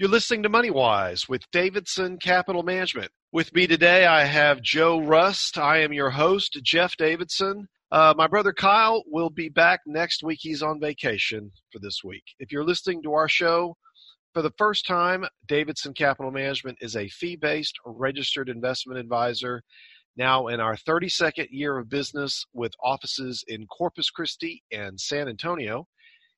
You're 0.00 0.08
listening 0.08 0.44
to 0.44 0.48
MoneyWise 0.48 1.28
with 1.28 1.50
Davidson 1.50 2.18
Capital 2.18 2.62
Management. 2.62 3.10
With 3.32 3.52
me 3.52 3.66
today, 3.66 4.06
I 4.06 4.26
have 4.26 4.62
Joe 4.62 5.00
Rust. 5.00 5.58
I 5.58 5.78
am 5.78 5.92
your 5.92 6.10
host, 6.10 6.56
Jeff 6.62 6.96
Davidson. 6.96 7.66
Uh, 7.90 8.14
my 8.16 8.28
brother 8.28 8.52
Kyle 8.52 9.02
will 9.08 9.28
be 9.28 9.48
back 9.48 9.80
next 9.88 10.22
week. 10.22 10.38
He's 10.40 10.62
on 10.62 10.78
vacation 10.78 11.50
for 11.72 11.80
this 11.80 12.04
week. 12.04 12.22
If 12.38 12.52
you're 12.52 12.64
listening 12.64 13.02
to 13.02 13.14
our 13.14 13.28
show 13.28 13.76
for 14.34 14.40
the 14.40 14.52
first 14.56 14.86
time, 14.86 15.24
Davidson 15.48 15.94
Capital 15.94 16.30
Management 16.30 16.78
is 16.80 16.94
a 16.94 17.08
fee 17.08 17.34
based 17.34 17.74
registered 17.84 18.48
investment 18.48 19.00
advisor. 19.00 19.64
Now 20.16 20.46
in 20.46 20.60
our 20.60 20.76
32nd 20.76 21.48
year 21.50 21.76
of 21.76 21.88
business 21.88 22.44
with 22.52 22.70
offices 22.84 23.42
in 23.48 23.66
Corpus 23.66 24.10
Christi 24.10 24.62
and 24.70 25.00
San 25.00 25.26
Antonio. 25.26 25.88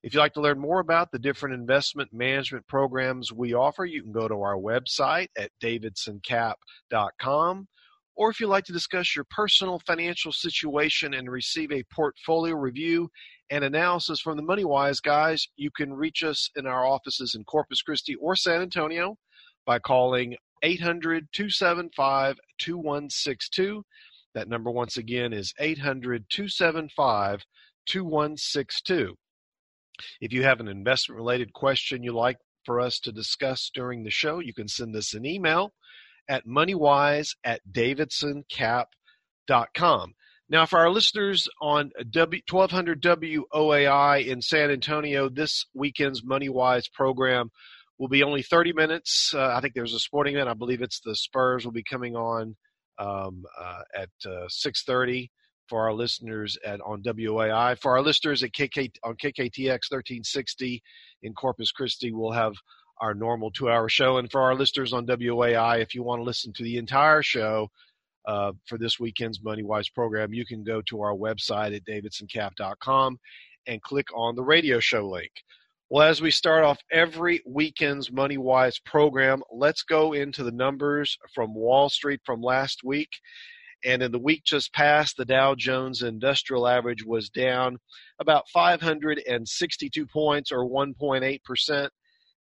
If 0.02 0.14
you'd 0.14 0.20
like 0.20 0.32
to 0.34 0.40
learn 0.40 0.58
more 0.58 0.80
about 0.80 1.12
the 1.12 1.18
different 1.18 1.54
investment 1.54 2.10
management 2.10 2.66
programs 2.66 3.32
we 3.32 3.52
offer, 3.52 3.84
you 3.84 4.02
can 4.02 4.12
go 4.12 4.28
to 4.28 4.42
our 4.42 4.56
website 4.56 5.28
at 5.36 5.50
davidsoncap.com. 5.62 7.68
Or 8.16 8.30
if 8.30 8.40
you'd 8.40 8.48
like 8.48 8.64
to 8.64 8.72
discuss 8.72 9.14
your 9.14 9.26
personal 9.30 9.78
financial 9.86 10.32
situation 10.32 11.14
and 11.14 11.30
receive 11.30 11.70
a 11.70 11.84
portfolio 11.92 12.54
review 12.54 13.10
and 13.50 13.62
analysis 13.62 14.20
from 14.20 14.36
the 14.36 14.42
MoneyWise 14.42 15.02
guys, 15.02 15.46
you 15.56 15.70
can 15.70 15.92
reach 15.92 16.22
us 16.22 16.50
in 16.56 16.66
our 16.66 16.86
offices 16.86 17.34
in 17.34 17.44
Corpus 17.44 17.82
Christi 17.82 18.14
or 18.14 18.36
San 18.36 18.62
Antonio 18.62 19.16
by 19.66 19.78
calling 19.78 20.36
800 20.62 21.28
275 21.32 22.38
2162. 22.58 23.82
That 24.34 24.48
number, 24.48 24.70
once 24.70 24.96
again, 24.96 25.32
is 25.32 25.52
800 25.58 26.24
275 26.30 27.44
2162. 27.86 29.16
If 30.20 30.32
you 30.32 30.44
have 30.44 30.60
an 30.60 30.68
investment 30.68 31.16
related 31.16 31.52
question 31.52 32.02
you'd 32.02 32.14
like 32.14 32.38
for 32.64 32.80
us 32.80 32.98
to 33.00 33.12
discuss 33.12 33.70
during 33.74 34.04
the 34.04 34.10
show, 34.10 34.38
you 34.38 34.54
can 34.54 34.68
send 34.68 34.96
us 34.96 35.12
an 35.14 35.26
email 35.26 35.72
at 36.28 36.46
moneywise 36.46 37.30
at 37.44 37.60
davidsoncap.com. 37.70 40.14
Now, 40.48 40.66
for 40.66 40.80
our 40.80 40.90
listeners 40.90 41.48
on 41.62 41.92
w, 42.10 42.42
1200 42.50 43.00
WOAI 43.00 44.26
in 44.26 44.42
San 44.42 44.70
Antonio, 44.70 45.28
this 45.28 45.64
weekend's 45.74 46.22
MoneyWise 46.22 46.92
program 46.92 47.50
will 47.98 48.08
be 48.08 48.24
only 48.24 48.42
30 48.42 48.72
minutes. 48.72 49.32
Uh, 49.32 49.54
I 49.54 49.60
think 49.60 49.74
there's 49.74 49.94
a 49.94 50.00
sporting 50.00 50.34
event. 50.34 50.48
I 50.48 50.54
believe 50.54 50.82
it's 50.82 51.00
the 51.04 51.14
Spurs 51.14 51.64
will 51.64 51.72
be 51.72 51.84
coming 51.84 52.16
on 52.16 52.56
um, 52.98 53.44
uh, 53.58 53.82
at 53.94 54.10
uh, 54.26 54.48
6:30 54.48 55.30
for 55.70 55.86
our 55.86 55.94
listeners 55.94 56.58
at 56.66 56.80
on 56.82 57.02
WOAI. 57.02 57.78
For 57.78 57.92
our 57.92 58.02
listeners 58.02 58.42
at 58.42 58.52
KK 58.52 58.90
on 59.04 59.14
KKTX 59.14 59.88
1360 59.88 60.82
in 61.22 61.32
Corpus 61.32 61.70
Christi, 61.70 62.12
we'll 62.12 62.32
have 62.32 62.54
our 63.00 63.14
normal 63.14 63.50
two-hour 63.52 63.88
show. 63.88 64.18
And 64.18 64.30
for 64.30 64.42
our 64.42 64.54
listeners 64.54 64.92
on 64.92 65.06
WOAI, 65.06 65.80
if 65.80 65.94
you 65.94 66.02
want 66.02 66.18
to 66.18 66.24
listen 66.24 66.52
to 66.54 66.64
the 66.64 66.76
entire 66.76 67.22
show 67.22 67.68
uh, 68.26 68.52
for 68.66 68.76
this 68.76 69.00
weekend's 69.00 69.42
Money 69.42 69.62
Wise 69.62 69.88
program, 69.88 70.34
you 70.34 70.44
can 70.44 70.64
go 70.64 70.82
to 70.82 71.00
our 71.00 71.14
website 71.14 71.74
at 71.74 71.86
davidsoncap.com 71.86 73.18
and 73.66 73.82
click 73.82 74.08
on 74.14 74.34
the 74.34 74.42
radio 74.42 74.80
show 74.80 75.08
link. 75.08 75.30
Well, 75.88 76.06
as 76.06 76.20
we 76.20 76.30
start 76.30 76.64
off 76.64 76.78
every 76.92 77.40
weekend's 77.46 78.12
Money 78.12 78.38
Wise 78.38 78.78
program, 78.78 79.42
let's 79.52 79.82
go 79.82 80.12
into 80.12 80.44
the 80.44 80.52
numbers 80.52 81.16
from 81.34 81.54
Wall 81.54 81.88
Street 81.88 82.20
from 82.24 82.42
last 82.42 82.82
week. 82.84 83.08
And 83.84 84.02
in 84.02 84.12
the 84.12 84.18
week 84.18 84.44
just 84.44 84.72
past, 84.72 85.16
the 85.16 85.24
Dow 85.24 85.54
Jones 85.54 86.02
Industrial 86.02 86.68
Average 86.68 87.04
was 87.04 87.30
down 87.30 87.78
about 88.18 88.48
562 88.48 90.06
points 90.06 90.52
or 90.52 90.68
1.8%. 90.68 91.88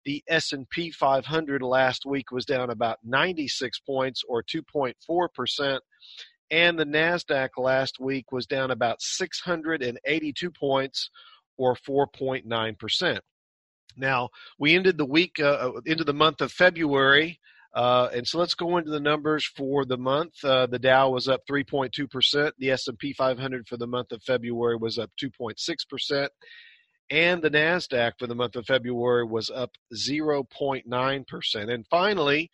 The 0.05 0.23
S&P 0.27 0.91
500 0.91 1.61
last 1.61 2.05
week 2.05 2.31
was 2.31 2.45
down 2.45 2.69
about 2.69 2.97
96 3.03 3.79
points 3.79 4.23
or 4.27 4.44
2.4%. 4.44 5.79
And 6.51 6.79
the 6.79 6.85
NASDAQ 6.85 7.50
last 7.57 8.00
week 8.00 8.31
was 8.31 8.47
down 8.47 8.71
about 8.71 9.01
682 9.01 10.51
points 10.51 11.09
or 11.57 11.75
4.9%. 11.75 13.19
Now, 13.95 14.29
we 14.57 14.75
ended 14.75 14.97
the 14.97 15.06
week, 15.06 15.39
uh, 15.39 15.71
uh, 15.75 15.81
into 15.85 16.03
the 16.03 16.13
month 16.13 16.41
of 16.41 16.51
February 16.51 17.39
uh, 17.74 18.09
and 18.13 18.28
so 18.28 18.40
let's 18.40 18.56
go 18.56 18.78
into 18.78 18.90
the 18.90 19.00
numbers 19.00 19.46
for 19.46 19.85
the 19.85 19.97
month. 19.97 20.34
Uh, 20.44 20.66
the 20.66 20.80
Dow 20.80 21.12
was 21.12 21.28
up 21.28 21.41
3.2%. 21.50 22.52
The 22.57 22.72
S&P 22.72 23.13
500 23.13 23.68
for 23.68 23.78
the 23.78 23.88
month 23.88 24.12
of 24.12 24.24
February 24.24 24.75
was 24.75 24.97
up 24.97 25.12
2.6%. 25.22 26.30
And 27.12 27.41
the 27.41 27.50
NASDAQ 27.50 28.13
for 28.19 28.28
the 28.28 28.35
month 28.35 28.56
of 28.56 28.66
February 28.66 29.25
was 29.25 29.50
up 29.50 29.72
0.9%. 29.96 31.74
And 31.74 31.85
finally, 31.90 32.52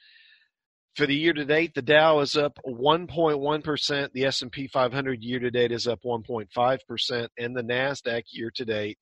for 0.96 1.06
the 1.06 1.16
year 1.16 1.34
to 1.34 1.46
date, 1.46 1.74
the 1.76 1.82
Dow 1.82 2.20
is 2.20 2.38
up 2.38 2.58
1.1%. 2.66 4.12
The 4.14 4.26
S&P 4.26 4.68
500 4.68 5.24
year 5.24 5.40
to 5.40 5.52
date 5.52 5.72
is 5.72 5.88
up 5.88 6.00
1.5%. 6.06 7.28
And 7.38 7.56
the 7.56 7.64
NASDAQ 7.64 8.24
year 8.32 8.52
to 8.56 8.66
date 8.66 8.98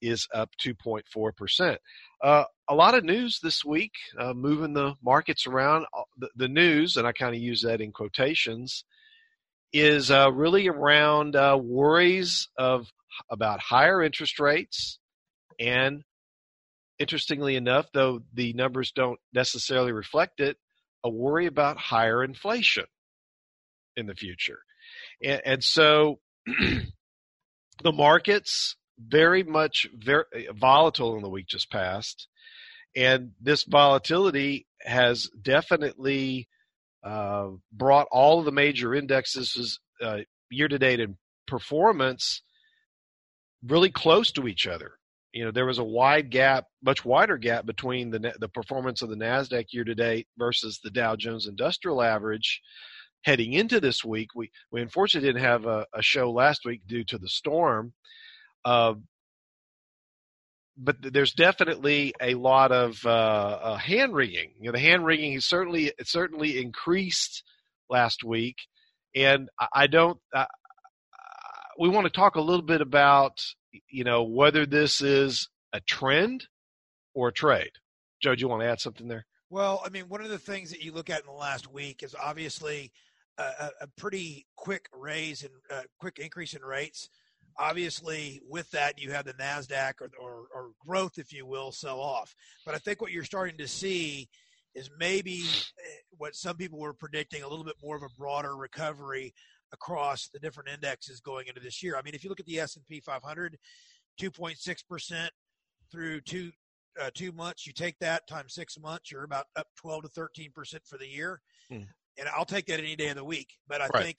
is 0.00 0.26
up 0.34 0.50
2.4%. 0.64 1.76
Uh, 2.22 2.44
a 2.68 2.74
lot 2.74 2.94
of 2.94 3.04
news 3.04 3.40
this 3.42 3.64
week, 3.64 3.92
uh, 4.18 4.34
moving 4.34 4.74
the 4.74 4.94
markets 5.02 5.46
around. 5.46 5.86
Uh, 5.96 6.02
the, 6.18 6.28
the 6.36 6.48
news, 6.48 6.96
and 6.96 7.06
I 7.06 7.12
kind 7.12 7.34
of 7.34 7.40
use 7.40 7.62
that 7.62 7.80
in 7.80 7.92
quotations, 7.92 8.84
is 9.72 10.10
uh, 10.10 10.30
really 10.32 10.68
around 10.68 11.34
uh, 11.34 11.58
worries 11.60 12.48
of 12.58 12.86
about 13.30 13.60
higher 13.60 14.02
interest 14.02 14.38
rates, 14.38 14.98
and 15.58 16.02
interestingly 16.98 17.56
enough, 17.56 17.86
though 17.92 18.20
the 18.34 18.52
numbers 18.52 18.92
don't 18.92 19.18
necessarily 19.32 19.92
reflect 19.92 20.40
it, 20.40 20.56
a 21.04 21.10
worry 21.10 21.46
about 21.46 21.78
higher 21.78 22.22
inflation 22.22 22.84
in 23.96 24.06
the 24.06 24.14
future, 24.14 24.60
and, 25.22 25.42
and 25.44 25.64
so 25.64 26.18
the 26.46 27.92
markets 27.92 28.76
very 28.98 29.42
much 29.42 29.88
very 29.94 30.48
volatile 30.52 31.16
in 31.16 31.22
the 31.22 31.28
week 31.28 31.46
just 31.46 31.70
past, 31.70 32.26
and 32.96 33.32
this 33.40 33.64
volatility 33.64 34.66
has 34.82 35.28
definitely 35.42 36.48
uh, 37.02 37.48
brought 37.72 38.08
all 38.10 38.38
of 38.38 38.44
the 38.44 38.52
major 38.52 38.94
indexes 38.94 39.78
uh, 40.02 40.18
year 40.50 40.68
to 40.68 40.78
date 40.78 41.00
in 41.00 41.16
performance 41.46 42.42
really 43.66 43.90
close 43.90 44.30
to 44.32 44.46
each 44.46 44.66
other. 44.66 44.92
You 45.32 45.44
know, 45.44 45.50
there 45.50 45.66
was 45.66 45.78
a 45.78 45.84
wide 45.84 46.30
gap, 46.30 46.64
much 46.82 47.04
wider 47.04 47.36
gap 47.36 47.66
between 47.66 48.10
the 48.10 48.34
the 48.40 48.48
performance 48.48 49.02
of 49.02 49.10
the 49.10 49.16
Nasdaq 49.16 49.66
year 49.70 49.84
to 49.84 49.94
date 49.94 50.26
versus 50.38 50.80
the 50.82 50.90
Dow 50.90 51.16
Jones 51.16 51.46
Industrial 51.46 52.02
Average. 52.02 52.60
Heading 53.24 53.52
into 53.52 53.80
this 53.80 54.04
week, 54.04 54.28
we 54.34 54.50
we 54.70 54.80
unfortunately 54.80 55.28
didn't 55.28 55.44
have 55.44 55.66
a, 55.66 55.86
a 55.92 56.02
show 56.02 56.30
last 56.30 56.64
week 56.64 56.82
due 56.86 57.04
to 57.04 57.18
the 57.18 57.28
storm, 57.28 57.92
uh, 58.64 58.94
but 60.78 60.96
there's 61.00 61.32
definitely 61.32 62.14
a 62.22 62.34
lot 62.34 62.70
of 62.70 63.04
uh, 63.04 63.08
uh, 63.08 63.76
hand 63.76 64.14
wringing. 64.14 64.52
You 64.60 64.66
know, 64.66 64.72
the 64.72 64.78
hand 64.78 65.04
wringing 65.04 65.40
certainly 65.40 65.92
certainly 66.04 66.58
increased 66.58 67.42
last 67.90 68.22
week, 68.22 68.56
and 69.14 69.48
I, 69.74 69.88
don't. 69.88 70.18
We 71.78 71.88
want 71.88 72.06
to 72.06 72.12
talk 72.12 72.36
a 72.36 72.40
little 72.40 72.64
bit 72.64 72.80
about 72.80 73.44
you 73.88 74.04
know 74.04 74.22
whether 74.22 74.66
this 74.66 75.00
is 75.00 75.48
a 75.72 75.80
trend 75.80 76.46
or 77.12 77.28
a 77.28 77.32
trade. 77.32 77.72
Joe, 78.22 78.34
do 78.34 78.40
you 78.40 78.48
want 78.48 78.62
to 78.62 78.68
add 78.68 78.80
something 78.80 79.08
there? 79.08 79.26
Well, 79.50 79.82
I 79.84 79.88
mean, 79.88 80.08
one 80.08 80.20
of 80.20 80.28
the 80.28 80.38
things 80.38 80.70
that 80.70 80.82
you 80.82 80.92
look 80.92 81.10
at 81.10 81.20
in 81.20 81.26
the 81.26 81.32
last 81.32 81.72
week 81.72 82.02
is 82.02 82.14
obviously 82.14 82.92
a, 83.38 83.70
a 83.82 83.86
pretty 83.96 84.46
quick 84.56 84.88
raise 84.92 85.42
and 85.42 85.52
uh, 85.70 85.82
quick 85.98 86.18
increase 86.18 86.54
in 86.54 86.62
rates 86.62 87.08
obviously 87.58 88.40
with 88.48 88.70
that 88.70 89.00
you 89.00 89.10
have 89.10 89.24
the 89.24 89.34
nasdaq 89.34 89.94
or, 90.00 90.10
or, 90.20 90.46
or, 90.54 90.70
growth 90.86 91.18
if 91.18 91.32
you 91.32 91.44
will 91.46 91.72
sell 91.72 92.00
off 92.00 92.34
but 92.64 92.74
i 92.74 92.78
think 92.78 93.00
what 93.00 93.10
you're 93.10 93.24
starting 93.24 93.56
to 93.58 93.66
see 93.66 94.28
is 94.74 94.90
maybe 94.98 95.42
eh, 95.78 96.00
what 96.16 96.34
some 96.34 96.56
people 96.56 96.78
were 96.78 96.94
predicting 96.94 97.42
a 97.42 97.48
little 97.48 97.64
bit 97.64 97.74
more 97.82 97.96
of 97.96 98.02
a 98.02 98.18
broader 98.18 98.56
recovery 98.56 99.34
across 99.72 100.28
the 100.32 100.38
different 100.38 100.68
indexes 100.68 101.20
going 101.20 101.46
into 101.48 101.60
this 101.60 101.82
year 101.82 101.96
i 101.96 102.02
mean 102.02 102.14
if 102.14 102.22
you 102.22 102.30
look 102.30 102.40
at 102.40 102.46
the 102.46 102.60
s&p 102.60 103.00
500 103.00 103.58
2.6% 104.20 105.28
through 105.90 106.20
two 106.22 106.50
uh, 107.00 107.10
two 107.14 107.30
months 107.32 107.66
you 107.66 107.72
take 107.72 107.96
that 108.00 108.26
times 108.26 108.54
six 108.54 108.78
months 108.78 109.12
you're 109.12 109.24
about 109.24 109.46
up 109.56 109.68
12 109.76 110.02
to 110.02 110.08
13% 110.08 110.50
for 110.84 110.98
the 110.98 111.06
year 111.06 111.40
mm. 111.72 111.86
and 112.18 112.28
I'll 112.36 112.44
take 112.44 112.66
that 112.66 112.80
any 112.80 112.96
day 112.96 113.08
of 113.08 113.16
the 113.16 113.24
week. 113.24 113.50
But 113.68 113.80
I 113.80 113.88
Right. 113.94 114.04
think 114.04 114.18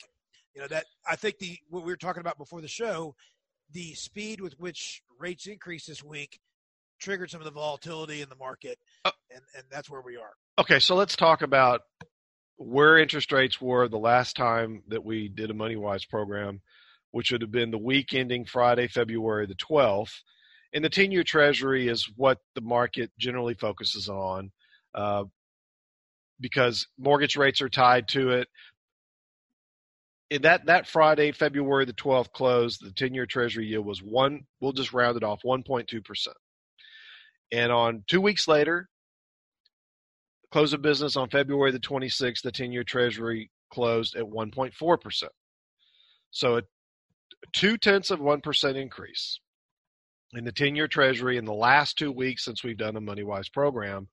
you 0.55 0.61
know 0.61 0.67
that 0.67 0.85
I 1.09 1.15
think 1.15 1.37
the 1.39 1.57
what 1.69 1.83
we 1.83 1.91
were 1.91 1.97
talking 1.97 2.21
about 2.21 2.37
before 2.37 2.61
the 2.61 2.67
show, 2.67 3.15
the 3.71 3.93
speed 3.93 4.41
with 4.41 4.53
which 4.59 5.01
rates 5.19 5.47
increased 5.47 5.87
this 5.87 6.03
week 6.03 6.39
triggered 6.99 7.29
some 7.29 7.39
of 7.39 7.45
the 7.45 7.51
volatility 7.51 8.21
in 8.21 8.29
the 8.29 8.35
market, 8.35 8.77
Oh. 9.05 9.11
and 9.31 9.41
and 9.55 9.63
that's 9.71 9.89
where 9.89 10.01
we 10.01 10.17
are. 10.17 10.33
Okay, 10.57 10.79
so 10.79 10.95
let's 10.95 11.15
talk 11.15 11.41
about 11.41 11.81
where 12.57 12.97
interest 12.97 13.31
rates 13.31 13.61
were 13.61 13.87
the 13.87 13.97
last 13.97 14.35
time 14.35 14.83
that 14.89 15.03
we 15.03 15.29
did 15.29 15.49
a 15.49 15.53
MoneyWise 15.53 16.09
program, 16.09 16.61
which 17.11 17.31
would 17.31 17.41
have 17.41 17.51
been 17.51 17.71
the 17.71 17.77
week 17.77 18.13
ending 18.13 18.43
Friday, 18.45 18.87
February 18.87 19.45
the 19.45 19.55
12th. 19.55 20.11
And 20.73 20.83
the 20.83 20.89
10 20.89 21.11
year 21.11 21.23
Treasury 21.23 21.87
is 21.87 22.11
what 22.17 22.39
the 22.55 22.61
market 22.61 23.11
generally 23.17 23.53
focuses 23.53 24.09
on 24.09 24.51
uh, 24.93 25.23
because 26.39 26.87
mortgage 26.97 27.35
rates 27.37 27.61
are 27.61 27.69
tied 27.69 28.07
to 28.09 28.31
it. 28.31 28.47
That, 30.31 30.67
that 30.67 30.87
Friday, 30.87 31.31
February 31.31 31.85
the 31.85 31.93
12th 31.93 32.31
close, 32.31 32.77
the 32.77 32.91
10 32.91 33.13
year 33.13 33.25
Treasury 33.25 33.65
yield 33.65 33.85
was 33.85 34.01
one, 34.03 34.41
we'll 34.61 34.73
just 34.73 34.93
round 34.93 35.17
it 35.17 35.23
off, 35.23 35.41
1.2%. 35.43 36.27
And 37.51 37.71
on 37.71 38.03
two 38.07 38.21
weeks 38.21 38.47
later, 38.47 38.89
close 40.51 40.73
of 40.73 40.81
business 40.81 41.15
on 41.15 41.29
February 41.29 41.71
the 41.71 41.79
26th, 41.79 42.41
the 42.43 42.51
10 42.51 42.71
year 42.71 42.83
Treasury 42.83 43.49
closed 43.71 44.15
at 44.15 44.23
1.4%. 44.23 45.23
So 46.31 46.57
a 46.57 46.61
two 47.53 47.77
tenths 47.77 48.11
of 48.11 48.19
1% 48.19 48.75
increase 48.75 49.39
in 50.33 50.43
the 50.43 50.51
10 50.51 50.75
year 50.75 50.87
Treasury 50.87 51.37
in 51.37 51.45
the 51.45 51.53
last 51.53 51.97
two 51.97 52.11
weeks 52.11 52.45
since 52.45 52.63
we've 52.63 52.77
done 52.77 52.95
a 52.95 53.01
MoneyWise 53.01 53.51
program 53.51 54.07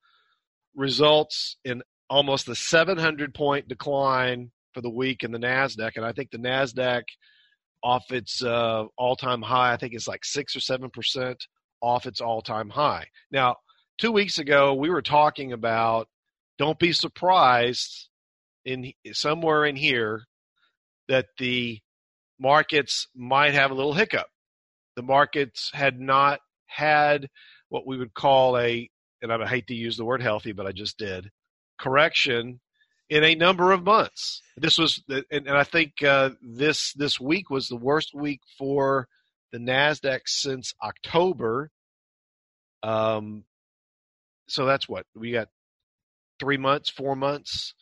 results 0.74 1.56
in 1.64 1.82
almost 2.08 2.48
a 2.48 2.54
700 2.54 3.34
point 3.34 3.69
decline 3.69 4.50
for 4.76 4.82
the 4.82 4.90
week 4.90 5.25
in 5.25 5.32
the 5.32 5.38
NASDAQ. 5.38 5.93
And 5.96 6.05
I 6.05 6.12
think 6.12 6.31
the 6.31 6.37
NASDAQ 6.37 7.05
off 7.82 8.05
its 8.11 8.43
uh, 8.43 8.84
all 8.99 9.17
time 9.17 9.40
high, 9.40 9.73
I 9.73 9.78
think 9.78 9.94
it's 9.94 10.06
like 10.06 10.23
six 10.23 10.55
or 10.55 10.58
7% 10.58 11.34
off 11.81 12.05
its 12.05 12.20
all 12.20 12.43
time 12.43 12.69
high. 12.69 13.06
Now, 13.31 13.56
two 13.96 14.12
weeks 14.12 14.38
ago, 14.38 14.75
we 14.75 14.90
were 14.90 15.00
talking 15.00 15.55
about 15.55 16.08
don't 16.58 16.78
be 16.78 16.93
surprised 16.93 18.11
in 18.67 18.93
somewhere 19.12 19.64
in 19.64 19.76
here 19.76 20.25
that 21.08 21.29
the 21.38 21.81
markets 22.38 23.08
might 23.17 23.55
have 23.55 23.70
a 23.70 23.75
little 23.75 23.94
hiccup. 23.94 24.26
The 24.94 25.02
markets 25.02 25.70
had 25.72 25.99
not 25.99 26.40
had 26.67 27.29
what 27.70 27.87
we 27.87 27.96
would 27.96 28.12
call 28.12 28.58
a, 28.58 28.90
and 29.22 29.32
I 29.32 29.46
hate 29.46 29.69
to 29.69 29.75
use 29.75 29.96
the 29.96 30.05
word 30.05 30.20
healthy, 30.20 30.52
but 30.52 30.67
I 30.67 30.72
just 30.72 30.99
did, 30.99 31.31
correction 31.79 32.61
in 33.08 33.25
a 33.25 33.35
number 33.35 33.73
of 33.73 33.85
months. 33.85 34.43
This 34.56 34.79
was, 34.79 35.03
and, 35.31 35.49
I 35.49 35.64
think 35.64 36.03
uh, 36.03 36.31
this 36.43 36.93
this 36.94 37.20
week 37.20 37.50
was 37.50 37.69
the 37.69 37.76
worst 37.76 38.14
week 38.14 38.41
for 38.58 39.08
the 39.53 39.58
Nasdaq 39.58 40.23
since 40.26 40.75
October. 40.82 41.70
Um, 42.82 43.44
so 44.49 44.67
that's 44.67 44.88
what 44.88 45.06
we 45.14 45.32
got 45.32 45.49
three 46.41 46.56
months, 46.56 46.91
four 46.91 47.17
months. 47.17 47.75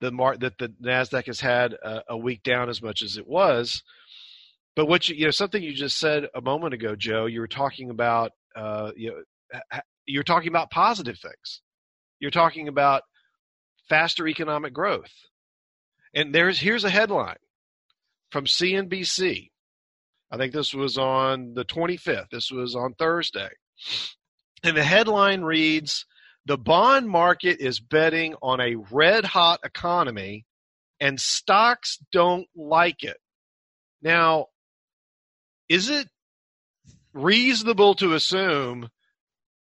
The 0.00 0.10
mark 0.10 0.40
that 0.40 0.58
the 0.58 0.68
Nasdaq 0.82 1.26
has 1.26 1.40
had 1.40 1.74
a, 1.74 2.02
a 2.10 2.16
week 2.16 2.42
down 2.42 2.68
as 2.70 2.80
much 2.82 3.02
as 3.02 3.16
it 3.18 3.26
was. 3.26 3.82
But 4.76 4.86
what 4.86 5.08
you, 5.08 5.16
you 5.16 5.24
know, 5.26 5.30
something 5.30 5.62
you 5.62 5.74
just 5.74 5.98
said 5.98 6.28
a 6.34 6.40
moment 6.40 6.74
ago, 6.74 6.94
Joe, 6.96 7.26
you 7.26 7.40
were 7.40 7.48
talking 7.48 7.90
about, 7.90 8.32
uh, 8.56 8.92
you 8.96 9.10
know, 9.10 9.80
you're 10.06 10.22
talking 10.22 10.48
about 10.48 10.70
positive 10.70 11.18
things. 11.18 11.60
You're 12.18 12.30
talking 12.30 12.68
about 12.68 13.02
faster 13.90 14.26
economic 14.26 14.72
growth. 14.72 15.12
And 16.14 16.34
there's 16.34 16.58
here's 16.58 16.84
a 16.84 16.90
headline 16.90 17.36
from 18.30 18.46
CNBC. 18.46 19.50
I 20.30 20.36
think 20.36 20.52
this 20.52 20.72
was 20.72 20.96
on 20.96 21.52
the 21.54 21.64
25th. 21.64 22.30
This 22.30 22.50
was 22.50 22.74
on 22.74 22.94
Thursday. 22.94 23.50
And 24.62 24.76
the 24.76 24.84
headline 24.84 25.42
reads 25.42 26.06
The 26.46 26.56
bond 26.56 27.08
market 27.08 27.60
is 27.60 27.80
betting 27.80 28.34
on 28.40 28.60
a 28.60 28.76
red 28.90 29.24
hot 29.24 29.60
economy 29.64 30.46
and 31.00 31.20
stocks 31.20 31.98
don't 32.12 32.46
like 32.54 33.02
it. 33.02 33.16
Now, 34.02 34.46
is 35.68 35.90
it 35.90 36.08
reasonable 37.12 37.94
to 37.96 38.14
assume 38.14 38.88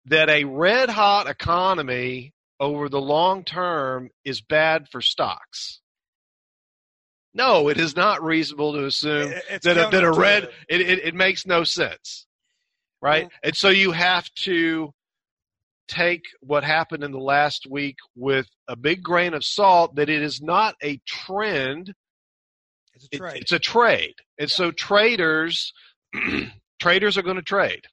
that 0.07 0.29
a 0.29 0.45
red 0.45 0.91
hot 0.91 1.29
economy 1.29 2.35
over 2.61 2.89
the 2.89 3.01
long 3.01 3.45
term 3.45 4.11
is 4.25 4.41
bad 4.41 4.89
for 4.91 5.01
stocks? 5.01 5.81
No, 7.35 7.69
it 7.69 7.79
is 7.79 7.95
not 7.95 8.23
reasonable 8.23 8.73
to 8.73 8.85
assume 8.87 9.33
It's 9.51 9.65
that 9.65 9.77
a, 9.77 9.91
that 9.91 10.03
a 10.05 10.11
red 10.11 10.49
it, 10.69 10.81
it, 10.81 10.99
it 11.01 11.15
makes 11.15 11.47
no 11.47 11.63
sense 11.65 12.27
right 13.01 13.29
and 13.45 13.55
so 13.57 13.69
you 13.69 13.93
have 13.93 14.29
to 14.35 14.93
take 15.87 16.23
what 16.41 16.65
happened 16.65 17.05
in 17.05 17.13
the 17.13 17.19
last 17.21 17.65
week 17.71 17.97
with 18.17 18.49
a 18.67 18.75
big 18.75 19.03
grain 19.05 19.35
of 19.35 19.45
salt 19.45 19.95
that 19.95 20.09
it 20.09 20.21
is 20.21 20.41
not 20.43 20.75
a 20.83 20.99
trend 21.07 21.95
It's 22.95 23.05
a 23.05 23.09
it- 23.13 23.19
trade. 23.19 23.43
it's 23.43 23.53
a 23.53 23.59
trade 23.61 24.15
and 24.41 24.51
so 24.51 24.73
traders 24.73 25.73
traders 26.81 27.17
are 27.17 27.23
going 27.23 27.37
to 27.37 27.43
trade 27.43 27.85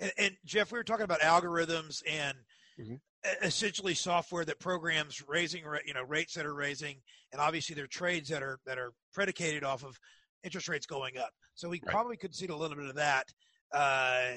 And, 0.00 0.12
and 0.16 0.36
Jeff, 0.46 0.72
we 0.72 0.78
were 0.78 0.84
talking 0.84 1.04
about 1.04 1.20
algorithms 1.20 2.00
and 2.08 2.38
Mhm. 2.80 3.00
Essentially 3.42 3.94
software 3.94 4.44
that 4.44 4.58
programs 4.60 5.22
raising, 5.26 5.64
you 5.86 5.94
know, 5.94 6.02
rates 6.02 6.34
that 6.34 6.46
are 6.46 6.54
raising, 6.54 6.96
and 7.32 7.40
obviously 7.40 7.74
there 7.74 7.84
are 7.84 7.88
trades 7.88 8.28
that 8.28 8.42
are 8.42 8.58
that 8.66 8.78
are 8.78 8.92
predicated 9.12 9.64
off 9.64 9.84
of 9.84 9.98
interest 10.42 10.68
rates 10.68 10.86
going 10.86 11.16
up. 11.16 11.30
So 11.54 11.68
we 11.68 11.80
Right. 11.84 11.92
probably 11.92 12.16
could 12.16 12.34
see 12.34 12.46
a 12.46 12.56
little 12.56 12.76
bit 12.76 12.86
of 12.86 12.96
that 12.96 13.32
uh, 13.72 14.32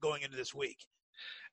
going 0.00 0.22
into 0.22 0.36
this 0.36 0.54
week. 0.54 0.78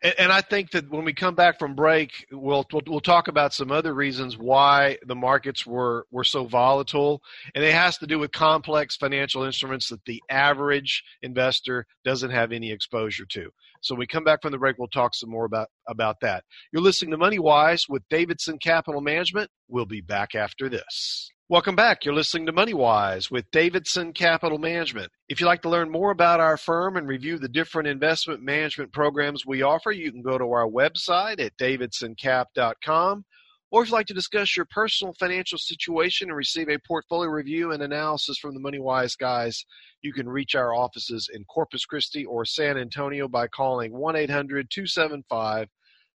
And, 0.04 0.14
and 0.20 0.32
I 0.32 0.42
think 0.42 0.72
that 0.72 0.90
when 0.90 1.06
we 1.06 1.14
come 1.14 1.36
back 1.36 1.58
from 1.58 1.76
break, 1.76 2.12
we'll, 2.32 2.66
we'll 2.72 2.82
we'll 2.86 3.00
talk 3.00 3.28
about 3.28 3.54
some 3.54 3.72
other 3.72 3.94
reasons 3.94 4.38
why 4.38 4.98
the 5.06 5.16
markets 5.16 5.66
were 5.66 6.06
were 6.12 6.24
so 6.24 6.46
volatile, 6.46 7.22
and 7.56 7.64
it 7.64 7.74
has 7.74 7.98
to 8.00 8.08
do 8.08 8.20
with 8.20 8.32
complex 8.32 8.96
financial 8.96 9.44
instruments 9.44 9.90
that 9.90 10.04
the 10.06 10.22
average 10.30 11.04
investor 11.22 11.86
doesn't 12.04 12.32
have 12.32 12.52
any 12.52 12.72
exposure 12.72 13.26
to. 13.30 13.50
So 13.82 13.96
when 13.96 14.00
we 14.00 14.08
come 14.08 14.24
back 14.24 14.42
from 14.42 14.52
the 14.52 14.58
break, 14.58 14.78
we'll 14.78 14.88
talk 14.90 15.16
some 15.16 15.30
more 15.30 15.46
about 15.46 15.70
about 15.88 16.20
that. 16.22 16.44
You're 16.72 16.84
listening 16.84 17.12
to 17.12 17.18
Money 17.18 17.40
Wise 17.40 17.86
with 17.88 18.04
Davidson 18.10 18.60
Capital 18.60 19.02
Management. 19.02 19.50
We'll 19.68 19.86
be 19.86 20.02
back 20.02 20.36
after 20.36 20.70
this. 20.70 21.32
Welcome 21.54 21.76
back. 21.76 22.04
You're 22.04 22.16
listening 22.16 22.48
to 22.48 22.52
MoneyWise 22.52 23.30
with 23.30 23.52
Davidson 23.52 24.14
Capital 24.14 24.58
Management. 24.58 25.12
If 25.30 25.40
you'd 25.40 25.46
like 25.46 25.62
to 25.62 25.70
learn 25.70 25.92
more 25.92 26.10
about 26.10 26.40
our 26.40 26.58
firm 26.58 26.98
and 26.98 27.08
review 27.08 27.38
the 27.38 27.48
different 27.48 27.88
investment 27.88 28.42
management 28.42 28.92
programs 28.92 29.46
we 29.46 29.62
offer, 29.62 29.92
you 29.92 30.12
can 30.12 30.24
go 30.24 30.40
to 30.40 30.52
our 30.52 30.68
website 30.68 31.40
at 31.40 31.56
davidsoncap.com. 31.58 33.26
Or 33.70 33.84
if 33.84 33.90
you'd 33.90 33.94
like 33.94 34.08
to 34.08 34.16
discuss 34.16 34.58
your 34.58 34.66
personal 34.66 35.14
financial 35.20 35.60
situation 35.60 36.30
and 36.30 36.36
receive 36.36 36.70
a 36.70 36.80
portfolio 36.88 37.30
review 37.30 37.72
and 37.72 37.84
analysis 37.84 38.40
from 38.40 38.56
the 38.56 38.60
MoneyWise 38.60 39.16
guys, 39.20 39.64
you 40.02 40.12
can 40.12 40.28
reach 40.28 40.56
our 40.56 40.74
offices 40.74 41.30
in 41.32 41.44
Corpus 41.44 41.86
Christi 41.86 42.26
or 42.26 42.46
San 42.46 42.80
Antonio 42.80 43.28
by 43.28 43.46
calling 43.46 43.94
1 43.94 44.16
800 44.16 44.72
275 44.72 45.68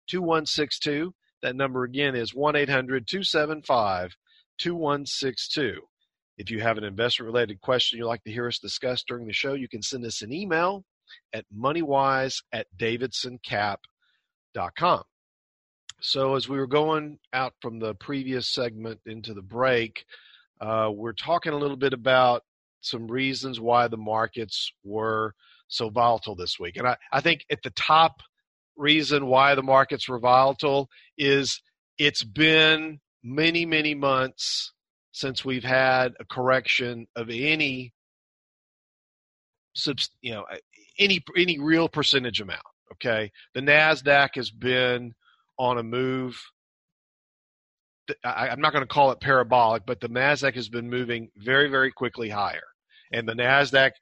2162. 0.09 1.13
That 1.43 1.57
number 1.57 1.83
again 1.83 2.15
is 2.15 2.33
1 2.33 2.55
800 2.55 3.09
275 3.09 4.15
2162. 4.59 5.81
If 6.37 6.51
you 6.51 6.61
have 6.61 6.79
an 6.79 6.85
investment 6.85 7.27
related 7.27 7.61
question 7.61 7.99
you'd 7.99 8.07
like 8.07 8.25
to 8.25 8.33
hear 8.33 8.49
us 8.49 8.59
discuss 8.59 9.05
during 9.05 9.27
the 9.27 9.33
show, 9.33 9.55
you 9.55 9.69
can 9.69 9.83
send 9.83 10.05
us 10.05 10.23
an 10.23 10.33
email 10.33 10.85
at 11.33 11.45
moneywise 11.57 12.43
at 12.53 12.67
davidsoncap.com. 12.77 15.03
So, 16.01 16.35
as 16.35 16.49
we 16.49 16.59
were 16.59 16.67
going 16.67 17.19
out 17.33 17.55
from 17.63 17.79
the 17.79 17.95
previous 17.95 18.53
segment 18.53 19.01
into 19.07 19.33
the 19.33 19.43
break, 19.43 20.05
uh, 20.61 20.91
we're 20.93 21.13
talking 21.13 21.53
a 21.53 21.59
little 21.59 21.77
bit 21.77 21.93
about 21.93 22.43
some 22.81 23.07
reasons 23.07 23.61
why 23.61 23.89
the 23.89 23.97
markets 23.97 24.73
were 24.85 25.35
so 25.69 25.89
volatile 25.89 26.35
this 26.35 26.59
week. 26.59 26.77
And 26.77 26.87
I, 26.87 26.97
I 27.13 27.21
think 27.21 27.45
at 27.51 27.63
the 27.63 27.71
top 27.71 28.21
reason 28.77 29.27
why 29.27 29.55
the 29.55 29.63
markets 29.63 30.09
were 30.09 30.19
volatile 30.19 30.89
is 31.17 31.63
it's 31.97 32.25
been 32.25 33.01
many, 33.25 33.65
many 33.65 33.95
months 33.95 34.73
since 35.13 35.45
we've 35.45 35.65
had 35.65 36.13
a 36.21 36.25
correction 36.25 37.07
of 37.17 37.31
any 37.31 37.93
you 40.21 40.33
know, 40.33 40.45
any 40.99 41.21
any 41.37 41.59
real 41.59 41.89
percentage 41.89 42.41
amount. 42.41 42.63
Okay, 42.93 43.33
the 43.55 43.61
Nasdaq 43.61 44.31
has 44.35 44.51
been 44.51 45.15
on 45.59 45.79
a 45.79 45.83
move. 45.83 46.41
I, 48.23 48.49
I'm 48.49 48.61
not 48.61 48.73
going 48.73 48.85
to 48.85 48.93
call 48.93 49.11
it 49.11 49.21
parabolic, 49.21 49.85
but 49.87 50.01
the 50.01 50.09
Nasdaq 50.09 50.55
has 50.55 50.69
been 50.69 50.91
moving 50.91 51.31
very, 51.37 51.69
very 51.69 51.91
quickly 51.91 52.29
higher, 52.29 52.67
and 53.13 53.27
the 53.27 53.33
Nasdaq 53.33 53.93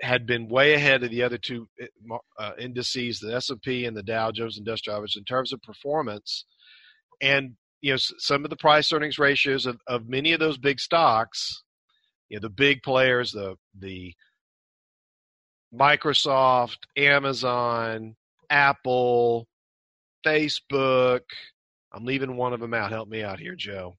had 0.00 0.26
been 0.26 0.48
way 0.48 0.74
ahead 0.74 1.02
of 1.02 1.10
the 1.10 1.22
other 1.22 1.38
two 1.38 1.68
uh, 2.38 2.52
indices, 2.58 3.18
the 3.18 3.34
S&P 3.34 3.84
and 3.84 3.96
the 3.96 4.02
Dow 4.02 4.30
Jones 4.30 4.58
Industrial 4.58 4.96
Average, 4.96 5.16
in 5.16 5.24
terms 5.24 5.52
of 5.52 5.60
performance. 5.62 6.44
And 7.20 7.56
you 7.80 7.92
know 7.92 7.98
some 7.98 8.44
of 8.44 8.50
the 8.50 8.56
price 8.56 8.92
earnings 8.92 9.18
ratios 9.18 9.66
of, 9.66 9.78
of 9.86 10.08
many 10.08 10.32
of 10.32 10.40
those 10.40 10.58
big 10.58 10.80
stocks, 10.80 11.62
you 12.28 12.36
know 12.36 12.40
the 12.40 12.50
big 12.50 12.82
players, 12.82 13.32
the 13.32 13.56
the 13.78 14.14
Microsoft, 15.74 16.78
Amazon, 16.96 18.16
Apple, 18.48 19.46
Facebook. 20.26 21.20
I'm 21.92 22.04
leaving 22.04 22.36
one 22.36 22.52
of 22.52 22.60
them 22.60 22.74
out. 22.74 22.90
Help 22.90 23.08
me 23.08 23.22
out 23.22 23.38
here, 23.38 23.54
Joe. 23.54 23.96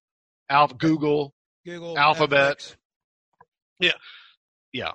Alpha, 0.50 0.76
Google, 0.76 1.34
Google, 1.66 1.98
Alphabet. 1.98 2.76
Yeah, 3.80 3.94
yeah. 4.74 4.92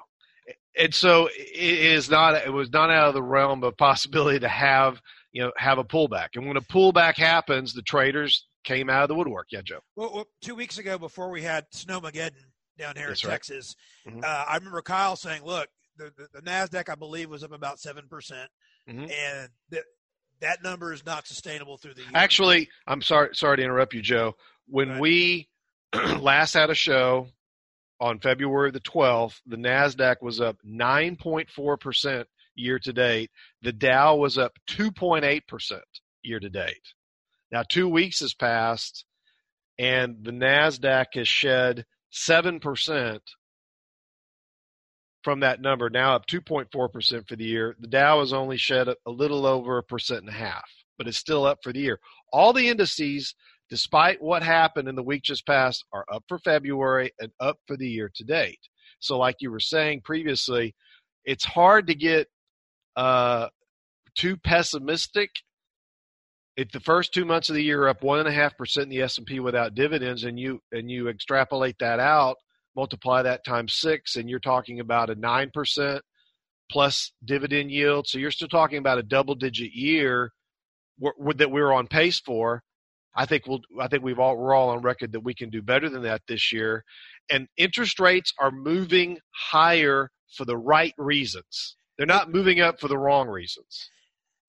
And 0.76 0.92
so 0.92 1.28
it 1.28 1.60
is 1.60 2.10
not. 2.10 2.34
It 2.34 2.52
was 2.52 2.72
not 2.72 2.90
out 2.90 3.08
of 3.08 3.14
the 3.14 3.22
realm 3.22 3.62
of 3.62 3.76
possibility 3.76 4.40
to 4.40 4.48
have 4.48 5.00
you 5.32 5.42
know 5.42 5.52
have 5.56 5.78
a 5.78 5.84
pullback. 5.84 6.30
And 6.34 6.46
when 6.46 6.56
a 6.56 6.60
pullback 6.60 7.16
happens, 7.16 7.72
the 7.72 7.82
traders 7.82 8.46
came 8.64 8.90
out 8.90 9.02
of 9.02 9.08
the 9.08 9.14
woodwork. 9.14 9.48
Yeah, 9.50 9.62
Joe. 9.62 9.80
Well, 9.96 10.10
well, 10.14 10.26
two 10.40 10.54
weeks 10.54 10.78
ago, 10.78 10.98
before 10.98 11.30
we 11.30 11.42
had 11.42 11.70
Snowmageddon 11.70 12.32
down 12.78 12.96
here 12.96 13.08
That's 13.08 13.22
in 13.22 13.28
right. 13.28 13.34
Texas, 13.34 13.76
Mhm. 14.06 14.24
uh, 14.24 14.44
I 14.48 14.56
remember 14.56 14.82
Kyle 14.82 15.14
saying, 15.16 15.44
"Look, 15.44 15.68
the, 15.96 16.12
the, 16.16 16.28
the 16.32 16.42
Nasdaq, 16.42 16.88
I 16.88 16.94
believe, 16.96 17.30
was 17.30 17.44
up 17.44 17.52
about 17.52 17.78
seven 17.78 18.08
percent, 18.08 18.50
Mhm. 18.88 19.10
and 19.10 19.50
that 19.70 19.84
that 20.40 20.62
number 20.62 20.92
is 20.92 21.06
not 21.06 21.26
sustainable 21.26 21.76
through 21.78 21.94
the 21.94 22.02
year." 22.02 22.10
Actually, 22.14 22.68
I'm 22.86 23.00
sorry. 23.02 23.34
Sorry 23.34 23.56
to 23.58 23.62
interrupt 23.62 23.94
you, 23.94 24.02
Joe. 24.02 24.36
When 24.66 24.88
Right. 24.90 25.00
we 25.00 25.50
last 26.18 26.54
had 26.54 26.70
a 26.70 26.74
show 26.74 27.28
on 28.00 28.18
February 28.18 28.72
the 28.72 28.80
12th, 28.80 29.40
the 29.46 29.56
Nasdaq 29.56 30.16
was 30.20 30.40
up 30.40 30.56
9.4 30.64 31.76
percent 31.78 32.28
year 32.56 32.78
to 32.80 32.92
date. 32.92 33.30
The 33.62 33.72
Dow 33.72 34.16
was 34.16 34.36
up 34.36 34.58
2.8 34.66 35.46
percent 35.46 35.84
year 36.22 36.40
to 36.40 36.48
date. 36.50 36.92
Now, 37.52 37.62
two 37.68 37.88
weeks 37.88 38.20
has 38.20 38.34
passed, 38.34 39.04
and 39.78 40.16
the 40.22 40.32
Nasdaq 40.32 41.14
has 41.14 41.28
shed 41.28 41.84
seven 42.10 42.60
percent 42.60 43.22
from 45.24 45.40
that 45.40 45.60
number. 45.60 45.90
Now 45.90 46.14
up 46.14 46.26
2.4 46.26 46.92
percent 46.92 47.26
for 47.26 47.34
the 47.34 47.44
year. 47.44 47.74
The 47.80 47.88
Dow 47.88 48.20
has 48.20 48.32
only 48.32 48.58
shed 48.58 48.88
a, 48.88 48.96
little 49.10 49.46
over 49.46 49.78
a 49.78 49.82
percent 49.82 50.20
and 50.20 50.28
a 50.28 50.32
half, 50.32 50.68
but 50.98 51.08
it's 51.08 51.18
still 51.18 51.44
up 51.44 51.58
for 51.62 51.72
the 51.72 51.80
year. 51.80 51.98
All 52.32 52.52
the 52.52 52.68
indices, 52.68 53.34
despite 53.70 54.22
what 54.22 54.42
happened 54.42 54.88
in 54.88 54.94
the 54.94 55.02
week 55.02 55.22
just 55.22 55.46
passed, 55.46 55.84
are 55.92 56.04
up 56.12 56.24
for 56.28 56.38
February 56.38 57.12
and 57.18 57.32
up 57.40 57.58
for 57.66 57.76
the 57.76 57.88
year 57.88 58.10
to 58.14 58.24
date. 58.24 58.60
So, 59.00 59.18
like 59.18 59.36
you 59.40 59.50
were 59.50 59.60
saying 59.60 60.02
previously, 60.04 60.74
it's 61.24 61.44
hard 61.44 61.88
to 61.88 61.94
get 61.94 62.28
uh, 62.96 63.48
too 64.14 64.36
pessimistic. 64.36 65.30
If 66.56 66.70
the 66.70 66.80
first 66.80 67.12
two 67.12 67.24
months 67.24 67.48
of 67.48 67.56
the 67.56 67.64
year 67.64 67.88
up 67.88 68.02
one 68.02 68.20
and 68.20 68.28
a 68.28 68.32
half 68.32 68.56
percent 68.56 68.84
in 68.84 68.90
the 68.90 69.02
S 69.02 69.18
and 69.18 69.26
P 69.26 69.40
without 69.40 69.74
dividends, 69.74 70.24
and 70.24 70.38
you 70.38 70.60
and 70.70 70.90
you 70.90 71.08
extrapolate 71.08 71.78
that 71.80 71.98
out, 71.98 72.36
multiply 72.76 73.22
that 73.22 73.44
times 73.44 73.74
six, 73.74 74.16
and 74.16 74.30
you're 74.30 74.38
talking 74.38 74.80
about 74.80 75.10
a 75.10 75.14
nine 75.14 75.50
percent 75.52 76.02
plus 76.70 77.12
dividend 77.24 77.70
yield. 77.70 78.06
So 78.06 78.18
you're 78.18 78.30
still 78.30 78.48
talking 78.48 78.78
about 78.78 78.98
a 78.98 79.02
double 79.02 79.34
digit 79.34 79.72
year 79.72 80.30
that 81.36 81.50
we're 81.50 81.72
on 81.72 81.88
pace 81.88 82.20
for. 82.20 82.62
I 83.16 83.26
think 83.26 83.46
we'll. 83.46 83.60
I 83.80 83.88
think 83.88 84.02
we've 84.02 84.18
all 84.18 84.36
we're 84.36 84.54
all 84.54 84.70
on 84.70 84.82
record 84.82 85.12
that 85.12 85.20
we 85.20 85.34
can 85.34 85.50
do 85.50 85.62
better 85.62 85.88
than 85.88 86.02
that 86.02 86.22
this 86.26 86.52
year. 86.52 86.84
And 87.30 87.48
interest 87.56 88.00
rates 88.00 88.32
are 88.40 88.50
moving 88.50 89.18
higher 89.50 90.10
for 90.36 90.44
the 90.44 90.56
right 90.56 90.94
reasons. 90.98 91.76
They're 91.96 92.06
not 92.06 92.32
moving 92.32 92.60
up 92.60 92.80
for 92.80 92.88
the 92.88 92.98
wrong 92.98 93.28
reasons. 93.28 93.88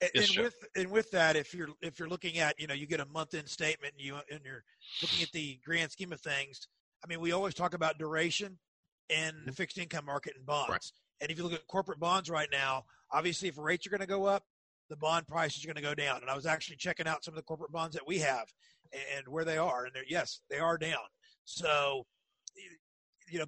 And, 0.02 0.12
Yes, 0.14 0.36
and 0.36 0.44
with 0.46 0.56
and 0.76 0.92
with 0.92 1.12
that, 1.12 1.36
if 1.36 1.54
you're 1.54 1.70
if 1.82 2.00
you're 2.00 2.10
looking 2.10 2.38
at 2.38 2.60
you 2.60 2.68
know 2.68 2.74
you 2.74 2.86
get 2.86 3.00
a 3.00 3.06
month 3.06 3.34
end 3.34 3.48
statement 3.48 3.94
and 3.98 4.06
you 4.06 4.16
and 4.30 4.42
you're 4.44 4.64
looking 5.02 5.24
at 5.24 5.32
the 5.32 5.60
grand 5.66 5.92
scheme 5.92 6.12
of 6.12 6.20
things. 6.22 6.68
I 7.04 7.08
mean, 7.08 7.22
we 7.22 7.32
always 7.32 7.54
talk 7.54 7.74
about 7.74 7.98
duration 7.98 8.58
in 9.10 9.36
the 9.46 9.52
fixed 9.52 9.78
income 9.78 10.06
market 10.06 10.34
and 10.36 10.46
bonds. 10.46 10.66
Mm-hmm. 10.66 10.72
Right. 10.74 10.92
And 11.22 11.32
if 11.32 11.38
you 11.38 11.44
look 11.44 11.54
at 11.54 11.66
corporate 11.68 12.00
bonds 12.00 12.30
right 12.30 12.50
now, 12.52 12.86
obviously 13.12 13.48
if 13.48 13.58
rates 13.58 13.88
are 13.88 13.90
going 13.90 14.02
to 14.02 14.08
go 14.08 14.26
up, 14.26 14.44
the 14.90 14.98
bond 14.98 15.28
price 15.28 15.58
is 15.58 15.66
going 15.66 15.76
to 15.76 15.82
go 15.82 15.94
down. 15.94 16.22
And 16.22 16.30
I 16.30 16.36
was 16.36 16.46
actually 16.46 16.78
checking 16.78 17.08
out 17.08 17.24
some 17.24 17.34
of 17.34 17.38
the 17.38 17.44
corporate 17.44 17.72
bonds 17.72 17.96
that 17.96 18.08
we 18.08 18.20
have 18.20 18.52
and, 18.92 19.02
and 19.18 19.28
where 19.28 19.46
they 19.46 19.58
are, 19.58 19.86
and 19.86 19.96
they're 19.96 20.04
yes, 20.08 20.42
they 20.50 20.60
are 20.60 20.78
down. 20.78 20.98
So, 21.46 22.06
you 23.30 23.40
know, 23.40 23.46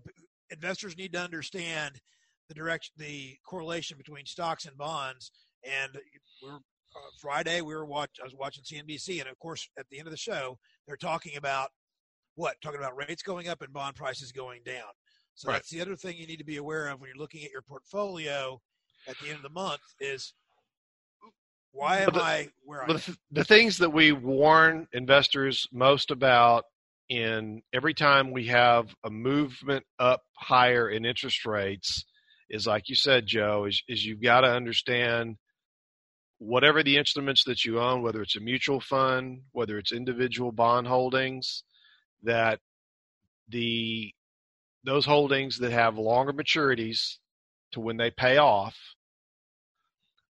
investors 0.49 0.97
need 0.97 1.13
to 1.13 1.19
understand 1.19 1.99
the 2.47 2.53
direction, 2.53 2.93
the 2.97 3.37
correlation 3.45 3.97
between 3.97 4.25
stocks 4.25 4.65
and 4.65 4.77
bonds. 4.77 5.31
And 5.67 5.97
we're 6.41 6.55
uh, 6.55 7.09
Friday 7.19 7.61
we 7.61 7.75
were 7.75 7.85
watch. 7.85 8.11
I 8.21 8.23
was 8.23 8.35
watching 8.35 8.63
CNBC, 8.63 9.19
and 9.19 9.29
of 9.29 9.37
course, 9.39 9.69
at 9.77 9.85
the 9.91 9.99
end 9.99 10.07
of 10.07 10.11
the 10.11 10.17
show, 10.17 10.57
they're 10.87 10.95
talking 10.97 11.35
about 11.37 11.69
what? 12.35 12.55
Talking 12.61 12.79
about 12.79 12.95
rates 12.95 13.21
going 13.23 13.47
up 13.47 13.61
and 13.61 13.73
bond 13.73 13.95
prices 13.95 14.31
going 14.31 14.61
down. 14.63 14.89
So 15.35 15.49
Right. 15.49 15.55
that's 15.55 15.69
the 15.69 15.81
other 15.81 15.95
thing 15.95 16.17
you 16.17 16.25
need 16.27 16.37
to 16.37 16.45
be 16.45 16.57
aware 16.57 16.87
of 16.87 16.99
when 16.99 17.09
you're 17.09 17.17
looking 17.21 17.43
at 17.43 17.51
your 17.51 17.61
portfolio 17.61 18.59
at 19.07 19.17
the 19.19 19.27
end 19.27 19.37
of 19.37 19.43
the 19.43 19.49
month 19.49 19.81
is 19.99 20.33
why 21.71 21.99
am 21.99 22.13
the- 22.13 22.21
I 22.21 22.49
where 22.63 22.83
I 22.83 22.87
the, 22.93 23.17
the 23.31 23.43
things 23.43 23.77
that 23.77 23.91
we 23.91 24.11
warn 24.11 24.87
investors 24.93 25.67
most 25.71 26.09
about 26.11 26.65
in 27.09 27.61
every 27.73 27.93
time 27.93 28.31
we 28.31 28.47
have 28.47 28.93
a 29.03 29.09
movement 29.09 29.85
up 29.99 30.23
higher 30.35 30.89
in 30.89 31.05
interest 31.05 31.45
rates 31.45 32.03
is 32.49 32.65
like 32.65 32.89
you 32.89 32.95
said, 32.95 33.25
Joe, 33.27 33.65
is, 33.65 33.81
is 33.87 34.05
you've 34.05 34.21
got 34.21 34.41
to 34.41 34.47
understand 34.47 35.37
whatever 36.39 36.83
the 36.83 36.97
instruments 36.97 37.43
that 37.45 37.65
you 37.65 37.79
own, 37.79 38.01
whether 38.01 38.21
it's 38.21 38.35
a 38.35 38.41
mutual 38.41 38.79
fund, 38.79 39.41
whether 39.51 39.77
it's 39.77 39.91
individual 39.91 40.51
bond 40.51 40.87
holdings, 40.87 41.63
that 42.23 42.59
the 43.49 44.13
those 44.83 45.05
holdings 45.05 45.57
that 45.59 45.71
have 45.71 45.97
longer 45.97 46.31
maturities 46.31 47.17
to 47.71 47.79
when 47.79 47.97
they 47.97 48.11
pay 48.11 48.37
off 48.37 48.77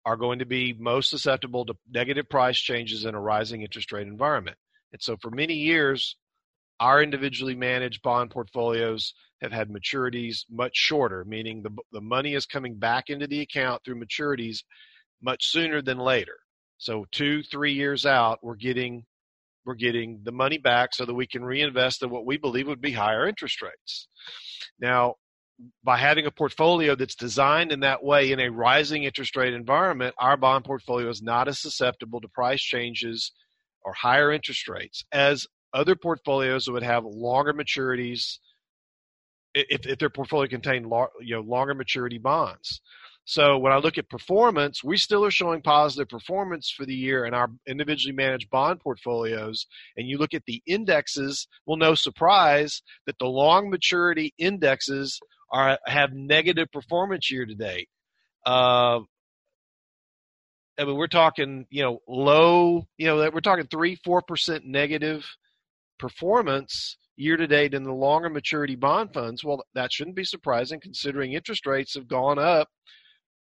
are 0.04 0.16
going 0.16 0.38
to 0.38 0.44
be 0.44 0.74
most 0.78 1.10
susceptible 1.10 1.64
to 1.64 1.74
negative 1.90 2.28
price 2.28 2.58
changes 2.58 3.04
in 3.04 3.14
a 3.14 3.20
rising 3.20 3.62
interest 3.62 3.90
rate 3.90 4.06
environment. 4.06 4.56
And 4.92 5.02
so 5.02 5.16
for 5.16 5.30
many 5.30 5.54
years, 5.54 6.16
our 6.78 7.02
individually 7.02 7.54
managed 7.54 8.02
bond 8.02 8.30
portfolios 8.30 9.14
have 9.40 9.50
had 9.50 9.70
maturities 9.70 10.44
much 10.50 10.76
shorter, 10.76 11.24
meaning 11.24 11.62
the, 11.62 11.70
the 11.92 12.00
money 12.00 12.34
is 12.34 12.46
coming 12.46 12.76
back 12.76 13.08
into 13.08 13.26
the 13.26 13.40
account 13.40 13.82
through 13.82 14.00
maturities 14.00 14.62
much 15.24 15.46
sooner 15.46 15.82
than 15.82 15.98
later. 15.98 16.36
So 16.78 17.06
two, 17.10 17.42
three 17.42 17.72
years 17.72 18.04
out, 18.04 18.38
we're 18.42 18.56
getting 18.56 19.04
we're 19.64 19.74
getting 19.74 20.20
the 20.24 20.32
money 20.32 20.58
back 20.58 20.90
so 20.92 21.06
that 21.06 21.14
we 21.14 21.26
can 21.26 21.42
reinvest 21.42 22.02
at 22.02 22.10
what 22.10 22.26
we 22.26 22.36
believe 22.36 22.66
would 22.66 22.82
be 22.82 22.92
higher 22.92 23.26
interest 23.26 23.62
rates. 23.62 24.08
Now, 24.78 25.14
by 25.82 25.96
having 25.96 26.26
a 26.26 26.30
portfolio 26.30 26.94
that's 26.94 27.14
designed 27.14 27.72
in 27.72 27.80
that 27.80 28.02
way 28.04 28.32
in 28.32 28.40
a 28.40 28.50
rising 28.50 29.04
interest 29.04 29.36
rate 29.36 29.54
environment, 29.54 30.14
our 30.18 30.36
bond 30.36 30.64
portfolio 30.64 31.08
is 31.08 31.22
not 31.22 31.48
as 31.48 31.60
susceptible 31.60 32.20
to 32.20 32.28
price 32.28 32.60
changes 32.60 33.32
or 33.82 33.94
higher 33.94 34.30
interest 34.32 34.68
rates 34.68 35.04
as 35.12 35.46
other 35.72 35.96
portfolios 35.96 36.64
that 36.64 36.72
would 36.72 36.82
have 36.82 37.04
longer 37.04 37.54
maturities 37.54 38.38
if, 39.54 39.86
if 39.86 39.98
their 39.98 40.10
portfolio 40.10 40.48
contained 40.48 40.86
lar- 40.86 41.10
you 41.20 41.34
know 41.34 41.42
longer 41.42 41.74
maturity 41.74 42.18
bonds. 42.18 42.80
So 43.26 43.56
when 43.56 43.72
I 43.72 43.78
look 43.78 43.96
at 43.96 44.10
performance, 44.10 44.84
we 44.84 44.98
still 44.98 45.24
are 45.24 45.30
showing 45.30 45.62
positive 45.62 46.08
performance 46.08 46.70
for 46.70 46.84
the 46.84 46.94
year 46.94 47.24
in 47.24 47.32
our 47.32 47.48
individually 47.66 48.14
managed 48.14 48.50
bond 48.50 48.80
portfolios. 48.80 49.66
And 49.96 50.06
you 50.06 50.18
look 50.18 50.34
at 50.34 50.44
the 50.46 50.62
indexes, 50.66 51.48
well, 51.66 51.78
no 51.78 51.94
surprise 51.94 52.82
that 53.06 53.18
the 53.18 53.26
long 53.26 53.70
maturity 53.70 54.34
indexes 54.36 55.18
are 55.50 55.78
have 55.86 56.12
negative 56.12 56.68
performance 56.70 57.30
year 57.30 57.46
to 57.46 57.54
date. 57.54 57.88
Uh, 58.44 59.00
I 60.78 60.84
mean, 60.84 60.96
we're 60.96 61.06
talking, 61.06 61.66
you 61.70 61.82
know, 61.82 62.00
low, 62.06 62.86
you 62.98 63.06
know, 63.06 63.30
we're 63.32 63.40
talking 63.40 63.68
three, 63.68 63.96
four 64.04 64.20
percent 64.20 64.66
negative 64.66 65.24
performance 65.98 66.98
year 67.16 67.36
to 67.36 67.46
date 67.46 67.72
in 67.72 67.84
the 67.84 67.92
longer 67.92 68.28
maturity 68.28 68.74
bond 68.74 69.14
funds. 69.14 69.44
Well, 69.44 69.64
that 69.74 69.92
shouldn't 69.92 70.16
be 70.16 70.24
surprising 70.24 70.80
considering 70.80 71.32
interest 71.32 71.64
rates 71.64 71.94
have 71.94 72.08
gone 72.08 72.38
up 72.38 72.68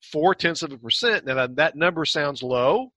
four 0.02 0.34
tenths 0.34 0.62
of 0.62 0.72
a 0.72 0.78
percent. 0.78 1.26
Now 1.26 1.34
that, 1.34 1.56
that 1.56 1.76
number 1.76 2.04
sounds 2.04 2.42
low. 2.42 2.92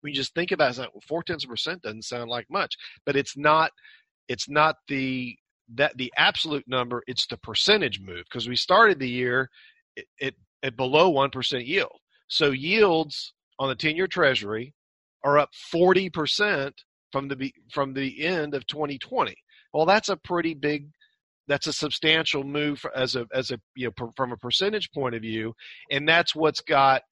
When 0.00 0.12
you 0.12 0.16
just 0.16 0.34
think 0.34 0.52
about 0.52 0.66
it, 0.66 0.70
it's 0.70 0.78
like, 0.78 0.90
four 1.06 1.22
tenths 1.22 1.44
of 1.44 1.50
a 1.50 1.52
percent 1.52 1.82
doesn't 1.82 2.04
sound 2.04 2.30
like 2.30 2.46
much, 2.50 2.76
but 3.04 3.16
it's 3.16 3.36
not. 3.36 3.72
It's 4.28 4.48
not 4.48 4.76
the 4.88 5.36
that 5.74 5.96
the 5.96 6.12
absolute 6.16 6.64
number. 6.66 7.02
It's 7.06 7.26
the 7.26 7.38
percentage 7.38 8.00
move 8.00 8.24
because 8.24 8.48
we 8.48 8.56
started 8.56 8.98
the 8.98 9.08
year 9.08 9.50
at, 9.96 10.04
at, 10.20 10.34
at 10.62 10.76
below 10.76 11.08
one 11.08 11.30
percent 11.30 11.66
yield. 11.66 11.98
So 12.28 12.50
yields 12.50 13.32
on 13.58 13.68
the 13.68 13.74
ten-year 13.74 14.06
Treasury 14.06 14.74
are 15.24 15.38
up 15.38 15.50
forty 15.70 16.10
percent 16.10 16.74
from 17.10 17.28
the 17.28 17.52
from 17.72 17.94
the 17.94 18.24
end 18.24 18.54
of 18.54 18.66
2020. 18.66 19.34
Well, 19.72 19.86
that's 19.86 20.08
a 20.08 20.16
pretty 20.16 20.54
big 20.54 20.88
that's 21.48 21.66
a 21.66 21.72
substantial 21.72 22.44
move 22.44 22.84
as 22.94 23.16
a 23.16 23.26
as 23.32 23.50
a 23.50 23.58
you 23.74 23.86
know 23.86 24.10
from 24.16 24.32
a 24.32 24.36
percentage 24.36 24.90
point 24.92 25.14
of 25.14 25.22
view, 25.22 25.54
and 25.90 26.08
that's 26.08 26.34
what's 26.34 26.60
got 26.60 27.02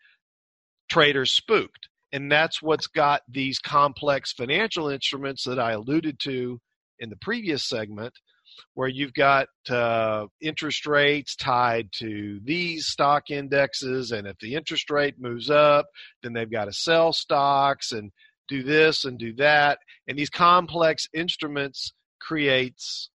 traders 0.89 1.33
spooked. 1.33 1.89
And 2.13 2.31
that's 2.31 2.63
what's 2.63 2.87
got 2.87 3.23
these 3.29 3.59
complex 3.59 4.33
financial 4.33 4.89
instruments 4.89 5.45
that 5.45 5.59
I 5.59 5.73
alluded 5.73 6.19
to 6.21 6.61
in 7.01 7.11
the 7.11 7.17
previous 7.17 7.69
segment, 7.69 8.15
where 8.75 8.89
you've 8.89 9.13
got 9.13 9.49
uh, 9.69 10.27
interest 10.41 10.87
rates 10.87 11.35
tied 11.35 11.89
to 11.97 12.41
these 12.45 12.87
stock 12.87 13.31
indexes. 13.31 14.13
And 14.13 14.27
if 14.27 14.39
the 14.39 14.55
interest 14.55 14.89
rate 14.91 15.17
moves 15.19 15.51
up, 15.51 15.87
then 16.23 16.33
they've 16.33 16.51
got 16.51 16.67
to 16.67 16.73
sell 16.73 17.13
stocks 17.13 17.93
and 17.93 18.13
do 18.49 18.63
this 18.63 19.05
and 19.05 19.19
do 19.19 19.35
that. 19.35 19.79
And 20.07 20.17
these 20.17 20.31
complex 20.31 21.09
instruments 21.13 21.93
creates 22.21 23.11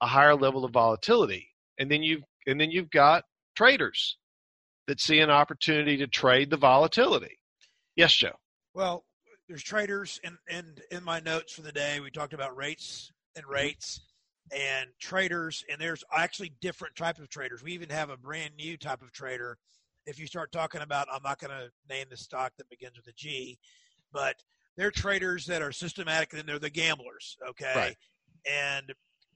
a 0.00 0.06
higher 0.06 0.34
level 0.34 0.64
of 0.64 0.72
volatility. 0.72 1.48
And 1.78 1.90
then 1.90 2.02
you've 2.02 2.22
and 2.46 2.60
then 2.60 2.70
you've 2.70 2.90
got 2.90 3.24
traders 3.56 4.16
that 4.86 5.00
see 5.00 5.20
an 5.20 5.30
opportunity 5.30 5.96
to 5.96 6.06
trade 6.06 6.50
the 6.50 6.56
volatility. 6.56 7.38
Yes, 7.96 8.14
Joe. 8.14 8.36
Well, 8.74 9.04
there's 9.48 9.62
traders, 9.62 10.20
and 10.24 10.36
and 10.48 10.80
in 10.90 11.04
my 11.04 11.20
notes 11.20 11.52
for 11.52 11.62
the 11.62 11.72
day, 11.72 12.00
we 12.00 12.10
talked 12.10 12.32
about 12.32 12.56
rates 12.56 13.12
and 13.36 13.44
mm-hmm. 13.44 13.54
rates 13.54 14.00
and 14.54 14.90
traders, 15.00 15.64
and 15.70 15.80
there's 15.80 16.04
actually 16.12 16.52
different 16.60 16.96
types 16.96 17.20
of 17.20 17.28
traders. 17.28 17.62
We 17.62 17.72
even 17.72 17.90
have 17.90 18.10
a 18.10 18.16
brand 18.16 18.54
new 18.56 18.76
type 18.76 19.02
of 19.02 19.12
trader. 19.12 19.58
If 20.06 20.18
you 20.18 20.26
start 20.26 20.52
talking 20.52 20.82
about, 20.82 21.08
I'm 21.10 21.22
not 21.22 21.38
going 21.38 21.50
to 21.50 21.70
name 21.88 22.06
the 22.10 22.16
stock 22.16 22.52
that 22.58 22.68
begins 22.68 22.96
with 22.96 23.06
a 23.06 23.12
G, 23.16 23.58
but 24.12 24.36
they're 24.76 24.90
traders 24.90 25.46
that 25.46 25.62
are 25.62 25.72
systematic, 25.72 26.32
and 26.32 26.42
they're 26.46 26.58
the 26.58 26.70
gamblers. 26.70 27.36
Okay, 27.50 27.72
right. 27.74 27.96
and 28.50 28.92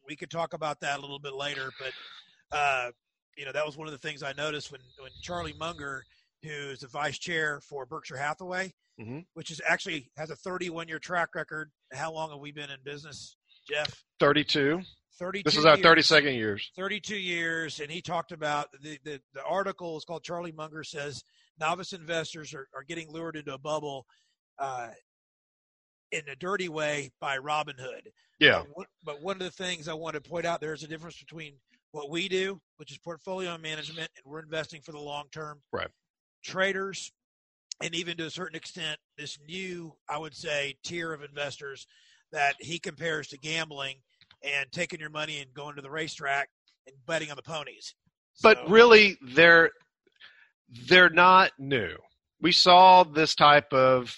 we 0.09 0.17
could 0.17 0.31
talk 0.31 0.55
about 0.55 0.81
that 0.81 0.99
a 0.99 1.01
little 1.01 1.19
bit 1.19 1.35
later, 1.35 1.71
but 1.79 2.57
uh, 2.57 2.91
you 3.37 3.45
know 3.45 3.53
that 3.53 3.65
was 3.65 3.77
one 3.77 3.87
of 3.87 3.93
the 3.93 3.99
things 3.99 4.23
I 4.23 4.33
noticed 4.33 4.73
when 4.73 4.81
when 5.01 5.11
Charlie 5.23 5.55
Munger, 5.59 6.05
who's 6.43 6.81
the 6.81 6.89
vice 6.89 7.19
chair 7.19 7.61
for 7.61 7.87
Berkshire 7.87 8.17
Hathaway, 8.17 8.73
mm-hmm. 9.01 9.21
which 9.35 9.51
is 9.51 9.61
actually 9.67 10.11
has 10.17 10.31
a 10.31 10.37
31 10.37 10.89
year 10.89 10.99
track 10.99 11.35
record. 11.35 11.71
How 11.93 12.13
long 12.13 12.31
have 12.31 12.41
we 12.41 12.53
been 12.53 12.71
in 12.71 12.79
business, 12.85 13.37
Jeff? 13.69 14.05
32. 14.21 14.81
32 15.19 15.43
this 15.43 15.57
is 15.57 15.67
our 15.67 15.77
32nd 15.77 16.37
years 16.37 16.71
32 16.77 17.17
years 17.17 17.81
and 17.81 17.91
he 17.91 18.01
talked 18.01 18.31
about 18.31 18.69
the, 18.81 19.01
the, 19.05 19.21
the 19.35 19.43
article 19.43 19.97
is 19.97 20.05
called 20.05 20.23
charlie 20.23 20.53
munger 20.53 20.85
says 20.85 21.25
novice 21.59 21.93
investors 21.93 22.55
are, 22.55 22.69
are 22.73 22.85
getting 22.85 23.11
lured 23.11 23.35
into 23.35 23.53
a 23.53 23.59
bubble 23.59 24.07
uh, 24.61 24.91
in 26.13 26.23
a 26.31 26.37
dirty 26.37 26.69
way 26.69 27.11
by 27.21 27.39
Robinhood. 27.39 28.09
yeah 28.39 28.63
but, 29.05 29.21
one 29.23 29.37
of 29.37 29.43
the 29.43 29.51
things 29.51 29.89
i 29.89 29.95
want 29.95 30.15
to 30.15 30.21
point 30.21 30.47
out 30.47 30.61
there's 30.61 30.83
a 30.83 30.89
difference 30.89 31.19
between 31.19 31.55
what 31.93 32.11
we 32.11 32.29
do, 32.29 32.61
which 32.77 32.91
is 32.91 32.99
portfolio 32.99 33.57
management, 33.59 34.11
and 34.17 34.31
we're 34.31 34.41
investing 34.41 34.81
for 34.81 34.93
the 34.93 34.99
long 34.99 35.25
term. 35.33 35.61
Right. 35.73 35.89
Traders, 36.45 37.13
and 37.83 37.95
even 37.95 38.17
to 38.19 38.27
a 38.27 38.31
certain 38.31 38.57
extent, 38.57 38.99
this 39.17 39.39
new, 39.47 39.95
I 40.09 40.19
would 40.19 40.35
say, 40.35 40.77
tier 40.85 41.13
of 41.13 41.23
investors 41.23 41.87
that 42.33 42.55
he 42.61 42.79
compares 42.79 43.29
to 43.29 43.39
gambling 43.39 43.97
and 44.43 44.71
taking 44.71 45.01
your 45.01 45.11
money 45.11 45.41
and 45.41 45.53
going 45.55 45.77
to 45.77 45.83
the 45.83 45.91
racetrack 45.91 46.49
and 46.87 46.95
betting 47.07 47.31
on 47.31 47.37
the 47.37 47.43
ponies. 47.43 47.95
But 48.43 48.59
so, 48.59 48.69
really, 48.69 49.17
they're 49.23 49.71
they're 50.87 51.11
not 51.11 51.53
new. 51.59 51.97
We 52.41 52.53
saw 52.53 53.03
this 53.03 53.35
type 53.35 53.73
of 53.73 54.15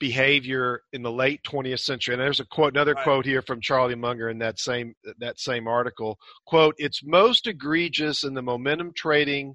behavior 0.00 0.82
in 0.92 1.02
the 1.02 1.12
late 1.12 1.42
20th 1.44 1.80
century. 1.80 2.14
And 2.14 2.20
there's 2.20 2.40
a 2.40 2.46
quote, 2.46 2.72
another 2.72 2.94
right. 2.94 3.04
quote 3.04 3.26
here 3.26 3.42
from 3.42 3.60
Charlie 3.60 3.94
Munger 3.94 4.28
in 4.28 4.38
that 4.38 4.58
same 4.58 4.94
that 5.18 5.38
same 5.38 5.68
article. 5.68 6.18
Quote: 6.46 6.74
"It's 6.78 7.04
most 7.04 7.46
egregious 7.46 8.24
in 8.24 8.34
the 8.34 8.42
momentum 8.42 8.92
trading." 8.96 9.54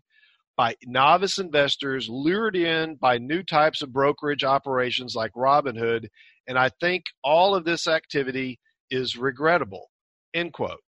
By 0.57 0.75
novice 0.85 1.37
investors 1.37 2.07
lured 2.07 2.55
in 2.55 2.95
by 2.95 3.17
new 3.17 3.43
types 3.43 3.81
of 3.81 3.91
brokerage 3.91 4.45
operations 4.45 5.13
like 5.13 5.33
Robinhood, 5.33 6.07
and 6.47 6.57
I 6.57 6.69
think 6.79 7.03
all 7.25 7.55
of 7.55 7.65
this 7.65 7.87
activity 7.87 8.59
is 8.89 9.17
regrettable. 9.17 9.89
End 10.33 10.53
quote. 10.53 10.79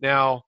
Now, 0.00 0.44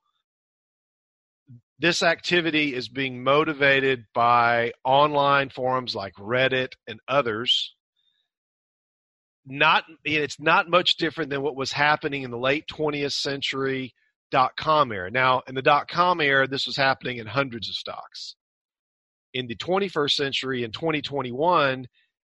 this 1.80 2.04
activity 2.04 2.74
is 2.74 2.88
being 2.88 3.24
motivated 3.24 4.04
by 4.14 4.72
online 4.84 5.50
forums 5.50 5.96
like 5.96 6.14
Reddit 6.14 6.74
and 6.86 7.00
others 7.08 7.74
not 9.48 9.84
it's 10.04 10.40
not 10.40 10.68
much 10.68 10.96
different 10.96 11.30
than 11.30 11.42
what 11.42 11.56
was 11.56 11.72
happening 11.72 12.22
in 12.22 12.30
the 12.30 12.38
late 12.38 12.64
20th 12.70 13.12
century 13.12 13.94
dot 14.30 14.56
com 14.56 14.92
era. 14.92 15.10
Now, 15.10 15.42
in 15.46 15.54
the 15.54 15.62
dot 15.62 15.88
com 15.88 16.20
era, 16.20 16.46
this 16.46 16.66
was 16.66 16.76
happening 16.76 17.18
in 17.18 17.26
hundreds 17.26 17.68
of 17.68 17.74
stocks. 17.74 18.36
In 19.34 19.46
the 19.46 19.56
21st 19.56 20.12
century, 20.12 20.64
in 20.64 20.72
2021, 20.72 21.86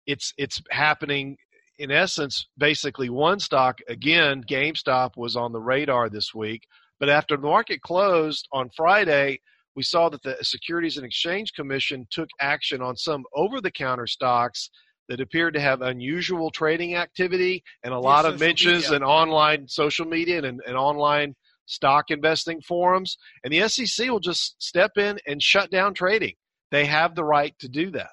it's 0.08 0.34
it's 0.38 0.62
happening 0.72 1.38
in 1.78 1.92
essence 1.92 2.48
basically 2.58 3.10
one 3.10 3.40
stock. 3.40 3.80
Again, 3.88 4.44
GameStop 4.44 5.12
was 5.18 5.36
on 5.36 5.52
the 5.52 5.60
radar 5.60 6.10
this 6.10 6.34
week, 6.34 6.64
but 7.00 7.10
after 7.10 7.36
the 7.36 7.44
market 7.44 7.82
closed 7.82 8.48
on 8.52 8.70
Friday, 8.76 9.40
we 9.76 9.84
saw 9.84 10.10
that 10.10 10.24
the 10.24 10.38
Securities 10.42 10.96
and 10.98 11.06
Exchange 11.06 11.52
Commission 11.54 12.08
took 12.10 12.30
action 12.40 12.82
on 12.82 12.96
some 12.96 13.26
over-the-counter 13.36 14.08
stocks 14.08 14.70
that 15.10 15.20
appeared 15.20 15.54
to 15.54 15.60
have 15.60 15.82
unusual 15.82 16.50
trading 16.52 16.96
activity 16.96 17.64
and 17.84 17.94
a 17.94 18.00
lot 18.00 18.26
of 18.26 18.40
mentions 18.40 18.84
media. 18.84 18.98
in 18.98 19.04
online 19.04 19.68
social 19.68 20.06
media 20.06 20.44
and, 20.44 20.62
and 20.66 20.76
online 20.76 21.36
stock 21.66 22.06
investing 22.10 22.62
forums. 22.62 23.18
And 23.44 23.54
the 23.54 23.68
SEC 23.68 24.10
will 24.10 24.20
just 24.20 24.62
step 24.62 24.98
in 24.98 25.20
and 25.28 25.42
shut 25.42 25.72
down 25.72 25.94
trading. 25.94 26.34
They 26.72 26.86
have 26.86 27.16
the 27.16 27.24
right 27.24 27.54
to 27.60 27.70
do 27.70 27.92
that. 27.92 28.10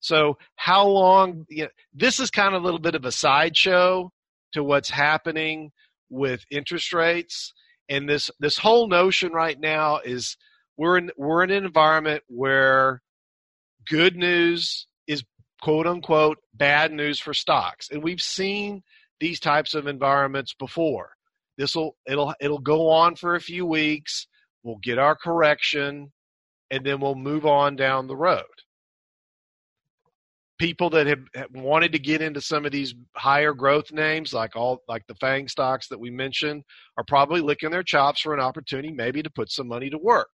So, 0.00 0.38
how 0.56 0.86
long? 0.86 1.44
You 1.48 1.64
know, 1.64 1.70
this 1.92 2.20
is 2.20 2.30
kind 2.30 2.54
of 2.54 2.62
a 2.62 2.64
little 2.64 2.80
bit 2.80 2.94
of 2.94 3.04
a 3.04 3.12
sideshow 3.12 4.10
to 4.52 4.62
what's 4.62 4.90
happening 4.90 5.72
with 6.08 6.44
interest 6.50 6.92
rates. 6.92 7.52
And 7.88 8.08
this 8.08 8.30
this 8.38 8.58
whole 8.58 8.88
notion 8.88 9.32
right 9.32 9.58
now 9.58 9.98
is 9.98 10.36
we're 10.76 10.98
in 10.98 11.10
we're 11.16 11.42
in 11.42 11.50
an 11.50 11.64
environment 11.64 12.22
where 12.28 13.02
good 13.88 14.16
news 14.16 14.86
quote 15.62 15.86
unquote 15.86 16.38
bad 16.54 16.92
news 16.92 17.18
for 17.18 17.34
stocks. 17.34 17.88
And 17.90 18.02
we've 18.02 18.20
seen 18.20 18.82
these 19.20 19.40
types 19.40 19.74
of 19.74 19.86
environments 19.86 20.54
before. 20.54 21.10
This 21.56 21.74
will 21.74 21.96
it'll 22.06 22.34
it'll 22.40 22.58
go 22.58 22.88
on 22.88 23.16
for 23.16 23.34
a 23.34 23.40
few 23.40 23.66
weeks. 23.66 24.26
We'll 24.62 24.78
get 24.82 24.98
our 24.98 25.16
correction 25.16 26.12
and 26.70 26.84
then 26.84 27.00
we'll 27.00 27.14
move 27.14 27.46
on 27.46 27.76
down 27.76 28.06
the 28.06 28.16
road. 28.16 28.44
People 30.58 30.90
that 30.90 31.06
have, 31.06 31.20
have 31.34 31.50
wanted 31.54 31.92
to 31.92 32.00
get 32.00 32.20
into 32.20 32.40
some 32.40 32.66
of 32.66 32.72
these 32.72 32.94
higher 33.16 33.52
growth 33.54 33.92
names, 33.92 34.32
like 34.32 34.56
all 34.56 34.82
like 34.88 35.04
the 35.06 35.14
FANG 35.14 35.48
stocks 35.48 35.88
that 35.88 36.00
we 36.00 36.10
mentioned, 36.10 36.64
are 36.96 37.04
probably 37.04 37.40
licking 37.40 37.70
their 37.70 37.84
chops 37.84 38.20
for 38.20 38.34
an 38.34 38.40
opportunity 38.40 38.90
maybe 38.90 39.22
to 39.22 39.30
put 39.30 39.50
some 39.50 39.68
money 39.68 39.88
to 39.90 39.98
work 39.98 40.30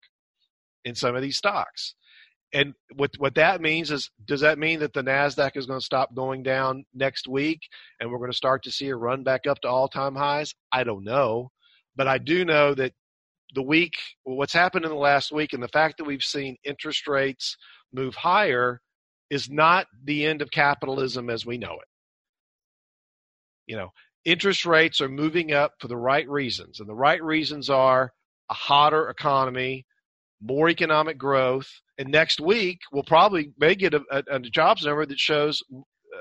in 0.85 0.95
some 0.95 1.15
of 1.15 1.21
these 1.21 1.37
stocks 1.37 1.95
and 2.53 2.73
what 2.95 3.11
what 3.17 3.35
that 3.35 3.61
means 3.61 3.91
is 3.91 4.09
does 4.25 4.41
that 4.41 4.59
mean 4.59 4.79
that 4.79 4.93
the 4.93 5.01
nasdaq 5.03 5.57
is 5.57 5.65
going 5.65 5.79
to 5.79 5.85
stop 5.85 6.13
going 6.15 6.43
down 6.43 6.85
next 6.93 7.27
week 7.27 7.61
and 7.99 8.09
we're 8.09 8.19
going 8.19 8.31
to 8.31 8.37
start 8.37 8.63
to 8.63 8.71
see 8.71 8.89
a 8.89 8.95
run 8.95 9.23
back 9.23 9.47
up 9.47 9.59
to 9.59 9.67
all-time 9.67 10.15
highs 10.15 10.53
i 10.71 10.83
don't 10.83 11.03
know 11.03 11.51
but 11.95 12.07
i 12.07 12.17
do 12.17 12.45
know 12.45 12.73
that 12.73 12.93
the 13.55 13.63
week 13.63 13.93
what's 14.23 14.53
happened 14.53 14.85
in 14.85 14.91
the 14.91 14.97
last 14.97 15.31
week 15.31 15.53
and 15.53 15.61
the 15.61 15.67
fact 15.67 15.97
that 15.97 16.05
we've 16.05 16.23
seen 16.23 16.55
interest 16.63 17.07
rates 17.07 17.57
move 17.91 18.15
higher 18.15 18.79
is 19.29 19.49
not 19.49 19.87
the 20.03 20.25
end 20.25 20.41
of 20.41 20.51
capitalism 20.51 21.29
as 21.29 21.45
we 21.45 21.57
know 21.57 21.73
it 21.73 21.87
you 23.67 23.75
know 23.75 23.89
interest 24.25 24.65
rates 24.65 25.01
are 25.01 25.09
moving 25.09 25.51
up 25.51 25.73
for 25.79 25.87
the 25.87 25.97
right 25.97 26.29
reasons 26.29 26.79
and 26.79 26.87
the 26.87 26.95
right 26.95 27.23
reasons 27.23 27.69
are 27.69 28.11
a 28.49 28.53
hotter 28.53 29.09
economy 29.09 29.85
more 30.43 30.69
economic 30.69 31.17
growth. 31.17 31.69
And 32.03 32.11
next 32.11 32.41
week, 32.41 32.81
we'll 32.91 33.03
probably 33.03 33.53
may 33.57 33.75
get 33.75 33.93
a, 33.93 34.01
a, 34.11 34.23
a 34.29 34.39
jobs 34.41 34.85
number 34.85 35.05
that 35.05 35.17
shows 35.17 35.63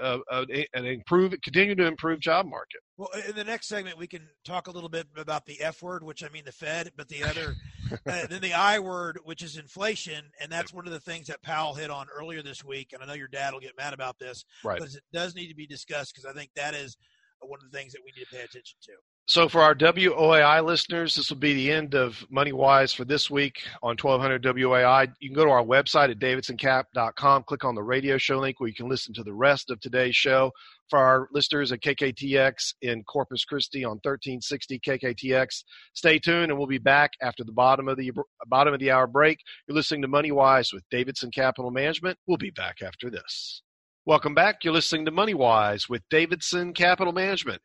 uh, 0.00 0.18
an 0.30 0.86
improve, 0.86 1.34
continue 1.42 1.74
to 1.74 1.86
improve 1.86 2.20
job 2.20 2.46
market. 2.46 2.80
Well, 2.96 3.08
in 3.28 3.34
the 3.34 3.42
next 3.42 3.66
segment, 3.66 3.98
we 3.98 4.06
can 4.06 4.28
talk 4.44 4.68
a 4.68 4.70
little 4.70 4.88
bit 4.88 5.08
about 5.16 5.44
the 5.44 5.60
F 5.60 5.82
word, 5.82 6.04
which 6.04 6.22
I 6.22 6.28
mean 6.28 6.44
the 6.44 6.52
Fed, 6.52 6.92
but 6.96 7.08
the 7.08 7.24
other, 7.24 7.56
uh, 8.06 8.26
then 8.28 8.40
the 8.40 8.52
I 8.52 8.78
word, 8.78 9.18
which 9.24 9.42
is 9.42 9.56
inflation, 9.56 10.24
and 10.40 10.52
that's 10.52 10.72
one 10.72 10.86
of 10.86 10.92
the 10.92 11.00
things 11.00 11.26
that 11.26 11.42
Powell 11.42 11.74
hit 11.74 11.90
on 11.90 12.06
earlier 12.16 12.44
this 12.44 12.64
week. 12.64 12.90
And 12.92 13.02
I 13.02 13.06
know 13.06 13.14
your 13.14 13.26
dad 13.26 13.52
will 13.52 13.58
get 13.58 13.76
mad 13.76 13.92
about 13.92 14.20
this, 14.20 14.44
right. 14.62 14.78
but 14.78 14.88
it 14.88 15.02
does 15.12 15.34
need 15.34 15.48
to 15.48 15.56
be 15.56 15.66
discussed 15.66 16.14
because 16.14 16.30
I 16.30 16.32
think 16.32 16.52
that 16.54 16.74
is 16.74 16.96
one 17.40 17.58
of 17.60 17.68
the 17.68 17.76
things 17.76 17.92
that 17.92 18.02
we 18.04 18.12
need 18.16 18.24
to 18.26 18.36
pay 18.36 18.42
attention 18.44 18.78
to. 18.82 18.92
So, 19.26 19.48
for 19.48 19.60
our 19.62 19.74
WOAI 19.74 20.64
listeners, 20.64 21.14
this 21.14 21.30
will 21.30 21.36
be 21.36 21.54
the 21.54 21.70
end 21.70 21.94
of 21.94 22.26
Money 22.28 22.50
Wise 22.50 22.92
for 22.92 23.04
this 23.04 23.30
week 23.30 23.62
on 23.80 23.96
1200 23.96 24.42
WOAI. 24.42 25.12
You 25.20 25.28
can 25.28 25.36
go 25.36 25.44
to 25.44 25.50
our 25.50 25.62
website 25.62 26.10
at 26.10 26.18
davidsoncap.com, 26.18 27.44
click 27.44 27.64
on 27.64 27.76
the 27.76 27.84
radio 27.84 28.18
show 28.18 28.40
link 28.40 28.58
where 28.58 28.68
you 28.68 28.74
can 28.74 28.88
listen 28.88 29.14
to 29.14 29.22
the 29.22 29.32
rest 29.32 29.70
of 29.70 29.78
today's 29.78 30.16
show. 30.16 30.50
For 30.90 30.98
our 30.98 31.28
listeners 31.32 31.70
at 31.70 31.80
KKTX 31.82 32.74
in 32.82 33.04
Corpus 33.04 33.44
Christi 33.44 33.84
on 33.84 34.00
1360 34.02 34.80
KKTX, 34.80 35.62
stay 35.94 36.18
tuned 36.18 36.50
and 36.50 36.58
we'll 36.58 36.66
be 36.66 36.78
back 36.78 37.12
after 37.22 37.44
the 37.44 37.52
bottom 37.52 37.86
of 37.86 37.96
the 37.96 38.10
bottom 38.48 38.74
of 38.74 38.80
the 38.80 38.90
hour 38.90 39.06
break. 39.06 39.38
You're 39.68 39.76
listening 39.76 40.02
to 40.02 40.08
Money 40.08 40.32
Wise 40.32 40.72
with 40.72 40.82
Davidson 40.90 41.30
Capital 41.30 41.70
Management. 41.70 42.18
We'll 42.26 42.38
be 42.38 42.50
back 42.50 42.82
after 42.82 43.08
this. 43.08 43.62
Welcome 44.04 44.34
back. 44.34 44.64
You're 44.64 44.74
listening 44.74 45.04
to 45.04 45.12
Money 45.12 45.34
Wise 45.34 45.88
with 45.88 46.02
Davidson 46.10 46.74
Capital 46.74 47.12
Management. 47.12 47.62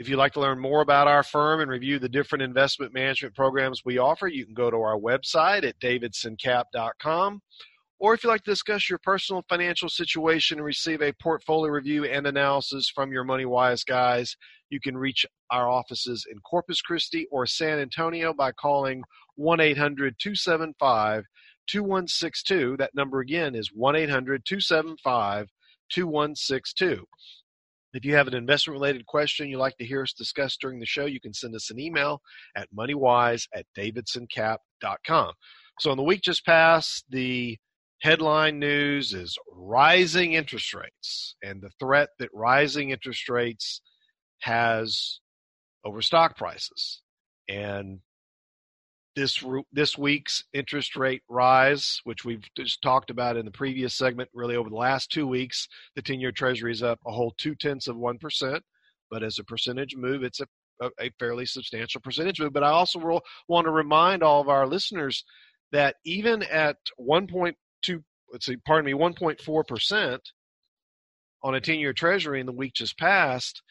If 0.00 0.08
you'd 0.08 0.16
like 0.16 0.32
to 0.32 0.40
learn 0.40 0.58
more 0.58 0.80
about 0.80 1.08
our 1.08 1.22
firm 1.22 1.60
and 1.60 1.70
review 1.70 1.98
the 1.98 2.08
different 2.08 2.40
investment 2.40 2.94
management 2.94 3.34
programs 3.34 3.84
we 3.84 3.98
offer, 3.98 4.28
you 4.28 4.46
can 4.46 4.54
go 4.54 4.70
to 4.70 4.78
our 4.78 4.98
website 4.98 5.62
at 5.62 5.78
davidsoncap.com. 5.78 7.42
Or 7.98 8.14
if 8.14 8.24
you'd 8.24 8.30
like 8.30 8.42
to 8.44 8.50
discuss 8.50 8.88
your 8.88 8.98
personal 9.00 9.44
financial 9.46 9.90
situation 9.90 10.56
and 10.56 10.64
receive 10.64 11.02
a 11.02 11.12
portfolio 11.20 11.70
review 11.70 12.06
and 12.06 12.26
analysis 12.26 12.90
from 12.94 13.12
your 13.12 13.24
Money 13.24 13.44
Wise 13.44 13.84
guys, 13.84 14.34
you 14.70 14.80
can 14.80 14.96
reach 14.96 15.26
our 15.50 15.68
offices 15.68 16.26
in 16.32 16.38
Corpus 16.38 16.80
Christi 16.80 17.26
or 17.30 17.44
San 17.44 17.78
Antonio 17.78 18.32
by 18.32 18.52
calling 18.52 19.02
1 19.34 19.60
800 19.60 20.14
275 20.18 21.24
2162. 21.66 22.78
That 22.78 22.94
number 22.94 23.20
again 23.20 23.54
is 23.54 23.68
1 23.74 23.96
800 23.96 24.46
275 24.46 25.48
2162. 25.90 27.04
If 27.92 28.04
you 28.04 28.14
have 28.14 28.28
an 28.28 28.34
investment 28.34 28.74
related 28.74 29.06
question 29.06 29.48
you'd 29.48 29.58
like 29.58 29.76
to 29.78 29.86
hear 29.86 30.02
us 30.02 30.12
discuss 30.12 30.56
during 30.56 30.78
the 30.78 30.86
show, 30.86 31.06
you 31.06 31.20
can 31.20 31.34
send 31.34 31.54
us 31.54 31.70
an 31.70 31.80
email 31.80 32.20
at 32.56 32.68
moneywise 32.76 33.46
at 33.54 33.66
davidsoncap.com. 33.76 35.32
So, 35.80 35.90
in 35.90 35.96
the 35.96 36.04
week 36.04 36.22
just 36.22 36.44
passed, 36.44 37.04
the 37.08 37.58
headline 38.02 38.58
news 38.58 39.12
is 39.12 39.36
rising 39.52 40.34
interest 40.34 40.72
rates 40.74 41.36
and 41.42 41.60
the 41.60 41.70
threat 41.78 42.08
that 42.18 42.30
rising 42.32 42.90
interest 42.90 43.28
rates 43.28 43.82
has 44.40 45.20
over 45.84 46.02
stock 46.02 46.36
prices. 46.36 47.02
And 47.48 48.00
this 49.16 49.42
this 49.72 49.98
week's 49.98 50.44
interest 50.52 50.96
rate 50.96 51.22
rise, 51.28 52.00
which 52.04 52.24
we've 52.24 52.44
just 52.56 52.80
talked 52.80 53.10
about 53.10 53.36
in 53.36 53.44
the 53.44 53.50
previous 53.50 53.94
segment, 53.94 54.30
really 54.32 54.56
over 54.56 54.70
the 54.70 54.76
last 54.76 55.10
two 55.10 55.26
weeks, 55.26 55.66
the 55.96 56.02
ten-year 56.02 56.32
Treasury 56.32 56.72
is 56.72 56.82
up 56.82 57.00
a 57.06 57.10
whole 57.10 57.34
two 57.36 57.54
tenths 57.54 57.88
of 57.88 57.96
one 57.96 58.18
percent. 58.18 58.62
But 59.10 59.22
as 59.24 59.38
a 59.38 59.44
percentage 59.44 59.96
move, 59.96 60.22
it's 60.22 60.40
a, 60.40 60.46
a 61.00 61.10
fairly 61.18 61.44
substantial 61.44 62.00
percentage 62.00 62.40
move. 62.40 62.52
But 62.52 62.62
I 62.62 62.70
also 62.70 63.00
will, 63.00 63.22
want 63.48 63.64
to 63.64 63.72
remind 63.72 64.22
all 64.22 64.40
of 64.40 64.48
our 64.48 64.66
listeners 64.66 65.24
that 65.72 65.96
even 66.04 66.44
at 66.44 66.76
one 66.96 67.26
point 67.26 67.56
two, 67.82 68.04
let's 68.32 68.46
see, 68.46 68.56
pardon 68.64 68.86
me, 68.86 68.94
one 68.94 69.14
point 69.14 69.40
four 69.40 69.64
percent 69.64 70.22
on 71.42 71.56
a 71.56 71.60
ten-year 71.60 71.92
Treasury 71.92 72.38
in 72.38 72.46
the 72.46 72.52
week 72.52 72.74
just 72.74 72.98
passed, 72.98 73.62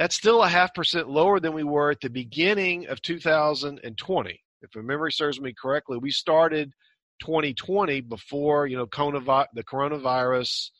that's 0.00 0.16
still 0.16 0.42
a 0.42 0.48
half 0.48 0.72
percent 0.72 1.10
lower 1.10 1.40
than 1.40 1.52
we 1.52 1.62
were 1.62 1.90
at 1.90 2.00
the 2.00 2.08
beginning 2.08 2.86
of 2.86 3.02
2020. 3.02 4.40
If 4.62 4.70
my 4.74 4.80
memory 4.80 5.12
serves 5.12 5.38
me 5.38 5.52
correctly, 5.52 5.98
we 5.98 6.10
started 6.10 6.72
2020 7.20 8.00
before 8.00 8.66
you 8.66 8.78
know 8.78 8.86
the 8.86 9.62
coronavirus 9.62 10.70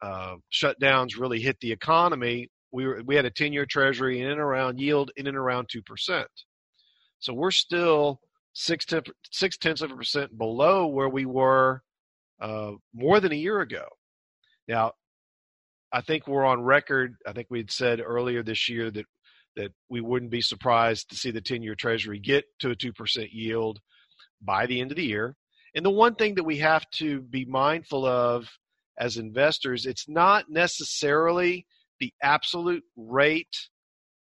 uh, 0.00 0.36
shutdowns 0.50 1.20
really 1.20 1.40
hit 1.40 1.58
the 1.60 1.72
economy. 1.72 2.48
We 2.72 2.86
were 2.86 3.02
we 3.04 3.16
had 3.16 3.26
a 3.26 3.30
10-year 3.30 3.66
Treasury 3.66 4.20
in 4.22 4.30
and 4.30 4.40
around 4.40 4.80
yield 4.80 5.10
in 5.16 5.26
and 5.26 5.36
around 5.36 5.68
two 5.70 5.82
percent. 5.82 6.28
So 7.18 7.34
we're 7.34 7.50
still 7.50 8.18
six 8.54 8.86
six 9.30 9.58
tenths 9.58 9.82
of 9.82 9.90
a 9.90 9.96
percent 9.96 10.38
below 10.38 10.86
where 10.86 11.10
we 11.10 11.26
were 11.26 11.82
uh, 12.40 12.72
more 12.94 13.20
than 13.20 13.32
a 13.32 13.36
year 13.36 13.60
ago. 13.60 13.84
Now, 14.68 14.92
I 15.92 16.00
think 16.00 16.26
we're 16.26 16.46
on 16.46 16.62
record. 16.62 17.16
I 17.26 17.32
think 17.32 17.48
we 17.50 17.58
had 17.58 17.70
said 17.70 18.00
earlier 18.00 18.42
this 18.42 18.68
year 18.68 18.90
that 18.90 19.06
that 19.56 19.72
we 19.90 20.00
wouldn't 20.00 20.30
be 20.30 20.40
surprised 20.40 21.10
to 21.10 21.16
see 21.16 21.30
the 21.30 21.42
10-year 21.42 21.74
Treasury 21.74 22.18
get 22.18 22.44
to 22.60 22.70
a 22.70 22.74
2% 22.74 23.28
yield 23.32 23.80
by 24.40 24.64
the 24.64 24.80
end 24.80 24.90
of 24.90 24.96
the 24.96 25.04
year. 25.04 25.36
And 25.74 25.84
the 25.84 25.90
one 25.90 26.14
thing 26.14 26.36
that 26.36 26.44
we 26.44 26.58
have 26.58 26.88
to 26.92 27.20
be 27.20 27.44
mindful 27.44 28.06
of 28.06 28.48
as 28.98 29.16
investors, 29.16 29.86
it's 29.86 30.08
not 30.08 30.46
necessarily 30.48 31.66
the 32.00 32.12
absolute 32.22 32.82
rate 32.96 33.56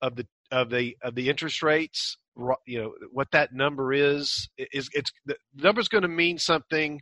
of 0.02 0.16
the 0.16 0.26
of 0.52 0.70
the 0.70 0.96
of 1.02 1.16
the 1.16 1.30
interest 1.30 1.62
rates. 1.62 2.18
You 2.66 2.80
know 2.80 2.94
what 3.12 3.32
that 3.32 3.54
number 3.54 3.94
is 3.94 4.48
is 4.58 4.90
it's 4.94 5.12
the 5.26 5.36
number's 5.56 5.88
going 5.88 6.04
to 6.04 6.08
mean 6.08 6.38
something 6.38 7.02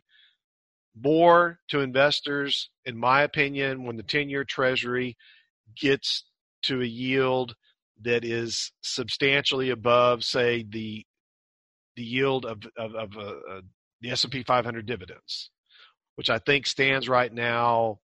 more 1.02 1.58
to 1.68 1.80
investors, 1.80 2.70
in 2.84 2.96
my 2.96 3.22
opinion, 3.22 3.84
when 3.84 3.96
the 3.96 4.02
10 4.02 4.28
year 4.28 4.44
Treasury 4.44 5.16
gets 5.78 6.24
to 6.62 6.80
a 6.80 6.86
yield 6.86 7.54
that 8.02 8.24
is 8.24 8.72
substantially 8.82 9.70
above, 9.70 10.24
say, 10.24 10.64
the 10.68 11.04
the 11.96 12.02
yield 12.02 12.44
of 12.44 12.58
of, 12.76 12.94
of 12.94 13.16
uh, 13.16 13.20
uh, 13.50 13.60
the 14.00 14.10
S 14.10 14.24
and 14.24 14.32
P 14.32 14.42
500 14.42 14.86
dividends, 14.86 15.50
which 16.16 16.30
I 16.30 16.38
think 16.38 16.66
stands 16.66 17.08
right 17.08 17.32
now 17.32 18.00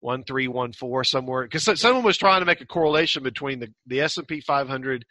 one 0.00 0.24
three 0.24 0.48
one 0.48 0.72
four 0.72 1.04
somewhere. 1.04 1.44
Because 1.44 1.80
someone 1.80 2.04
was 2.04 2.18
trying 2.18 2.40
to 2.40 2.46
make 2.46 2.60
a 2.60 2.66
correlation 2.66 3.22
between 3.22 3.60
the 3.60 3.68
the 3.86 4.00
S 4.00 4.16
and 4.16 4.28
P 4.28 4.40
500 4.40 5.04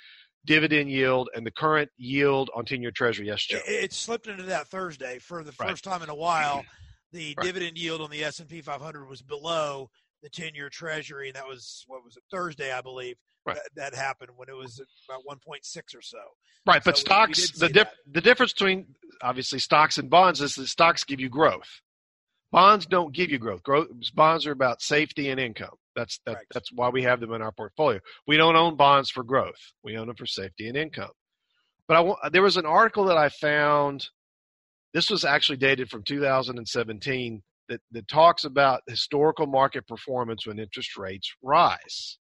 dividend 0.45 0.89
yield 0.89 1.29
and 1.35 1.45
the 1.45 1.51
current 1.51 1.89
yield 1.97 2.49
on 2.55 2.65
10 2.65 2.81
year 2.81 2.91
Treasury. 2.91 3.27
Yes, 3.27 3.43
Joe. 3.43 3.57
It, 3.67 3.85
it, 3.85 3.93
slipped 3.93 4.27
into 4.27 4.43
that 4.43 4.67
Thursday 4.67 5.19
for 5.19 5.43
the 5.43 5.51
first 5.51 5.85
right. 5.85 5.93
time 5.93 6.03
in 6.03 6.09
a 6.09 6.15
while 6.15 6.65
the 7.13 7.33
right. 7.37 7.45
dividend 7.45 7.77
yield 7.77 8.01
on 8.01 8.09
the 8.09 8.23
S&P 8.23 8.61
500 8.61 9.07
was 9.07 9.21
below 9.21 9.89
the 10.21 10.29
10-year 10.29 10.69
treasury 10.69 11.27
and 11.27 11.35
that 11.35 11.47
was 11.47 11.83
what 11.87 12.03
was 12.03 12.17
it 12.17 12.23
Thursday 12.31 12.71
I 12.73 12.81
believe 12.81 13.15
right. 13.45 13.55
that, 13.55 13.93
that, 13.93 13.95
happened 13.95 14.31
when 14.35 14.49
it 14.49 14.55
was 14.55 14.81
about 15.07 15.21
1.6 15.29 15.95
or 15.95 16.01
so. 16.01 16.17
Right 16.65 16.83
so 16.83 16.91
but 16.91 16.97
stocks 16.97 17.51
the 17.51 17.69
dip, 17.69 17.89
the 18.11 18.21
difference 18.21 18.53
between 18.53 18.87
obviously 19.21 19.59
stocks 19.59 19.97
and 19.97 20.09
bonds 20.09 20.41
is 20.41 20.55
that 20.55 20.67
stocks 20.67 21.03
give 21.03 21.19
you 21.19 21.29
growth. 21.29 21.69
Bonds 22.51 22.85
don't 22.85 23.13
give 23.13 23.31
you 23.31 23.39
growth. 23.39 23.63
Growth 23.63 23.87
bonds 24.13 24.45
are 24.45 24.51
about 24.51 24.81
safety 24.81 25.29
and 25.29 25.39
income. 25.39 25.75
That's 25.95 26.19
that, 26.25 26.35
right. 26.35 26.45
that's 26.53 26.71
why 26.71 26.89
we 26.89 27.03
have 27.03 27.19
them 27.19 27.33
in 27.33 27.41
our 27.41 27.51
portfolio. 27.51 27.99
We 28.27 28.37
don't 28.37 28.55
own 28.55 28.75
bonds 28.75 29.09
for 29.09 29.23
growth. 29.23 29.59
We 29.83 29.97
own 29.97 30.07
them 30.07 30.15
for 30.15 30.27
safety 30.27 30.67
and 30.67 30.77
income. 30.77 31.11
But 31.87 31.97
I, 32.23 32.29
there 32.29 32.41
was 32.41 32.57
an 32.57 32.65
article 32.65 33.05
that 33.05 33.17
I 33.17 33.29
found 33.29 34.07
this 34.93 35.09
was 35.09 35.25
actually 35.25 35.57
dated 35.57 35.89
from 35.89 36.03
2017 36.03 37.41
that, 37.69 37.81
that 37.91 38.07
talks 38.07 38.43
about 38.43 38.81
historical 38.87 39.47
market 39.47 39.87
performance 39.87 40.45
when 40.45 40.59
interest 40.59 40.97
rates 40.97 41.33
rise. 41.41 42.19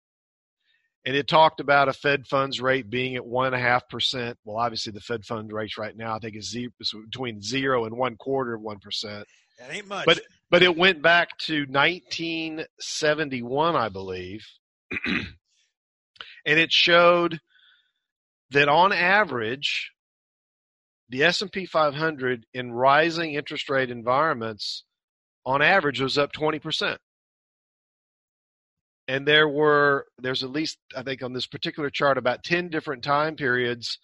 And 1.05 1.17
it 1.17 1.27
talked 1.27 1.59
about 1.59 1.89
a 1.89 1.93
Fed 1.93 2.29
funds 2.29 2.61
rate 2.61 2.89
being 2.89 3.17
at 3.17 3.27
one 3.27 3.47
and 3.47 3.57
a 3.57 3.59
half 3.59 3.89
percent. 3.89 4.39
Well, 4.45 4.57
obviously 4.57 4.93
the 4.93 5.01
Fed 5.01 5.25
funds 5.25 5.53
rate 5.53 5.77
right 5.77 5.97
now 5.97 6.15
I 6.15 6.21
think 6.21 6.37
is 6.37 6.49
zero, 6.49 6.71
between 7.05 7.43
zero 7.43 7.87
and 7.87 7.97
one 7.97 8.15
quarter 8.17 8.55
of 8.55 8.61
one 8.61 8.79
percent. 8.79 9.27
That 9.59 9.75
ain't 9.75 9.89
much. 9.89 10.07
But 10.07 10.21
but 10.49 10.63
it 10.63 10.77
went 10.77 11.03
back 11.03 11.37
to 11.47 11.67
1971, 11.69 13.77
I 13.77 13.89
believe, 13.89 14.47
and 15.07 15.27
it 16.45 16.71
showed 16.71 17.41
that 18.51 18.69
on 18.69 18.93
average 18.93 19.91
the 21.13 21.25
S&P 21.25 21.67
500 21.67 22.47
in 22.55 22.73
rising 22.73 23.35
interest 23.35 23.69
rate 23.69 23.91
environments 23.91 24.85
on 25.45 25.61
average 25.61 26.01
was 26.01 26.17
up 26.17 26.33
20%. 26.33 26.97
And 29.09 29.29
there 29.29 29.47
were 29.47 30.07
there's 30.19 30.43
at 30.43 30.51
least 30.51 30.79
I 30.97 31.03
think 31.03 31.23
on 31.23 31.35
this 31.35 31.47
particular 31.47 31.91
chart 31.91 32.17
about 32.17 32.45
10 32.45 32.71
different 32.71 33.05
time 33.05 33.37
periods 33.37 33.99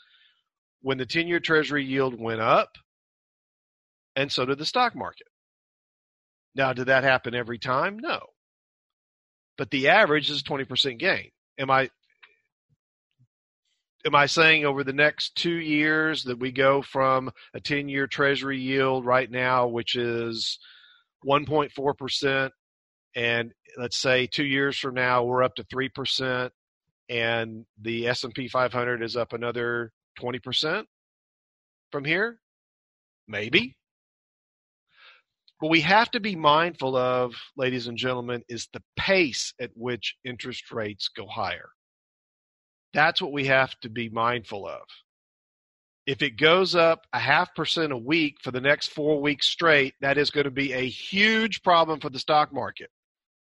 when 0.82 0.98
the 0.98 1.06
10-year 1.06 1.40
treasury 1.40 1.84
yield 1.84 2.20
went 2.20 2.40
up 2.42 2.76
and 4.14 4.30
so 4.30 4.44
did 4.44 4.58
the 4.58 4.66
stock 4.66 4.94
market. 4.94 5.28
Now, 6.54 6.74
did 6.74 6.86
that 6.86 7.04
happen 7.04 7.34
every 7.34 7.58
time? 7.58 7.98
No. 7.98 8.20
But 9.56 9.70
the 9.70 9.88
average 9.88 10.28
is 10.28 10.42
20% 10.42 10.98
gain. 10.98 11.30
Am 11.58 11.70
I 11.70 11.88
am 14.04 14.14
I 14.14 14.26
saying 14.26 14.64
over 14.64 14.84
the 14.84 14.92
next 14.92 15.34
two 15.36 15.56
years 15.56 16.24
that 16.24 16.38
we 16.38 16.52
go 16.52 16.82
from 16.82 17.30
a 17.54 17.60
10 17.60 17.88
year 17.88 18.06
treasury 18.06 18.58
yield 18.58 19.04
right 19.04 19.30
now, 19.30 19.66
which 19.66 19.96
is 19.96 20.58
1.4%, 21.26 22.50
and 23.14 23.52
let's 23.76 23.98
say 23.98 24.26
two 24.26 24.44
years 24.44 24.78
from 24.78 24.94
now 24.94 25.24
we're 25.24 25.42
up 25.42 25.56
to 25.56 25.64
3%, 25.64 26.50
and 27.08 27.64
the 27.80 28.08
S&P 28.08 28.48
500 28.48 29.02
is 29.02 29.16
up 29.16 29.32
another 29.32 29.92
20% 30.20 30.84
from 31.90 32.04
here? 32.04 32.38
Maybe. 33.26 33.74
What 35.60 35.70
we 35.70 35.80
have 35.80 36.10
to 36.12 36.20
be 36.20 36.36
mindful 36.36 36.96
of, 36.96 37.34
ladies 37.56 37.88
and 37.88 37.98
gentlemen, 37.98 38.44
is 38.48 38.68
the 38.72 38.82
pace 38.96 39.52
at 39.60 39.70
which 39.74 40.14
interest 40.24 40.70
rates 40.70 41.08
go 41.08 41.26
higher. 41.26 41.70
That's 42.94 43.20
what 43.20 43.32
we 43.32 43.46
have 43.46 43.78
to 43.80 43.90
be 43.90 44.08
mindful 44.08 44.66
of. 44.66 44.82
If 46.06 46.22
it 46.22 46.38
goes 46.38 46.74
up 46.74 47.06
a 47.12 47.18
half 47.18 47.54
percent 47.54 47.92
a 47.92 47.96
week 47.98 48.36
for 48.42 48.50
the 48.50 48.62
next 48.62 48.88
four 48.88 49.20
weeks 49.20 49.46
straight, 49.46 49.94
that 50.00 50.16
is 50.16 50.30
going 50.30 50.44
to 50.44 50.50
be 50.50 50.72
a 50.72 50.88
huge 50.88 51.62
problem 51.62 52.00
for 52.00 52.08
the 52.08 52.18
stock 52.18 52.52
market. 52.52 52.88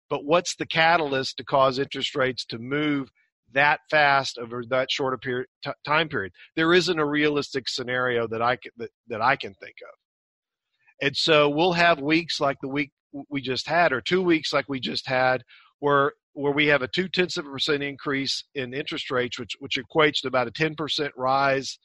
But 0.09 0.25
what's 0.25 0.55
the 0.55 0.66
catalyst 0.66 1.38
to 1.38 1.44
cause 1.44 1.81
interest 1.81 2.14
rates 2.14 2.44
to 2.47 2.59
move 2.59 3.11
that 3.53 3.81
fast 3.90 4.38
over 4.38 4.62
that 4.68 4.90
shorter 4.90 5.18
period 5.18 5.49
t- 5.64 5.73
time 5.85 6.09
period? 6.09 6.33
There 6.55 6.73
isn't 6.73 6.99
a 6.99 7.05
realistic 7.05 7.68
scenario 7.68 8.29
that 8.29 8.40
I 8.40 8.57
can 8.57 8.70
that, 8.77 8.90
that 9.09 9.20
I 9.20 9.35
can 9.35 9.55
think 9.55 9.77
of. 9.83 11.07
And 11.07 11.16
so 11.16 11.49
we'll 11.49 11.73
have 11.73 12.01
weeks 12.01 12.40
like 12.40 12.59
the 12.62 12.68
week 12.68 12.92
we 13.29 13.40
just 13.40 13.66
had, 13.66 13.92
or 13.92 14.01
two 14.01 14.23
weeks 14.23 14.53
like 14.53 14.68
we 14.68 14.79
just 14.79 15.09
had, 15.09 15.42
where 15.81 16.12
where 16.35 16.53
we 16.53 16.66
have 16.66 16.83
a 16.83 16.88
two 16.88 17.09
tenths 17.09 17.37
of 17.37 17.47
a 17.47 17.51
percent 17.51 17.83
increase 17.83 18.44
in 18.55 18.75
interest 18.75 19.11
rates, 19.11 19.38
which 19.38 19.53
which 19.59 19.79
equates 19.79 20.20
to 20.23 20.29
about 20.29 20.47
a 20.47 20.51
ten 20.51 20.75
percent 20.75 21.12
rise 21.16 21.79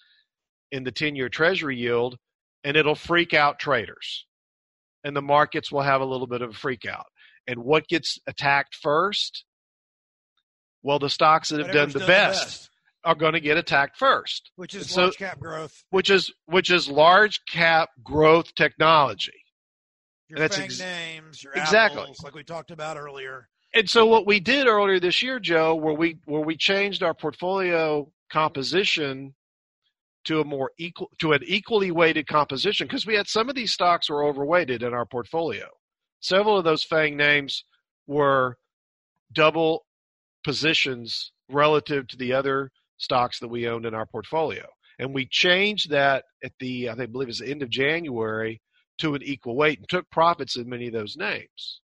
in 0.72 0.84
the 0.84 0.92
ten 0.92 1.16
year 1.16 1.30
Treasury 1.30 1.78
yield, 1.78 2.18
and 2.64 2.76
it'll 2.76 2.96
freak 2.96 3.34
out 3.34 3.60
traders, 3.60 4.26
and 5.04 5.16
the 5.16 5.22
markets 5.22 5.72
will 5.72 5.82
have 5.82 6.02
a 6.02 6.06
little 6.06 6.28
bit 6.28 6.42
of 6.42 6.50
a 6.52 6.54
freak 6.54 6.86
out. 6.86 7.06
And 7.48 7.60
what 7.64 7.88
gets 7.88 8.20
attacked 8.28 8.76
first? 8.76 9.46
Well, 10.84 11.00
the 11.00 11.10
stocks 11.10 11.50
that 11.50 11.60
have 11.60 11.74
done 11.74 11.90
the, 11.90 12.00
done 12.00 12.08
best, 12.08 12.42
the 12.44 12.48
best, 12.48 12.70
are 13.04 13.16
going 13.16 13.34
to 13.34 13.40
get 13.40 13.58
attacked 13.58 13.98
first, 13.98 14.52
which 14.56 14.76
is 14.76 14.90
So- 14.90 15.04
large 15.04 15.18
cap 15.18 15.40
growth. 15.40 15.84
which 15.90 16.10
is 16.10 16.32
which 16.46 16.70
is 16.72 16.88
large 16.90 17.40
cap 17.52 17.90
growth 18.04 18.54
technology. 18.56 19.32
Your 20.28 20.40
that's 20.40 20.60
ex- 20.60 20.80
names, 20.80 21.44
your 21.44 21.54
exactly. 21.54 22.02
apples, 22.02 22.22
like 22.24 22.36
we 22.36 22.44
talked 22.44 22.70
about 22.72 22.98
earlier. 22.98 23.50
And 23.76 23.90
so 23.90 24.06
what 24.06 24.26
we 24.26 24.40
did 24.40 24.68
earlier 24.68 25.00
this 25.00 25.22
year, 25.22 25.40
Joe, 25.40 25.76
where 25.76 25.94
we 25.94 26.18
where 26.26 26.42
we 26.42 26.58
changed 26.58 27.04
our 27.04 27.14
portfolio 27.14 28.12
composition 28.32 29.36
to 30.26 30.42
a 30.42 30.46
more 30.46 30.72
equal 30.78 31.10
to 31.20 31.34
an 31.34 31.42
equally 31.46 31.92
weighted 31.92 32.28
composition 32.28 32.88
because 32.88 33.06
we 33.06 33.16
had 33.16 33.28
some 33.28 33.50
of 33.50 33.56
these 33.56 33.72
stocks 33.72 34.10
were 34.10 34.24
overweighted 34.26 34.82
in 34.82 34.94
our 34.94 35.06
portfolio. 35.06 35.68
Several 36.20 36.58
of 36.58 36.64
those 36.64 36.84
FANG 36.84 37.16
names 37.16 37.64
were 38.08 38.58
double 39.34 39.86
positions 40.44 41.32
relative 41.50 42.08
to 42.08 42.18
the 42.18 42.34
other 42.34 42.72
stocks 42.98 43.40
that 43.40 43.48
we 43.48 43.68
owned 43.68 43.86
in 43.86 43.94
our 43.94 44.06
portfolio. 44.06 44.66
And 44.98 45.14
we 45.14 45.26
changed 45.28 45.92
that 45.92 46.26
at 46.44 46.52
the 46.60 46.90
I 46.90 46.94
think 46.96 47.10
I 47.10 47.12
believe 47.12 47.30
it's 47.30 47.40
the 47.40 47.52
end 47.52 47.64
of 47.64 47.70
January 47.70 48.62
to 49.00 49.16
an 49.16 49.24
equal 49.24 49.56
weight 49.56 49.80
and 49.80 49.88
took 49.88 50.10
profits 50.10 50.58
in 50.58 50.68
many 50.68 50.88
of 50.88 50.94
those 50.94 51.16
names. 51.16 51.82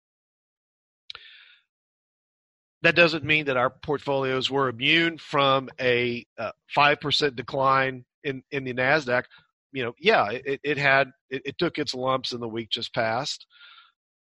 That 2.83 2.95
doesn't 2.95 3.23
mean 3.23 3.45
that 3.45 3.57
our 3.57 3.69
portfolios 3.69 4.49
were 4.49 4.69
immune 4.69 5.17
from 5.17 5.69
a 5.79 6.25
uh, 6.37 6.51
five 6.73 6.99
percent 6.99 7.35
decline 7.35 8.05
in 8.23 8.43
in 8.51 8.63
the 8.63 8.73
Nasdaq. 8.73 9.23
You 9.71 9.85
know, 9.85 9.93
yeah, 9.99 10.29
it, 10.31 10.59
it 10.63 10.77
had 10.77 11.11
it, 11.29 11.41
it 11.45 11.57
took 11.57 11.77
its 11.77 11.93
lumps 11.93 12.33
in 12.33 12.39
the 12.39 12.47
week 12.47 12.69
just 12.71 12.93
past, 12.93 13.45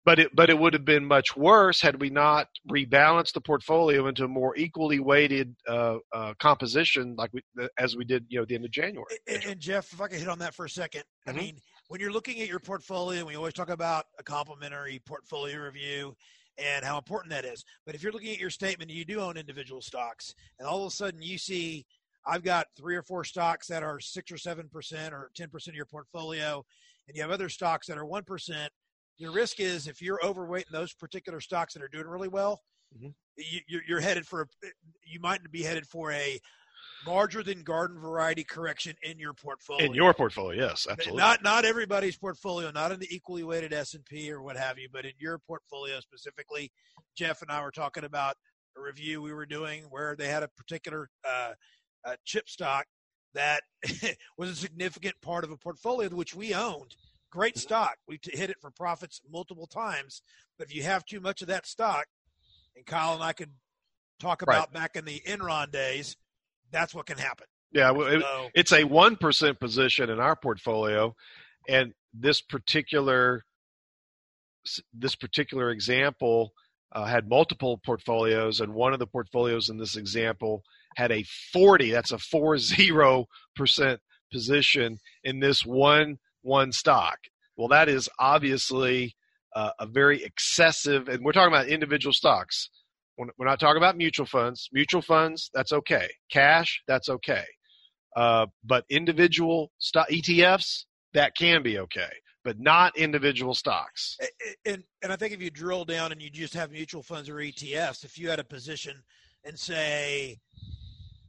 but 0.05 0.19
it 0.19 0.31
but 0.37 0.51
it 0.51 0.59
would 0.59 0.75
have 0.75 0.85
been 0.85 1.05
much 1.05 1.37
worse 1.37 1.81
had 1.81 2.01
we 2.01 2.11
not 2.11 2.49
rebalanced 2.71 3.33
the 3.33 3.41
portfolio 3.41 4.07
into 4.07 4.25
a 4.25 4.29
more 4.29 4.55
equally 4.57 5.01
weighted 5.01 5.57
uh, 5.67 5.97
uh, 6.15 6.35
composition 6.39 7.15
like 7.17 7.31
we 7.33 7.43
as 7.79 7.97
we 7.97 8.05
did 8.05 8.27
you 8.29 8.39
know 8.39 8.43
at 8.43 8.49
the 8.49 8.55
end 8.55 8.65
of 8.65 8.71
January. 8.71 9.07
And, 9.27 9.45
and 9.45 9.61
Jeff, 9.61 9.93
if 9.93 10.01
I 10.01 10.09
could 10.09 10.19
hit 10.19 10.29
on 10.29 10.39
that 10.41 10.55
for 10.55 10.67
a 10.67 10.69
2nd 10.69 11.03
I 11.27 11.33
Mhm. 11.33 11.37
mean, 11.37 11.61
when 11.89 12.01
you're 12.01 12.13
looking 12.13 12.41
at 12.41 12.49
your 12.49 12.61
portfolio, 12.61 13.25
we 13.25 13.37
always 13.37 13.55
talk 13.55 13.71
about 13.71 14.07
a 14.19 14.23
complimentary 14.23 15.01
portfolio 15.07 15.59
review 15.59 16.15
and 16.59 16.85
how 16.85 16.97
important 16.99 17.31
that 17.33 17.45
is. 17.45 17.65
But 17.87 17.95
if 17.95 18.03
you're 18.03 18.13
looking 18.13 18.33
at 18.33 18.39
your 18.39 18.51
statement, 18.51 18.91
and 18.91 18.99
you 18.99 19.05
do 19.05 19.21
own 19.21 19.37
individual 19.37 19.81
stocks, 19.83 20.35
and 20.59 20.69
all 20.69 20.83
of 20.85 20.93
a 20.93 20.95
sudden 20.95 21.23
you 21.23 21.39
see, 21.39 21.85
I've 22.27 22.43
got 22.43 22.67
three 22.77 22.97
or 22.97 23.03
four 23.03 23.25
stocks 23.25 23.67
that 23.69 23.83
are 23.83 24.01
six 24.01 24.31
or 24.33 24.39
seven 24.39 24.69
percent 24.69 25.13
or 25.13 25.31
ten 25.37 25.51
percent 25.51 25.75
of 25.75 25.77
your 25.77 25.87
portfolio, 25.87 26.65
and 27.09 27.17
you 27.17 27.23
have 27.23 27.31
other 27.31 27.49
stocks 27.49 27.87
that 27.89 27.99
are 27.99 28.07
one 28.07 28.25
percent. 28.25 28.73
Your 29.17 29.31
risk 29.33 29.61
is 29.61 29.87
if 29.87 30.01
you're 30.03 30.25
overweight 30.25 30.67
in 30.67 30.73
those 30.73 30.93
particular 30.93 31.41
stocks 31.41 31.75
that 31.75 31.83
are 31.83 31.89
doing 31.89 32.07
really 32.07 32.29
well, 32.29 32.63
Mhm. 32.99 33.15
you, 33.37 33.61
you're, 33.69 33.83
you're 33.89 34.01
headed 34.01 34.27
for. 34.27 34.43
a- 34.43 34.67
You 35.05 35.21
might 35.21 35.41
be 35.53 35.63
headed 35.63 35.87
for 35.87 36.13
a 36.13 36.41
larger 37.07 37.43
than 37.43 37.63
garden 37.63 37.99
variety 37.99 38.45
correction 38.45 38.95
in 39.03 39.19
your 39.19 39.33
portfolio. 39.33 39.85
In 39.87 39.95
your 39.95 40.15
portfolio, 40.15 40.69
yes, 40.69 40.87
absolutely. 40.89 41.21
Not 41.21 41.43
not 41.43 41.65
everybody's 41.65 42.17
portfolio, 42.17 42.71
not 42.71 42.93
in 42.93 43.01
the 43.01 43.15
equally 43.15 43.43
weighted 43.43 43.73
S 43.73 43.95
and 43.95 44.05
P 44.05 44.31
or 44.33 44.43
what 44.43 44.57
have 44.57 44.79
you, 44.79 44.89
but 44.93 45.05
in 45.05 45.13
your 45.19 45.39
portfolio 45.39 46.01
specifically. 46.01 46.71
Jeff 47.17 47.43
and 47.43 47.51
I 47.51 47.63
were 47.63 47.71
talking 47.71 48.05
about 48.05 48.37
a 48.77 48.81
review 48.81 49.23
we 49.23 49.33
were 49.33 49.47
doing 49.47 49.85
where 49.91 50.17
they 50.17 50.29
had 50.29 50.43
a 50.43 50.49
particular 50.49 51.09
uh, 51.27 51.53
uh, 52.05 52.17
chip 52.25 52.49
stock 52.49 52.87
that 53.35 53.63
was 54.39 54.51
a 54.51 54.57
significant 54.57 55.15
part 55.23 55.45
of 55.45 55.51
a 55.51 55.57
portfolio 55.57 56.09
which 56.09 56.35
we 56.35 56.55
owned. 56.55 56.97
Great 57.31 57.59
stock. 57.59 57.97
We 58.07 58.19
t- 58.19 58.37
hit 58.37 58.51
it 58.51 58.59
for 58.61 58.71
profits 58.71 59.21
multiple 59.31 59.67
times, 59.67 60.23
but 60.57 60.69
if 60.69 60.75
you 60.75 60.85
have 60.85 61.05
too 61.05 61.21
much 61.21 61.43
of 61.43 61.49
that 61.49 61.67
stock, 61.67 62.07
and 62.77 62.87
Kyle 62.87 63.15
and 63.15 63.23
I 63.25 63.33
could 63.33 63.51
talk 64.21 64.43
Right. 64.43 64.57
about 64.57 64.73
back 64.73 64.95
in 64.97 65.05
the 65.05 65.21
Enron 65.27 65.73
days, 65.73 66.17
that's 66.75 66.95
what 66.95 67.07
can 67.07 67.17
happen. 67.19 67.47
yeah, 67.73 67.91
well, 67.91 68.09
it- 68.09 68.21
So, 68.23 68.49
it's 68.55 68.73
a 68.73 68.85
one 68.85 69.17
percent 69.17 69.59
position 69.61 70.11
in 70.11 70.21
our 70.21 70.37
portfolio, 70.37 71.15
and 71.69 71.93
this 72.13 72.41
particular 72.43 73.45
this 74.93 75.15
particular 75.15 75.71
example 75.71 76.53
uh, 76.93 77.05
had 77.05 77.29
multiple 77.29 77.81
portfolios, 77.85 78.61
and 78.61 78.73
one 78.73 78.93
of 78.93 78.99
the 78.99 79.07
portfolios 79.07 79.69
in 79.69 79.77
this 79.77 79.97
example 79.97 80.63
had 80.97 81.11
a 81.13 81.25
forty. 81.53 81.91
That's 81.91 82.13
a 82.13 82.19
four 82.19 82.57
zero 82.75 83.27
percent 83.57 84.01
position 84.33 84.99
in 85.25 85.41
this 85.41 85.65
one 85.67 86.19
one 86.43 86.73
stock. 86.73 87.19
Well, 87.57 87.69
that 87.69 87.89
is 87.89 88.09
obviously 88.19 89.17
uh, 89.55 89.71
a 89.79 89.87
very 89.87 90.23
excessive, 90.25 91.09
and 91.09 91.25
we're 91.25 91.33
talking 91.33 91.53
about 91.55 91.69
individual 91.69 92.13
stocks. 92.13 92.69
We're 93.17 93.47
not 93.47 93.61
talking 93.61 93.77
about 93.77 93.97
mutual 93.97 94.27
funds. 94.27 94.69
Mutual 94.73 95.03
funds, 95.03 95.51
that's 95.55 95.73
okay. 95.73 96.09
Cash, 96.31 96.83
that's 96.89 97.09
okay. 97.09 97.45
Uh, 98.17 98.47
but 98.65 98.85
individual 98.91 99.71
ETFs, 99.95 100.85
that 101.15 101.37
can 101.37 101.63
be 101.63 101.79
okay, 101.79 102.11
but 102.43 102.59
not 102.59 102.97
individual 102.97 103.55
stocks. 103.55 104.17
and 104.65 104.83
and 105.03 105.13
I 105.13 105.17
think 105.17 105.33
if 105.33 105.43
you 105.43 105.51
drill 105.51 105.85
down 105.85 106.13
and 106.13 106.21
you 106.21 106.31
just 106.31 106.55
have 106.55 106.71
mutual 106.71 107.03
funds 107.03 107.29
or 107.29 107.35
ETFs, 107.35 108.05
if 108.05 108.19
you 108.19 108.29
had 108.29 108.39
a 108.39 108.45
position 108.45 109.03
and 109.45 109.59
say 109.59 110.39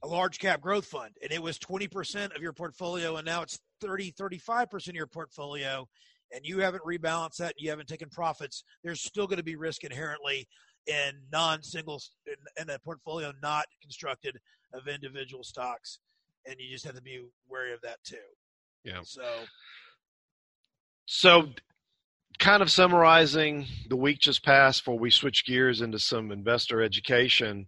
a 0.04 0.08
large 0.08 0.40
cap 0.40 0.62
growth 0.62 0.86
fund 0.86 1.12
and 1.22 1.32
it 1.32 1.42
was 1.42 1.58
20% 1.60 2.36
of 2.36 2.42
your 2.42 2.54
portfolio 2.54 3.18
and 3.18 3.26
now 3.26 3.42
it's 3.42 3.60
30 3.82 4.12
35% 4.12 4.90
of 4.90 4.96
your 4.96 5.08
portfolio 5.08 5.88
and 6.32 6.46
you 6.46 6.60
haven't 6.60 6.84
rebalanced 6.84 7.38
that 7.38 7.56
you 7.58 7.70
haven't 7.70 7.88
taken 7.88 8.08
profits 8.10 8.64
there's 8.84 9.02
still 9.02 9.26
going 9.26 9.38
to 9.38 9.44
be 9.44 9.56
risk 9.56 9.84
inherently 9.84 10.48
in 10.88 11.12
non-single 11.32 12.02
in, 12.28 12.36
in 12.62 12.70
a 12.70 12.80
portfolio 12.80 13.34
not 13.42 13.66
constructed 13.82 14.38
of 14.74 14.88
individual 14.88 15.44
stocks 15.44 16.00
and 16.48 16.56
you 16.60 16.70
just 16.72 16.86
have 16.86 16.96
to 16.96 17.02
be 17.02 17.22
wary 17.50 17.74
of 17.74 17.82
that 17.82 17.98
too 18.04 18.18
Yeah. 18.84 19.02
so 19.04 19.22
So, 21.06 21.50
kind 22.40 22.62
of 22.62 22.70
summarizing 22.72 23.66
the 23.90 23.96
week 23.96 24.20
just 24.20 24.44
passed 24.44 24.82
before 24.82 25.00
we 25.00 25.10
switch 25.10 25.46
gears 25.46 25.82
into 25.82 26.00
some 26.00 26.32
investor 26.32 26.82
education. 26.82 27.68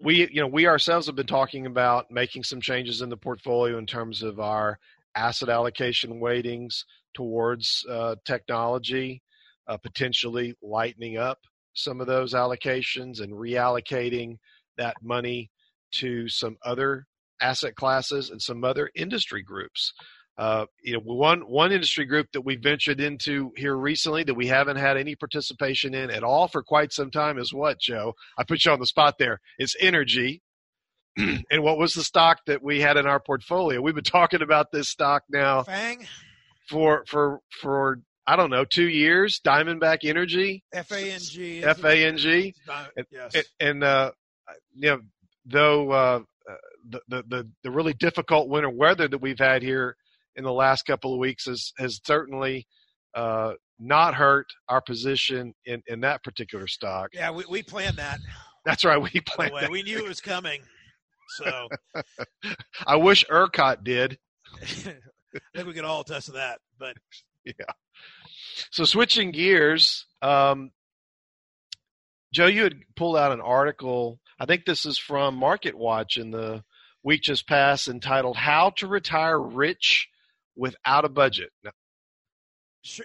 We, 0.00 0.28
you 0.30 0.40
know, 0.40 0.46
we 0.46 0.66
ourselves 0.66 1.06
have 1.06 1.16
been 1.16 1.26
talking 1.26 1.66
about 1.66 2.10
making 2.10 2.44
some 2.44 2.60
changes 2.60 3.02
in 3.02 3.10
the 3.10 3.16
portfolio 3.16 3.78
in 3.78 3.86
terms 3.86 4.22
of 4.22 4.40
our 4.40 4.78
asset 5.14 5.48
allocation 5.48 6.20
weightings 6.20 6.84
towards 7.14 7.84
uh, 7.88 8.16
technology, 8.24 9.22
uh, 9.70 9.76
potentially 9.78 10.54
lightening 10.60 11.16
up 11.16 11.38
some 11.74 12.00
of 12.00 12.08
those 12.08 12.34
allocations 12.34 13.20
and 13.20 13.32
reallocating 13.32 14.36
that 14.76 14.96
money 15.00 15.48
to 15.92 16.28
some 16.28 16.56
other 16.64 17.06
asset 17.40 17.76
classes 17.76 18.30
and 18.30 18.42
some 18.42 18.64
other 18.64 18.90
industry 18.96 19.42
groups. 19.42 19.94
Uh, 20.36 20.64
you 20.82 20.92
know, 20.92 21.00
one 21.04 21.40
one 21.42 21.70
industry 21.70 22.04
group 22.04 22.26
that 22.32 22.40
we 22.40 22.56
ventured 22.56 23.00
into 23.00 23.52
here 23.56 23.76
recently 23.76 24.24
that 24.24 24.34
we 24.34 24.46
haven't 24.46 24.76
had 24.76 24.96
any 24.96 25.14
participation 25.14 25.94
in 25.94 26.10
at 26.10 26.24
all 26.24 26.48
for 26.48 26.62
quite 26.62 26.92
some 26.92 27.10
time 27.10 27.38
is 27.38 27.52
what, 27.52 27.78
Joe? 27.78 28.14
I 28.38 28.44
put 28.44 28.64
you 28.64 28.72
on 28.72 28.80
the 28.80 28.86
spot 28.86 29.16
there. 29.18 29.40
It's 29.58 29.76
energy. 29.78 30.42
and 31.16 31.62
what 31.62 31.78
was 31.78 31.94
the 31.94 32.02
stock 32.02 32.38
that 32.46 32.62
we 32.62 32.80
had 32.80 32.96
in 32.96 33.06
our 33.06 33.20
portfolio? 33.20 33.80
We've 33.80 33.94
been 33.94 34.02
talking 34.02 34.42
about 34.42 34.72
this 34.72 34.88
stock 34.88 35.22
now 35.28 35.62
fang 35.62 36.06
for 36.68 37.04
for 37.06 37.40
for 37.60 38.00
I 38.30 38.36
don't 38.36 38.50
know 38.50 38.64
two 38.64 38.88
years. 38.88 39.40
Diamondback 39.44 40.04
Energy, 40.04 40.62
f-a-n-g 40.72 41.64
F 41.64 41.82
A 41.82 42.06
N 42.06 42.16
G, 42.16 42.54
yes 43.10 43.34
and, 43.34 43.44
and 43.58 43.84
uh, 43.84 44.12
you 44.72 44.90
know, 44.90 45.00
though 45.44 45.90
uh, 45.90 46.20
uh, 46.48 46.54
the, 47.08 47.24
the 47.28 47.50
the 47.64 47.70
really 47.72 47.92
difficult 47.92 48.48
winter 48.48 48.70
weather 48.70 49.08
that 49.08 49.20
we've 49.20 49.40
had 49.40 49.62
here 49.62 49.96
in 50.36 50.44
the 50.44 50.52
last 50.52 50.82
couple 50.82 51.12
of 51.12 51.18
weeks 51.18 51.46
has 51.46 51.72
has 51.78 52.00
certainly 52.04 52.68
uh, 53.14 53.54
not 53.80 54.14
hurt 54.14 54.46
our 54.68 54.80
position 54.80 55.52
in 55.64 55.82
in 55.88 55.98
that 56.02 56.22
particular 56.22 56.68
stock. 56.68 57.10
Yeah, 57.12 57.32
we, 57.32 57.42
we 57.50 57.64
planned 57.64 57.96
that. 57.96 58.20
That's 58.64 58.84
right. 58.84 59.02
We 59.02 59.20
planned. 59.26 59.54
way, 59.54 59.62
that. 59.62 59.72
we 59.72 59.82
knew 59.82 59.98
it 59.98 60.08
was 60.08 60.20
coming. 60.20 60.60
So 61.30 61.68
I 62.86 62.94
wish 62.94 63.24
ERCOT 63.28 63.82
did. 63.82 64.18
I 64.62 65.38
think 65.54 65.66
we 65.66 65.72
could 65.72 65.84
all 65.84 66.02
attest 66.02 66.26
to 66.26 66.32
that. 66.32 66.60
But 66.78 66.96
So 68.70 68.84
switching 68.84 69.30
gears, 69.30 70.06
um, 70.20 70.70
Joe, 72.32 72.46
you 72.46 72.62
had 72.62 72.80
pulled 72.94 73.16
out 73.16 73.32
an 73.32 73.40
article. 73.40 74.20
I 74.38 74.46
think 74.46 74.64
this 74.64 74.84
is 74.84 74.98
from 74.98 75.34
Market 75.34 75.76
Watch 75.76 76.18
in 76.18 76.30
the 76.30 76.62
week 77.02 77.22
just 77.22 77.48
passed, 77.48 77.88
entitled 77.88 78.36
"How 78.36 78.70
to 78.76 78.86
Retire 78.86 79.40
Rich 79.40 80.08
Without 80.56 81.04
a 81.04 81.08
Budget." 81.08 81.50
Now, 81.64 81.70
Sure, 82.82 83.04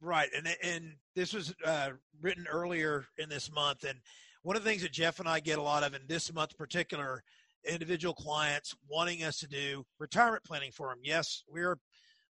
right, 0.00 0.30
and 0.34 0.48
and 0.62 0.94
this 1.14 1.34
was 1.34 1.54
uh, 1.64 1.90
written 2.22 2.46
earlier 2.46 3.06
in 3.18 3.28
this 3.28 3.50
month, 3.52 3.84
and 3.84 3.98
one 4.42 4.56
of 4.56 4.64
the 4.64 4.70
things 4.70 4.82
that 4.82 4.92
Jeff 4.92 5.18
and 5.18 5.28
I 5.28 5.40
get 5.40 5.58
a 5.58 5.62
lot 5.62 5.82
of 5.82 5.94
in 5.94 6.02
this 6.06 6.32
month, 6.32 6.56
particular, 6.56 7.22
individual 7.68 8.14
clients 8.14 8.74
wanting 8.88 9.22
us 9.22 9.38
to 9.40 9.48
do 9.48 9.84
retirement 9.98 10.44
planning 10.44 10.72
for 10.72 10.88
them. 10.88 11.00
Yes, 11.02 11.42
we're 11.48 11.78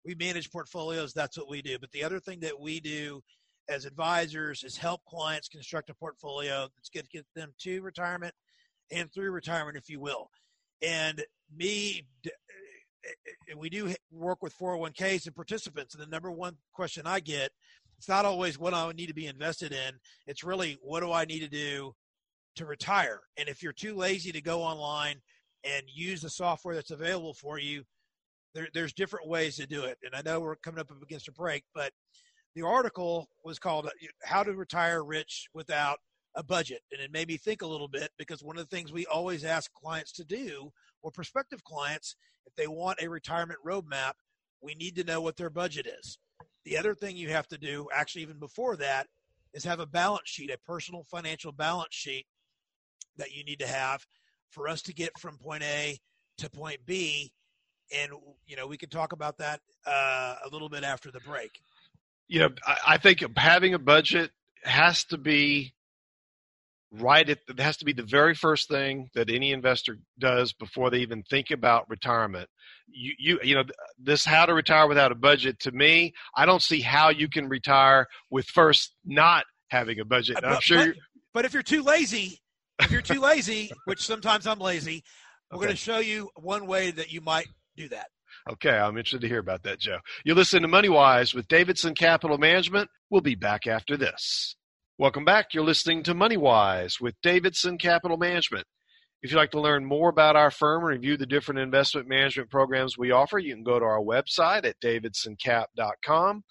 we 0.07 0.15
manage 0.15 0.51
portfolios. 0.53 1.13
That's 1.13 1.37
what 1.37 1.51
we 1.51 1.61
do. 1.61 1.79
But 1.79 1.91
the 1.91 2.05
other 2.05 2.21
thing 2.21 2.41
that 2.41 2.59
we 2.59 2.79
do 2.81 3.23
as 3.69 3.85
advisors 3.85 4.63
is 4.63 4.77
help 4.77 5.05
clients 5.05 5.49
construct 5.49 5.91
a 5.91 5.95
portfolio 5.95 6.69
that's 6.77 6.89
going 6.89 7.05
to 7.05 7.11
get 7.11 7.27
them 7.35 7.53
to 7.59 7.83
retirement 7.83 8.33
and 8.93 9.13
through 9.13 9.33
retirement, 9.33 9.77
if 9.77 9.91
you 9.91 9.99
will. 9.99 10.31
And 10.81 11.25
me, 11.55 12.07
eh, 12.25 13.55
we 13.57 13.69
do 13.69 13.93
work 14.13 14.43
with 14.43 14.57
401ks 14.57 15.27
and 15.27 15.35
participants. 15.35 15.95
And 15.95 16.03
the 16.03 16.07
number 16.07 16.31
one 16.31 16.57
question 16.73 17.03
I 17.07 17.19
get, 17.19 17.51
it's 17.99 18.09
not 18.09 18.25
always 18.25 18.59
what 18.59 18.75
I 18.75 18.93
need 18.93 19.07
to 19.09 19.15
be 19.15 19.27
invested 19.27 19.73
in. 19.73 19.95
It's 20.29 20.45
really 20.45 20.79
what 20.83 21.01
do 21.01 21.11
I 21.13 21.25
need 21.25 21.41
to 21.41 21.49
do 21.49 21.95
to 22.57 22.67
retire? 22.67 23.23
And 23.37 23.49
if 23.49 23.63
you're 23.63 23.73
too 23.73 23.97
lazy 23.97 24.31
to 24.31 24.41
go 24.41 24.63
online 24.63 25.17
and 25.65 25.83
use 25.93 26.21
the 26.23 26.31
software 26.31 26.77
that's 26.77 26.91
available 26.93 27.35
for 27.35 27.59
you, 27.59 27.83
there, 28.57 28.69
there's 28.73 28.95
different 28.95 29.29
ways 29.29 29.57
to 29.57 29.67
do 29.67 29.85
it. 29.85 29.99
And 30.03 30.15
I 30.15 30.23
know 30.23 30.41
we're 30.41 30.57
coming 30.57 30.81
up 30.81 30.91
against 31.03 31.29
a 31.29 31.33
break, 31.33 31.65
but 31.75 31.93
the 32.55 32.63
article 32.63 33.29
was 33.45 33.59
called 33.59 33.91
"How 34.25 34.43
to 34.43 34.55
Retire 34.55 35.05
Rich 35.05 35.49
Without 35.53 35.99
a 36.35 36.43
Budget," 36.43 36.81
and 36.91 37.01
it 37.01 37.13
made 37.13 37.29
me 37.29 37.37
think 37.37 37.61
a 37.61 37.67
little 37.67 37.87
bit 37.87 38.11
because 38.17 38.43
one 38.43 38.57
of 38.57 38.69
the 38.69 38.75
things 38.75 38.93
we 38.93 39.05
always 39.07 39.45
ask 39.45 39.71
clients 39.75 40.11
to 40.13 40.25
do, 40.25 40.73
or 41.03 41.11
prospective 41.11 41.63
clients, 41.65 42.17
if 42.47 42.55
they 42.57 42.67
want 42.67 43.03
a 43.03 43.09
retirement 43.09 43.61
roadmap, 43.65 44.15
we 44.63 44.75
need 44.75 44.97
to 44.97 45.05
know 45.05 45.21
what 45.21 45.37
their 45.37 45.51
budget 45.51 45.87
is. 45.87 46.19
The 46.65 46.79
other 46.79 46.95
thing 46.95 47.17
you 47.17 47.29
have 47.29 47.47
to 47.49 47.59
do, 47.59 47.89
actually, 47.95 48.23
even 48.23 48.39
before 48.39 48.77
that, 48.77 49.07
is 49.53 49.65
have 49.65 49.81
a 49.81 49.87
balance 49.87 50.31
sheet, 50.31 50.51
a 50.51 50.59
personal 50.59 51.05
financial 51.05 51.53
balance 51.53 51.95
sheet 51.95 52.27
that 53.19 53.33
you 53.33 53.45
need 53.45 53.59
to 53.59 53.67
have 53.67 54.07
for 54.51 54.67
us 54.67 54.81
to 54.83 54.95
get 54.95 55.19
from 55.19 55.37
point 55.37 55.63
A 55.63 55.99
to 56.39 56.49
point 56.49 56.81
B. 56.87 57.33
And, 57.95 58.13
you 58.47 58.57
know, 58.57 58.67
we 58.67 58.77
can 58.77 58.89
talk 58.89 59.13
about 59.13 59.39
that 59.39 59.61
uh, 59.87 60.37
a 60.45 60.49
little 60.51 60.69
bit 60.69 60.85
after 60.85 61.11
the 61.11 61.21
break. 61.21 61.51
You 62.29 62.41
know, 62.41 62.49
I, 62.67 62.77
I 62.87 62.97
think 62.99 63.23
having 63.37 63.75
a 63.75 63.79
budget 63.79 64.31
has 64.65 65.05
to 65.05 65.19
be 65.19 65.75
right 66.93 67.29
it 67.29 67.41
has 67.59 67.77
to 67.77 67.85
be 67.85 67.93
the 67.93 68.03
very 68.03 68.35
first 68.35 68.69
thing 68.69 69.09
that 69.15 69.31
any 69.31 69.53
investor 69.53 69.99
does 70.19 70.53
before 70.53 70.91
they 70.91 70.99
even 70.99 71.23
think 71.25 71.51
about 71.51 71.89
retirement. 71.89 72.49
You 72.89 73.13
you 73.19 73.39
you 73.43 73.55
know 73.55 73.65
this 73.99 74.25
how 74.25 74.47
to 74.47 74.55
retire 74.55 74.87
without 74.87 75.13
a 75.13 75.17
budget 75.17 75.59
to 75.61 75.73
me 75.73 76.13
i 76.37 76.47
don't 76.47 76.63
see 76.63 76.81
how 76.81 77.09
you 77.09 77.29
can 77.29 77.49
retire 77.49 78.07
with 78.31 78.47
first 78.47 78.95
not 79.05 79.45
having 79.69 79.99
a 79.99 80.05
budget. 80.05 80.39
I'm 80.45 80.61
sure 80.61 80.87
but, 80.87 80.97
but 81.35 81.45
if 81.45 81.53
you're 81.53 81.65
too 81.65 81.83
lazy 81.83 82.41
if 82.81 82.93
you're 82.93 83.03
too 83.03 83.21
lazy 83.21 83.71
which 83.87 84.07
sometimes 84.07 84.47
i'm 84.47 84.61
lazy 84.61 85.03
we're 85.51 85.57
okay. 85.57 85.67
going 85.67 85.77
to 85.77 85.83
show 85.83 85.99
you 85.99 86.31
one 86.37 86.67
way 86.67 86.93
that 86.93 87.13
you 87.13 87.21
might 87.21 87.49
do 87.77 87.89
that 87.89 88.07
Okay, 88.49 88.71
I'm 88.71 88.97
interested 88.97 89.23
to 89.23 89.29
hear 89.29 89.41
about 89.41 89.65
that, 89.65 89.81
Joe. 89.81 89.99
You 90.25 90.35
listen 90.35 90.63
to 90.63 90.69
Money 90.69 90.89
Wise 90.89 91.35
with 91.35 91.49
Davidson 91.49 91.95
Capital 91.95 92.39
Management. 92.39 92.89
We'll 93.11 93.21
be 93.21 93.35
back 93.35 93.67
after 93.67 93.97
this. 93.97 94.55
Welcome 94.99 95.25
back. 95.25 95.53
You're 95.53 95.65
listening 95.65 96.05
to 96.05 96.15
Money 96.15 96.37
Wise 96.37 97.01
with 97.01 97.17
Davidson 97.23 97.77
Capital 97.77 98.17
Management. 98.17 98.65
If 99.21 99.31
you'd 99.33 99.39
like 99.39 99.51
to 99.51 99.61
learn 99.61 99.85
more 99.85 100.11
about 100.11 100.37
our 100.37 100.53
firm 100.53 100.83
and 100.83 100.91
review 100.91 101.17
the 101.17 101.27
different 101.27 101.59
investment 101.59 102.07
management 102.07 102.49
programs 102.49 102.97
we 102.97 103.11
offer, 103.11 103.39
you 103.41 103.53
can 103.53 103.65
go 103.65 103.81
to 103.81 103.85
our 103.85 104.01
website 104.01 104.65
at 104.65 104.81
davidsoncap.com. 104.81 106.45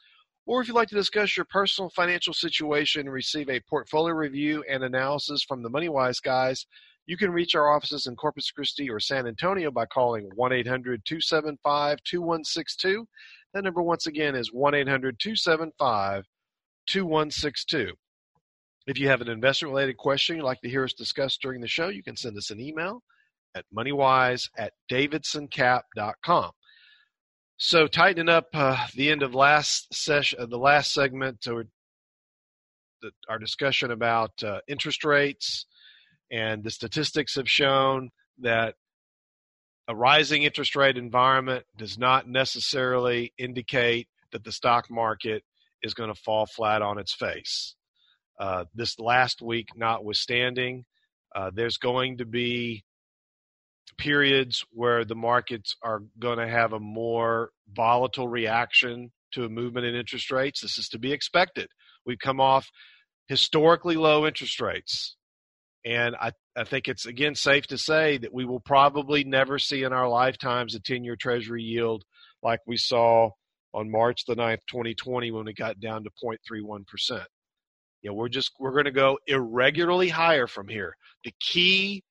Or 0.46 0.62
if 0.62 0.68
you'd 0.68 0.74
like 0.76 0.90
to 0.90 0.96
discuss 0.96 1.38
your 1.38 1.46
personal 1.46 1.90
financial 1.90 2.34
situation 2.34 3.02
and 3.02 3.12
receive 3.12 3.50
a 3.50 3.62
portfolio 3.62 4.14
review 4.14 4.66
and 4.70 4.84
analysis 4.84 5.44
from 5.48 5.64
the 5.64 5.70
MoneyWise 5.70 6.22
guys, 6.22 6.66
you 7.08 7.18
can 7.18 7.32
reach 7.32 7.56
our 7.56 7.70
offices 7.70 8.08
in 8.08 8.16
Corpus 8.16 8.50
Christi 8.52 8.90
or 8.90 9.00
San 9.00 9.28
Antonio 9.28 9.72
by 9.72 9.86
calling 9.86 10.30
1 10.36 10.54
800 10.54 11.06
275 11.06 12.00
2162. 12.04 13.08
That 13.54 13.64
number, 13.64 13.82
once 13.82 14.08
again, 14.08 14.36
is 14.36 14.52
1 14.52 14.74
800 14.74 15.20
275 15.20 16.24
2162. 16.88 17.94
If 18.88 19.00
you 19.00 19.08
have 19.08 19.22
an 19.22 19.30
investment 19.30 19.74
related 19.74 19.98
question 19.98 20.38
you'd 20.38 20.46
like 20.46 20.62
to 20.62 20.70
hear 20.70 20.84
us 20.84 20.94
discuss 20.94 21.38
during 21.38 21.62
the 21.62 21.68
show, 21.68 21.88
you 21.88 22.04
can 22.04 22.16
send 22.16 22.38
us 22.38 22.52
an 22.52 22.60
email 22.60 23.02
at 23.56 23.66
moneywise 23.76 24.50
at 24.58 24.74
davidsoncap.com. 24.92 26.52
So, 27.58 27.88
tightening 27.88 28.30
up 28.30 28.48
uh, 28.54 28.86
the 28.96 29.10
end 29.10 29.24
of 29.24 29.34
last 29.34 29.94
session, 29.94 30.40
uh, 30.42 30.46
the 30.46 30.58
last 30.58 30.94
segment, 30.94 31.48
or 31.48 31.66
the, 33.02 33.12
our 33.30 33.40
discussion 33.40 33.92
about 33.92 34.32
uh, 34.44 34.60
interest 34.68 35.06
rates, 35.06 35.66
and 36.32 36.64
the 36.64 36.72
statistics 36.72 37.36
have 37.36 37.50
shown 37.50 38.10
that 38.40 38.76
a 39.88 39.96
rising 39.96 40.44
interest 40.44 40.76
rate 40.76 40.98
environment 40.98 41.66
does 41.78 41.98
not 41.98 42.28
necessarily 42.28 43.34
indicate 43.38 44.08
that 44.32 44.44
the 44.44 44.52
stock 44.52 44.90
market 44.90 45.44
is 45.84 45.94
going 45.94 46.14
to 46.14 46.20
fall 46.20 46.46
flat 46.46 46.82
on 46.82 46.98
its 46.98 47.14
face. 47.14 47.76
Uh, 48.40 48.66
this 48.74 49.00
last 49.00 49.42
week, 49.42 49.70
notwithstanding, 49.76 50.84
uh, 51.36 51.52
there's 51.54 51.78
going 51.78 52.18
to 52.18 52.26
be 52.26 52.84
periods 53.98 54.66
where 54.72 55.06
the 55.06 55.16
markets 55.16 55.76
are 55.84 56.02
going 56.20 56.40
to 56.40 56.48
have 56.48 56.74
a 56.74 56.80
more 56.80 57.52
volatile 57.74 58.28
reaction 58.28 59.12
to 59.32 59.46
a 59.46 59.50
movement 59.50 59.86
in 59.86 59.96
interest 59.96 60.32
rates. 60.32 60.62
This 60.62 60.78
is 60.78 60.90
to 60.90 61.00
be 61.00 61.14
expected. 61.14 61.70
We've 62.06 62.20
come 62.20 62.42
off 62.42 62.70
historically 63.28 63.96
low 63.96 64.26
interest 64.26 64.60
rates. 64.60 65.16
And 65.86 66.16
I, 66.16 66.32
I 66.56 66.64
think 66.64 66.88
it's 66.88 67.06
again 67.06 67.36
safe 67.36 67.68
to 67.68 67.78
say 67.78 68.18
that 68.18 68.34
we 68.34 68.44
will 68.44 68.60
probably 68.60 69.24
never 69.24 69.60
see 69.60 69.84
in 69.84 69.94
our 69.94 70.10
lifetimes 70.10 70.74
a 70.74 70.80
10 70.80 71.04
year 71.04 71.16
treasury 71.16 71.62
yield 71.62 72.04
like 72.42 72.60
we 72.66 72.78
saw 72.78 73.30
on 73.74 73.92
March 73.92 74.26
the 74.26 74.36
9th, 74.36 74.62
2020, 74.70 75.32
when 75.32 75.48
it 75.48 75.58
got 75.58 75.80
down 75.80 76.04
to 76.04 76.10
0.31%. 76.24 77.26
You 78.02 78.10
know, 78.10 78.14
we're 78.14 78.30
just, 78.30 78.52
we're 78.60 78.72
going 78.72 78.86
to 78.86 78.92
go 78.92 79.20
irregularly 79.28 80.10
higher 80.10 80.48
from 80.48 80.68
here. 80.68 80.96
The 81.24 81.34
key 81.40 82.04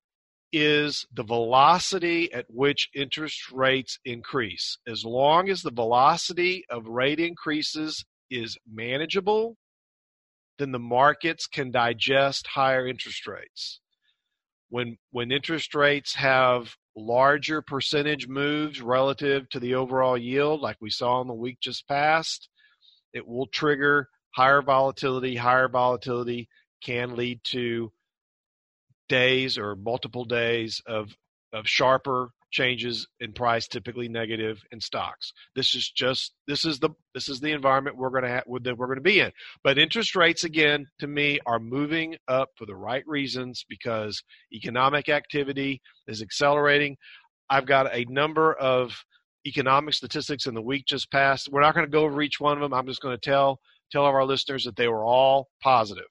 is 0.52 1.06
the 1.12 1.22
velocity 1.24 2.32
at 2.32 2.46
which 2.48 2.90
interest 2.94 3.50
rates 3.50 3.98
increase. 4.04 4.78
As 4.87 5.04
long 5.04 5.48
as 5.48 5.62
the 5.62 5.72
velocity 5.72 6.64
of 6.68 6.87
rate 6.87 7.18
increases 7.18 8.04
is 8.30 8.56
manageable, 8.70 9.56
then 10.58 10.72
the 10.72 10.78
markets 10.78 11.46
can 11.46 11.70
digest 11.70 12.46
higher 12.46 12.86
interest 12.86 13.26
rates. 13.26 13.80
When 14.68 14.98
when 15.10 15.32
interest 15.32 15.74
rates 15.74 16.14
have 16.14 16.74
larger 16.96 17.60
percentage 17.62 18.28
moves 18.28 18.80
relative 18.80 19.48
to 19.50 19.60
the 19.60 19.74
overall 19.74 20.16
yield, 20.16 20.60
like 20.60 20.76
we 20.80 20.90
saw 20.90 21.20
in 21.20 21.28
the 21.28 21.34
week 21.34 21.58
just 21.60 21.86
past, 21.88 22.48
it 23.12 23.26
will 23.26 23.46
trigger 23.46 24.08
higher 24.34 24.62
volatility. 24.62 25.36
Higher 25.36 25.68
volatility 25.68 26.48
can 26.82 27.16
lead 27.16 27.40
to 27.44 27.92
days 29.08 29.58
or 29.58 29.76
multiple 29.76 30.24
days 30.24 30.80
of 30.86 31.14
of 31.52 31.68
sharper 31.68 32.30
changes 32.54 33.06
in 33.20 33.32
price, 33.32 33.66
typically 33.66 34.08
negative 34.08 34.62
in 34.70 34.80
stocks. 34.80 35.32
This 35.56 35.74
is 35.74 35.90
just 35.90 36.32
this 36.46 36.64
is 36.64 36.78
the 36.78 36.90
this 37.12 37.28
is 37.28 37.40
the 37.40 37.50
environment 37.50 37.96
we're 37.96 38.10
going 38.10 38.22
to 38.22 38.28
have 38.28 38.44
that 38.62 38.78
we're 38.78 38.86
going 38.86 38.96
to 38.96 39.02
be 39.02 39.20
in. 39.20 39.32
But 39.62 39.76
interest 39.76 40.14
rates 40.14 40.44
again, 40.44 40.86
to 41.00 41.06
me, 41.06 41.40
are 41.46 41.58
moving 41.58 42.16
up 42.28 42.50
for 42.56 42.64
the 42.64 42.76
right 42.76 43.02
reasons 43.06 43.66
because 43.68 44.22
economic 44.52 45.08
activity 45.08 45.82
is 46.06 46.22
accelerating. 46.22 46.96
I've 47.50 47.66
got 47.66 47.94
a 47.94 48.06
number 48.08 48.54
of 48.54 48.92
economic 49.46 49.94
statistics 49.94 50.46
in 50.46 50.54
the 50.54 50.62
week 50.62 50.86
just 50.86 51.10
passed. 51.10 51.50
We're 51.50 51.60
not 51.60 51.74
going 51.74 51.86
to 51.86 51.92
go 51.92 52.04
over 52.04 52.22
each 52.22 52.40
one 52.40 52.56
of 52.56 52.62
them. 52.62 52.72
I'm 52.72 52.86
just 52.86 53.02
going 53.02 53.16
to 53.18 53.30
tell 53.30 53.58
tell 53.90 54.04
our 54.04 54.24
listeners 54.24 54.64
that 54.64 54.76
they 54.76 54.88
were 54.88 55.04
all 55.04 55.48
positive. 55.60 56.08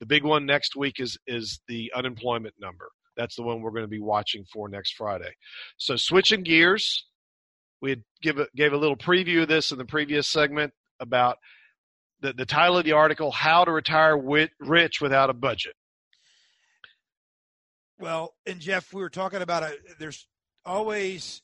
The 0.00 0.06
big 0.06 0.24
one 0.24 0.44
next 0.44 0.74
week 0.76 0.96
is 0.98 1.16
is 1.28 1.60
the 1.68 1.92
unemployment 1.94 2.54
number. 2.60 2.90
That's 3.18 3.36
the 3.36 3.42
one 3.42 3.60
we're 3.60 3.72
going 3.72 3.82
to 3.82 3.88
be 3.88 4.00
watching 4.00 4.44
for 4.50 4.68
next 4.68 4.94
Friday. 4.94 5.32
So 5.76 5.96
switching 5.96 6.44
gears, 6.44 7.04
we 7.82 7.96
give 8.22 8.38
a, 8.38 8.46
gave 8.56 8.72
a 8.72 8.76
little 8.78 8.96
preview 8.96 9.42
of 9.42 9.48
this 9.48 9.72
in 9.72 9.78
the 9.78 9.84
previous 9.84 10.28
segment 10.28 10.72
about 11.00 11.36
the, 12.20 12.32
the 12.32 12.46
title 12.46 12.78
of 12.78 12.84
the 12.84 12.92
article, 12.92 13.30
How 13.32 13.64
to 13.64 13.72
Retire 13.72 14.16
with, 14.16 14.50
Rich 14.60 15.00
Without 15.00 15.30
a 15.30 15.34
Budget. 15.34 15.74
Well, 17.98 18.34
and 18.46 18.60
Jeff, 18.60 18.94
we 18.94 19.02
were 19.02 19.10
talking 19.10 19.42
about 19.42 19.64
it. 19.64 19.80
There's 19.98 20.28
always, 20.64 21.42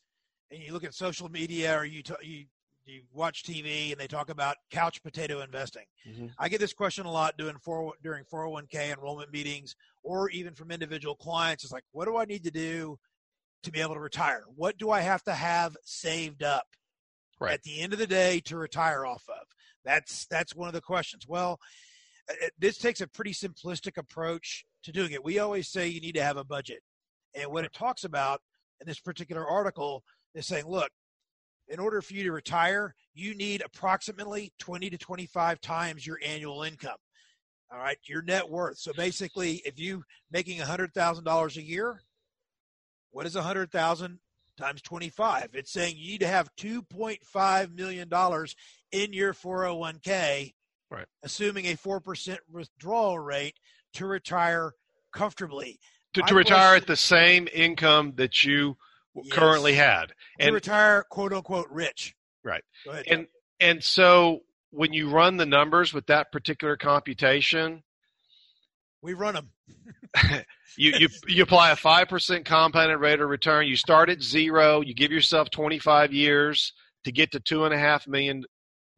and 0.52 0.62
you 0.62 0.72
look 0.72 0.84
at 0.84 0.94
social 0.94 1.28
media 1.28 1.76
or 1.76 1.84
you, 1.84 2.02
t- 2.02 2.14
you 2.22 2.44
you 2.86 3.02
watch 3.12 3.42
TV 3.42 3.92
and 3.92 4.00
they 4.00 4.06
talk 4.06 4.30
about 4.30 4.56
couch 4.70 5.02
potato 5.02 5.40
investing. 5.40 5.84
Mm-hmm. 6.08 6.26
I 6.38 6.48
get 6.48 6.60
this 6.60 6.72
question 6.72 7.06
a 7.06 7.10
lot 7.10 7.36
doing 7.36 7.56
four, 7.62 7.94
during 8.02 8.24
401k 8.24 8.92
enrollment 8.92 9.32
meetings 9.32 9.74
or 10.02 10.30
even 10.30 10.54
from 10.54 10.70
individual 10.70 11.14
clients. 11.14 11.64
It's 11.64 11.72
like, 11.72 11.84
what 11.92 12.06
do 12.06 12.16
I 12.16 12.24
need 12.24 12.44
to 12.44 12.50
do 12.50 12.98
to 13.62 13.72
be 13.72 13.80
able 13.80 13.94
to 13.94 14.00
retire? 14.00 14.44
What 14.54 14.78
do 14.78 14.90
I 14.90 15.00
have 15.00 15.22
to 15.24 15.32
have 15.32 15.76
saved 15.84 16.42
up 16.42 16.66
right. 17.40 17.54
at 17.54 17.62
the 17.62 17.80
end 17.80 17.92
of 17.92 17.98
the 17.98 18.06
day 18.06 18.40
to 18.46 18.56
retire 18.56 19.06
off 19.06 19.24
of? 19.28 19.46
That's 19.84 20.26
that's 20.26 20.54
one 20.54 20.68
of 20.68 20.74
the 20.74 20.80
questions. 20.80 21.26
Well, 21.28 21.58
uh, 22.30 22.46
this 22.58 22.78
takes 22.78 23.00
a 23.00 23.06
pretty 23.06 23.32
simplistic 23.32 23.98
approach 23.98 24.64
to 24.84 24.92
doing 24.92 25.12
it. 25.12 25.24
We 25.24 25.38
always 25.38 25.68
say 25.68 25.88
you 25.88 26.00
need 26.00 26.14
to 26.14 26.22
have 26.22 26.36
a 26.36 26.44
budget. 26.44 26.80
And 27.34 27.50
what 27.50 27.64
it 27.64 27.72
talks 27.72 28.04
about 28.04 28.40
in 28.80 28.86
this 28.86 29.00
particular 29.00 29.46
article 29.46 30.04
is 30.34 30.46
saying, 30.46 30.66
look, 30.66 30.90
in 31.68 31.80
order 31.80 32.02
for 32.02 32.14
you 32.14 32.24
to 32.24 32.32
retire, 32.32 32.94
you 33.14 33.34
need 33.34 33.62
approximately 33.64 34.52
20 34.58 34.90
to 34.90 34.98
25 34.98 35.60
times 35.60 36.06
your 36.06 36.18
annual 36.24 36.62
income. 36.62 36.96
All 37.72 37.78
right, 37.78 37.96
your 38.04 38.22
net 38.22 38.48
worth. 38.48 38.78
So 38.78 38.92
basically, 38.92 39.62
if 39.64 39.78
you 39.78 40.04
making 40.30 40.60
$100,000 40.60 41.56
a 41.56 41.62
year, 41.62 42.00
what 43.10 43.26
is 43.26 43.34
100,000 43.34 44.18
times 44.56 44.82
25? 44.82 45.50
It's 45.54 45.72
saying 45.72 45.96
you 45.96 46.12
need 46.12 46.20
to 46.20 46.26
have 46.26 46.54
2.5 46.56 47.74
million 47.74 48.08
dollars 48.08 48.54
in 48.92 49.12
your 49.12 49.32
401k, 49.32 50.52
right. 50.90 51.06
assuming 51.22 51.66
a 51.66 51.76
4% 51.76 52.38
withdrawal 52.50 53.18
rate 53.18 53.56
to 53.94 54.06
retire 54.06 54.72
comfortably. 55.12 55.80
To, 56.14 56.22
to 56.22 56.34
retire 56.34 56.76
at 56.76 56.86
the 56.86 56.96
same 56.96 57.48
income 57.52 58.12
that 58.16 58.44
you 58.44 58.76
yes. 59.14 59.32
currently 59.32 59.74
had. 59.74 60.12
And 60.38 60.48
to 60.48 60.54
retire 60.54 61.04
quote 61.10 61.32
unquote 61.32 61.68
rich. 61.70 62.14
Right. 62.44 62.62
Ahead, 62.88 63.04
and 63.08 63.26
and 63.60 63.82
so 63.82 64.40
when 64.70 64.92
you 64.92 65.08
run 65.08 65.36
the 65.36 65.46
numbers 65.46 65.94
with 65.94 66.06
that 66.06 66.32
particular 66.32 66.76
computation, 66.76 67.82
we 69.02 69.14
run 69.14 69.34
them. 69.34 69.50
you, 70.76 70.92
you 70.98 71.08
you 71.28 71.42
apply 71.42 71.70
a 71.70 71.76
five 71.76 72.08
percent 72.08 72.44
compounded 72.44 72.98
rate 72.98 73.20
of 73.20 73.28
return. 73.28 73.66
You 73.66 73.76
start 73.76 74.10
at 74.10 74.22
zero. 74.22 74.80
You 74.80 74.94
give 74.94 75.12
yourself 75.12 75.50
twenty 75.50 75.78
five 75.78 76.12
years 76.12 76.72
to 77.04 77.12
get 77.12 77.32
to 77.32 77.40
two 77.40 77.64
and 77.64 77.74
a 77.74 77.78
half 77.78 78.06
million 78.06 78.44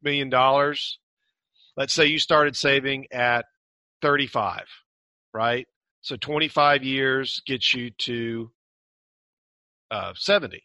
million 0.01 0.29
dollars. 0.29 0.99
Let's 1.75 1.93
say 1.93 2.07
you 2.07 2.19
started 2.19 2.55
saving 2.55 3.07
at 3.11 3.45
thirty 4.01 4.27
five, 4.27 4.65
right? 5.33 5.67
So 6.01 6.15
twenty 6.15 6.47
five 6.47 6.83
years 6.83 7.41
gets 7.45 7.73
you 7.73 7.91
to 7.99 8.51
uh, 9.91 10.13
seventy. 10.15 10.63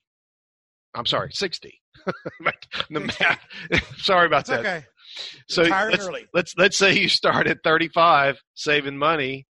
I'm 0.94 1.06
sorry, 1.06 1.30
sixty. 1.32 1.80
the 2.90 3.00
math. 3.20 3.40
sorry 3.98 4.26
about 4.26 4.46
That's 4.46 4.62
that. 4.62 4.76
Okay. 4.76 4.86
So 5.48 5.62
let's, 5.62 6.08
let's 6.32 6.54
let's 6.56 6.78
say 6.78 6.94
you 6.98 7.08
start 7.08 7.46
at 7.46 7.58
35 7.62 8.38
saving 8.54 8.96
money 8.96 9.46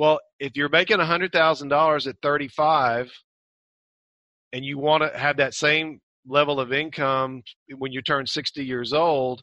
well, 0.00 0.20
if 0.38 0.56
you're 0.56 0.70
making 0.70 0.96
$100,000 0.96 2.06
at 2.06 2.16
35 2.22 3.12
and 4.52 4.64
you 4.64 4.78
want 4.78 5.02
to 5.02 5.18
have 5.18 5.36
that 5.36 5.52
same 5.52 6.00
level 6.26 6.58
of 6.58 6.72
income 6.72 7.42
when 7.76 7.92
you 7.92 8.00
turn 8.00 8.24
60 8.26 8.64
years 8.64 8.94
old, 8.94 9.42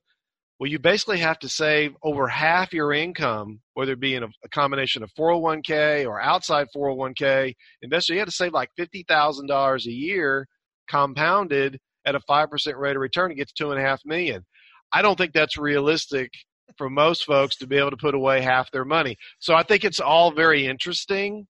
well, 0.60 0.70
you 0.70 0.80
basically 0.80 1.20
have 1.20 1.38
to 1.40 1.50
save 1.50 1.94
over 2.02 2.28
half 2.28 2.74
your 2.74 2.92
income, 2.92 3.62
whether 3.76 3.92
it 3.92 4.00
be 4.00 4.16
in 4.16 4.24
a, 4.24 4.28
a 4.44 4.50
combination 4.50 5.04
of 5.04 5.12
401k 5.14 6.08
or 6.08 6.20
outside 6.20 6.68
401k 6.76 7.54
investor. 7.84 8.14
You 8.14 8.20
have 8.20 8.28
to 8.28 8.34
save 8.34 8.54
like 8.54 8.72
$50,000 8.80 9.86
a 9.86 9.92
year 9.92 10.48
compounded 10.90 11.80
at 12.06 12.16
a 12.16 12.20
5% 12.22 12.78
rate 12.78 12.96
of 12.96 13.02
return 13.02 13.30
to 13.30 13.36
get 13.36 13.50
to 13.50 13.54
two 13.56 13.72
and 13.72 13.80
a 13.80 13.84
half 13.84 14.02
million. 14.04 14.44
I 14.92 15.02
don't 15.02 15.18
think 15.18 15.34
that's 15.34 15.58
realistic 15.58 16.32
for 16.78 16.90
most 16.90 17.26
folks 17.26 17.58
to 17.58 17.68
be 17.68 17.78
able 17.78 17.92
to 17.92 17.98
put 17.98 18.16
away 18.16 18.42
half 18.42 18.72
their 18.72 18.86
money. 18.86 19.16
So 19.40 19.54
I 19.54 19.64
think 19.64 19.84
it's 19.84 20.00
all 20.00 20.32
very 20.32 20.66
interesting 20.66 21.46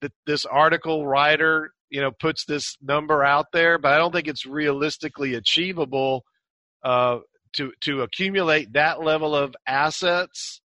that 0.00 0.12
this 0.26 0.44
article 0.44 1.06
writer, 1.06 1.70
you 1.90 2.00
know, 2.00 2.10
puts 2.10 2.44
this 2.46 2.76
number 2.82 3.22
out 3.22 3.46
there, 3.52 3.78
but 3.78 3.92
I 3.92 3.98
don't 3.98 4.12
think 4.12 4.28
it's 4.28 4.46
realistically 4.46 5.34
achievable 5.34 6.24
uh, 6.82 7.18
to 7.54 7.72
to 7.80 8.02
accumulate 8.02 8.72
that 8.74 9.02
level 9.02 9.34
of 9.34 9.54
assets 9.66 10.60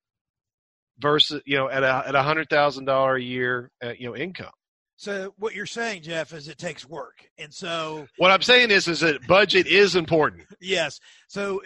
versus 0.99 1.41
you 1.45 1.57
know 1.57 1.69
at 1.69 1.83
a 1.83 2.03
at 2.07 2.15
a 2.15 2.23
hundred 2.23 2.49
thousand 2.49 2.85
dollar 2.85 3.15
a 3.15 3.21
year 3.21 3.71
uh, 3.83 3.93
you 3.97 4.07
know 4.07 4.15
income. 4.15 4.51
So 4.97 5.33
what 5.37 5.55
you're 5.55 5.65
saying, 5.65 6.01
Jeff, 6.01 6.33
is 6.33 6.49
it 6.49 6.57
takes 6.57 6.85
work, 6.85 7.25
and 7.37 7.53
so 7.53 8.07
what 8.17 8.31
I'm 8.31 8.41
saying 8.41 8.71
is 8.71 8.87
is 8.87 8.99
that 8.99 9.25
budget 9.27 9.65
is 9.67 9.95
important. 9.95 10.43
yes. 10.61 10.99
So 11.27 11.61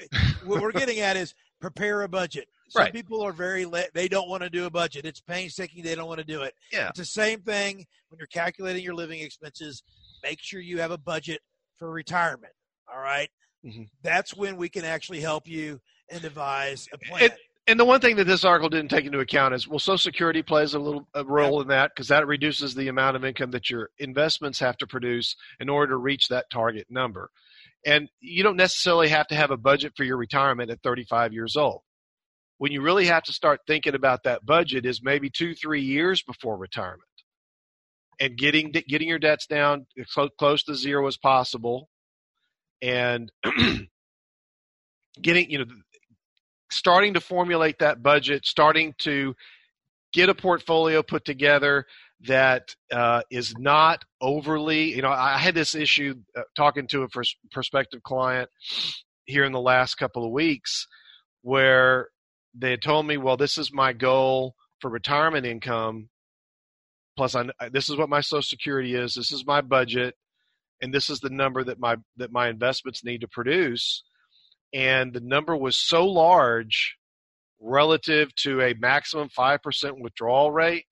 what 0.45 0.61
we're 0.61 0.71
getting 0.71 0.99
at 0.99 1.17
is 1.17 1.34
prepare 1.59 2.03
a 2.03 2.09
budget. 2.09 2.47
Some 2.69 2.84
right. 2.84 2.93
people 2.93 3.21
are 3.21 3.32
very 3.32 3.65
le- 3.65 3.86
they 3.93 4.07
don't 4.07 4.30
want 4.30 4.43
to 4.43 4.49
do 4.49 4.65
a 4.65 4.69
budget. 4.69 5.05
It's 5.05 5.21
painstaking. 5.21 5.84
They 5.84 5.95
don't 5.95 6.07
want 6.07 6.19
to 6.19 6.26
do 6.26 6.41
it. 6.41 6.53
Yeah. 6.71 6.89
It's 6.89 6.99
the 6.99 7.05
same 7.05 7.41
thing 7.41 7.86
when 8.09 8.17
you're 8.17 8.28
calculating 8.28 8.84
your 8.84 8.95
living 8.95 9.19
expenses. 9.19 9.84
Make 10.24 10.39
sure 10.41 10.59
you 10.59 10.80
have 10.80 10.91
a 10.91 10.97
budget 10.97 11.41
for 11.78 11.91
retirement. 11.91 12.53
All 12.91 12.99
right? 12.99 13.30
Mm-hmm. 13.66 13.84
That's 14.01 14.36
when 14.36 14.57
we 14.57 14.70
can 14.70 14.86
actually 14.86 15.22
help 15.22 15.47
you 15.47 15.80
and 16.09 16.22
devise 16.22 16.88
a 16.93 16.97
plan. 16.97 17.24
It, 17.24 17.38
and 17.66 17.80
the 17.80 17.86
one 17.86 18.01
thing 18.01 18.18
that 18.18 18.28
this 18.28 18.43
article 18.43 18.70
didn't 18.70 18.89
take 18.89 19.05
into 19.05 19.20
account 19.20 19.53
is 19.53 19.68
well, 19.68 19.80
Social 19.80 19.97
Security 19.97 20.41
plays 20.41 20.74
a 20.74 20.80
little 20.80 21.07
a 21.14 21.24
role 21.24 21.61
in 21.61 21.70
that 21.70 21.91
because 21.95 22.09
that 22.09 22.28
reduces 22.28 22.76
the 22.76 22.89
amount 22.89 23.16
of 23.16 23.24
income 23.24 23.51
that 23.51 23.70
your 23.70 23.89
investments 23.99 24.59
have 24.59 24.76
to 24.78 24.88
produce 24.88 25.36
in 25.61 25.70
order 25.70 25.93
to 25.93 25.97
reach 25.97 26.28
that 26.28 26.49
target 26.51 26.88
number. 26.89 27.30
And 27.86 28.09
you 28.20 28.43
don't 28.43 28.57
necessarily 28.57 29.07
have 29.09 29.28
to 29.28 29.36
have 29.36 29.51
a 29.51 29.57
budget 29.57 29.93
for 29.95 30.03
your 30.03 30.18
retirement 30.18 30.72
at 30.72 30.82
35 30.84 31.34
years 31.34 31.55
old. 31.55 31.82
When 32.57 32.72
you 32.72 32.82
really 32.82 33.05
have 33.05 33.24
to 33.24 33.34
start 33.34 33.61
thinking 33.66 33.95
about 33.95 34.24
that 34.24 34.45
budget 34.45 34.86
is 34.86 35.01
maybe 35.01 35.30
two, 35.30 35.53
three 35.55 35.82
years 35.82 36.22
before 36.22 36.57
retirement. 36.57 37.01
And 38.20 38.38
getting 38.38 38.72
getting 38.72 39.07
your 39.07 39.20
debts 39.20 39.47
down 39.47 39.88
as 39.97 40.30
close 40.38 40.64
to 40.64 40.76
zero 40.76 41.07
as 41.07 41.18
possible, 41.18 41.89
and 42.84 43.31
getting 45.21 45.49
you 45.49 45.59
know 45.59 45.65
starting 46.71 47.13
to 47.13 47.21
formulate 47.21 47.79
that 47.79 48.03
budget, 48.03 48.45
starting 48.45 48.93
to 48.99 49.36
get 50.13 50.29
a 50.29 50.36
portfolio 50.36 51.01
put 51.03 51.25
together 51.25 51.86
that 52.27 52.75
uh, 52.91 53.21
is 53.29 53.53
not 53.57 54.03
overly, 54.21 54.95
you 54.95 55.01
know, 55.01 55.09
I 55.09 55.38
had 55.38 55.55
this 55.55 55.75
issue 55.75 56.15
uh, 56.38 56.41
talking 56.55 56.88
to 56.88 57.03
a 57.03 57.09
pers- 57.09 57.36
prospective 57.51 58.01
client 58.03 58.49
here 59.25 59.43
in 59.43 59.51
the 59.51 59.59
last 59.59 59.95
couple 59.95 60.25
of 60.25 60.31
weeks 60.31 60.88
where 61.41 62.09
they 62.53 62.71
had 62.71 62.81
told 62.81 63.05
me, 63.05 63.17
well, 63.17 63.38
this 63.38 63.57
is 63.57 63.73
my 63.73 63.93
goal 63.93 64.55
for 64.79 64.89
retirement 64.89 65.45
income. 65.45 66.09
Plus, 67.17 67.36
I, 67.36 67.45
this 67.71 67.89
is 67.89 67.97
what 67.97 68.09
my 68.09 68.21
Social 68.21 68.41
Security 68.41 68.95
is. 68.95 69.13
This 69.13 69.31
is 69.31 69.45
my 69.45 69.61
budget, 69.61 70.15
and 70.84 70.93
this 70.93 71.09
is 71.09 71.19
the 71.19 71.29
number 71.31 71.63
that 71.63 71.79
my 71.79 71.97
that 72.17 72.31
my 72.31 72.49
investments 72.49 73.03
need 73.03 73.21
to 73.21 73.27
produce. 73.27 74.03
And 74.73 75.13
the 75.13 75.21
number 75.21 75.55
was 75.57 75.77
so 75.77 76.05
large 76.05 76.97
relative 77.59 78.36
to 78.36 78.61
a 78.61 78.75
maximum 78.79 79.29
five 79.29 79.61
percent 79.63 79.99
withdrawal 79.99 80.51
rate 80.51 80.86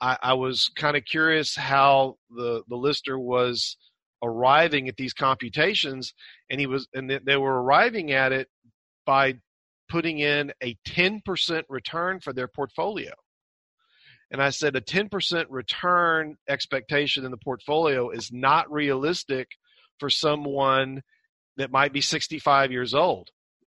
I, 0.00 0.16
I 0.22 0.34
was 0.34 0.70
kind 0.76 0.96
of 0.96 1.04
curious 1.04 1.56
how 1.56 2.16
the 2.30 2.62
the 2.68 2.76
lister 2.76 3.18
was 3.18 3.76
arriving 4.22 4.88
at 4.88 4.96
these 4.96 5.12
computations, 5.12 6.14
and 6.50 6.60
he 6.60 6.66
was 6.66 6.88
and 6.94 7.10
they 7.24 7.36
were 7.36 7.62
arriving 7.62 8.12
at 8.12 8.32
it 8.32 8.48
by 9.06 9.34
putting 9.88 10.18
in 10.18 10.52
a 10.62 10.76
10% 10.86 11.62
return 11.70 12.20
for 12.20 12.34
their 12.34 12.48
portfolio. 12.48 13.12
And 14.30 14.42
I 14.42 14.50
said 14.50 14.76
a 14.76 14.80
10% 14.80 15.46
return 15.48 16.36
expectation 16.48 17.24
in 17.24 17.30
the 17.30 17.38
portfolio 17.38 18.10
is 18.10 18.30
not 18.32 18.70
realistic 18.70 19.48
for 19.98 20.10
someone 20.10 21.02
that 21.56 21.72
might 21.72 21.92
be 21.92 22.00
65 22.00 22.70
years 22.70 22.94
old 22.94 23.30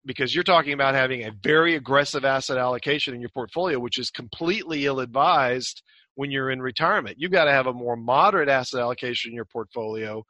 because 0.05 0.33
you're 0.33 0.43
talking 0.43 0.73
about 0.73 0.95
having 0.95 1.23
a 1.23 1.31
very 1.43 1.75
aggressive 1.75 2.25
asset 2.25 2.57
allocation 2.57 3.13
in 3.13 3.21
your 3.21 3.29
portfolio, 3.29 3.79
which 3.79 3.97
is 3.97 4.09
completely 4.09 4.85
ill 4.85 4.99
advised 4.99 5.81
when 6.15 6.31
you're 6.31 6.51
in 6.51 6.61
retirement. 6.61 7.17
You've 7.19 7.31
got 7.31 7.45
to 7.45 7.51
have 7.51 7.67
a 7.67 7.73
more 7.73 7.95
moderate 7.95 8.49
asset 8.49 8.81
allocation 8.81 9.31
in 9.31 9.35
your 9.35 9.45
portfolio 9.45 10.23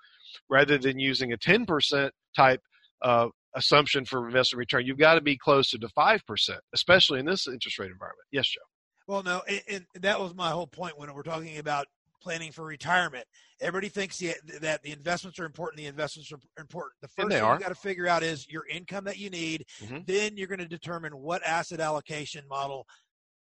rather 0.50 0.78
than 0.78 1.00
using 1.00 1.34
a 1.34 1.38
10% 1.38 2.12
type 2.36 2.62
uh, 3.02 3.28
assumption 3.56 4.06
for 4.06 4.28
investment 4.28 4.60
return. 4.60 4.86
You've 4.86 4.98
got 4.98 5.16
to 5.16 5.22
be 5.22 5.38
closer 5.38 5.78
to 5.78 5.88
5%, 5.88 6.50
especially 6.74 7.20
in 7.20 7.26
this 7.26 7.48
interest 7.48 7.80
rate 7.80 7.92
environment. 7.92 8.28
Yes, 8.32 8.48
Joe. 8.48 8.71
Well, 9.12 9.24
no, 9.24 9.42
and, 9.46 9.86
and 9.94 10.04
that 10.04 10.22
was 10.22 10.34
my 10.34 10.52
whole 10.52 10.68
point 10.68 10.98
when 10.98 11.14
we're 11.14 11.22
talking 11.22 11.58
about 11.58 11.88
planning 12.22 12.54
for 12.54 12.64
retirement. 12.64 13.26
Everybody 13.60 13.90
thinks 13.90 14.18
the, 14.18 14.36
that 14.62 14.84
the 14.84 14.94
investments 14.94 15.38
are 15.38 15.44
important. 15.44 15.82
The 15.82 15.88
investments 15.88 16.32
are 16.32 16.40
important. 16.58 16.94
The 17.02 17.10
first 17.10 17.28
thing 17.28 17.42
are. 17.42 17.56
you 17.56 17.60
got 17.60 17.68
to 17.68 17.76
figure 17.76 18.08
out 18.08 18.24
is 18.24 18.48
your 18.50 18.66
income 18.68 19.04
that 19.04 19.18
you 19.18 19.30
need. 19.30 19.66
Mm-hmm. 19.84 19.98
Then 20.06 20.38
you're 20.38 20.48
going 20.48 20.60
to 20.60 20.68
determine 20.68 21.18
what 21.18 21.46
asset 21.46 21.82
allocation 21.82 22.46
model 22.48 22.88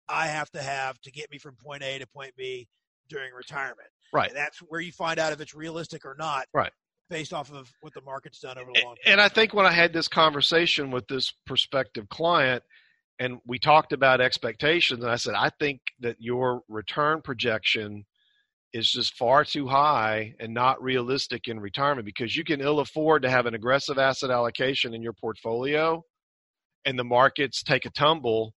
I 0.09 0.27
have 0.27 0.51
to 0.51 0.61
have 0.61 0.99
to 1.03 1.11
get 1.11 1.31
me 1.31 1.37
from 1.37 1.55
point 1.55 1.83
A 1.83 1.99
to 1.99 2.05
point 2.05 2.33
B 2.35 2.67
during 3.07 3.33
retirement. 3.33 3.87
Right. 4.11 4.27
And 4.27 4.37
that's 4.37 4.57
where 4.57 4.81
you 4.81 4.91
find 4.91 5.19
out 5.19 5.31
if 5.31 5.39
it's 5.39 5.55
realistic 5.55 6.03
or 6.05 6.17
not. 6.19 6.47
Right. 6.53 6.73
Based 7.09 7.31
off 7.31 7.49
of 7.53 7.71
what 7.79 7.93
the 7.93 8.01
market's 8.01 8.41
done 8.41 8.57
over 8.57 8.71
the 8.73 8.81
long 8.83 8.95
term. 8.95 9.13
And 9.13 9.21
I 9.21 9.29
think 9.29 9.53
when 9.53 9.65
I 9.65 9.71
had 9.71 9.93
this 9.93 10.09
conversation 10.09 10.91
with 10.91 11.07
this 11.07 11.31
prospective 11.45 12.09
client 12.09 12.61
and 13.19 13.39
we 13.45 13.59
talked 13.59 13.93
about 13.93 14.21
expectations, 14.21 15.03
and 15.03 15.11
I 15.11 15.15
said, 15.15 15.35
I 15.35 15.49
think 15.59 15.81
that 15.99 16.15
your 16.19 16.61
return 16.67 17.21
projection 17.21 18.05
is 18.73 18.89
just 18.89 19.15
far 19.15 19.43
too 19.43 19.67
high 19.67 20.33
and 20.39 20.53
not 20.53 20.81
realistic 20.81 21.47
in 21.47 21.59
retirement 21.59 22.05
because 22.05 22.35
you 22.35 22.43
can 22.43 22.61
ill 22.61 22.79
afford 22.79 23.21
to 23.21 23.29
have 23.29 23.45
an 23.45 23.53
aggressive 23.53 23.97
asset 23.97 24.31
allocation 24.31 24.93
in 24.93 25.03
your 25.03 25.13
portfolio 25.13 26.01
and 26.85 26.97
the 26.97 27.03
markets 27.03 27.63
take 27.63 27.85
a 27.85 27.89
tumble 27.91 28.53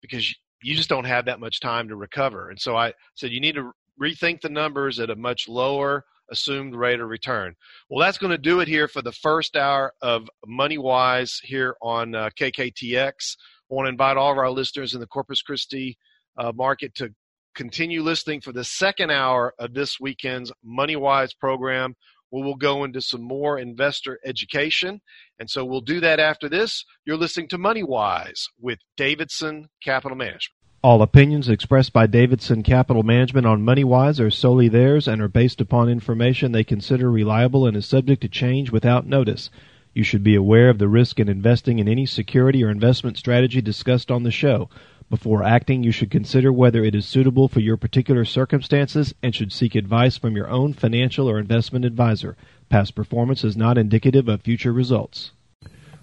because 0.00 0.34
you 0.62 0.74
just 0.74 0.88
don't 0.88 1.04
have 1.04 1.26
that 1.26 1.40
much 1.40 1.60
time 1.60 1.88
to 1.88 1.96
recover. 1.96 2.50
And 2.50 2.60
so 2.60 2.76
I 2.76 2.92
said 3.14 3.30
you 3.30 3.40
need 3.40 3.56
to 3.56 3.72
rethink 4.00 4.40
the 4.40 4.48
numbers 4.48 4.98
at 5.00 5.10
a 5.10 5.16
much 5.16 5.48
lower 5.48 6.04
assumed 6.30 6.74
rate 6.74 7.00
of 7.00 7.08
return. 7.08 7.54
Well, 7.88 8.04
that's 8.04 8.18
going 8.18 8.32
to 8.32 8.38
do 8.38 8.60
it 8.60 8.68
here 8.68 8.88
for 8.88 9.02
the 9.02 9.12
first 9.12 9.56
hour 9.56 9.92
of 10.02 10.28
Money 10.46 10.78
Wise 10.78 11.40
here 11.42 11.76
on 11.80 12.14
uh, 12.14 12.30
KKTX. 12.38 13.36
I 13.70 13.74
want 13.74 13.86
to 13.86 13.90
invite 13.90 14.16
all 14.16 14.32
of 14.32 14.38
our 14.38 14.50
listeners 14.50 14.94
in 14.94 15.00
the 15.00 15.06
Corpus 15.06 15.42
Christi 15.42 15.98
uh, 16.38 16.52
market 16.54 16.94
to 16.96 17.12
continue 17.54 18.02
listening 18.02 18.40
for 18.40 18.52
the 18.52 18.64
second 18.64 19.10
hour 19.10 19.54
of 19.58 19.74
this 19.74 19.98
weekend's 19.98 20.52
Money 20.62 20.94
Wise 20.94 21.34
program 21.34 21.96
where 22.30 22.44
we'll 22.44 22.54
go 22.54 22.84
into 22.84 23.00
some 23.00 23.22
more 23.22 23.58
investor 23.58 24.18
education. 24.24 25.00
And 25.38 25.48
so 25.48 25.64
we'll 25.64 25.80
do 25.80 26.00
that 26.00 26.20
after 26.20 26.48
this. 26.48 26.84
You're 27.04 27.16
listening 27.16 27.48
to 27.48 27.58
Money 27.58 27.82
Wise 27.82 28.46
with 28.60 28.78
Davidson 28.96 29.68
Capital 29.82 30.16
Management. 30.16 30.52
All 30.82 31.02
opinions 31.02 31.48
expressed 31.48 31.92
by 31.92 32.06
Davidson 32.06 32.62
Capital 32.62 33.02
Management 33.02 33.46
on 33.46 33.64
MoneyWise 33.64 34.20
are 34.20 34.30
solely 34.30 34.68
theirs 34.68 35.08
and 35.08 35.20
are 35.20 35.28
based 35.28 35.60
upon 35.60 35.88
information 35.88 36.52
they 36.52 36.62
consider 36.62 37.10
reliable 37.10 37.66
and 37.66 37.76
is 37.76 37.86
subject 37.86 38.22
to 38.22 38.28
change 38.28 38.70
without 38.70 39.06
notice. 39.06 39.50
You 39.96 40.02
should 40.02 40.22
be 40.22 40.34
aware 40.34 40.68
of 40.68 40.76
the 40.76 40.88
risk 40.88 41.18
in 41.20 41.26
investing 41.26 41.78
in 41.78 41.88
any 41.88 42.04
security 42.04 42.62
or 42.62 42.68
investment 42.68 43.16
strategy 43.16 43.62
discussed 43.62 44.10
on 44.10 44.24
the 44.24 44.30
show. 44.30 44.68
Before 45.08 45.42
acting, 45.42 45.82
you 45.82 45.90
should 45.90 46.10
consider 46.10 46.52
whether 46.52 46.84
it 46.84 46.94
is 46.94 47.06
suitable 47.06 47.48
for 47.48 47.60
your 47.60 47.78
particular 47.78 48.26
circumstances 48.26 49.14
and 49.22 49.34
should 49.34 49.52
seek 49.52 49.74
advice 49.74 50.18
from 50.18 50.36
your 50.36 50.50
own 50.50 50.74
financial 50.74 51.30
or 51.30 51.38
investment 51.38 51.86
advisor. 51.86 52.36
Past 52.68 52.94
performance 52.94 53.42
is 53.42 53.56
not 53.56 53.78
indicative 53.78 54.28
of 54.28 54.42
future 54.42 54.70
results. 54.70 55.30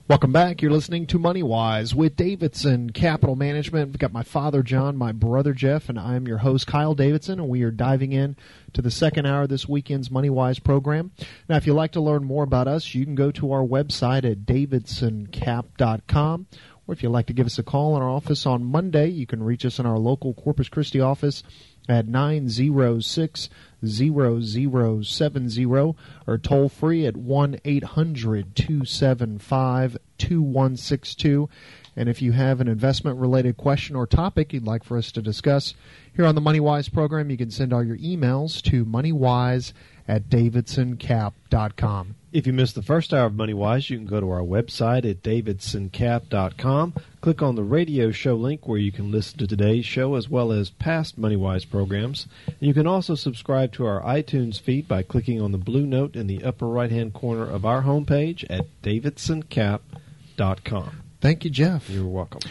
Welcome 0.05 0.33
back. 0.33 0.61
You're 0.61 0.69
listening 0.69 1.07
to 1.07 1.17
Money 1.17 1.43
Wise 1.43 1.95
with 1.95 2.17
Davidson 2.17 2.89
Capital 2.89 3.37
Management. 3.37 3.87
We've 3.87 3.99
got 3.99 4.11
my 4.11 4.21
father 4.21 4.61
John, 4.61 4.97
my 4.97 5.13
brother 5.13 5.53
Jeff, 5.53 5.87
and 5.87 5.97
I'm 5.97 6.27
your 6.27 6.39
host 6.39 6.67
Kyle 6.67 6.93
Davidson, 6.93 7.39
and 7.39 7.47
we 7.47 7.63
are 7.63 7.71
diving 7.71 8.11
in 8.11 8.35
to 8.73 8.81
the 8.81 8.91
second 8.91 9.27
hour 9.27 9.43
of 9.43 9.49
this 9.49 9.69
weekend's 9.69 10.11
Money 10.11 10.29
Wise 10.29 10.59
program. 10.59 11.11
Now, 11.47 11.55
if 11.55 11.65
you'd 11.65 11.75
like 11.75 11.93
to 11.93 12.01
learn 12.01 12.25
more 12.25 12.43
about 12.43 12.67
us, 12.67 12.93
you 12.93 13.05
can 13.05 13.15
go 13.15 13.31
to 13.31 13.53
our 13.53 13.63
website 13.63 14.29
at 14.29 14.39
davidsoncap.com. 14.39 16.47
Or 16.85 16.93
if 16.93 17.01
you'd 17.01 17.11
like 17.11 17.27
to 17.27 17.33
give 17.33 17.45
us 17.45 17.57
a 17.57 17.63
call 17.63 17.95
in 17.95 18.01
our 18.01 18.09
office 18.09 18.45
on 18.45 18.65
Monday, 18.65 19.07
you 19.07 19.25
can 19.25 19.41
reach 19.41 19.65
us 19.65 19.79
in 19.79 19.85
our 19.85 19.97
local 19.97 20.33
Corpus 20.33 20.67
Christi 20.67 20.99
office 20.99 21.43
at 21.89 22.07
906 22.07 23.49
0070 23.85 25.65
or 25.65 26.37
toll 26.41 26.69
free 26.69 27.05
at 27.05 27.17
1 27.17 27.59
800 27.65 28.55
275 28.55 29.97
2162. 30.17 31.49
And 31.95 32.09
if 32.09 32.21
you 32.21 32.31
have 32.31 32.59
an 32.59 32.67
investment 32.67 33.19
related 33.19 33.57
question 33.57 33.95
or 33.95 34.07
topic 34.07 34.53
you'd 34.53 34.65
like 34.65 34.83
for 34.83 34.97
us 34.97 35.11
to 35.11 35.21
discuss 35.21 35.75
here 36.15 36.25
on 36.25 36.35
the 36.35 36.41
MoneyWise 36.41 36.91
program, 36.91 37.29
you 37.29 37.37
can 37.37 37.51
send 37.51 37.71
all 37.73 37.83
your 37.83 37.97
emails 37.97 38.61
to 38.63 38.85
moneywise 38.85 39.73
at 40.07 40.29
davidsoncap.com. 40.29 42.15
If 42.33 42.45
you 42.47 42.53
missed 42.53 42.73
the 42.73 42.81
first 42.81 43.13
hour 43.13 43.27
of 43.27 43.33
MoneyWise, 43.33 43.91
you 43.91 43.97
can 43.97 44.07
go 44.07 44.19
to 44.19 44.31
our 44.31 44.41
website 44.41 45.07
at 45.07 45.21
davidsoncap.com. 45.21 46.95
Click 47.21 47.43
on 47.43 47.53
the 47.53 47.63
radio 47.63 48.09
show 48.09 48.33
link 48.33 48.67
where 48.67 48.79
you 48.79 48.91
can 48.91 49.11
listen 49.11 49.37
to 49.37 49.45
today's 49.45 49.85
show 49.85 50.15
as 50.15 50.29
well 50.29 50.51
as 50.51 50.71
past 50.71 51.21
MoneyWise 51.21 51.69
programs. 51.69 52.25
And 52.47 52.57
you 52.59 52.73
can 52.73 52.87
also 52.87 53.13
subscribe 53.13 53.71
to 53.73 53.85
our 53.85 54.01
iTunes 54.01 54.59
feed 54.59 54.87
by 54.87 55.03
clicking 55.03 55.39
on 55.39 55.51
the 55.51 55.59
blue 55.59 55.85
note 55.85 56.15
in 56.15 56.25
the 56.25 56.43
upper 56.43 56.67
right 56.67 56.89
hand 56.89 57.13
corner 57.13 57.47
of 57.47 57.65
our 57.65 57.83
homepage 57.83 58.43
at 58.49 58.65
davidsoncap.com. 58.81 61.03
Thank 61.21 61.45
you, 61.45 61.51
Jeff. 61.51 61.87
You're 61.87 62.07
welcome. 62.07 62.41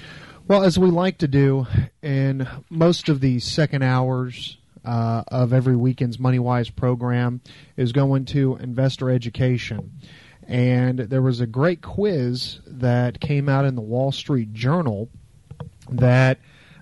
Well, 0.47 0.63
as 0.63 0.79
we 0.79 0.93
like 0.93 1.19
to 1.19 1.27
do 1.27 1.67
in 2.03 2.47
most 2.71 3.09
of 3.09 3.21
the 3.21 3.41
second 3.41 3.83
hours 3.83 4.59
uh, 4.85 5.25
of 5.29 5.53
every 5.53 5.77
weekend's 5.77 6.17
MoneyWise 6.17 6.75
program 6.75 7.41
is 7.77 7.93
going 7.93 8.25
to 8.27 8.57
investor 8.57 9.11
education. 9.11 9.93
And 10.47 10.99
there 10.99 11.23
was 11.23 11.41
a 11.41 11.47
great 11.47 11.83
quiz 11.83 12.61
that 12.67 13.21
came 13.21 13.49
out 13.49 13.65
in 13.65 13.75
the 13.75 13.83
Wall 13.83 14.13
Street 14.13 14.53
Journal 14.53 15.09
that 15.91 16.39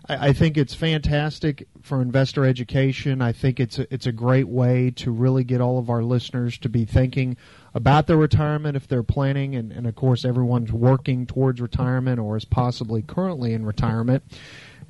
I, 0.09 0.29
I 0.29 0.33
think 0.33 0.57
it's 0.57 0.75
fantastic 0.75 1.69
for 1.83 2.03
investor 2.03 2.45
education. 2.45 3.23
I 3.23 3.33
think 3.33 3.61
it's 3.61 3.79
a, 3.79 3.93
it's 3.93 4.07
a 4.07 4.13
great 4.13 4.49
way 4.49 4.91
to 4.97 5.11
really 5.11 5.45
get 5.45 5.61
all 5.61 5.79
of 5.79 5.91
our 5.91 6.03
listeners 6.03 6.59
to 6.59 6.69
be 6.69 6.85
thinking 6.85 7.37
about 7.75 8.07
their 8.07 8.17
retirement 8.17 8.77
if 8.77 8.89
they're 8.89 9.03
planning, 9.03 9.55
and, 9.55 9.71
and 9.71 9.87
of 9.87 9.95
course, 9.95 10.25
everyone's 10.25 10.73
working 10.73 11.27
towards 11.27 11.61
retirement 11.61 12.19
or 12.19 12.37
is 12.37 12.45
possibly 12.45 13.03
currently 13.03 13.53
in 13.53 13.65
retirement. 13.65 14.25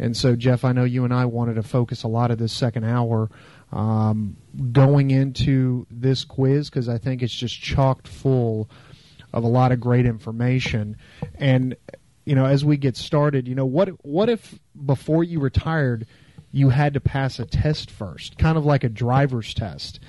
And 0.01 0.17
so, 0.17 0.35
Jeff, 0.35 0.65
I 0.65 0.73
know 0.73 0.85
you 0.85 1.05
and 1.05 1.13
I 1.13 1.27
wanted 1.27 1.55
to 1.57 1.63
focus 1.63 2.05
a 2.05 2.09
lot 2.09 2.31
of 2.31 2.39
this 2.39 2.55
second 2.55 2.85
hour 2.85 3.31
um, 3.71 4.39
going 4.73 5.11
into 5.11 5.87
this 5.91 6.25
quiz 6.25 6.71
because 6.71 6.89
I 6.89 6.97
think 6.97 7.23
it's 7.23 7.35
just 7.35 7.61
chocked 7.61 8.09
full 8.09 8.71
of 9.35 9.45
a 9.45 9.47
lot 9.47 9.73
of 9.73 9.79
great 9.79 10.07
information. 10.07 10.97
And 11.35 11.77
you 12.25 12.35
know, 12.35 12.47
as 12.47 12.65
we 12.65 12.79
get 12.79 12.97
started, 12.97 13.47
you 13.47 13.55
know, 13.55 13.67
what 13.67 13.89
what 14.03 14.31
if 14.31 14.59
before 14.87 15.23
you 15.23 15.39
retired, 15.39 16.07
you 16.51 16.71
had 16.71 16.95
to 16.95 17.01
pass 17.01 17.39
a 17.39 17.45
test 17.45 17.91
first, 17.91 18.39
kind 18.39 18.57
of 18.57 18.65
like 18.65 18.85
a 18.85 18.89
driver's 18.89 19.53
test? 19.53 20.01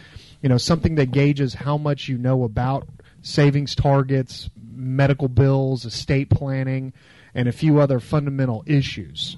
You 0.41 0.47
know, 0.47 0.57
something 0.57 0.95
that 0.95 1.11
gauges 1.11 1.53
how 1.53 1.77
much 1.77 2.07
you 2.07 2.17
know 2.17 2.45
about 2.45 2.87
savings 3.21 3.75
targets, 3.75 4.49
medical 4.73 5.27
bills, 5.27 5.83
estate 5.83 6.29
planning, 6.29 6.93
and 7.35 7.49
a 7.49 7.51
few 7.51 7.79
other 7.79 7.99
fundamental 7.99 8.63
issues 8.65 9.35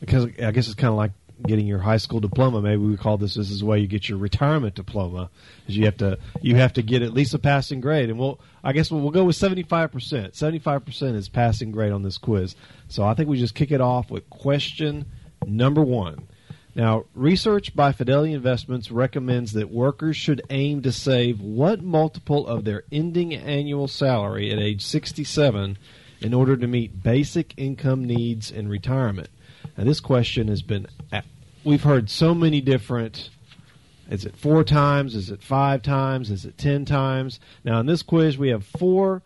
because 0.00 0.26
I 0.42 0.50
guess 0.50 0.66
it's 0.66 0.74
kind 0.74 0.90
of 0.90 0.96
like 0.96 1.12
getting 1.46 1.66
your 1.66 1.78
high 1.78 1.96
school 1.96 2.20
diploma. 2.20 2.62
Maybe 2.62 2.82
we 2.82 2.96
call 2.96 3.18
this 3.18 3.34
this 3.34 3.50
is 3.50 3.60
the 3.60 3.66
way 3.66 3.80
you 3.80 3.86
get 3.86 4.08
your 4.08 4.18
retirement 4.18 4.74
diploma. 4.74 5.30
Is 5.66 5.76
you 5.76 5.84
have 5.84 5.96
to 5.98 6.18
you 6.40 6.56
have 6.56 6.72
to 6.74 6.82
get 6.82 7.02
at 7.02 7.12
least 7.12 7.34
a 7.34 7.38
passing 7.38 7.80
grade, 7.80 8.10
and 8.10 8.18
we'll 8.18 8.40
I 8.62 8.72
guess 8.72 8.90
we'll, 8.90 9.00
we'll 9.00 9.10
go 9.10 9.24
with 9.24 9.36
seventy 9.36 9.62
five 9.62 9.92
percent. 9.92 10.34
Seventy 10.34 10.58
five 10.58 10.84
percent 10.84 11.16
is 11.16 11.28
passing 11.28 11.70
grade 11.70 11.92
on 11.92 12.02
this 12.02 12.18
quiz. 12.18 12.54
So 12.88 13.04
I 13.04 13.14
think 13.14 13.28
we 13.28 13.38
just 13.38 13.54
kick 13.54 13.70
it 13.70 13.80
off 13.80 14.10
with 14.10 14.28
question 14.30 15.06
number 15.46 15.82
one. 15.82 16.28
Now, 16.76 17.04
research 17.14 17.76
by 17.76 17.92
Fidelity 17.92 18.32
Investments 18.32 18.90
recommends 18.90 19.52
that 19.52 19.70
workers 19.70 20.16
should 20.16 20.42
aim 20.50 20.82
to 20.82 20.90
save 20.90 21.40
what 21.40 21.82
multiple 21.82 22.48
of 22.48 22.64
their 22.64 22.82
ending 22.90 23.32
annual 23.32 23.86
salary 23.86 24.50
at 24.50 24.58
age 24.58 24.84
67 24.84 25.78
in 26.20 26.34
order 26.34 26.56
to 26.56 26.66
meet 26.66 27.00
basic 27.00 27.54
income 27.56 28.04
needs 28.04 28.50
in 28.50 28.66
retirement. 28.66 29.28
Now, 29.76 29.84
this 29.84 30.00
question 30.00 30.48
has 30.48 30.62
been, 30.62 30.86
we've 31.64 31.82
heard 31.82 32.08
so 32.08 32.34
many 32.34 32.60
different. 32.60 33.30
Is 34.08 34.24
it 34.24 34.36
four 34.36 34.62
times? 34.64 35.14
Is 35.14 35.30
it 35.30 35.42
five 35.42 35.82
times? 35.82 36.30
Is 36.30 36.44
it 36.44 36.58
ten 36.58 36.84
times? 36.84 37.40
Now, 37.64 37.80
in 37.80 37.86
this 37.86 38.02
quiz, 38.02 38.38
we 38.38 38.50
have 38.50 38.64
four 38.64 39.22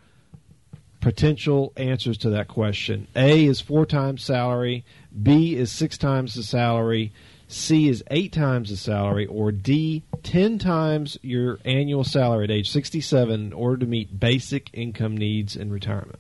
potential 1.01 1.73
answers 1.77 2.19
to 2.19 2.31
that 2.31 2.49
question. 2.49 3.07
A 3.15 3.45
is 3.45 3.61
four 3.61 3.87
times 3.87 4.23
salary, 4.23 4.85
B 5.23 5.55
is 5.55 5.71
six 5.71 5.99
times 5.99 6.35
the 6.35 6.43
salary, 6.43 7.13
C 7.49 7.89
is 7.89 8.05
eight 8.11 8.33
times 8.33 8.71
the 8.71 8.77
salary, 8.77 9.27
or 9.27 9.51
D, 9.53 10.03
10 10.23 10.59
times 10.59 11.19
your 11.23 11.59
annual 11.65 12.05
salary 12.05 12.45
at 12.45 12.51
age 12.51 12.71
67 12.71 13.41
in 13.41 13.53
order 13.53 13.79
to 13.79 13.87
meet 13.87 14.21
basic 14.21 14.71
income 14.73 15.17
needs 15.17 15.57
in 15.57 15.71
retirement. 15.71 16.19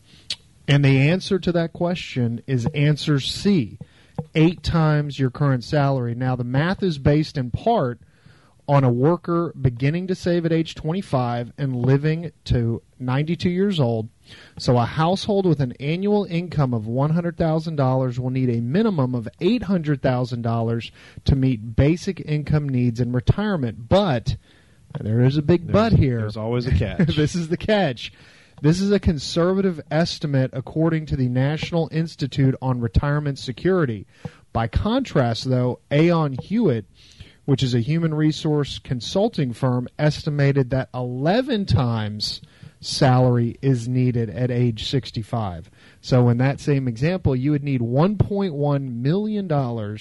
And 0.66 0.84
the 0.84 0.98
answer 0.98 1.38
to 1.38 1.52
that 1.52 1.72
question 1.72 2.42
is 2.46 2.66
answer 2.66 3.20
C 3.20 3.78
eight 4.34 4.62
times 4.62 5.18
your 5.18 5.30
current 5.30 5.64
salary. 5.64 6.14
Now, 6.14 6.36
the 6.36 6.44
math 6.44 6.82
is 6.82 6.98
based 6.98 7.36
in 7.36 7.50
part 7.50 8.00
on 8.68 8.84
a 8.84 8.90
worker 8.90 9.52
beginning 9.60 10.06
to 10.06 10.14
save 10.14 10.44
at 10.44 10.52
age 10.52 10.74
25 10.74 11.52
and 11.56 11.74
living 11.74 12.30
to 12.44 12.82
92 12.98 13.48
years 13.48 13.80
old. 13.80 14.10
So, 14.58 14.76
a 14.76 14.84
household 14.84 15.46
with 15.46 15.60
an 15.60 15.72
annual 15.80 16.24
income 16.24 16.74
of 16.74 16.82
$100,000 16.82 18.18
will 18.18 18.30
need 18.30 18.50
a 18.50 18.60
minimum 18.60 19.14
of 19.14 19.26
$800,000 19.40 20.90
to 21.24 21.36
meet 21.36 21.76
basic 21.76 22.20
income 22.20 22.68
needs 22.68 23.00
in 23.00 23.12
retirement. 23.12 23.88
But 23.88 24.36
there 25.00 25.22
is 25.22 25.38
a 25.38 25.42
big 25.42 25.66
there's, 25.66 25.72
but 25.72 25.92
here. 25.94 26.18
There's 26.18 26.36
always 26.36 26.66
a 26.66 26.74
catch. 26.74 27.16
this 27.16 27.34
is 27.34 27.48
the 27.48 27.56
catch. 27.56 28.12
This 28.60 28.80
is 28.80 28.90
a 28.90 28.98
conservative 28.98 29.80
estimate 29.88 30.50
according 30.52 31.06
to 31.06 31.16
the 31.16 31.28
National 31.28 31.88
Institute 31.92 32.56
on 32.60 32.80
Retirement 32.80 33.38
Security. 33.38 34.04
By 34.52 34.66
contrast, 34.66 35.48
though, 35.48 35.78
Aon 35.92 36.32
Hewitt, 36.32 36.86
which 37.44 37.62
is 37.62 37.72
a 37.72 37.80
human 37.80 38.12
resource 38.12 38.80
consulting 38.80 39.52
firm, 39.52 39.86
estimated 39.96 40.70
that 40.70 40.88
11 40.92 41.66
times 41.66 42.40
salary 42.80 43.56
is 43.62 43.86
needed 43.86 44.28
at 44.28 44.50
age 44.50 44.88
65. 44.88 45.70
So, 46.00 46.28
in 46.28 46.38
that 46.38 46.58
same 46.58 46.88
example, 46.88 47.36
you 47.36 47.52
would 47.52 47.62
need 47.62 47.80
$1.1 47.80 48.92
million 48.92 49.98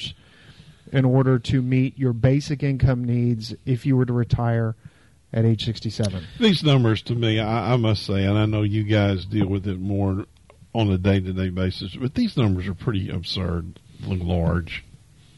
in 0.91 1.05
order 1.05 1.37
to 1.37 1.61
meet 1.61 1.99
your 1.99 2.13
basic 2.13 2.63
income 2.63 3.03
needs 3.03 3.53
if 3.67 3.85
you 3.85 3.95
were 3.95 4.05
to 4.05 4.13
retire 4.13 4.75
at 5.33 5.45
age 5.45 5.65
67. 5.65 6.23
These 6.39 6.63
numbers 6.63 7.01
to 7.03 7.15
me, 7.15 7.39
I, 7.39 7.73
I, 7.73 7.75
must 7.77 8.05
say, 8.05 8.23
and 8.23 8.37
I 8.37 8.45
know 8.45 8.63
you 8.63 8.83
guys 8.83 9.25
deal 9.25 9.47
with 9.47 9.67
it 9.67 9.79
more 9.79 10.25
on 10.73 10.89
a 10.89 10.97
day 10.97 11.19
to 11.19 11.33
day 11.33 11.49
basis, 11.49 11.95
but 11.95 12.13
these 12.13 12.37
numbers 12.37 12.67
are 12.67 12.73
pretty 12.73 13.09
absurd, 13.09 13.79
large, 14.05 14.85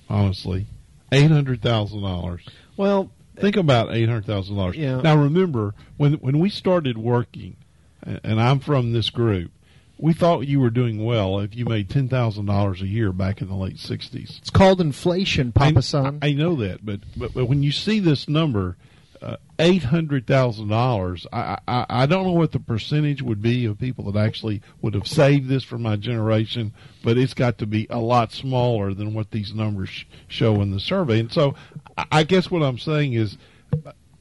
honestly. 0.09 0.67
Eight 1.11 1.31
hundred 1.31 1.61
thousand 1.61 2.01
dollars. 2.03 2.45
Well, 2.77 3.11
think 3.35 3.55
about 3.55 3.93
eight 3.95 4.07
hundred 4.07 4.25
thousand 4.25 4.57
dollars. 4.57 4.75
Yeah. 4.75 5.01
Now 5.01 5.15
remember 5.15 5.73
when 5.97 6.13
when 6.15 6.39
we 6.39 6.49
started 6.49 6.97
working, 6.97 7.55
and 8.03 8.39
I'm 8.39 8.59
from 8.59 8.93
this 8.93 9.09
group, 9.09 9.51
we 9.97 10.13
thought 10.13 10.41
you 10.41 10.59
were 10.59 10.69
doing 10.69 11.03
well 11.03 11.39
if 11.39 11.55
you 11.55 11.65
made 11.65 11.89
ten 11.89 12.09
thousand 12.09 12.45
dollars 12.45 12.81
a 12.81 12.87
year 12.87 13.11
back 13.11 13.41
in 13.41 13.47
the 13.47 13.55
late 13.55 13.79
sixties. 13.79 14.37
It's 14.39 14.51
called 14.51 14.81
inflation, 14.81 15.51
Papa 15.51 15.77
I, 15.77 15.81
Son. 15.81 16.19
I 16.21 16.33
know 16.33 16.55
that, 16.57 16.85
but 16.85 16.99
but, 17.17 17.33
but 17.33 17.45
when 17.45 17.63
you 17.63 17.71
see 17.71 17.99
this 17.99 18.27
number, 18.29 18.77
uh, 19.21 19.37
eight 19.59 19.83
hundred 19.83 20.25
thousand 20.25 20.69
dollars, 20.69 21.27
I, 21.31 21.57
I 21.67 21.85
I 21.89 22.05
don't 22.05 22.25
know 22.25 22.33
what 22.33 22.51
the 22.51 22.59
percentage 22.59 23.21
would 23.21 23.41
be 23.41 23.65
of 23.65 23.77
people 23.77 24.11
that 24.11 24.19
actually 24.19 24.61
would 24.81 24.93
have 24.93 25.07
saved 25.07 25.47
this 25.49 25.63
for 25.63 25.77
my 25.77 25.95
generation, 25.95 26.73
but 27.03 27.17
it's 27.17 27.33
got 27.33 27.57
to 27.59 27.65
be 27.65 27.87
a 27.89 27.99
lot 27.99 28.31
smaller 28.31 28.93
than 28.93 29.13
what 29.13 29.31
these 29.31 29.53
numbers 29.53 30.05
show 30.27 30.61
in 30.61 30.71
the 30.71 30.79
survey. 30.79 31.19
And 31.19 31.31
so, 31.31 31.55
I, 31.97 32.05
I 32.11 32.23
guess 32.23 32.49
what 32.49 32.63
I'm 32.63 32.79
saying 32.79 33.13
is. 33.13 33.37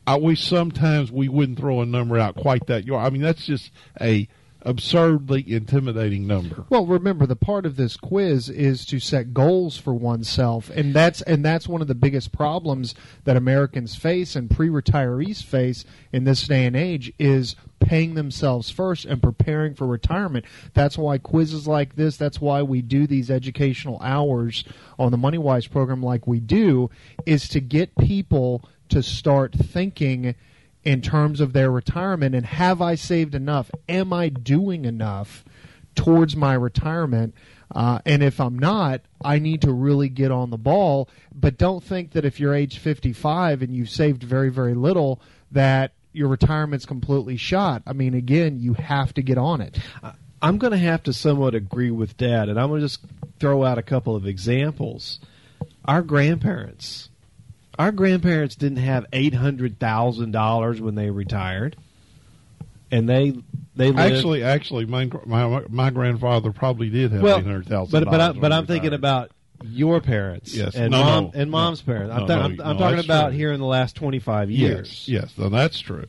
I 0.06 0.16
wish 0.16 0.42
sometimes 0.42 1.12
we 1.12 1.28
wouldn't 1.28 1.58
throw 1.58 1.82
a 1.82 1.86
number 1.86 2.18
out 2.18 2.34
quite 2.34 2.66
that. 2.68 2.90
I 2.90 3.10
mean, 3.10 3.20
that's 3.20 3.44
just 3.44 3.70
a 4.00 4.26
absurdly 4.62 5.44
intimidating 5.52 6.26
number. 6.26 6.64
Well, 6.68 6.86
remember 6.86 7.26
the 7.26 7.36
part 7.36 7.64
of 7.64 7.76
this 7.76 7.96
quiz 7.96 8.48
is 8.48 8.84
to 8.86 8.98
set 8.98 9.32
goals 9.32 9.76
for 9.76 9.94
oneself, 9.94 10.70
and 10.70 10.94
that's 10.94 11.22
and 11.22 11.44
that's 11.44 11.68
one 11.68 11.80
of 11.80 11.88
the 11.88 11.94
biggest 11.94 12.32
problems 12.32 12.94
that 13.24 13.36
Americans 13.36 13.94
face 13.94 14.34
and 14.34 14.50
pre-retirees 14.50 15.42
face 15.42 15.84
in 16.12 16.24
this 16.24 16.46
day 16.46 16.66
and 16.66 16.76
age 16.76 17.12
is 17.18 17.54
paying 17.80 18.14
themselves 18.14 18.70
first 18.70 19.04
and 19.04 19.22
preparing 19.22 19.74
for 19.74 19.86
retirement. 19.86 20.44
That's 20.74 20.98
why 20.98 21.18
quizzes 21.18 21.68
like 21.68 21.96
this, 21.96 22.16
that's 22.16 22.40
why 22.40 22.62
we 22.62 22.82
do 22.82 23.06
these 23.06 23.30
educational 23.30 24.00
hours 24.02 24.64
on 24.98 25.12
the 25.12 25.18
MoneyWise 25.18 25.70
program 25.70 26.02
like 26.02 26.26
we 26.26 26.40
do 26.40 26.90
is 27.24 27.48
to 27.50 27.60
get 27.60 27.96
people 27.96 28.62
to 28.88 29.02
start 29.02 29.54
thinking 29.54 30.34
in 30.84 31.00
terms 31.02 31.40
of 31.40 31.52
their 31.52 31.70
retirement 31.70 32.34
and 32.34 32.46
have 32.46 32.80
I 32.80 32.94
saved 32.94 33.34
enough? 33.34 33.70
Am 33.88 34.12
I 34.12 34.28
doing 34.28 34.84
enough 34.84 35.44
towards 35.94 36.36
my 36.36 36.54
retirement? 36.54 37.34
Uh, 37.74 37.98
and 38.06 38.22
if 38.22 38.40
I'm 38.40 38.58
not, 38.58 39.02
I 39.22 39.38
need 39.38 39.62
to 39.62 39.72
really 39.72 40.08
get 40.08 40.30
on 40.30 40.50
the 40.50 40.56
ball. 40.56 41.08
But 41.34 41.58
don't 41.58 41.82
think 41.82 42.12
that 42.12 42.24
if 42.24 42.40
you're 42.40 42.54
age 42.54 42.78
55 42.78 43.62
and 43.62 43.74
you've 43.74 43.90
saved 43.90 44.22
very, 44.22 44.50
very 44.50 44.74
little, 44.74 45.20
that 45.50 45.92
your 46.12 46.28
retirement's 46.28 46.86
completely 46.86 47.36
shot. 47.36 47.82
I 47.86 47.92
mean, 47.92 48.14
again, 48.14 48.58
you 48.58 48.74
have 48.74 49.12
to 49.14 49.22
get 49.22 49.38
on 49.38 49.60
it. 49.60 49.78
I'm 50.40 50.58
going 50.58 50.70
to 50.70 50.78
have 50.78 51.02
to 51.04 51.12
somewhat 51.12 51.54
agree 51.54 51.90
with 51.90 52.16
Dad, 52.16 52.48
and 52.48 52.58
I'm 52.58 52.68
going 52.68 52.80
to 52.80 52.86
just 52.86 53.04
throw 53.38 53.64
out 53.64 53.78
a 53.78 53.82
couple 53.82 54.14
of 54.14 54.26
examples. 54.26 55.20
Our 55.84 56.02
grandparents 56.02 57.07
our 57.78 57.92
grandparents 57.92 58.56
didn't 58.56 58.78
have 58.78 59.06
eight 59.12 59.34
hundred 59.34 59.78
thousand 59.78 60.32
dollars 60.32 60.80
when 60.80 60.94
they 60.94 61.10
retired, 61.10 61.76
and 62.90 63.08
they 63.08 63.34
they 63.76 63.92
lived, 63.92 63.98
actually 63.98 64.42
actually 64.42 64.86
my, 64.86 65.08
my 65.24 65.62
my 65.68 65.90
grandfather 65.90 66.52
probably 66.52 66.90
did 66.90 67.12
have 67.12 67.22
well, 67.22 67.38
eight 67.38 67.44
hundred 67.44 67.66
thousand. 67.66 67.92
But 67.92 68.10
but 68.10 68.20
I, 68.20 68.32
but 68.32 68.52
I'm 68.52 68.66
thinking 68.66 68.94
about 68.94 69.30
your 69.62 70.00
parents, 70.00 70.54
yes, 70.54 70.74
and 70.74 70.90
no, 70.90 71.02
mom 71.02 71.24
no, 71.24 71.30
and 71.34 71.50
mom's 71.50 71.86
no, 71.86 71.92
parents. 71.94 72.14
I'm, 72.14 72.26
th- 72.26 72.38
I'm, 72.38 72.60
I'm 72.60 72.78
talking 72.78 73.04
about 73.04 73.28
true. 73.28 73.38
here 73.38 73.52
in 73.52 73.60
the 73.60 73.66
last 73.66 73.96
25 73.96 74.50
years. 74.50 75.08
Yes, 75.08 75.32
yes, 75.36 75.50
that's 75.50 75.80
true. 75.80 76.06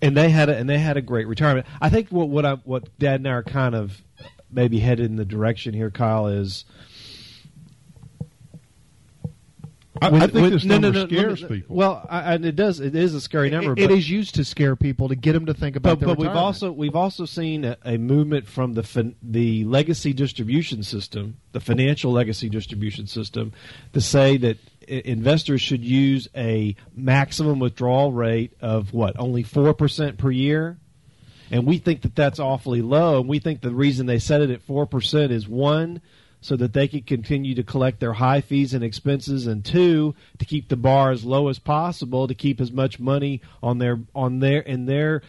And 0.00 0.16
they 0.16 0.28
had 0.28 0.48
a, 0.48 0.56
and 0.56 0.68
they 0.68 0.78
had 0.78 0.96
a 0.96 1.02
great 1.02 1.26
retirement. 1.26 1.66
I 1.80 1.88
think 1.88 2.10
what 2.10 2.28
what 2.28 2.44
I 2.44 2.54
what 2.64 2.96
Dad 2.98 3.20
and 3.20 3.28
I 3.28 3.32
are 3.32 3.42
kind 3.42 3.74
of 3.74 4.02
maybe 4.50 4.78
headed 4.78 5.06
in 5.06 5.16
the 5.16 5.24
direction 5.24 5.74
here, 5.74 5.90
Kyle, 5.90 6.26
is 6.26 6.64
I, 10.02 10.10
When- 10.10 10.22
I 10.22 10.26
think 10.26 10.42
when- 10.42 10.50
this 10.52 10.64
no, 10.64 10.76
no, 10.78 10.90
number 10.90 11.00
no, 11.00 11.06
scares 11.06 11.42
me- 11.42 11.48
people. 11.48 11.76
Well, 11.76 12.06
I, 12.10 12.34
and 12.34 12.44
it 12.44 12.56
does. 12.56 12.80
It 12.80 12.96
is 12.96 13.14
a 13.14 13.20
scary 13.20 13.48
number. 13.50 13.72
It- 13.72 13.78
it 13.78 13.88
but, 13.90 13.98
is 13.98 14.10
used 14.10 14.34
to 14.34 14.44
scare 14.44 14.74
people 14.74 15.08
to 15.08 15.14
get 15.14 15.34
them 15.34 15.46
to 15.46 15.54
think 15.54 15.76
about 15.76 16.00
but, 16.00 16.06
but 16.06 16.18
we've 16.18 16.28
also 16.30 16.72
we've 16.72 16.96
also 16.96 17.24
seen 17.26 17.64
a, 17.64 17.76
a 17.84 17.96
movement 17.96 18.48
from 18.48 18.74
the 18.74 18.82
fin, 18.82 19.14
the 19.22 19.64
legacy 19.64 20.12
distribution 20.12 20.82
system, 20.82 21.36
the 21.52 21.60
financial 21.60 22.10
legacy 22.10 22.48
distribution 22.48 23.06
system, 23.06 23.52
to 23.92 24.00
say 24.00 24.36
that 24.38 24.58
investors 24.88 25.60
should 25.60 25.84
use 25.84 26.28
a 26.36 26.74
maximum 26.94 27.58
withdrawal 27.60 28.12
rate 28.12 28.52
of 28.60 28.92
what 28.92 29.18
only 29.18 29.42
four 29.44 29.72
percent 29.74 30.18
per 30.18 30.30
year. 30.30 30.76
And 31.50 31.66
we 31.66 31.78
think 31.78 32.02
that 32.02 32.16
that's 32.16 32.40
awfully 32.40 32.82
low, 32.82 33.20
and 33.20 33.28
we 33.28 33.38
think 33.38 33.60
the 33.60 33.70
reason 33.70 34.06
they 34.06 34.18
set 34.18 34.40
it 34.40 34.50
at 34.50 34.62
four 34.62 34.86
percent 34.86 35.30
is 35.30 35.46
one, 35.46 36.00
so 36.44 36.56
that 36.56 36.74
they 36.74 36.86
could 36.86 37.06
continue 37.06 37.54
to 37.54 37.62
collect 37.62 38.00
their 38.00 38.12
high 38.12 38.42
fees 38.42 38.74
and 38.74 38.84
expenses, 38.84 39.46
and 39.46 39.64
two, 39.64 40.14
to 40.36 40.44
keep 40.44 40.68
the 40.68 40.76
bar 40.76 41.10
as 41.10 41.24
low 41.24 41.48
as 41.48 41.58
possible, 41.58 42.28
to 42.28 42.34
keep 42.34 42.60
as 42.60 42.70
much 42.70 43.00
money 43.00 43.40
on 43.62 43.78
their 43.78 44.00
on 44.14 44.40
their 44.40 44.60
in 44.60 44.84
their 44.84 45.22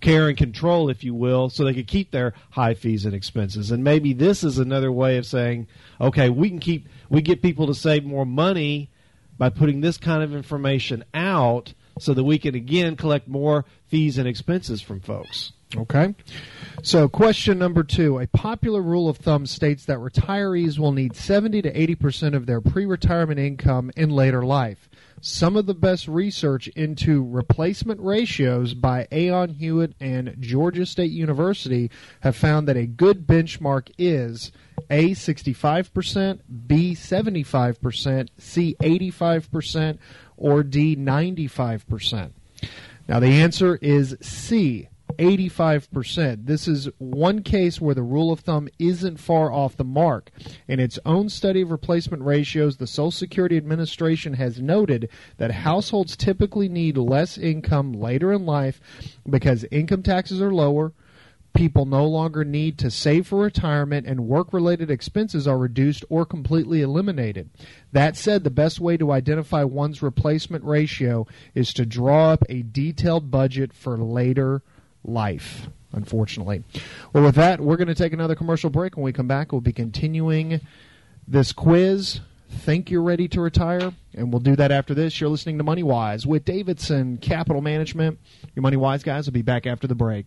care 0.00 0.28
and 0.28 0.38
control, 0.38 0.88
if 0.88 1.02
you 1.02 1.16
will, 1.16 1.50
so 1.50 1.64
they 1.64 1.74
could 1.74 1.88
keep 1.88 2.12
their 2.12 2.32
high 2.50 2.74
fees 2.74 3.04
and 3.04 3.12
expenses. 3.12 3.72
And 3.72 3.82
maybe 3.82 4.12
this 4.12 4.44
is 4.44 4.60
another 4.60 4.92
way 4.92 5.16
of 5.16 5.26
saying, 5.26 5.66
okay, 6.00 6.30
we 6.30 6.48
can 6.48 6.60
keep 6.60 6.86
we 7.10 7.22
get 7.22 7.42
people 7.42 7.66
to 7.66 7.74
save 7.74 8.04
more 8.04 8.24
money 8.24 8.88
by 9.36 9.50
putting 9.50 9.80
this 9.80 9.98
kind 9.98 10.22
of 10.22 10.32
information 10.32 11.02
out 11.12 11.74
so 11.98 12.14
that 12.14 12.22
we 12.22 12.38
can 12.38 12.54
again 12.54 12.94
collect 12.94 13.26
more 13.26 13.64
fees 13.88 14.16
and 14.16 14.28
expenses 14.28 14.80
from 14.80 15.00
folks. 15.00 15.54
Okay. 15.74 16.14
So, 16.82 17.08
question 17.08 17.58
number 17.58 17.82
two. 17.82 18.20
A 18.20 18.26
popular 18.28 18.80
rule 18.80 19.08
of 19.08 19.16
thumb 19.16 19.46
states 19.46 19.84
that 19.86 19.98
retirees 19.98 20.78
will 20.78 20.92
need 20.92 21.16
70 21.16 21.62
to 21.62 21.72
80% 21.72 22.36
of 22.36 22.46
their 22.46 22.60
pre 22.60 22.86
retirement 22.86 23.40
income 23.40 23.90
in 23.96 24.10
later 24.10 24.44
life. 24.44 24.88
Some 25.20 25.56
of 25.56 25.66
the 25.66 25.74
best 25.74 26.06
research 26.06 26.68
into 26.68 27.24
replacement 27.24 28.00
ratios 28.00 28.74
by 28.74 29.08
Aon 29.10 29.48
Hewitt 29.48 29.94
and 29.98 30.36
Georgia 30.38 30.86
State 30.86 31.10
University 31.10 31.90
have 32.20 32.36
found 32.36 32.68
that 32.68 32.76
a 32.76 32.86
good 32.86 33.26
benchmark 33.26 33.90
is 33.98 34.52
A 34.90 35.10
65%, 35.10 36.40
B 36.66 36.92
75%, 36.94 38.28
C 38.38 38.76
85%, 38.80 39.98
or 40.36 40.62
D 40.62 40.94
95%. 40.94 42.30
Now, 43.08 43.18
the 43.18 43.26
answer 43.26 43.76
is 43.76 44.16
C. 44.20 44.88
85%. 45.18 46.46
This 46.46 46.68
is 46.68 46.88
one 46.98 47.42
case 47.42 47.80
where 47.80 47.94
the 47.94 48.02
rule 48.02 48.32
of 48.32 48.40
thumb 48.40 48.68
isn't 48.78 49.18
far 49.18 49.52
off 49.52 49.76
the 49.76 49.84
mark. 49.84 50.30
In 50.68 50.80
its 50.80 50.98
own 51.04 51.28
study 51.28 51.62
of 51.62 51.70
replacement 51.70 52.22
ratios, 52.22 52.76
the 52.76 52.86
Social 52.86 53.10
Security 53.10 53.56
Administration 53.56 54.34
has 54.34 54.60
noted 54.60 55.08
that 55.38 55.50
households 55.50 56.16
typically 56.16 56.68
need 56.68 56.96
less 56.96 57.38
income 57.38 57.92
later 57.92 58.32
in 58.32 58.46
life 58.46 58.80
because 59.28 59.64
income 59.70 60.02
taxes 60.02 60.40
are 60.40 60.52
lower, 60.52 60.92
people 61.56 61.86
no 61.86 62.06
longer 62.06 62.44
need 62.44 62.76
to 62.78 62.90
save 62.90 63.26
for 63.26 63.38
retirement 63.38 64.06
and 64.06 64.28
work 64.28 64.52
related 64.52 64.90
expenses 64.90 65.48
are 65.48 65.56
reduced 65.56 66.04
or 66.10 66.26
completely 66.26 66.82
eliminated. 66.82 67.48
That 67.92 68.16
said, 68.16 68.44
the 68.44 68.50
best 68.50 68.78
way 68.78 68.96
to 68.98 69.10
identify 69.10 69.64
one's 69.64 70.02
replacement 70.02 70.64
ratio 70.64 71.26
is 71.54 71.72
to 71.74 71.86
draw 71.86 72.30
up 72.30 72.44
a 72.48 72.62
detailed 72.62 73.30
budget 73.30 73.72
for 73.72 73.96
later 73.96 74.62
life, 75.06 75.68
unfortunately. 75.92 76.62
Well, 77.12 77.24
with 77.24 77.34
that, 77.36 77.60
we're 77.60 77.76
going 77.76 77.88
to 77.88 77.94
take 77.94 78.12
another 78.12 78.34
commercial 78.34 78.70
break. 78.70 78.96
When 78.96 79.04
we 79.04 79.12
come 79.12 79.28
back, 79.28 79.52
we'll 79.52 79.60
be 79.60 79.72
continuing 79.72 80.60
this 81.26 81.52
quiz. 81.52 82.20
Think 82.48 82.90
you're 82.90 83.02
ready 83.02 83.28
to 83.28 83.40
retire? 83.40 83.92
And 84.14 84.32
we'll 84.32 84.40
do 84.40 84.56
that 84.56 84.70
after 84.70 84.94
this. 84.94 85.20
You're 85.20 85.30
listening 85.30 85.58
to 85.58 85.64
Money 85.64 85.82
Wise 85.82 86.26
with 86.26 86.44
Davidson 86.44 87.18
Capital 87.18 87.60
Management. 87.60 88.18
Your 88.54 88.62
Money 88.62 88.76
Wise 88.76 89.02
guys 89.02 89.26
will 89.26 89.32
be 89.32 89.42
back 89.42 89.66
after 89.66 89.86
the 89.86 89.94
break. 89.94 90.26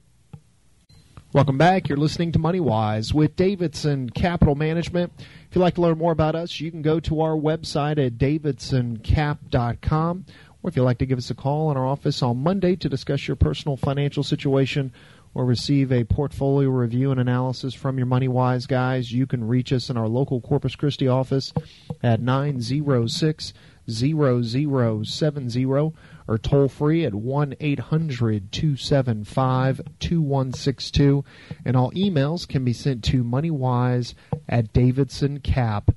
Welcome 1.32 1.60
back. 1.60 1.88
You're 1.88 2.00
listening 2.00 2.32
to 2.32 2.40
Money 2.40 2.60
Wise 2.60 3.14
with 3.14 3.36
Davidson 3.36 4.10
Capital 4.10 4.56
Management. 4.56 5.14
If 5.20 5.56
you'd 5.56 5.62
like 5.62 5.76
to 5.76 5.82
learn 5.82 6.00
more 6.00 6.12
about 6.12 6.34
us, 6.34 6.60
you 6.60 6.72
can 6.72 6.82
go 6.82 7.00
to 7.02 7.22
our 7.22 7.36
website 7.36 8.04
at 8.04 8.18
davidsoncap.com. 8.18 10.26
Or 10.62 10.70
if 10.70 10.76
you'd 10.76 10.84
like 10.84 10.98
to 10.98 11.06
give 11.06 11.18
us 11.18 11.30
a 11.30 11.36
call 11.36 11.72
in 11.72 11.78
our 11.78 11.86
office 11.86 12.22
on 12.22 12.44
Monday 12.44 12.76
to 12.78 12.90
discuss 12.90 13.28
your 13.28 13.36
personal 13.36 13.78
financial 13.78 14.24
situation 14.24 14.92
or 15.34 15.46
receive 15.46 15.92
a 15.92 16.04
portfolio 16.04 16.70
review 16.70 17.12
and 17.12 17.20
analysis 17.20 17.74
from 17.74 17.98
your 17.98 18.08
Money 18.08 18.28
Wise 18.28 18.66
guys, 18.66 19.12
you 19.12 19.26
can 19.28 19.48
reach 19.48 19.72
us 19.72 19.90
in 19.90 19.96
our 19.96 20.08
local 20.08 20.42
Corpus 20.42 20.76
Christi 20.76 21.08
office 21.08 21.54
at 22.02 22.20
906 22.20 23.54
0070 23.90 25.66
or 25.66 26.38
toll 26.42 26.68
free 26.68 27.06
at 27.06 27.16
1 27.16 27.56
800 27.60 28.52
275 28.52 29.82
2162. 30.00 31.24
And 31.66 31.76
all 31.76 31.92
emails 31.92 32.48
can 32.48 32.66
be 32.66 32.74
sent 32.74 33.04
to 33.06 33.24
moneywise 33.24 34.14
at 34.48 34.74
davidsoncap.com. 34.74 35.96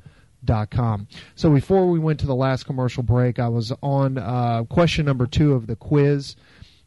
So 1.34 1.50
before 1.50 1.88
we 1.88 1.98
went 1.98 2.20
to 2.20 2.26
the 2.26 2.34
last 2.34 2.66
commercial 2.66 3.02
break, 3.02 3.38
I 3.38 3.48
was 3.48 3.72
on 3.82 4.18
uh, 4.18 4.64
question 4.64 5.06
number 5.06 5.26
two 5.26 5.54
of 5.54 5.66
the 5.66 5.76
quiz. 5.76 6.36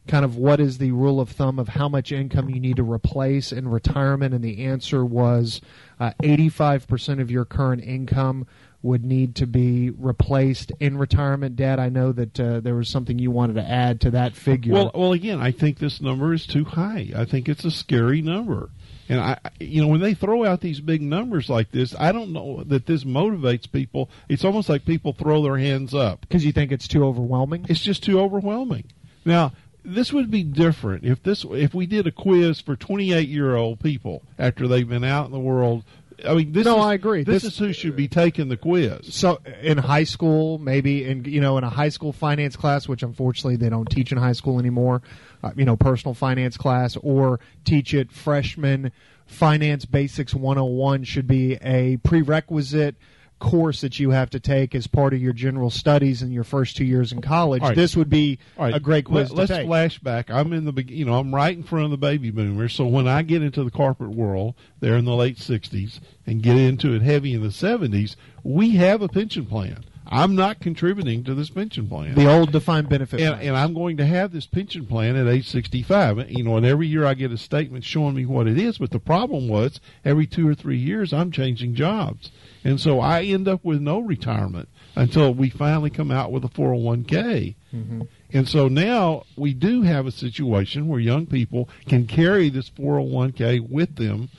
kind 0.06 0.24
of 0.24 0.36
what 0.36 0.60
is 0.60 0.78
the 0.78 0.92
rule 0.92 1.20
of 1.20 1.30
thumb 1.30 1.58
of 1.58 1.68
how 1.68 1.88
much 1.88 2.12
income 2.12 2.48
you 2.48 2.60
need 2.60 2.76
to 2.76 2.84
replace 2.84 3.52
in 3.52 3.68
retirement, 3.68 4.34
and 4.34 4.44
the 4.44 4.64
answer 4.64 5.04
was 5.04 5.60
uh, 5.98 6.12
85% 6.22 7.20
of 7.20 7.30
your 7.30 7.44
current 7.44 7.82
income 7.82 8.46
would 8.82 9.04
need 9.04 9.34
to 9.34 9.46
be 9.46 9.90
replaced 9.90 10.70
in 10.78 10.96
retirement. 10.96 11.56
Dad, 11.56 11.80
I 11.80 11.88
know 11.88 12.12
that 12.12 12.38
uh, 12.38 12.60
there 12.60 12.76
was 12.76 12.88
something 12.88 13.18
you 13.18 13.30
wanted 13.30 13.54
to 13.54 13.68
add 13.68 14.00
to 14.02 14.10
that 14.12 14.36
figure. 14.36 14.72
Well, 14.72 14.92
well, 14.94 15.12
again, 15.12 15.40
I 15.40 15.50
think 15.50 15.78
this 15.78 16.00
number 16.00 16.32
is 16.32 16.46
too 16.46 16.64
high. 16.64 17.10
I 17.14 17.24
think 17.24 17.48
it's 17.48 17.64
a 17.64 17.70
scary 17.70 18.22
number. 18.22 18.70
And 19.08 19.20
I, 19.20 19.38
you 19.60 19.80
know, 19.80 19.88
when 19.88 20.00
they 20.00 20.14
throw 20.14 20.44
out 20.44 20.60
these 20.60 20.80
big 20.80 21.02
numbers 21.02 21.48
like 21.48 21.70
this, 21.70 21.94
I 21.98 22.12
don't 22.12 22.32
know 22.32 22.62
that 22.64 22.86
this 22.86 23.04
motivates 23.04 23.70
people. 23.70 24.10
It's 24.28 24.44
almost 24.44 24.68
like 24.68 24.84
people 24.84 25.12
throw 25.12 25.42
their 25.42 25.58
hands 25.58 25.94
up 25.94 26.22
because 26.22 26.44
you 26.44 26.52
think 26.52 26.72
it's 26.72 26.88
too 26.88 27.04
overwhelming. 27.04 27.66
It's 27.68 27.80
just 27.80 28.02
too 28.02 28.20
overwhelming. 28.20 28.84
Now, 29.24 29.52
this 29.84 30.12
would 30.12 30.30
be 30.30 30.42
different 30.42 31.04
if 31.04 31.22
this 31.22 31.44
if 31.50 31.72
we 31.72 31.86
did 31.86 32.06
a 32.06 32.10
quiz 32.10 32.60
for 32.60 32.74
28 32.74 33.28
year 33.28 33.54
old 33.54 33.80
people 33.80 34.22
after 34.38 34.66
they've 34.66 34.88
been 34.88 35.04
out 35.04 35.26
in 35.26 35.32
the 35.32 35.38
world 35.38 35.84
I 36.24 36.34
mean, 36.34 36.52
this 36.52 36.64
no, 36.64 36.78
is, 36.78 36.84
I 36.84 36.94
agree. 36.94 37.24
This, 37.24 37.42
this, 37.42 37.52
is 37.52 37.58
who 37.58 37.72
should 37.72 37.96
be 37.96 38.08
taking 38.08 38.48
the 38.48 38.56
quiz. 38.56 39.14
So, 39.14 39.40
in 39.60 39.78
high 39.78 40.04
school, 40.04 40.58
maybe 40.58 41.04
in 41.04 41.24
you 41.24 41.40
know 41.40 41.58
in 41.58 41.64
a 41.64 41.70
high 41.70 41.88
school 41.90 42.12
finance 42.12 42.56
class, 42.56 42.88
which 42.88 43.02
unfortunately 43.02 43.56
they 43.56 43.68
don't 43.68 43.88
teach 43.88 44.12
in 44.12 44.18
high 44.18 44.32
school 44.32 44.58
anymore, 44.58 45.02
uh, 45.42 45.52
you 45.56 45.64
know, 45.64 45.76
personal 45.76 46.14
finance 46.14 46.56
class, 46.56 46.96
or 47.02 47.40
teach 47.64 47.94
it 47.94 48.12
freshman 48.12 48.92
finance 49.26 49.84
basics 49.84 50.34
101 50.34 51.04
should 51.04 51.26
be 51.26 51.54
a 51.56 51.96
prerequisite 51.98 52.94
course 53.38 53.82
that 53.82 53.98
you 53.98 54.10
have 54.10 54.30
to 54.30 54.40
take 54.40 54.74
as 54.74 54.86
part 54.86 55.12
of 55.12 55.20
your 55.20 55.32
general 55.32 55.68
studies 55.68 56.22
in 56.22 56.32
your 56.32 56.44
first 56.44 56.76
two 56.76 56.84
years 56.84 57.12
in 57.12 57.20
college. 57.20 57.62
Right. 57.62 57.76
This 57.76 57.96
would 57.96 58.08
be 58.08 58.38
right. 58.56 58.74
a 58.74 58.80
great 58.80 59.04
quiz 59.04 59.30
Let, 59.30 59.50
us 59.50 59.58
flashback. 59.58 60.30
I'm 60.30 60.52
in 60.52 60.64
the 60.64 60.84
you 60.88 61.04
know 61.04 61.18
I'm 61.18 61.34
right 61.34 61.54
in 61.54 61.62
front 61.62 61.84
of 61.84 61.90
the 61.90 61.98
baby 61.98 62.30
boomers. 62.30 62.74
So 62.74 62.86
when 62.86 63.06
I 63.06 63.22
get 63.22 63.42
into 63.42 63.62
the 63.62 63.70
corporate 63.70 64.12
world, 64.12 64.54
there 64.80 64.96
in 64.96 65.04
the 65.04 65.14
late 65.14 65.36
'60s, 65.36 66.00
and 66.26 66.42
get 66.42 66.56
into 66.56 66.94
it 66.94 67.02
heavy 67.02 67.34
in 67.34 67.42
the 67.42 67.48
'70s, 67.48 68.16
we 68.42 68.70
have 68.76 69.02
a 69.02 69.08
pension 69.08 69.44
plan. 69.44 69.84
I'm 70.08 70.36
not 70.36 70.60
contributing 70.60 71.24
to 71.24 71.34
this 71.34 71.50
pension 71.50 71.88
plan. 71.88 72.14
The 72.14 72.30
old 72.30 72.52
defined 72.52 72.88
benefit 72.88 73.20
and, 73.20 73.40
and, 73.40 73.56
I'm 73.56 73.74
going 73.74 73.96
to 73.96 74.06
have 74.06 74.32
this 74.32 74.46
pension 74.46 74.86
plan 74.86 75.16
at 75.16 75.26
age 75.26 75.48
65. 75.48 76.30
You 76.30 76.44
know, 76.44 76.56
and 76.56 76.64
every 76.64 76.86
year 76.86 77.04
I 77.04 77.14
get 77.14 77.32
a 77.32 77.38
statement 77.38 77.84
showing 77.84 78.14
me 78.14 78.24
what 78.24 78.46
it 78.46 78.58
is. 78.58 78.78
But 78.78 78.90
the 78.90 79.00
problem 79.00 79.48
was 79.48 79.80
every 80.04 80.26
two 80.26 80.48
or 80.48 80.54
three 80.54 80.78
years 80.78 81.12
I'm 81.12 81.32
changing 81.32 81.74
jobs. 81.74 82.30
And 82.62 82.80
so 82.80 83.00
I 83.00 83.22
end 83.22 83.48
up 83.48 83.64
with 83.64 83.80
no 83.80 84.00
retirement 84.00 84.68
until 84.94 85.34
we 85.34 85.50
finally 85.50 85.90
come 85.90 86.10
out 86.10 86.32
with 86.32 86.44
a 86.44 86.48
401k. 86.48 87.54
Mm-hmm. 87.74 88.02
And 88.32 88.48
so 88.48 88.68
now 88.68 89.24
we 89.36 89.54
do 89.54 89.82
have 89.82 90.06
a 90.06 90.12
situation 90.12 90.88
where 90.88 91.00
young 91.00 91.26
people 91.26 91.68
can 91.86 92.06
carry 92.06 92.48
this 92.48 92.70
401k 92.70 93.68
with 93.68 93.96
them 93.96 94.30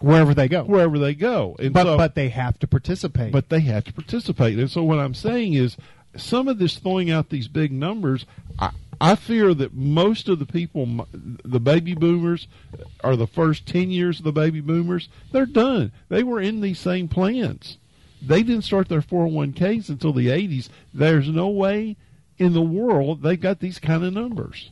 wherever 0.00 0.34
they 0.34 0.48
go. 0.48 0.64
Wherever 0.64 0.98
they 0.98 1.14
go. 1.14 1.56
And 1.58 1.72
but 1.72 1.84
so, 1.84 1.96
but 1.96 2.14
they 2.14 2.28
have 2.30 2.58
to 2.60 2.66
participate. 2.66 3.32
But 3.32 3.48
they 3.48 3.60
have 3.60 3.84
to 3.84 3.92
participate. 3.92 4.58
And 4.58 4.70
so 4.70 4.82
what 4.82 4.98
I'm 4.98 5.14
saying 5.14 5.54
is 5.54 5.76
some 6.16 6.48
of 6.48 6.58
this 6.58 6.76
throwing 6.76 7.10
out 7.10 7.30
these 7.30 7.48
big 7.48 7.72
numbers, 7.72 8.26
I, 8.58 8.70
I 9.00 9.14
fear 9.16 9.54
that 9.54 9.74
most 9.74 10.28
of 10.28 10.38
the 10.38 10.46
people, 10.46 11.06
the 11.12 11.60
baby 11.60 11.94
boomers, 11.94 12.46
are 13.02 13.16
the 13.16 13.26
first 13.26 13.66
10 13.66 13.90
years 13.90 14.18
of 14.18 14.24
the 14.24 14.32
baby 14.32 14.60
boomers, 14.60 15.08
they're 15.32 15.46
done. 15.46 15.92
They 16.08 16.22
were 16.22 16.40
in 16.40 16.60
these 16.60 16.78
same 16.78 17.08
plans. 17.08 17.78
They 18.22 18.42
didn't 18.42 18.64
start 18.64 18.88
their 18.88 19.02
401ks 19.02 19.88
until 19.88 20.12
the 20.12 20.28
80s. 20.28 20.68
There's 20.92 21.28
no 21.28 21.48
way 21.48 21.96
in 22.38 22.52
the 22.52 22.62
world 22.62 23.22
they 23.22 23.36
got 23.36 23.60
these 23.60 23.78
kind 23.78 24.04
of 24.04 24.12
numbers. 24.12 24.70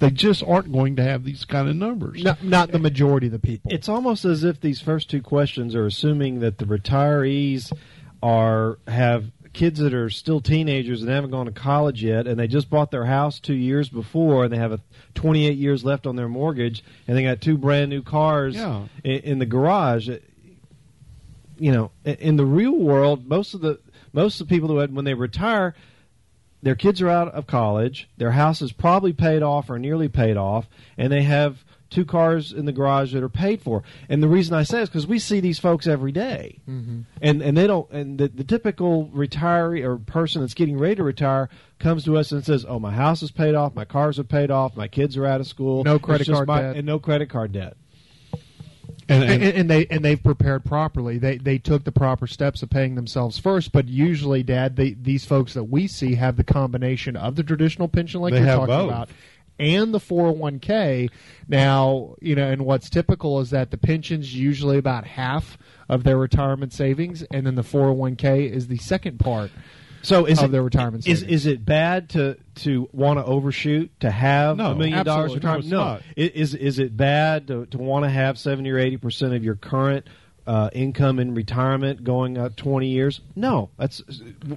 They 0.00 0.10
just 0.10 0.42
aren't 0.42 0.72
going 0.72 0.96
to 0.96 1.02
have 1.02 1.24
these 1.24 1.44
kind 1.44 1.68
of 1.68 1.76
numbers. 1.76 2.24
Not, 2.24 2.42
not 2.42 2.72
the 2.72 2.78
majority 2.78 3.26
of 3.26 3.32
the 3.32 3.38
people. 3.38 3.70
It's 3.72 3.88
almost 3.88 4.24
as 4.24 4.44
if 4.44 4.60
these 4.60 4.80
first 4.80 5.10
two 5.10 5.22
questions 5.22 5.74
are 5.74 5.86
assuming 5.86 6.40
that 6.40 6.58
the 6.58 6.64
retirees 6.64 7.72
are 8.22 8.78
have 8.88 9.26
kids 9.52 9.80
that 9.80 9.92
are 9.92 10.10
still 10.10 10.40
teenagers 10.40 11.02
and 11.02 11.10
haven't 11.10 11.30
gone 11.30 11.46
to 11.46 11.52
college 11.52 12.02
yet, 12.02 12.26
and 12.26 12.38
they 12.38 12.46
just 12.46 12.70
bought 12.70 12.90
their 12.90 13.04
house 13.04 13.40
two 13.40 13.54
years 13.54 13.88
before, 13.88 14.44
and 14.44 14.52
they 14.52 14.58
have 14.58 14.72
a 14.72 14.80
28 15.14 15.56
years 15.56 15.84
left 15.84 16.06
on 16.06 16.16
their 16.16 16.28
mortgage, 16.28 16.84
and 17.06 17.16
they 17.16 17.22
got 17.22 17.40
two 17.40 17.58
brand 17.58 17.90
new 17.90 18.02
cars 18.02 18.54
yeah. 18.54 18.84
in, 19.04 19.20
in 19.20 19.38
the 19.38 19.46
garage. 19.46 20.08
You 21.58 21.72
know, 21.72 21.90
in 22.04 22.36
the 22.36 22.46
real 22.46 22.76
world, 22.76 23.26
most 23.26 23.52
of 23.52 23.60
the 23.60 23.80
most 24.12 24.40
of 24.40 24.48
the 24.48 24.54
people 24.54 24.68
who 24.68 24.78
had, 24.78 24.94
when 24.94 25.04
they 25.04 25.14
retire, 25.14 25.74
their 26.62 26.74
kids 26.74 27.00
are 27.00 27.08
out 27.08 27.28
of 27.28 27.46
college, 27.46 28.08
their 28.16 28.32
house 28.32 28.62
is 28.62 28.72
probably 28.72 29.12
paid 29.12 29.42
off 29.42 29.70
or 29.70 29.78
nearly 29.78 30.08
paid 30.08 30.36
off, 30.36 30.68
and 30.98 31.12
they 31.12 31.22
have 31.22 31.64
two 31.90 32.04
cars 32.04 32.52
in 32.52 32.64
the 32.64 32.72
garage 32.72 33.12
that 33.12 33.22
are 33.22 33.28
paid 33.28 33.60
for. 33.60 33.82
And 34.08 34.22
the 34.22 34.28
reason 34.28 34.54
I 34.54 34.62
say 34.62 34.82
is 34.82 34.88
because 34.88 35.06
we 35.06 35.18
see 35.18 35.40
these 35.40 35.58
folks 35.58 35.86
every 35.86 36.12
day. 36.12 36.60
Mm-hmm. 36.68 37.00
and 37.20 37.42
and 37.42 37.56
they 37.56 37.66
don't. 37.66 37.90
And 37.90 38.18
the, 38.18 38.28
the 38.28 38.44
typical 38.44 39.08
retiree 39.08 39.84
or 39.84 39.98
person 39.98 40.40
that's 40.40 40.54
getting 40.54 40.78
ready 40.78 40.96
to 40.96 41.02
retire 41.02 41.48
comes 41.78 42.04
to 42.04 42.16
us 42.16 42.32
and 42.32 42.44
says, 42.44 42.64
"Oh, 42.66 42.78
my 42.78 42.92
house 42.92 43.22
is 43.22 43.30
paid 43.30 43.54
off, 43.54 43.74
my 43.74 43.84
cars 43.84 44.18
are 44.18 44.24
paid 44.24 44.50
off, 44.50 44.76
my 44.76 44.88
kids 44.88 45.16
are 45.16 45.26
out 45.26 45.40
of 45.40 45.46
school, 45.46 45.84
no 45.84 45.98
credit 45.98 46.28
card 46.28 46.46
my, 46.46 46.62
debt, 46.62 46.76
and 46.76 46.86
no 46.86 46.98
credit 46.98 47.28
card 47.28 47.52
debt." 47.52 47.76
And, 49.10 49.24
and, 49.24 49.42
and, 49.42 49.70
they 49.70 49.86
and 49.86 50.04
they've 50.04 50.22
prepared 50.22 50.64
properly. 50.64 51.18
They 51.18 51.36
they 51.36 51.58
took 51.58 51.84
the 51.84 51.92
proper 51.92 52.26
steps 52.26 52.62
of 52.62 52.70
paying 52.70 52.94
themselves 52.94 53.38
first. 53.38 53.72
But 53.72 53.88
usually, 53.88 54.42
Dad, 54.42 54.76
they, 54.76 54.92
these 54.92 55.24
folks 55.24 55.54
that 55.54 55.64
we 55.64 55.88
see 55.88 56.14
have 56.14 56.36
the 56.36 56.44
combination 56.44 57.16
of 57.16 57.34
the 57.34 57.42
traditional 57.42 57.88
pension, 57.88 58.20
like 58.20 58.34
you're 58.34 58.46
talking 58.46 58.66
both. 58.66 58.88
about, 58.88 59.08
and 59.58 59.92
the 59.92 59.98
401k. 59.98 61.10
Now, 61.48 62.14
you 62.20 62.34
know, 62.34 62.50
and 62.50 62.64
what's 62.64 62.88
typical 62.88 63.40
is 63.40 63.50
that 63.50 63.70
the 63.70 63.76
pension's 63.76 64.34
usually 64.34 64.78
about 64.78 65.06
half 65.06 65.58
of 65.88 66.04
their 66.04 66.16
retirement 66.16 66.72
savings, 66.72 67.22
and 67.24 67.46
then 67.46 67.56
the 67.56 67.62
401k 67.62 68.50
is 68.50 68.68
the 68.68 68.78
second 68.78 69.18
part. 69.18 69.50
So 70.02 70.24
is 70.26 70.38
of 70.38 70.46
it, 70.46 70.52
their 70.52 70.62
retirement 70.62 71.06
is 71.06 71.20
savings. 71.20 71.42
is 71.42 71.46
it 71.46 71.64
bad 71.64 72.08
to 72.10 72.36
to 72.56 72.88
want 72.92 73.18
to 73.18 73.24
overshoot 73.24 73.90
to 74.00 74.10
have 74.10 74.56
No, 74.56 74.72
a 74.72 74.74
million 74.74 75.04
dollars 75.04 75.34
absolutely. 75.34 75.36
retirement? 75.62 75.66
No, 75.70 75.94
it's 75.94 76.04
not. 76.16 76.24
I- 76.24 76.38
Is 76.38 76.54
is 76.54 76.78
it 76.78 76.96
bad 76.96 77.46
to, 77.48 77.66
to 77.66 77.78
want 77.78 78.04
to 78.04 78.08
have 78.10 78.38
seventy 78.38 78.70
or 78.70 78.78
eighty 78.78 78.96
percent 78.96 79.34
of 79.34 79.44
your 79.44 79.56
current 79.56 80.06
uh, 80.46 80.70
income 80.72 81.18
in 81.18 81.34
retirement 81.34 82.02
going 82.02 82.38
uh, 82.38 82.48
twenty 82.56 82.88
years? 82.88 83.20
No, 83.36 83.70
that's 83.78 84.02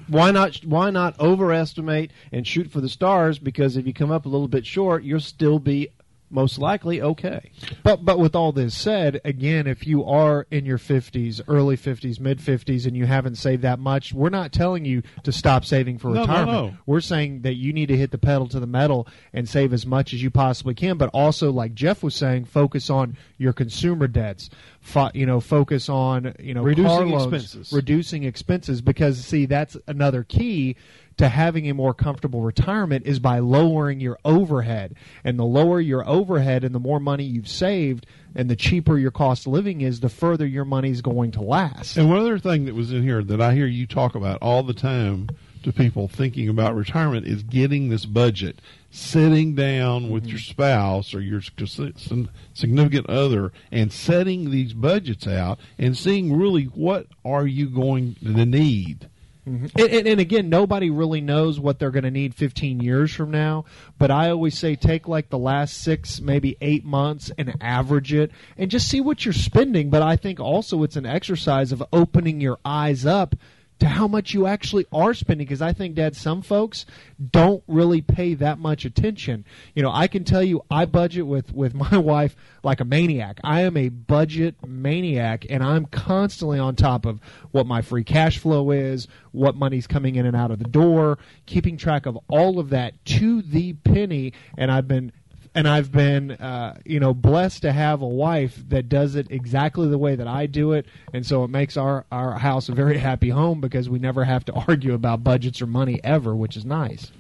why 0.07 0.31
not 0.31 0.55
why 0.65 0.89
not 0.91 1.19
overestimate 1.19 2.11
and 2.31 2.47
shoot 2.47 2.71
for 2.71 2.79
the 2.81 2.89
stars 2.89 3.37
because 3.37 3.75
if 3.77 3.85
you 3.85 3.93
come 3.93 4.11
up 4.11 4.25
a 4.25 4.29
little 4.29 4.47
bit 4.47 4.65
short, 4.65 5.03
you'll 5.03 5.19
still 5.19 5.59
be 5.59 5.89
most 6.34 6.57
likely 6.57 7.01
okay. 7.01 7.51
But 7.84 8.03
but 8.03 8.19
with 8.19 8.36
all 8.36 8.51
this 8.51 8.75
said, 8.75 9.21
again, 9.23 9.67
if 9.67 9.86
you 9.88 10.03
are 10.05 10.47
in 10.51 10.65
your 10.65 10.77
fifties, 10.77 11.39
early 11.47 11.75
fifties, 11.75 12.19
mid 12.19 12.41
fifties, 12.41 12.86
and 12.86 12.97
you 12.97 13.05
haven't 13.05 13.36
saved 13.36 13.61
that 13.61 13.79
much, 13.79 14.13
we're 14.13 14.29
not 14.29 14.51
telling 14.51 14.84
you 14.86 15.03
to 15.23 15.31
stop 15.31 15.63
saving 15.65 15.97
for 15.99 16.09
No, 16.09 16.13
no, 16.15 16.21
retirement. 16.21 16.51
no. 16.73 16.77
We're 16.86 17.01
saying 17.01 17.41
that 17.43 17.53
you 17.55 17.71
need 17.73 17.88
to 17.88 17.97
hit 17.97 18.11
the 18.11 18.17
pedal 18.17 18.47
to 18.49 18.59
the 18.59 18.67
metal 18.67 19.07
and 19.31 19.47
save 19.47 19.71
as 19.73 19.86
much 19.86 20.13
as 20.13 20.21
you 20.23 20.29
possibly 20.31 20.73
can. 20.73 20.97
But 20.97 21.09
also, 21.13 21.51
like 21.51 21.73
Jeff 21.73 22.03
was 22.03 22.15
saying, 22.15 22.45
focus 22.45 22.89
on 22.89 23.15
your 23.38 23.53
consumer 23.53 24.07
debts. 24.07 24.49
Fo- 24.81 25.11
you 25.13 25.25
know, 25.25 25.39
focus 25.39 25.88
on 25.88 26.34
you 26.39 26.53
know 26.53 26.63
Reducing 26.63 26.88
car 26.89 27.05
loans, 27.05 27.23
expenses. 27.34 27.71
reducing 27.71 28.23
expenses 28.23 28.81
because 28.81 29.23
see 29.23 29.45
that's 29.45 29.77
another 29.88 30.23
key 30.23 30.75
to 31.18 31.30
having 31.30 31.70
a 31.70 31.74
more 31.74 31.93
comfortable 31.93 32.41
retirement 32.41 33.05
is 33.05 33.20
by 33.20 33.39
lowering 33.39 33.99
your 33.99 34.18
overhead. 34.26 34.95
And 35.24 35.38
the 35.38 35.45
lower 35.45 35.80
your 35.80 36.07
overhead 36.07 36.64
and 36.64 36.74
the 36.74 36.80
more 36.80 36.99
money 36.99 37.24
you've 37.24 37.47
saved 37.47 38.05
and 38.36 38.49
the 38.49 38.55
cheaper 38.55 38.97
your 38.97 39.11
cost 39.11 39.45
of 39.45 39.53
living 39.53 39.82
is, 39.82 39.99
the 39.99 40.09
further 40.09 40.45
your 40.45 40.66
money 40.66 40.89
is 40.89 41.01
going 41.01 41.32
to 41.32 41.41
last. 41.41 41.97
And 41.97 42.09
one 42.09 42.20
other 42.20 42.39
thing 42.39 42.66
that 42.66 42.76
was 42.76 42.91
in 42.91 43.03
here 43.03 43.24
that 43.24 43.41
I 43.41 43.53
hear 43.53 43.68
you 43.68 43.86
talk 43.86 44.16
about 44.16 44.39
all 44.41 44.64
the 44.64 44.74
time 44.74 45.30
to 45.64 45.72
people 45.72 46.07
thinking 46.07 46.49
about 46.49 46.76
retirement 46.76 47.26
is 47.26 47.43
getting 47.43 47.89
this 47.89 48.05
budget, 48.05 48.59
sitting 48.91 49.55
down 49.55 50.09
with 50.09 50.24
mm-hmm. 50.24 50.32
your 50.32 50.39
spouse 50.39 51.14
or 51.14 51.22
your 51.22 51.41
significant 51.41 53.09
other 53.09 53.51
and 53.72 53.91
setting 53.91 54.51
these 54.51 54.74
budgets 54.74 55.28
out 55.28 55.59
and 55.78 55.97
seeing 55.97 56.38
really 56.38 56.66
what 56.66 57.07
are 57.24 57.47
you 57.47 57.70
going 57.70 58.16
to 58.16 58.45
need. 58.45 59.09
Mm-hmm. 59.47 59.65
And, 59.77 59.89
and, 59.89 60.07
and 60.07 60.19
again, 60.19 60.49
nobody 60.49 60.89
really 60.89 61.21
knows 61.21 61.59
what 61.59 61.79
they're 61.79 61.91
going 61.91 62.03
to 62.03 62.11
need 62.11 62.33
15 62.35 62.79
years 62.79 63.13
from 63.13 63.31
now. 63.31 63.65
But 63.97 64.11
I 64.11 64.29
always 64.29 64.57
say 64.57 64.75
take 64.75 65.07
like 65.07 65.29
the 65.29 65.37
last 65.37 65.81
six, 65.81 66.21
maybe 66.21 66.57
eight 66.61 66.85
months 66.85 67.31
and 67.37 67.55
average 67.61 68.13
it 68.13 68.31
and 68.57 68.71
just 68.71 68.89
see 68.89 69.01
what 69.01 69.25
you're 69.25 69.33
spending. 69.33 69.89
But 69.89 70.01
I 70.01 70.15
think 70.15 70.39
also 70.39 70.83
it's 70.83 70.95
an 70.95 71.05
exercise 71.05 71.71
of 71.71 71.83
opening 71.91 72.39
your 72.39 72.59
eyes 72.63 73.05
up 73.05 73.35
to 73.80 73.88
how 73.88 74.07
much 74.07 74.34
you 74.34 74.47
actually 74.47 74.86
are 74.91 75.13
spending 75.13 75.45
because 75.45 75.61
I 75.61 75.74
think 75.74 75.95
dad 75.95 76.15
some 76.15 76.41
folks 76.41 76.86
don't 77.32 77.63
really 77.67 78.01
pay 78.01 78.34
that 78.36 78.59
much 78.59 78.86
attention. 78.86 79.45
You 79.76 79.84
know, 79.84 79.91
I 79.91 80.07
can 80.07 80.24
tell 80.24 80.43
you 80.43 80.63
I 80.69 80.86
budget 80.86 81.28
with 81.28 81.53
with 81.53 81.74
my 81.91 81.97
wife 81.97 82.36
like 82.63 82.80
a 82.80 82.86
maniac. 82.86 83.39
I 83.43 83.61
am 83.61 83.76
a 83.78 83.89
budget 83.89 84.55
maniac 84.65 85.45
and 85.49 85.63
I'm 85.63 85.86
constantly 85.86 86.59
on 86.59 86.76
top 86.76 87.05
of 87.05 87.19
what 87.51 87.65
my 87.65 87.82
free 87.82 88.03
cash 88.03 88.38
flow 88.38 88.71
is, 88.71 89.07
what 89.32 89.55
money's 89.55 89.88
coming 89.88 90.15
in 90.15 90.26
and 90.26 90.36
out 90.36 90.51
of 90.51 90.59
the 90.59 90.69
door, 90.69 91.17
keeping 91.45 91.78
track 91.78 92.05
of 92.05 92.17
all 92.30 92.59
of 92.59 92.69
that 92.69 93.03
to 93.05 93.41
the 93.41 93.74
penny 93.74 94.34
and 94.57 94.71
I've 94.71 94.88
been 94.88 95.11
and 95.55 95.67
I've 95.67 95.91
been, 95.91 96.31
uh, 96.31 96.79
you 96.85 96.99
know, 96.99 97.13
blessed 97.13 97.61
to 97.61 97.71
have 97.71 98.01
a 98.01 98.07
wife 98.07 98.57
that 98.69 98.89
does 98.89 99.15
it 99.15 99.27
exactly 99.29 99.87
the 99.87 99.97
way 99.97 100.15
that 100.15 100.27
I 100.27 100.45
do 100.47 100.73
it, 100.73 100.85
and 101.13 101.25
so 101.25 101.43
it 101.43 101.49
makes 101.49 101.77
our 101.77 102.05
our 102.11 102.39
house 102.39 102.69
a 102.69 102.73
very 102.73 102.97
happy 102.97 103.29
home 103.29 103.61
because 103.61 103.89
we 103.89 103.99
never 103.99 104.23
have 104.23 104.45
to 104.45 104.53
argue 104.67 104.93
about 104.93 105.23
budgets 105.23 105.61
or 105.61 105.67
money 105.67 105.99
ever, 106.03 106.35
which 106.35 106.57
is 106.57 106.65
nice. 106.65 107.11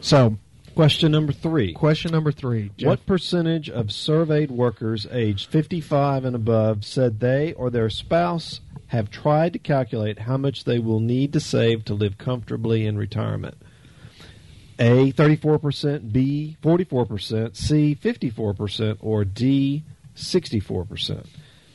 So, 0.00 0.38
Question 0.74 1.10
number 1.12 1.32
three. 1.32 1.72
question 1.72 2.12
number 2.12 2.30
three: 2.32 2.70
Jeff, 2.76 2.86
What 2.86 3.06
percentage 3.06 3.70
of 3.70 3.90
surveyed 3.90 4.50
workers 4.50 5.06
aged 5.10 5.48
55 5.50 6.24
and 6.26 6.36
above 6.36 6.84
said 6.84 7.20
they 7.20 7.54
or 7.54 7.70
their 7.70 7.88
spouse 7.88 8.60
have 8.88 9.10
tried 9.10 9.52
to 9.54 9.58
calculate 9.58 10.20
how 10.20 10.36
much 10.36 10.64
they 10.64 10.78
will 10.78 11.00
need 11.00 11.32
to 11.32 11.40
save 11.40 11.84
to 11.86 11.94
live 11.94 12.18
comfortably 12.18 12.86
in 12.86 12.98
retirement? 12.98 13.56
A, 14.78 15.12
34%, 15.12 16.12
B, 16.12 16.56
44%, 16.62 17.56
C, 17.56 17.98
54%, 18.00 18.98
or 19.00 19.24
D, 19.24 19.84
64%. 20.14 21.26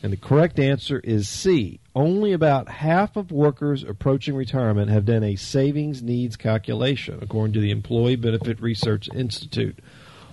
And 0.03 0.11
the 0.11 0.17
correct 0.17 0.59
answer 0.59 0.99
is 0.99 1.29
C. 1.29 1.79
Only 1.95 2.33
about 2.33 2.69
half 2.69 3.15
of 3.15 3.31
workers 3.31 3.83
approaching 3.83 4.35
retirement 4.35 4.89
have 4.89 5.05
done 5.05 5.23
a 5.23 5.35
savings 5.35 6.01
needs 6.01 6.35
calculation, 6.35 7.19
according 7.21 7.53
to 7.53 7.59
the 7.59 7.71
Employee 7.71 8.15
Benefit 8.15 8.61
Research 8.61 9.09
Institute. 9.13 9.77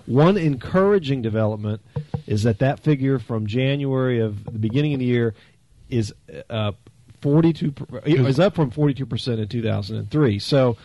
One 0.05 0.37
encouraging 0.37 1.21
development 1.21 1.81
is 2.25 2.43
that 2.43 2.59
that 2.59 2.79
figure 2.79 3.19
from 3.19 3.45
January 3.45 4.19
of 4.19 4.43
the 4.45 4.57
beginning 4.57 4.93
of 4.93 4.99
the 4.99 5.05
year 5.05 5.35
is 5.87 6.13
uh, 6.49 6.71
42 7.21 7.73
is 8.05 8.39
up 8.39 8.55
from 8.55 8.71
42% 8.71 9.39
in 9.39 9.47
2003. 9.47 10.39
So 10.39 10.77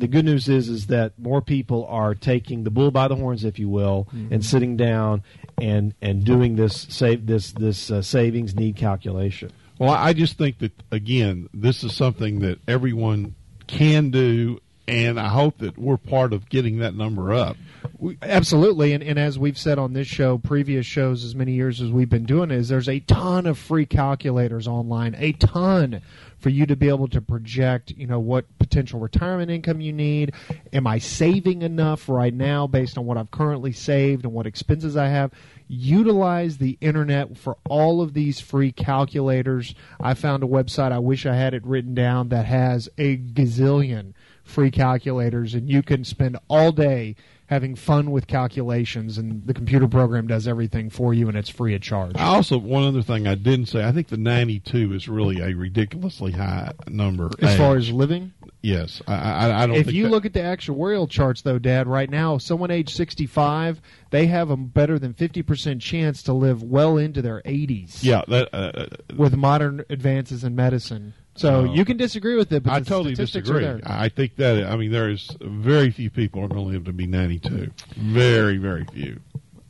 the 0.00 0.08
good 0.08 0.24
news 0.24 0.48
is 0.48 0.68
is 0.68 0.86
that 0.86 1.12
more 1.18 1.42
people 1.42 1.86
are 1.86 2.14
taking 2.14 2.64
the 2.64 2.70
bull 2.70 2.90
by 2.90 3.06
the 3.06 3.16
horns, 3.16 3.44
if 3.44 3.58
you 3.58 3.68
will, 3.68 4.08
and 4.30 4.44
sitting 4.44 4.76
down 4.76 5.22
and 5.60 5.94
and 6.00 6.24
doing 6.24 6.56
this 6.56 6.86
save 6.88 7.26
this 7.26 7.52
this 7.52 7.90
uh, 7.90 8.02
savings 8.02 8.54
need 8.54 8.76
calculation. 8.76 9.52
Well, 9.78 9.90
I 9.90 10.12
just 10.12 10.36
think 10.38 10.58
that 10.58 10.72
again, 10.90 11.48
this 11.54 11.84
is 11.84 11.94
something 11.94 12.40
that 12.40 12.58
everyone 12.66 13.34
can 13.66 14.10
do, 14.10 14.60
and 14.88 15.20
I 15.20 15.28
hope 15.28 15.58
that 15.58 15.78
we're 15.78 15.98
part 15.98 16.32
of 16.32 16.48
getting 16.48 16.78
that 16.78 16.94
number 16.94 17.32
up. 17.32 17.56
We, 17.98 18.18
absolutely, 18.22 18.92
and, 18.92 19.02
and 19.02 19.18
as 19.18 19.38
we've 19.38 19.58
said 19.58 19.78
on 19.78 19.92
this 19.92 20.08
show, 20.08 20.38
previous 20.38 20.86
shows, 20.86 21.24
as 21.24 21.34
many 21.34 21.52
years 21.52 21.80
as 21.80 21.90
we've 21.90 22.08
been 22.08 22.24
doing, 22.24 22.50
is 22.50 22.68
there's 22.68 22.88
a 22.88 23.00
ton 23.00 23.46
of 23.46 23.58
free 23.58 23.86
calculators 23.86 24.66
online, 24.66 25.14
a 25.18 25.32
ton 25.32 26.02
for 26.38 26.48
you 26.48 26.66
to 26.66 26.76
be 26.76 26.88
able 26.88 27.08
to 27.08 27.20
project, 27.20 27.90
you 27.92 28.06
know, 28.06 28.18
what 28.18 28.46
potential 28.70 29.00
retirement 29.00 29.50
income 29.50 29.80
you 29.80 29.92
need. 29.92 30.32
Am 30.72 30.86
I 30.86 30.98
saving 30.98 31.62
enough 31.62 32.08
right 32.08 32.32
now 32.32 32.68
based 32.68 32.96
on 32.96 33.04
what 33.04 33.18
I've 33.18 33.32
currently 33.32 33.72
saved 33.72 34.24
and 34.24 34.32
what 34.32 34.46
expenses 34.46 34.96
I 34.96 35.08
have? 35.08 35.32
Utilize 35.66 36.58
the 36.58 36.78
internet 36.80 37.36
for 37.36 37.58
all 37.68 38.00
of 38.00 38.14
these 38.14 38.38
free 38.38 38.70
calculators. 38.70 39.74
I 40.00 40.14
found 40.14 40.44
a 40.44 40.46
website, 40.46 40.92
I 40.92 41.00
wish 41.00 41.26
I 41.26 41.34
had 41.34 41.52
it 41.52 41.66
written 41.66 41.94
down, 41.94 42.28
that 42.28 42.46
has 42.46 42.88
a 42.96 43.16
gazillion 43.16 44.14
free 44.44 44.70
calculators, 44.70 45.54
and 45.54 45.68
you 45.68 45.82
can 45.82 46.04
spend 46.04 46.38
all 46.48 46.72
day 46.72 47.16
having 47.50 47.74
fun 47.74 48.12
with 48.12 48.28
calculations, 48.28 49.18
and 49.18 49.44
the 49.44 49.52
computer 49.52 49.88
program 49.88 50.28
does 50.28 50.46
everything 50.46 50.88
for 50.88 51.12
you, 51.12 51.26
and 51.26 51.36
it's 51.36 51.48
free 51.48 51.74
of 51.74 51.82
charge. 51.82 52.16
I 52.16 52.26
also 52.26 52.56
one 52.56 52.84
other 52.84 53.02
thing 53.02 53.26
I 53.26 53.34
didn't 53.34 53.66
say. 53.66 53.84
I 53.84 53.90
think 53.90 54.06
the 54.06 54.16
92 54.16 54.94
is 54.94 55.08
really 55.08 55.40
a 55.40 55.52
ridiculously 55.54 56.30
high 56.30 56.70
number. 56.86 57.28
As 57.40 57.56
far 57.58 57.76
as 57.76 57.90
living, 57.90 58.32
yes, 58.62 59.02
I, 59.08 59.14
I, 59.14 59.62
I 59.64 59.66
don't. 59.66 59.76
if 59.76 59.92
you 59.92 60.04
that- 60.04 60.10
look 60.10 60.24
at 60.24 60.32
the 60.32 60.40
actuarial 60.40 61.10
charts, 61.10 61.42
though, 61.42 61.58
Dad, 61.58 61.88
right 61.88 62.08
now, 62.08 62.38
someone 62.38 62.70
age 62.70 62.94
65, 62.94 63.80
they 64.10 64.26
have 64.26 64.50
a 64.50 64.56
better 64.56 64.98
than 65.00 65.12
50% 65.12 65.80
chance 65.80 66.22
to 66.22 66.32
live 66.32 66.62
well 66.62 66.96
into 66.96 67.20
their 67.20 67.42
80s 67.42 68.04
yeah, 68.04 68.22
that 68.28 68.48
uh, 68.54 68.86
with 69.16 69.34
modern 69.34 69.84
advances 69.90 70.44
in 70.44 70.54
medicine. 70.54 71.14
So 71.36 71.64
No. 71.64 71.74
you 71.74 71.84
can 71.84 71.96
disagree 71.96 72.36
with 72.36 72.52
it, 72.52 72.62
but 72.62 72.72
I 72.72 72.80
totally 72.80 73.14
disagree. 73.14 73.66
I 73.84 74.08
think 74.08 74.36
that 74.36 74.64
I 74.66 74.76
mean 74.76 74.90
there 74.90 75.08
is 75.10 75.30
very 75.40 75.90
few 75.90 76.10
people 76.10 76.42
are 76.42 76.48
going 76.48 76.62
to 76.64 76.70
live 76.72 76.84
to 76.84 76.92
be 76.92 77.06
92. 77.06 77.70
Very, 77.96 78.58
very 78.58 78.84
few. 78.92 79.20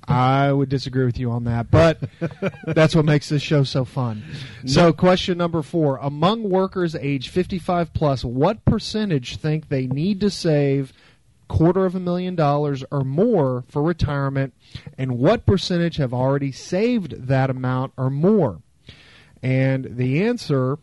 I 0.08 0.50
would 0.52 0.68
disagree 0.68 1.04
with 1.04 1.18
you 1.18 1.30
on 1.30 1.44
that, 1.44 1.70
but 1.70 2.00
that's 2.66 2.96
what 2.96 3.04
makes 3.04 3.28
this 3.28 3.42
show 3.42 3.62
so 3.62 3.84
fun. 3.84 4.24
So, 4.66 4.92
question 4.92 5.38
number 5.38 5.62
four: 5.62 5.98
Among 5.98 6.42
workers 6.50 6.96
age 6.96 7.28
55 7.28 7.92
plus, 7.94 8.24
what 8.24 8.64
percentage 8.64 9.36
think 9.36 9.68
they 9.68 9.86
need 9.86 10.20
to 10.20 10.30
save 10.30 10.92
quarter 11.46 11.84
of 11.84 11.94
a 11.94 12.00
million 12.00 12.34
dollars 12.34 12.82
or 12.90 13.04
more 13.04 13.62
for 13.68 13.82
retirement, 13.82 14.52
and 14.98 15.16
what 15.18 15.46
percentage 15.46 15.96
have 15.98 16.12
already 16.12 16.50
saved 16.50 17.28
that 17.28 17.48
amount 17.50 17.92
or 17.96 18.10
more? 18.10 18.62
And 19.42 19.96
the 19.96 20.22
answer 20.24 20.78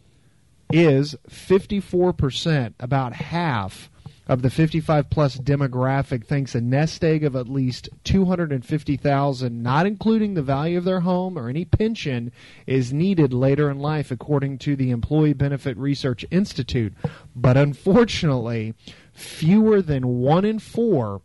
is 0.71 1.15
54%, 1.29 2.73
about 2.79 3.13
half 3.13 3.89
of 4.27 4.41
the 4.41 4.49
55 4.49 5.09
plus 5.09 5.37
demographic 5.37 6.25
thinks 6.25 6.53
a 6.53 6.61
nest 6.61 7.03
egg 7.03 7.23
of 7.23 7.35
at 7.35 7.47
least 7.47 7.89
250,000 8.03 9.63
not 9.63 9.85
including 9.87 10.33
the 10.33 10.41
value 10.41 10.77
of 10.77 10.83
their 10.83 10.99
home 10.99 11.37
or 11.37 11.47
any 11.47 11.63
pension 11.63 12.31
is 12.65 12.91
needed 12.91 13.33
later 13.33 13.69
in 13.69 13.79
life 13.79 14.11
according 14.11 14.57
to 14.57 14.75
the 14.75 14.91
Employee 14.91 15.33
Benefit 15.33 15.77
Research 15.77 16.25
Institute. 16.29 16.93
But 17.35 17.55
unfortunately 17.55 18.73
fewer 19.13 19.81
than 19.81 20.19
1 20.19 20.45
in 20.45 20.59
4 20.59 21.21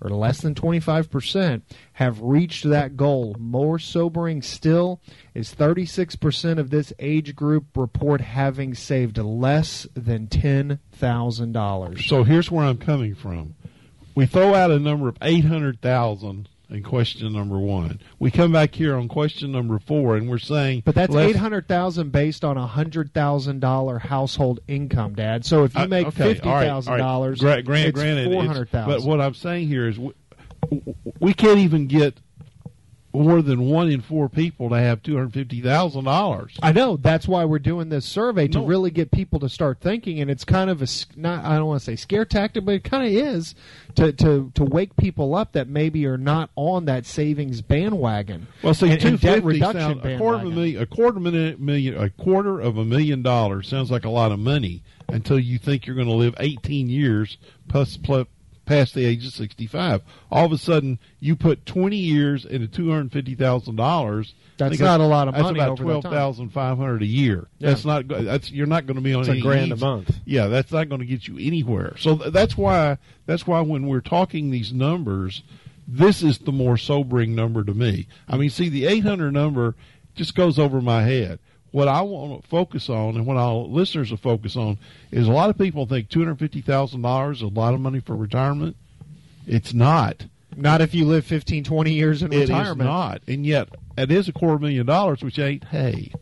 or 0.00 0.10
less 0.10 0.40
than 0.40 0.54
25% 0.54 1.62
have 1.94 2.20
reached 2.20 2.64
that 2.68 2.96
goal. 2.96 3.34
More 3.38 3.78
sobering 3.78 4.42
still 4.42 5.00
is 5.34 5.54
36% 5.54 6.58
of 6.58 6.70
this 6.70 6.92
age 6.98 7.34
group 7.34 7.76
report 7.76 8.20
having 8.20 8.74
saved 8.74 9.18
less 9.18 9.86
than 9.94 10.26
$10,000. 10.26 12.06
So 12.06 12.24
here's 12.24 12.50
where 12.50 12.64
I'm 12.64 12.78
coming 12.78 13.14
from. 13.14 13.54
We 14.14 14.26
throw 14.26 14.54
out 14.54 14.70
a 14.70 14.78
number 14.78 15.08
of 15.08 15.16
800,000 15.22 16.48
in 16.70 16.82
question 16.82 17.32
number 17.32 17.58
one. 17.58 17.98
We 18.18 18.30
come 18.30 18.52
back 18.52 18.74
here 18.74 18.94
on 18.94 19.08
question 19.08 19.52
number 19.52 19.78
four, 19.78 20.16
and 20.16 20.28
we're 20.28 20.38
saying, 20.38 20.82
But 20.84 20.94
that's 20.94 21.12
less- 21.12 21.30
800,000 21.30 22.12
based 22.12 22.44
on 22.44 22.56
a 22.58 22.66
$100,000 22.66 23.98
household 23.98 24.60
income, 24.68 25.14
dad. 25.14 25.44
So 25.46 25.64
if 25.64 25.74
you 25.74 25.82
Uh, 25.82 25.86
make 25.88 26.06
okay, 26.08 26.38
all 26.40 26.52
right, 26.52 26.66
$50,000, 26.68 27.00
all 27.02 27.26
right. 27.26 27.38
Gra- 27.38 27.62
grant- 27.62 27.88
it's 27.88 27.98
granted, 27.98 28.30
400,000. 28.30 28.88
But 28.90 29.02
what 29.08 29.20
I'm 29.20 29.34
saying 29.34 29.68
here 29.68 29.88
is 29.88 29.98
we, 29.98 30.12
we 31.20 31.32
can't 31.32 31.58
even 31.58 31.86
get 31.86 32.18
more 33.12 33.40
than 33.40 33.62
one 33.62 33.90
in 33.90 34.00
four 34.00 34.28
people 34.28 34.68
to 34.68 34.76
have 34.78 35.02
two 35.02 35.16
hundred 35.16 35.32
fifty 35.32 35.60
thousand 35.60 36.04
dollars. 36.04 36.56
I 36.62 36.72
know 36.72 36.96
that's 36.96 37.26
why 37.26 37.44
we're 37.46 37.58
doing 37.58 37.88
this 37.88 38.04
survey 38.04 38.48
to 38.48 38.58
No. 38.58 38.66
really 38.66 38.90
get 38.90 39.10
people 39.10 39.40
to 39.40 39.48
start 39.48 39.80
thinking, 39.80 40.20
and 40.20 40.30
it's 40.30 40.44
kind 40.44 40.68
of 40.70 40.82
a 40.82 40.86
not 41.16 41.44
I 41.44 41.56
don't 41.56 41.66
want 41.66 41.80
to 41.80 41.84
say 41.84 41.96
scare 41.96 42.24
tactic, 42.24 42.64
but 42.64 42.74
it 42.74 42.84
kind 42.84 43.06
of 43.06 43.12
is 43.12 43.54
to 43.94 44.12
to 44.12 44.52
to 44.54 44.64
wake 44.64 44.96
people 44.96 45.34
up 45.34 45.52
that 45.52 45.68
maybe 45.68 46.04
are 46.06 46.18
not 46.18 46.50
on 46.54 46.84
that 46.84 47.06
savings 47.06 47.62
bandwagon. 47.62 48.46
Well, 48.62 48.74
see, 48.74 48.90
and, 48.90 49.00
two 49.00 49.08
and 49.08 49.20
debt 49.20 49.42
reduction 49.42 49.80
sound 49.80 50.04
a 50.06 50.18
quarter 50.18 50.38
of 50.46 50.52
a 50.52 50.54
million, 50.54 50.82
a 50.82 50.86
quarter 50.86 51.16
of 51.18 51.26
a 51.26 51.30
million, 51.30 51.64
million, 51.64 51.96
a 51.96 52.10
quarter 52.10 52.60
of 52.60 52.76
a 52.76 52.84
million 52.84 53.22
dollars 53.22 53.68
sounds 53.68 53.90
like 53.90 54.04
a 54.04 54.10
lot 54.10 54.32
of 54.32 54.38
money 54.38 54.82
until 55.08 55.38
you 55.38 55.58
think 55.58 55.86
you're 55.86 55.96
going 55.96 56.06
to 56.08 56.12
live 56.14 56.34
eighteen 56.38 56.88
years 56.88 57.38
plus, 57.68 57.96
plus 57.96 58.26
past 58.68 58.94
the 58.94 59.04
age 59.04 59.26
of 59.26 59.32
sixty 59.32 59.66
five. 59.66 60.02
All 60.30 60.44
of 60.44 60.52
a 60.52 60.58
sudden, 60.58 60.98
you 61.18 61.34
put 61.34 61.66
twenty 61.66 61.96
years 61.96 62.44
into 62.44 62.68
two 62.68 62.90
hundred 62.90 63.12
fifty 63.12 63.34
thousand 63.34 63.76
dollars. 63.76 64.34
That's 64.58 64.78
not 64.78 65.00
a 65.00 65.06
lot 65.06 65.28
of 65.28 65.34
money. 65.34 65.44
that's 65.44 65.56
about 65.58 65.68
over 65.70 65.82
that 65.82 65.84
twelve 65.84 66.02
time. 66.04 66.12
thousand 66.12 66.48
five 66.50 66.76
hundred 66.76 67.02
a 67.02 67.06
year. 67.06 67.48
Yeah. 67.58 67.70
That's 67.70 67.84
not. 67.84 68.06
That's 68.08 68.50
you're 68.52 68.66
not 68.66 68.86
going 68.86 68.96
to 68.96 69.02
be 69.02 69.14
on 69.14 69.20
It's 69.20 69.30
a 69.30 69.40
grand 69.40 69.72
a 69.72 69.76
month. 69.76 70.14
Yeah, 70.24 70.46
that's 70.48 70.70
not 70.70 70.88
going 70.88 71.00
to 71.00 71.06
get 71.06 71.26
you 71.26 71.38
anywhere. 71.38 71.96
So 71.98 72.16
th- 72.16 72.32
that's 72.32 72.56
why 72.56 72.98
that's 73.26 73.46
why 73.46 73.60
when 73.60 73.86
we're 73.86 74.00
talking 74.00 74.50
these 74.50 74.72
numbers, 74.72 75.42
this 75.86 76.22
is 76.22 76.38
the 76.38 76.52
more 76.52 76.76
sobering 76.76 77.34
number 77.34 77.64
to 77.64 77.72
me. 77.74 78.06
I 78.28 78.36
mean, 78.36 78.50
see, 78.50 78.68
the 78.68 78.86
800 78.86 79.32
number 79.32 79.74
just 80.14 80.34
goes 80.34 80.58
over 80.58 80.80
my 80.80 81.02
head. 81.02 81.38
What 81.70 81.86
I 81.88 82.00
want 82.00 82.42
to 82.42 82.48
focus 82.48 82.88
on, 82.88 83.16
and 83.16 83.26
what 83.26 83.36
our 83.36 83.54
listeners 83.54 84.10
will 84.10 84.18
focus 84.18 84.56
on, 84.56 84.78
is 85.10 85.28
a 85.28 85.32
lot 85.32 85.50
of 85.50 85.58
people 85.58 85.84
think 85.86 86.08
two 86.08 86.20
hundred 86.20 86.38
fifty 86.38 86.60
thousand 86.62 87.02
dollars 87.02 87.38
is 87.38 87.42
a 87.42 87.46
lot 87.48 87.74
of 87.74 87.80
money 87.80 88.00
for 88.00 88.16
retirement. 88.16 88.76
It's 89.46 89.72
not. 89.74 90.26
Not 90.56 90.80
if 90.80 90.94
you 90.94 91.04
live 91.04 91.24
15, 91.24 91.62
20 91.62 91.92
years 91.92 92.22
in 92.22 92.32
It 92.32 92.36
is 92.42 92.48
retirement. 92.50 92.88
not. 92.88 93.22
And 93.28 93.46
yet, 93.46 93.68
it 93.96 94.10
is 94.10 94.28
a 94.28 94.32
quarter 94.32 94.58
million 94.58 94.86
dollars, 94.86 95.22
which 95.22 95.38
ain't 95.38 95.64
hey. 95.64 96.12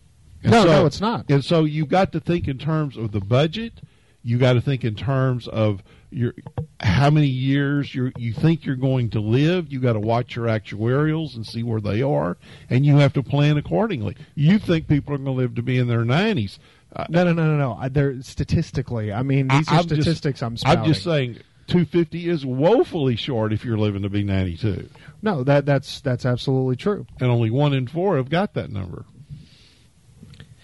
And 0.42 0.52
No, 0.52 0.62
so, 0.62 0.68
no, 0.68 0.86
it's 0.86 1.00
not. 1.00 1.26
And 1.30 1.44
so 1.44 1.64
you 1.64 1.86
got 1.86 2.12
to 2.12 2.20
think 2.20 2.46
in 2.48 2.58
terms 2.58 2.96
of 2.96 3.12
the 3.12 3.20
budget. 3.20 3.74
You 4.22 4.38
got 4.38 4.54
to 4.54 4.60
think 4.60 4.84
in 4.84 4.94
terms 4.96 5.46
of 5.48 5.82
your 6.10 6.34
how 6.80 7.10
many 7.10 7.26
years 7.26 7.94
you 7.94 8.12
you 8.16 8.32
think 8.32 8.64
you're 8.64 8.76
going 8.76 9.10
to 9.10 9.20
live. 9.20 9.72
You 9.72 9.80
got 9.80 9.94
to 9.94 10.00
watch 10.00 10.36
your 10.36 10.46
actuarials 10.46 11.34
and 11.36 11.46
see 11.46 11.62
where 11.62 11.80
they 11.80 12.02
are, 12.02 12.36
and 12.70 12.84
you 12.86 12.96
have 12.98 13.12
to 13.14 13.22
plan 13.22 13.56
accordingly. 13.56 14.16
You 14.34 14.58
think 14.58 14.88
people 14.88 15.14
are 15.14 15.18
going 15.18 15.26
to 15.26 15.32
live 15.32 15.54
to 15.56 15.62
be 15.62 15.78
in 15.78 15.88
their 15.88 16.04
nineties? 16.04 16.58
Uh, 16.94 17.04
No, 17.10 17.24
no, 17.24 17.32
no, 17.32 17.56
no, 17.56 17.76
no. 17.76 17.88
They're 17.88 18.22
statistically. 18.22 19.12
I 19.12 19.22
mean, 19.22 19.48
these 19.48 19.68
I- 19.68 19.76
are 19.76 19.78
I'm 19.80 19.86
just- 19.88 20.02
statistics 20.02 20.42
I'm 20.42 20.56
spouting. 20.56 20.80
I'm 20.80 20.86
just 20.86 21.02
saying, 21.02 21.38
250 21.66 22.28
is 22.28 22.46
woefully 22.46 23.16
short 23.16 23.52
if 23.52 23.64
you're 23.64 23.76
living 23.76 24.02
to 24.02 24.08
be 24.08 24.22
92, 24.22 24.88
No, 25.20 25.42
that 25.44 25.66
that's 25.66 26.00
that's 26.00 26.24
absolutely 26.24 26.76
true. 26.76 27.06
and 27.20 27.30
only 27.30 27.50
one 27.50 27.74
in 27.74 27.86
four 27.88 28.16
have 28.16 28.30
got 28.30 28.54
that 28.54 28.70
number. 28.70 29.04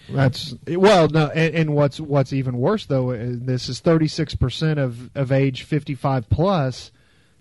That's 0.09 0.55
well, 0.67 1.07
no, 1.07 1.27
and, 1.27 1.55
and 1.55 1.73
what's 1.73 1.99
what's 1.99 2.33
even 2.33 2.57
worse 2.57 2.85
though 2.85 3.11
is 3.11 3.41
this 3.41 3.69
is 3.69 3.79
36 3.79 4.35
percent 4.35 4.79
of 4.79 5.09
of 5.15 5.31
age 5.31 5.63
55 5.63 6.29
plus. 6.29 6.91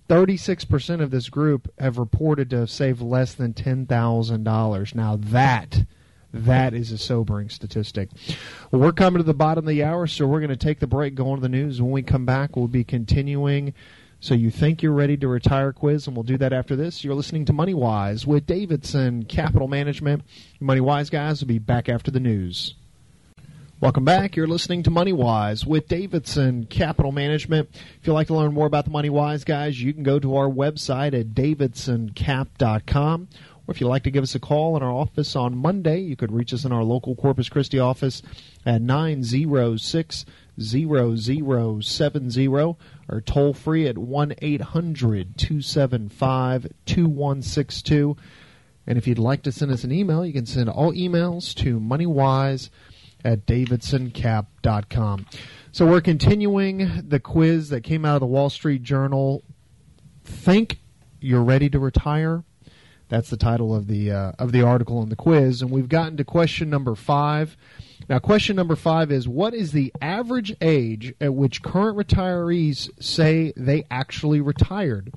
36 0.09 0.65
percent 0.67 1.01
of 1.01 1.11
this 1.11 1.29
group 1.29 1.73
have 1.79 1.97
reported 1.97 2.51
to 2.51 2.59
have 2.59 2.71
saved 2.71 3.01
less 3.01 3.35
than 3.35 3.55
ten 3.55 3.87
thousand 3.87 4.45
dollars. 4.45 4.95
Now 4.95 5.17
that 5.17 5.85
that 6.33 6.75
is 6.75 6.91
a 6.91 6.99
sobering 6.99 7.49
statistic. 7.51 8.09
Well, 8.71 8.81
we're 8.81 8.93
coming 8.93 9.19
to 9.19 9.25
the 9.25 9.35
bottom 9.35 9.65
of 9.65 9.69
the 9.69 9.85
hour, 9.85 10.07
so 10.07 10.27
we're 10.27 10.41
going 10.41 10.51
to 10.51 10.57
take 10.57 10.81
the 10.81 10.87
break, 10.87 11.15
go 11.15 11.31
on 11.31 11.39
to 11.39 11.43
the 11.43 11.49
news. 11.49 11.81
When 11.81 11.91
we 11.91 12.03
come 12.03 12.25
back, 12.25 12.57
we'll 12.57 12.69
be 12.69 12.85
continuing. 12.85 13.75
So 14.23 14.35
you 14.35 14.53
think 14.53 14.85
you're 14.85 14.93
ready 14.93 15.17
to 15.17 15.27
retire 15.27 15.73
quiz, 15.73 16.07
and 16.07 16.15
we'll 16.15 16.23
do 16.23 16.39
that 16.39 16.53
after 16.53 16.77
this. 16.77 17.03
You're 17.03 17.17
listening 17.17 17.45
to 17.47 17.53
Money 17.53 17.75
Wise 17.75 18.25
with 18.25 18.47
Davidson 18.47 19.25
Capital 19.25 19.67
Management. 19.67 20.23
Money 20.61 20.81
Wise 20.81 21.11
guys 21.11 21.41
will 21.41 21.49
be 21.49 21.59
back 21.59 21.89
after 21.89 22.13
the 22.13 22.21
news. 22.21 22.77
Welcome 23.81 24.05
back. 24.05 24.37
You're 24.37 24.47
listening 24.47 24.85
to 24.85 24.91
Money 24.91 25.13
Wise 25.13 25.67
with 25.67 25.89
Davidson 25.89 26.67
Capital 26.67 27.11
Management. 27.11 27.71
If 27.73 28.07
you'd 28.07 28.13
like 28.13 28.29
to 28.29 28.37
learn 28.37 28.55
more 28.55 28.69
about 28.69 28.85
the 28.85 28.93
Money 28.93 29.11
Wise 29.11 29.43
guys, 29.43 29.83
you 29.83 29.93
can 29.93 30.05
go 30.05 30.21
to 30.21 30.37
our 30.37 30.49
website 30.49 31.19
at 31.19 31.35
davidsoncap.com. 31.35 33.29
Or 33.67 33.75
if 33.75 33.81
you'd 33.81 33.89
like 33.89 34.05
to 34.05 34.13
give 34.13 34.23
us 34.23 34.37
a 34.37 34.41
call 34.41 34.77
in 34.77 34.85
our 34.85 34.93
office 34.93 35.35
on 35.35 35.57
Monday, 35.57 35.99
you 35.99 36.15
could 36.15 36.31
reach 36.31 36.55
us 36.55 36.65
in 36.65 36.71
our 36.71 36.85
local 36.85 37.17
Corpus 37.17 37.49
Christi 37.49 37.81
office 37.81 38.23
at 38.65 38.83
906 38.83 40.27
0070 40.61 42.49
or 42.49 42.77
toll 43.25 43.55
free 43.55 43.87
at 43.87 43.99
1 43.99 44.35
800 44.41 45.39
275 45.39 46.67
2162. 46.87 48.17
And 48.87 48.99
if 48.99 49.07
you'd 49.07 49.19
like 49.19 49.43
to 49.43 49.53
send 49.53 49.71
us 49.71 49.85
an 49.85 49.93
email, 49.93 50.27
you 50.27 50.33
can 50.33 50.47
send 50.47 50.69
all 50.69 50.93
emails 50.93 51.55
to 51.57 51.79
moneywise 51.79 52.69
at 53.25 53.47
davidsoncap.com. 53.47 55.27
So 55.71 55.87
we're 55.87 56.01
continuing 56.01 57.09
the 57.09 57.21
quiz 57.21 57.69
that 57.71 57.83
came 57.83 58.05
out 58.05 58.17
of 58.17 58.21
the 58.21 58.27
Wall 58.27 58.51
Street 58.51 58.83
Journal. 58.83 59.43
Think 60.25 60.81
you're 61.21 61.43
ready 61.43 61.71
to 61.71 61.79
retire? 61.79 62.45
That's 63.09 63.31
the 63.31 63.37
title 63.37 63.75
of 63.75 63.89
the 63.89 64.11
uh, 64.11 64.33
of 64.39 64.53
the 64.53 64.63
article 64.63 65.03
in 65.03 65.11
the 65.11 65.17
quiz, 65.17 65.61
and 65.61 65.71
we've 65.71 65.89
gotten 65.89 66.17
to 66.17 66.25
question 66.25 66.71
number 66.71 66.95
five. 66.95 67.57
Now, 68.09 68.19
question 68.19 68.57
number 68.57 68.77
five 68.77 69.11
is: 69.13 69.29
What 69.29 69.55
is 69.55 69.73
the 69.73 69.93
average 70.01 70.55
age 70.61 71.15
at 71.21 71.35
which 71.35 71.63
current 71.63 71.97
retirees 71.97 72.91
say 73.03 73.53
they 73.57 73.85
actually 73.91 74.41
retired, 74.41 75.13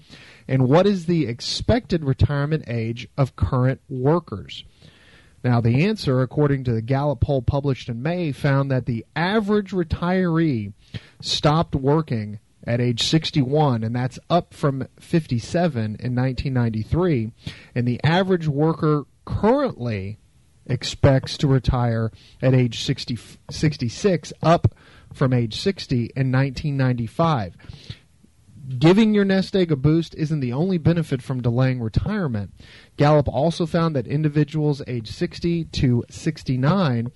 and 0.47 0.67
what 0.67 0.85
is 0.85 1.05
the 1.05 1.27
expected 1.27 2.03
retirement 2.03 2.65
age 2.67 3.07
of 3.17 3.35
current 3.35 3.81
workers? 3.89 4.63
Now, 5.43 5.61
the 5.61 5.85
answer, 5.85 6.21
according 6.21 6.63
to 6.63 6.73
the 6.73 6.81
Gallup 6.81 7.21
poll 7.21 7.43
published 7.43 7.87
in 7.87 8.01
May, 8.01 8.31
found 8.31 8.71
that 8.71 8.87
the 8.87 9.05
average 9.15 9.71
retiree 9.71 10.73
stopped 11.21 11.75
working 11.75 12.39
at 12.65 12.81
age 12.81 13.03
61, 13.03 13.83
and 13.83 13.95
that's 13.95 14.17
up 14.27 14.55
from 14.55 14.87
57 14.99 15.77
in 15.77 16.15
1993. 16.15 17.31
And 17.75 17.87
the 17.87 18.03
average 18.03 18.47
worker 18.47 19.05
currently 19.23 20.17
expects 20.65 21.37
to 21.37 21.47
retire 21.47 22.11
at 22.41 22.53
age 22.53 22.83
60, 22.83 23.17
66, 23.49 24.33
up 24.41 24.75
from 25.13 25.33
age 25.33 25.59
60 25.59 25.95
in 26.15 26.31
1995 26.31 27.55
giving 28.79 29.13
your 29.13 29.25
nest 29.25 29.55
egg 29.55 29.71
a 29.71 29.75
boost 29.75 30.15
isn't 30.15 30.39
the 30.39 30.53
only 30.53 30.77
benefit 30.77 31.21
from 31.21 31.41
delaying 31.41 31.79
retirement. 31.79 32.51
Gallup 32.97 33.27
also 33.27 33.65
found 33.65 33.95
that 33.95 34.07
individuals 34.07 34.81
age 34.87 35.09
60 35.09 35.65
to 35.65 36.03
69 36.09 37.11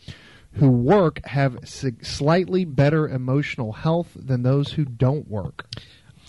who 0.54 0.70
work 0.70 1.26
have 1.26 1.60
slightly 1.64 2.66
better 2.66 3.08
emotional 3.08 3.72
health 3.74 4.12
than 4.16 4.44
those 4.44 4.74
who 4.74 4.86
don't 4.86 5.28
work. 5.28 5.68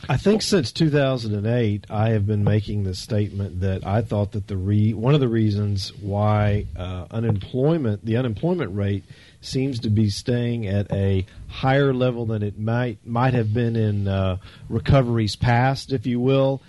I 0.08 0.16
think 0.16 0.42
since 0.42 0.72
2008, 0.72 1.86
I 1.90 2.10
have 2.10 2.26
been 2.26 2.42
making 2.42 2.84
the 2.84 2.94
statement 2.94 3.60
that 3.60 3.86
I 3.86 4.02
thought 4.02 4.32
that 4.32 4.46
the 4.48 4.56
re- 4.56 4.94
one 4.94 5.14
of 5.14 5.20
the 5.20 5.28
reasons 5.28 5.92
why 6.00 6.66
uh, 6.76 7.06
unemployment, 7.10 8.04
the 8.04 8.16
unemployment 8.16 8.74
rate, 8.74 9.04
seems 9.42 9.80
to 9.80 9.90
be 9.90 10.08
staying 10.08 10.66
at 10.66 10.90
a 10.90 11.26
higher 11.48 11.92
level 11.92 12.26
than 12.26 12.42
it 12.42 12.58
might 12.58 13.06
might 13.06 13.34
have 13.34 13.52
been 13.52 13.76
in 13.76 14.08
uh, 14.08 14.38
recoveries 14.68 15.36
past, 15.36 15.92
if 15.92 16.06
you 16.06 16.18
will, 16.18 16.62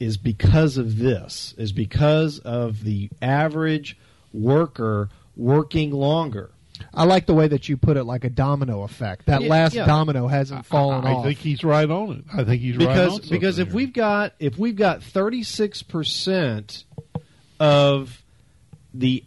is 0.00 0.16
because 0.16 0.76
of 0.76 0.98
this. 0.98 1.54
Is 1.56 1.72
because 1.72 2.40
of 2.40 2.84
the 2.84 3.10
average 3.20 3.96
worker 4.32 5.08
working 5.36 5.92
longer. 5.92 6.50
I 6.94 7.04
like 7.04 7.26
the 7.26 7.34
way 7.34 7.48
that 7.48 7.68
you 7.68 7.76
put 7.76 7.96
it 7.96 8.04
like 8.04 8.24
a 8.24 8.30
domino 8.30 8.82
effect. 8.82 9.26
That 9.26 9.42
Yeah, 9.42 9.48
last 9.48 9.74
yeah. 9.74 9.86
domino 9.86 10.26
hasn't 10.28 10.66
fallen 10.66 11.04
I, 11.04 11.10
I 11.10 11.14
off. 11.14 11.24
think 11.24 11.38
he's 11.38 11.62
right 11.64 11.88
on 11.90 12.18
it. 12.18 12.24
I 12.32 12.44
think 12.44 12.60
he's 12.62 12.76
right 12.76 12.86
on 12.88 12.94
because 12.94 13.12
something 13.12 13.30
because 13.30 13.58
if 13.58 13.68
here. 13.68 13.76
we've 13.76 13.92
got 13.92 14.34
if 14.38 14.58
we've 14.58 14.76
got 14.76 15.02
36 15.02 15.82
percent 15.84 16.84
of 17.60 18.22
the 18.94 19.24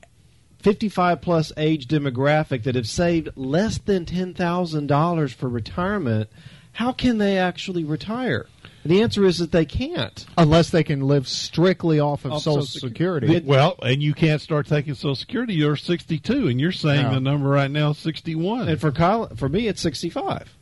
55 0.59 1.21
plus 1.21 1.51
age 1.57 1.87
demographic 1.87 2.63
that 2.63 2.75
have 2.75 2.87
saved 2.87 3.29
less 3.35 3.77
than 3.77 4.05
ten 4.05 4.33
thousand 4.33 4.87
dollars 4.87 5.31
for 5.31 5.47
retirement, 5.47 6.29
how 6.73 6.91
can 6.91 7.17
they 7.19 7.37
actually 7.37 7.83
retire? 7.83 8.47
The 8.85 9.01
answer 9.01 9.25
is 9.25 9.39
that 9.39 9.51
they 9.51 9.65
can't. 9.65 10.25
Unless 10.37 10.69
they 10.69 10.83
can 10.83 11.01
live 11.01 11.27
strictly 11.27 11.99
off 11.99 12.23
of 12.23 12.33
Off 12.33 12.43
Social 12.43 12.61
Social 12.65 12.87
Security. 12.89 13.39
The- 13.39 13.45
well, 13.45 13.77
and 13.81 14.03
you 14.03 14.13
can't 14.13 14.39
start 14.39 14.67
taking 14.67 14.93
Social 14.93 15.15
Security. 15.15 15.55
You're 15.55 15.75
62, 15.75 16.47
and 16.47 16.61
you're 16.61 16.71
saying 16.71 17.03
No. 17.03 17.13
the 17.15 17.19
number 17.19 17.49
right 17.49 17.71
now 17.71 17.89
is 17.91 17.97
61. 17.97 18.69
And 18.69 18.79
for 18.79 18.91
Kyle, 18.91 19.27
for 19.35 19.49
me, 19.49 19.67
it's 19.67 19.81
65. 19.81 20.55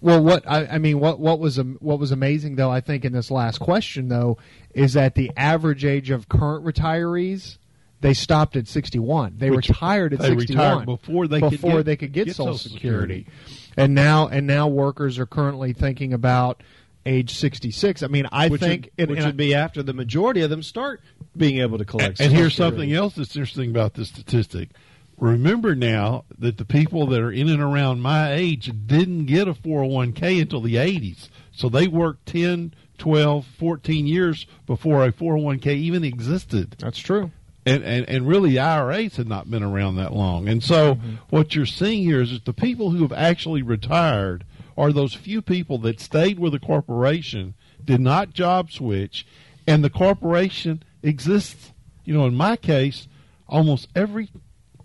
Well, 0.00 0.22
what 0.22 0.42
I, 0.50 0.66
I 0.66 0.78
mean, 0.78 0.98
what 0.98 1.20
what 1.20 1.38
was 1.38 1.58
what 1.78 1.98
was 2.00 2.10
amazing 2.10 2.56
though, 2.56 2.70
I 2.70 2.80
think 2.80 3.04
in 3.04 3.12
this 3.12 3.30
last 3.30 3.58
question 3.58 4.08
though, 4.08 4.36
is 4.74 4.94
that 4.94 5.14
the 5.14 5.30
average 5.36 5.84
age 5.84 6.10
of 6.10 6.28
current 6.28 6.64
retirees 6.64 7.58
they 8.00 8.12
stopped 8.14 8.56
at 8.56 8.66
sixty 8.66 8.98
one. 8.98 9.34
They 9.38 9.50
Which- 9.50 9.68
retired 9.68 10.12
at 10.12 10.20
sixty 10.20 10.32
one 10.34 10.40
sixty 10.40 10.54
retired 10.56 10.76
one 10.76 10.86
before 10.86 11.28
they 11.28 11.40
could 11.40 11.50
before 11.50 11.76
get- 11.78 11.86
they 11.86 11.96
could 11.96 12.12
get, 12.12 12.26
get 12.26 12.34
Social, 12.36 12.58
Social 12.58 12.72
Security. 12.72 13.26
Security. 13.28 13.72
and 13.76 13.94
now 13.94 14.26
and 14.26 14.44
now 14.44 14.66
workers 14.66 15.20
are 15.20 15.26
currently 15.26 15.72
thinking 15.72 16.12
about 16.12 16.64
age 17.04 17.34
sixty 17.34 17.70
six. 17.70 18.02
I 18.02 18.06
mean, 18.06 18.26
I 18.32 18.48
Which, 18.48 18.60
think 18.60 18.84
would, 18.84 18.92
and- 18.98 19.10
which 19.10 19.18
and 19.18 19.26
I- 19.26 19.28
would 19.28 19.36
be 19.36 19.54
after 19.54 19.82
the 19.82 19.92
majority 19.92 20.42
of 20.42 20.50
them 20.50 20.62
start 20.62 21.00
being 21.36 21.58
able 21.58 21.78
to 21.78 21.84
collect. 21.84 22.20
And, 22.20 22.28
and 22.28 22.36
here's 22.36 22.54
something 22.54 22.92
else 22.92 23.14
that's 23.14 23.36
interesting 23.36 23.70
about 23.70 23.94
this 23.94 24.08
statistic. 24.08 24.70
Remember 25.18 25.74
now 25.74 26.24
that 26.38 26.58
the 26.58 26.64
people 26.64 27.06
that 27.06 27.20
are 27.20 27.30
in 27.30 27.48
and 27.48 27.62
around 27.62 28.00
my 28.00 28.32
age 28.32 28.72
didn't 28.86 29.26
get 29.26 29.46
a 29.46 29.54
401k 29.54 30.42
until 30.42 30.60
the 30.60 30.74
80s. 30.74 31.28
So 31.52 31.68
they 31.68 31.86
worked 31.86 32.26
10, 32.26 32.74
12, 32.98 33.46
14 33.46 34.06
years 34.06 34.46
before 34.66 35.04
a 35.04 35.12
401k 35.12 35.66
even 35.68 36.02
existed. 36.02 36.76
that's 36.78 36.98
true. 36.98 37.30
And, 37.64 37.84
and, 37.84 38.08
and 38.08 38.26
really 38.26 38.58
IRAs 38.58 39.14
had 39.16 39.28
not 39.28 39.48
been 39.48 39.62
around 39.62 39.94
that 39.96 40.12
long. 40.12 40.48
And 40.48 40.60
so 40.64 40.96
mm-hmm. 40.96 41.14
what 41.30 41.54
you're 41.54 41.66
seeing 41.66 42.02
here 42.02 42.20
is 42.20 42.32
that 42.32 42.44
the 42.44 42.52
people 42.52 42.90
who 42.90 43.02
have 43.02 43.12
actually 43.12 43.62
retired 43.62 44.44
are 44.76 44.92
those 44.92 45.14
few 45.14 45.42
people 45.42 45.78
that 45.78 46.00
stayed 46.00 46.38
with 46.38 46.54
a 46.54 46.58
corporation, 46.60 47.54
did 47.84 48.00
not 48.00 48.32
job 48.32 48.70
switch, 48.70 49.26
and 49.66 49.84
the 49.84 49.90
corporation 49.90 50.82
exists. 51.02 51.72
You 52.04 52.14
know, 52.14 52.26
in 52.26 52.34
my 52.34 52.56
case, 52.56 53.08
almost 53.48 53.88
every, 53.94 54.30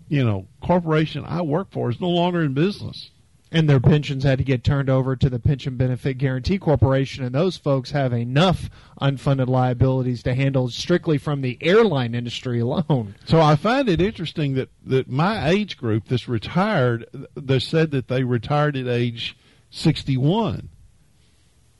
you 0.08 0.24
know, 0.24 0.46
corporation 0.60 1.24
I 1.26 1.42
work 1.42 1.70
for 1.70 1.90
is 1.90 2.00
no 2.00 2.08
longer 2.10 2.42
in 2.42 2.54
business. 2.54 3.10
and 3.50 3.68
their 3.68 3.80
pensions 3.80 4.24
had 4.24 4.38
to 4.38 4.44
get 4.44 4.62
turned 4.62 4.90
over 4.90 5.16
to 5.16 5.30
the 5.30 5.38
Pension 5.38 5.76
Benefit 5.76 6.18
Guaranty 6.18 6.58
Corporation, 6.58 7.24
and 7.24 7.34
those 7.34 7.56
folks 7.56 7.90
have 7.92 8.12
enough 8.12 8.68
unfunded 9.00 9.48
liabilities 9.48 10.22
to 10.24 10.34
handle 10.34 10.68
strictly 10.68 11.18
from 11.18 11.40
the 11.40 11.58
airline 11.60 12.14
industry 12.14 12.60
alone. 12.60 13.14
So 13.24 13.40
I 13.40 13.56
find 13.56 13.88
it 13.88 14.00
interesting 14.00 14.54
that, 14.54 14.68
that 14.84 15.08
my 15.08 15.48
age 15.48 15.76
group 15.76 16.08
this 16.08 16.28
retired, 16.28 17.06
they 17.34 17.58
said 17.58 17.90
that 17.92 18.08
they 18.08 18.22
retired 18.22 18.76
at 18.76 18.86
age 18.86 19.36
61. 19.70 20.68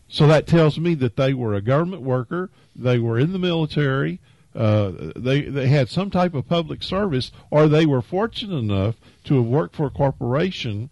So 0.09 0.27
that 0.27 0.47
tells 0.47 0.79
me 0.79 0.95
that 0.95 1.17
they 1.17 1.35
were 1.35 1.55
a 1.55 1.61
government 1.61 2.03
worker, 2.03 2.51
they 2.75 2.99
were 2.99 3.19
in 3.19 3.33
the 3.33 3.39
military, 3.39 4.21
uh, 4.55 5.13
they 5.15 5.43
they 5.43 5.69
had 5.69 5.89
some 5.89 6.11
type 6.11 6.35
of 6.35 6.49
public 6.49 6.83
service, 6.83 7.31
or 7.51 7.69
they 7.69 7.87
were 7.87 8.03
fortunate 8.03 8.57
enough 8.57 8.97
to 9.25 9.37
have 9.37 9.45
worked 9.45 9.77
for 9.77 9.87
a 9.87 9.91
corporation 9.91 10.91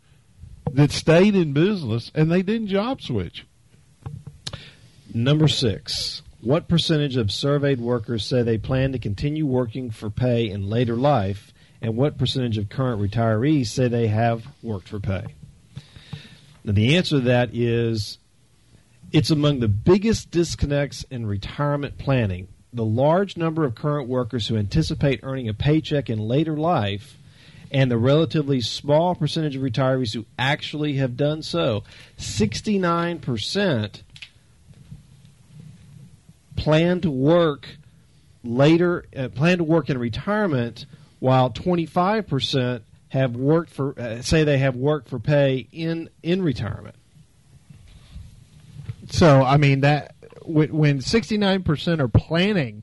that 0.73 0.91
stayed 0.91 1.35
in 1.35 1.53
business 1.53 2.11
and 2.15 2.31
they 2.31 2.43
didn't 2.43 2.69
job 2.69 3.01
switch. 3.01 3.47
Number 5.13 5.49
six. 5.49 6.23
What 6.43 6.69
percentage 6.69 7.17
of 7.17 7.33
surveyed 7.33 7.81
workers 7.81 8.25
say 8.25 8.43
they 8.43 8.59
plan 8.59 8.93
to 8.93 8.99
continue 8.99 9.47
working 9.47 9.91
for 9.91 10.11
pay 10.11 10.49
in 10.49 10.69
later 10.69 10.95
life, 10.95 11.53
and 11.81 11.97
what 11.97 12.19
percentage 12.19 12.59
of 12.59 12.69
current 12.69 13.01
retirees 13.01 13.67
say 13.67 13.89
they 13.89 14.07
have 14.09 14.47
worked 14.63 14.89
for 14.89 15.01
pay? 15.01 15.25
Now, 16.67 16.73
the 16.73 16.97
answer 16.97 17.19
to 17.19 17.25
that 17.27 17.55
is 17.55 18.19
it's 19.13 19.31
among 19.31 19.61
the 19.61 19.69
biggest 19.69 20.33
disconnects 20.33 21.05
in 21.05 21.25
retirement 21.25 21.97
planning. 21.97 22.49
The 22.73 22.85
large 22.85 23.37
number 23.37 23.65
of 23.65 23.77
current 23.77 24.09
workers 24.09 24.49
who 24.49 24.57
anticipate 24.57 25.21
earning 25.23 25.49
a 25.49 25.55
paycheck 25.55 26.11
in 26.11 26.19
later 26.19 26.57
life 26.57 27.17
and 27.71 27.89
the 27.89 27.97
relatively 27.97 28.61
small 28.61 29.15
percentage 29.15 29.55
of 29.55 29.63
retirees 29.63 30.13
who 30.13 30.27
actually 30.39 30.95
have 30.95 31.17
done 31.17 31.43
so. 31.43 31.85
69% 32.19 34.03
plan 36.57 37.01
to 37.01 37.11
work 37.11 37.77
later, 38.43 39.05
uh, 39.17 39.29
plan 39.29 39.59
to 39.59 39.65
work 39.65 39.89
in 39.89 39.99
retirement, 39.99 40.85
while 41.21 41.49
25% 41.51 42.83
have 43.17 43.37
worked 43.37 43.71
for, 43.71 43.99
uh, 43.99 44.23
say 44.23 44.45
they 44.45 44.59
have 44.59 44.77
worked 44.77 45.09
for 45.09 45.19
pay 45.19 45.69
in, 45.73 46.11
in 46.23 46.43
retirement. 46.43 46.97
So, 49.09 49.43
I 49.43 49.57
mean, 49.57 49.81
that 49.81 50.15
when 50.45 50.99
69% 50.99 52.01
are 52.01 52.09
planning 52.09 52.83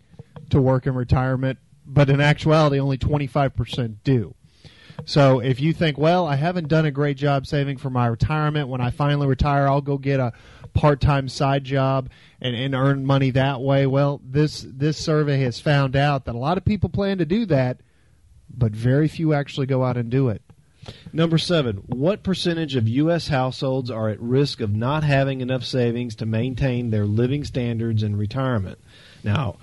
to 0.50 0.62
work 0.62 0.88
in 0.88 0.96
retirement, 0.96 1.60
but 1.86 2.10
in 2.10 2.22
actuality, 2.22 2.80
only 2.80 2.98
25% 2.98 3.96
do. 4.04 4.36
So 5.06 5.40
if 5.40 5.60
you 5.60 5.74
think, 5.74 5.98
well, 5.98 6.26
I 6.26 6.36
haven't 6.36 6.68
done 6.68 6.86
a 6.86 6.92
great 6.92 7.18
job 7.18 7.46
saving 7.46 7.78
for 7.78 7.90
my 7.90 8.08
retirement, 8.08 8.70
when 8.70 8.82
I 8.82 8.92
finally 8.92 9.28
retire, 9.28 9.68
I'll 9.68 9.82
go 9.82 9.98
get 9.98 10.20
a 10.20 10.34
part-time 10.74 11.30
side 11.30 11.64
job 11.64 12.10
and, 12.42 12.56
and 12.56 12.74
earn 12.74 13.06
money 13.06 13.32
that 13.32 13.62
way. 13.62 13.86
Well, 13.86 14.22
this 14.24 14.66
this 14.68 14.98
survey 14.98 15.40
has 15.42 15.60
found 15.60 15.96
out 15.96 16.26
that 16.26 16.36
a 16.36 16.38
lot 16.38 16.58
of 16.58 16.66
people 16.66 16.90
plan 16.90 17.18
to 17.18 17.26
do 17.26 17.46
that, 17.48 17.82
but 18.50 18.72
very 18.72 19.08
few 19.08 19.34
actually 19.34 19.66
go 19.66 19.84
out 19.84 19.98
and 19.98 20.10
do 20.10 20.30
it. 20.30 20.42
Number 21.12 21.38
seven, 21.38 21.78
what 21.88 22.24
percentage 22.24 22.76
of 22.76 22.88
U.S. 22.88 23.28
households 23.30 23.90
are 23.90 24.10
at 24.10 24.20
risk 24.20 24.60
of 24.60 24.76
not 24.76 25.04
having 25.04 25.42
enough 25.42 25.64
savings 25.64 26.16
to 26.18 26.26
maintain 26.26 26.90
their 26.90 27.06
living 27.06 27.44
standards 27.44 28.04
in 28.04 28.18
retirement? 28.18 28.80
Now, 29.24 29.58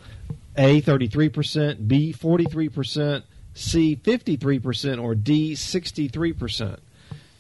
A, 0.57 0.81
33%, 0.81 1.87
B, 1.87 2.15
43%, 2.17 3.23
C, 3.55 3.97
53%, 3.97 5.03
or 5.03 5.15
D, 5.15 5.53
63%. 5.53 6.79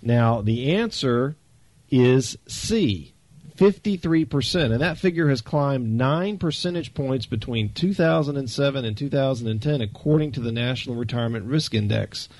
Now, 0.02 0.40
the 0.42 0.74
answer 0.74 1.36
is 1.90 2.36
C, 2.46 3.14
53%. 3.60 4.72
And 4.72 4.80
that 4.80 4.96
figure 4.96 5.28
has 5.28 5.42
climbed 5.42 5.98
9 5.98 6.38
percentage 6.38 6.94
points 6.94 7.26
between 7.26 7.74
2007 7.74 8.84
and 8.86 8.96
2010, 8.96 9.80
according 9.82 10.32
to 10.32 10.40
the 10.40 10.50
National 10.50 10.96
Retirement 10.96 11.44
Risk 11.44 11.74
Index. 11.74 12.30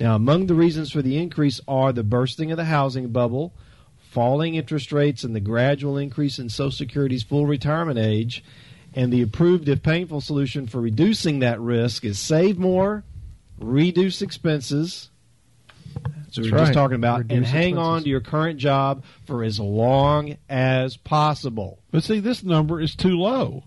Now, 0.00 0.16
among 0.16 0.46
the 0.46 0.54
reasons 0.54 0.90
for 0.90 1.00
the 1.00 1.16
increase 1.16 1.60
are 1.68 1.92
the 1.92 2.02
bursting 2.02 2.50
of 2.50 2.56
the 2.56 2.64
housing 2.64 3.10
bubble, 3.10 3.54
falling 4.10 4.56
interest 4.56 4.90
rates, 4.90 5.22
and 5.22 5.34
the 5.34 5.40
gradual 5.40 5.96
increase 5.96 6.40
in 6.40 6.48
Social 6.48 6.72
Security's 6.72 7.22
full 7.22 7.46
retirement 7.46 8.00
age. 8.00 8.42
And 8.92 9.12
the 9.12 9.22
approved, 9.22 9.68
if 9.68 9.80
painful, 9.80 10.22
solution 10.22 10.66
for 10.66 10.80
reducing 10.80 11.38
that 11.38 11.60
risk 11.60 12.04
is 12.04 12.18
save 12.18 12.58
more, 12.58 13.04
reduce 13.60 14.22
expenses. 14.22 15.10
So 16.30 16.42
we 16.42 16.50
we're 16.50 16.58
right. 16.58 16.64
just 16.64 16.74
talking 16.74 16.96
about, 16.96 17.18
reduce 17.20 17.36
and 17.36 17.46
hang 17.46 17.74
expenses. 17.74 17.88
on 17.88 18.02
to 18.02 18.08
your 18.08 18.20
current 18.20 18.58
job 18.58 19.04
for 19.26 19.44
as 19.44 19.60
long 19.60 20.36
as 20.48 20.96
possible. 20.96 21.78
But 21.90 22.02
see, 22.02 22.20
this 22.20 22.42
number 22.42 22.80
is 22.80 22.94
too 22.94 23.16
low 23.18 23.64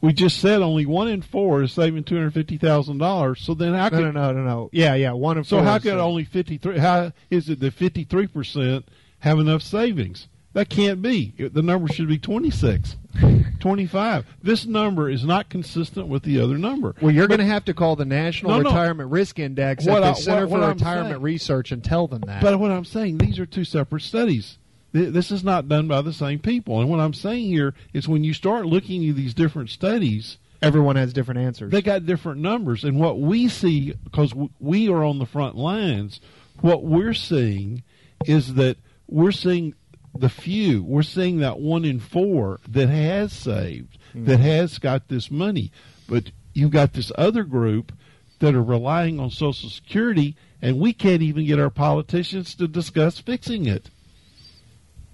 we 0.00 0.12
just 0.12 0.38
said 0.38 0.62
only 0.62 0.86
one 0.86 1.08
in 1.08 1.22
four 1.22 1.62
is 1.62 1.72
saving 1.72 2.04
two 2.04 2.16
hundred 2.16 2.34
fifty 2.34 2.58
thousand 2.58 2.98
dollars. 2.98 3.40
So 3.40 3.54
then 3.54 3.74
how 3.74 3.88
could 3.88 4.00
no, 4.00 4.10
no 4.10 4.32
no 4.32 4.44
no 4.44 4.70
yeah 4.72 4.94
yeah 4.94 5.12
one 5.12 5.38
in 5.38 5.44
so 5.44 5.56
four. 5.56 5.64
So 5.64 5.70
how 5.70 5.78
could 5.78 5.94
only 5.94 6.24
fifty 6.24 6.58
three? 6.58 6.78
How 6.78 7.12
is 7.30 7.48
it 7.48 7.60
that 7.60 7.74
fifty 7.74 8.04
three 8.04 8.26
percent 8.26 8.86
have 9.20 9.38
enough 9.38 9.62
savings? 9.62 10.28
That 10.56 10.70
can't 10.70 11.02
be. 11.02 11.34
The 11.36 11.60
number 11.60 11.86
should 11.92 12.08
be 12.08 12.16
26, 12.16 12.96
25. 13.60 14.26
This 14.42 14.64
number 14.64 15.10
is 15.10 15.22
not 15.22 15.50
consistent 15.50 16.08
with 16.08 16.22
the 16.22 16.40
other 16.40 16.56
number. 16.56 16.94
Well, 17.02 17.10
you're 17.14 17.28
going 17.28 17.40
to 17.40 17.46
have 17.46 17.66
to 17.66 17.74
call 17.74 17.94
the 17.94 18.06
National 18.06 18.52
no, 18.52 18.58
Retirement 18.60 19.10
no. 19.10 19.12
Risk 19.12 19.38
Index 19.38 19.86
at 19.86 20.00
the 20.00 20.06
I, 20.06 20.12
Center 20.14 20.46
what, 20.46 20.52
what 20.52 20.60
for 20.60 20.64
I'm 20.64 20.72
Retirement 20.78 21.12
saying, 21.12 21.22
Research 21.22 21.72
and 21.72 21.84
tell 21.84 22.06
them 22.06 22.22
that. 22.22 22.40
But 22.40 22.58
what 22.58 22.70
I'm 22.70 22.86
saying, 22.86 23.18
these 23.18 23.38
are 23.38 23.44
two 23.44 23.64
separate 23.64 24.00
studies. 24.00 24.56
This 24.92 25.30
is 25.30 25.44
not 25.44 25.68
done 25.68 25.88
by 25.88 26.00
the 26.00 26.14
same 26.14 26.38
people. 26.38 26.80
And 26.80 26.88
what 26.88 27.00
I'm 27.00 27.12
saying 27.12 27.48
here 27.48 27.74
is 27.92 28.08
when 28.08 28.24
you 28.24 28.32
start 28.32 28.64
looking 28.64 29.06
at 29.06 29.14
these 29.14 29.34
different 29.34 29.68
studies, 29.68 30.38
everyone 30.62 30.96
has 30.96 31.12
different 31.12 31.40
answers. 31.40 31.70
They 31.70 31.82
got 31.82 32.06
different 32.06 32.40
numbers. 32.40 32.82
And 32.82 32.98
what 32.98 33.20
we 33.20 33.48
see, 33.48 33.92
because 34.04 34.32
we 34.58 34.88
are 34.88 35.04
on 35.04 35.18
the 35.18 35.26
front 35.26 35.54
lines, 35.54 36.18
what 36.62 36.82
we're 36.82 37.12
seeing 37.12 37.82
is 38.24 38.54
that 38.54 38.78
we're 39.06 39.32
seeing 39.32 39.74
the 40.20 40.28
few. 40.28 40.82
We're 40.82 41.02
seeing 41.02 41.38
that 41.38 41.58
one 41.58 41.84
in 41.84 42.00
four 42.00 42.60
that 42.68 42.88
has 42.88 43.32
saved, 43.32 43.98
mm-hmm. 44.10 44.24
that 44.26 44.40
has 44.40 44.78
got 44.78 45.08
this 45.08 45.30
money. 45.30 45.70
But 46.08 46.30
you've 46.52 46.70
got 46.70 46.92
this 46.92 47.12
other 47.16 47.44
group 47.44 47.92
that 48.38 48.54
are 48.54 48.62
relying 48.62 49.18
on 49.18 49.30
Social 49.30 49.70
Security, 49.70 50.36
and 50.60 50.78
we 50.78 50.92
can't 50.92 51.22
even 51.22 51.46
get 51.46 51.58
our 51.58 51.70
politicians 51.70 52.54
to 52.56 52.68
discuss 52.68 53.18
fixing 53.18 53.66
it. 53.66 53.90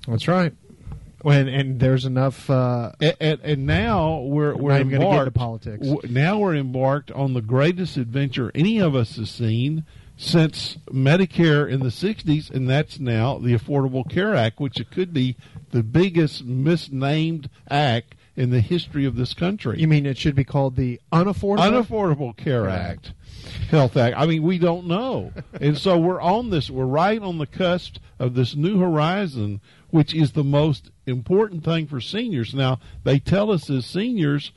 That's 0.06 0.26
right. 0.26 0.54
When 1.22 1.46
and 1.46 1.78
there's 1.78 2.04
enough, 2.04 2.50
uh, 2.50 2.92
and, 3.00 3.16
and, 3.20 3.40
and, 3.42 3.66
now 3.66 4.22
we're 4.22 4.56
we're 4.56 4.80
embarked. 4.80 5.34
politics. 5.34 5.86
W- 5.86 6.12
now 6.12 6.40
we're 6.40 6.56
embarked 6.56 7.12
on 7.12 7.34
the 7.34 7.40
greatest 7.40 7.96
adventure 7.96 8.50
any 8.56 8.80
of 8.80 8.96
us 8.96 9.14
has 9.16 9.30
seen 9.30 9.84
since 10.22 10.76
Medicare 10.90 11.68
in 11.68 11.80
the 11.80 11.88
'60s, 11.88 12.50
and 12.50 12.68
that's 12.68 12.98
now 12.98 13.38
the 13.38 13.54
Affordable 13.54 14.08
Care 14.08 14.34
Act, 14.34 14.60
which 14.60 14.80
it 14.80 14.90
could 14.90 15.12
be 15.12 15.36
the 15.70 15.82
biggest 15.82 16.44
misnamed 16.44 17.48
act 17.70 18.14
in 18.34 18.50
the 18.50 18.60
history 18.60 19.04
of 19.04 19.16
this 19.16 19.34
country. 19.34 19.78
You 19.80 19.88
mean 19.88 20.06
it 20.06 20.16
should 20.16 20.34
be 20.34 20.44
called 20.44 20.76
the 20.76 21.00
Unaffordable 21.12 21.58
Unaffordable 21.58 22.36
Care 22.36 22.68
Act? 22.68 23.12
Health 23.68 23.96
Act. 23.96 24.16
I 24.16 24.26
mean, 24.26 24.42
we 24.42 24.58
don't 24.58 24.86
know, 24.86 25.32
and 25.60 25.76
so 25.76 25.98
we're 25.98 26.20
on 26.20 26.50
this. 26.50 26.70
We're 26.70 26.86
right 26.86 27.20
on 27.20 27.38
the 27.38 27.46
cusp 27.46 27.96
of 28.18 28.34
this 28.34 28.54
new 28.54 28.78
horizon 28.78 29.60
which 29.92 30.14
is 30.14 30.32
the 30.32 30.42
most 30.42 30.90
important 31.06 31.62
thing 31.62 31.86
for 31.86 32.00
seniors. 32.00 32.54
Now, 32.54 32.80
they 33.04 33.18
tell 33.18 33.52
us 33.52 33.68
as 33.68 33.84
seniors 33.84 34.50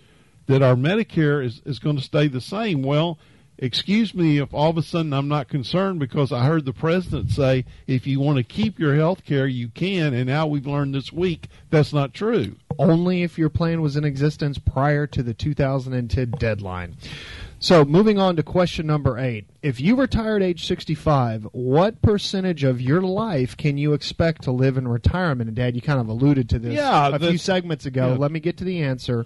that 0.48 0.62
our 0.62 0.76
Medicare 0.76 1.44
is, 1.44 1.62
is 1.66 1.78
going 1.78 1.98
to 1.98 2.02
stay 2.02 2.30
the 2.30 2.40
same. 2.40 2.82
Well, 2.82 3.20
excuse 3.58 4.14
me 4.14 4.38
if 4.38 4.54
all 4.54 4.70
of 4.70 4.78
a 4.78 4.84
sudden 4.84 5.14
I'm 5.14 5.28
not 5.28 5.48
concerned 5.48 6.00
because 6.00 6.32
I 6.32 6.46
heard 6.46 6.66
the 6.66 6.74
president 6.74 7.32
say 7.32 7.66
if 7.88 8.06
you 8.06 8.20
want 8.20 8.38
to 8.38 8.44
keep 8.44 8.80
your 8.80 8.96
health 8.96 9.26
care, 9.26 9.48
you 9.48 9.70
can. 9.70 10.14
And 10.14 10.28
now 10.28 10.48
we've 10.48 10.68
learned 10.68 10.96
this 10.96 11.12
week 11.12 11.48
that's 11.70 11.94
not 11.94 12.14
true. 12.14 12.56
Only 12.78 13.24
if 13.24 13.38
your 13.38 13.50
plan 13.50 13.82
was 13.82 13.96
in 13.96 14.04
existence 14.04 14.58
prior 14.58 15.08
to 15.08 15.24
the 15.24 15.34
2010 15.34 16.32
deadline. 16.38 16.98
So, 17.58 17.86
moving 17.86 18.20
on 18.20 18.36
to 18.36 18.44
question 18.44 18.86
number 18.86 19.18
eight. 19.18 19.48
If 19.62 19.80
you 19.80 19.96
retire 19.96 20.36
at 20.36 20.44
age 20.44 20.68
65, 20.68 21.48
what 21.52 22.02
percentage 22.02 22.64
of 22.64 22.82
your 22.82 23.02
life 23.02 23.56
can 23.56 23.78
you 23.78 23.94
expect 23.94 24.44
to 24.44 24.52
live 24.52 24.78
in 24.78 24.88
retirement? 24.88 25.48
And, 25.48 25.56
Dad, 25.56 25.76
you 25.76 25.82
kind 25.82 26.00
of 26.00 26.08
alluded 26.08 26.50
to 26.50 26.60
this 26.60 26.76
yeah, 26.76 27.16
a 27.16 27.18
few 27.18 27.38
segments 27.38 27.86
ago. 27.86 28.10
Yeah. 28.10 28.18
Let 28.18 28.32
me 28.32 28.40
get 28.40 28.58
to 28.58 28.66
the 28.66 28.84
answer. 28.84 29.26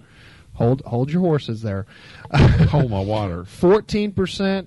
Hold, 0.54 0.82
hold 0.82 1.10
your 1.10 1.22
horses 1.22 1.62
there. 1.62 1.86
hold 2.34 2.90
my 2.90 3.00
water. 3.00 3.44
14%, 3.44 4.66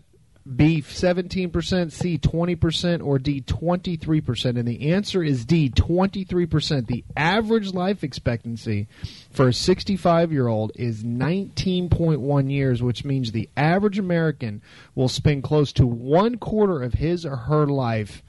B 0.55 0.81
17%, 0.81 1.91
C 1.91 2.18
20%, 2.18 3.05
or 3.05 3.19
D 3.19 3.41
23%? 3.41 4.45
And 4.60 4.68
the 4.68 4.91
answer 4.91 5.23
is 5.23 5.45
D 5.45 5.69
23%. 5.69 6.88
The 6.88 7.05
average 7.15 7.73
life 7.73 8.03
expectancy 8.03 8.88
for 9.31 9.47
a 9.47 9.53
65 9.53 10.34
year 10.34 10.47
old 10.47 10.73
is 10.76 11.03
19.1 11.03 12.51
years, 12.51 12.84
which 12.84 13.05
means 13.05 13.31
the 13.31 13.49
average 13.55 13.99
American 13.99 14.61
will 14.95 15.10
spend 15.10 15.43
close 15.43 15.72
to 15.73 15.88
one 15.88 16.38
quarter 16.38 16.81
of 16.81 16.95
his 16.95 17.26
or 17.26 17.35
her 17.35 17.65
life 17.65 18.22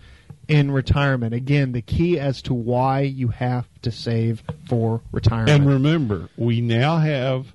in 0.49 0.71
retirement. 0.71 1.35
Again, 1.35 1.73
the 1.73 1.83
key 1.83 2.19
as 2.19 2.43
to 2.43 2.55
why 2.55 3.01
you 3.01 3.29
have 3.29 3.66
to 3.83 3.91
save 3.91 4.43
for 4.69 5.01
retirement. 5.12 5.51
And 5.51 5.69
remember, 5.69 6.29
we 6.37 6.61
now 6.61 6.99
have 6.99 7.55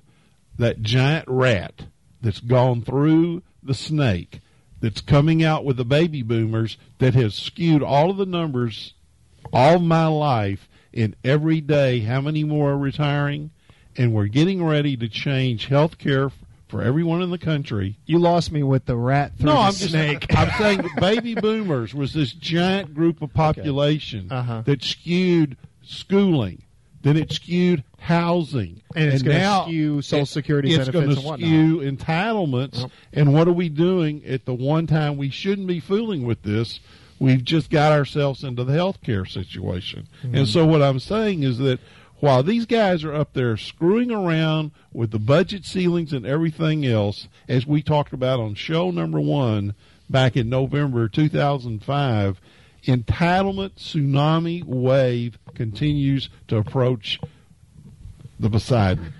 that 0.58 0.82
giant 0.82 1.26
rat 1.28 1.86
that's 2.20 2.40
gone 2.40 2.82
through 2.82 3.42
the 3.62 3.74
snake 3.74 4.40
that's 4.80 5.00
coming 5.00 5.42
out 5.42 5.64
with 5.64 5.76
the 5.76 5.84
baby 5.84 6.22
boomers 6.22 6.78
that 6.98 7.14
has 7.14 7.34
skewed 7.34 7.82
all 7.82 8.10
of 8.10 8.16
the 8.16 8.26
numbers 8.26 8.94
all 9.52 9.78
my 9.78 10.06
life 10.06 10.68
in 10.92 11.14
every 11.24 11.60
day 11.60 12.00
how 12.00 12.20
many 12.20 12.44
more 12.44 12.72
are 12.72 12.78
retiring 12.78 13.50
and 13.96 14.12
we're 14.12 14.26
getting 14.26 14.64
ready 14.64 14.96
to 14.96 15.08
change 15.08 15.66
health 15.66 15.98
care 15.98 16.30
for 16.70 16.82
everyone 16.82 17.20
in 17.22 17.30
the 17.30 17.38
country. 17.38 17.96
You 18.06 18.18
lost 18.18 18.50
me 18.52 18.62
with 18.62 18.86
the 18.86 18.96
rat 18.96 19.32
through 19.36 19.46
no, 19.46 19.54
the 19.54 19.58
I'm 19.60 19.72
snake. 19.72 20.28
just 20.28 20.38
I'm 20.40 20.58
saying 20.58 20.88
baby 21.00 21.34
boomers 21.34 21.94
was 21.94 22.12
this 22.14 22.32
giant 22.32 22.94
group 22.94 23.20
of 23.22 23.34
population 23.34 24.28
Uh-huh. 24.30 24.62
that 24.64 24.82
skewed 24.82 25.56
schooling, 25.82 26.62
then 27.02 27.16
it 27.16 27.32
skewed 27.32 27.82
housing, 27.98 28.80
And 28.94 29.12
it's 29.12 29.22
gonna 29.22 29.62
skew 29.64 30.00
Social 30.02 30.26
Security 30.26 30.72
it- 30.72 30.80
it's 30.80 30.88
benefits 30.88 31.20
gonna 31.22 31.36
and 31.36 31.40
whatnot. 31.42 31.48
skew 31.48 31.78
entitlements. 31.78 32.80
Yep. 32.80 32.90
And 33.14 33.34
what 33.34 33.48
are 33.48 33.52
we 33.52 33.68
doing 33.68 34.22
at 34.26 34.44
the 34.46 34.54
one 34.54 34.86
time 34.86 35.16
we 35.16 35.30
shouldn't 35.30 35.66
be 35.66 35.80
fooling 35.80 36.24
with 36.24 36.42
this? 36.42 36.80
We've 37.18 37.44
just 37.44 37.68
got 37.70 37.92
ourselves 37.92 38.42
into 38.44 38.64
the 38.64 38.72
health 38.72 39.02
care 39.02 39.26
situation. 39.26 40.06
Mm-hmm. 40.24 40.34
And 40.36 40.48
so 40.48 40.64
what 40.64 40.80
I'm 40.80 40.98
saying 40.98 41.42
is 41.42 41.58
that 41.58 41.78
while 42.20 42.42
these 42.42 42.66
guys 42.66 43.02
are 43.02 43.14
up 43.14 43.32
there 43.32 43.56
screwing 43.56 44.10
around 44.10 44.72
with 44.92 45.10
the 45.10 45.18
budget 45.18 45.64
ceilings 45.64 46.12
and 46.12 46.26
everything 46.26 46.86
else, 46.86 47.28
as 47.48 47.66
we 47.66 47.82
talked 47.82 48.12
about 48.12 48.38
on 48.38 48.54
show 48.54 48.90
number 48.90 49.18
one 49.18 49.74
back 50.08 50.36
in 50.36 50.48
November 50.48 51.08
2005, 51.08 52.40
entitlement 52.84 53.72
tsunami 53.72 54.62
wave 54.64 55.38
continues 55.54 56.28
to 56.48 56.56
approach 56.56 57.18
the 58.38 58.50
Poseidon. 58.50 59.14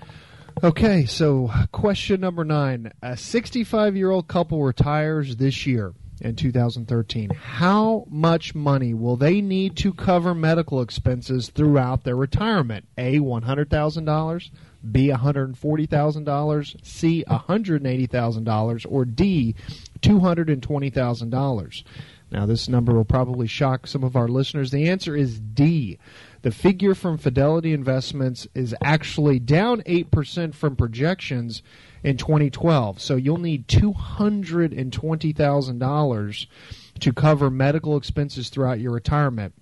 Okay, 0.63 1.05
so 1.05 1.51
question 1.71 2.21
number 2.21 2.43
nine. 2.43 2.91
A 3.01 3.17
65 3.17 3.95
year 3.95 4.11
old 4.11 4.27
couple 4.27 4.61
retires 4.61 5.37
this 5.37 5.65
year 5.65 5.93
in 6.21 6.35
2013. 6.35 7.31
How 7.31 8.05
much 8.09 8.55
money 8.55 8.93
will 8.93 9.17
they 9.17 9.41
need 9.41 9.75
to 9.77 9.93
cover 9.93 10.33
medical 10.33 10.81
expenses 10.81 11.49
throughout 11.49 12.03
their 12.03 12.15
retirement? 12.15 12.87
A, 12.97 13.19
$100,000, 13.19 14.49
B, 14.91 15.07
$140,000, 15.09 16.85
C, 16.85 17.23
$180,000, 17.27 18.85
or 18.89 19.05
D, 19.05 19.55
$220,000? 20.01 21.83
Now, 22.31 22.45
this 22.45 22.69
number 22.69 22.93
will 22.93 23.03
probably 23.03 23.47
shock 23.47 23.87
some 23.87 24.03
of 24.03 24.15
our 24.15 24.29
listeners. 24.29 24.71
The 24.71 24.87
answer 24.87 25.15
is 25.15 25.39
D. 25.39 25.99
The 26.43 26.51
figure 26.51 26.95
from 26.95 27.17
Fidelity 27.17 27.73
Investments 27.73 28.47
is 28.55 28.73
actually 28.81 29.39
down 29.39 29.81
8% 29.81 30.55
from 30.55 30.77
projections 30.77 31.61
in 32.03 32.17
2012. 32.17 33.01
So 33.01 33.15
you'll 33.15 33.37
need 33.37 33.67
$220,000 33.67 36.45
to 36.99 37.13
cover 37.13 37.49
medical 37.49 37.97
expenses 37.97 38.49
throughout 38.49 38.79
your 38.79 38.91
retirement. 38.91 39.55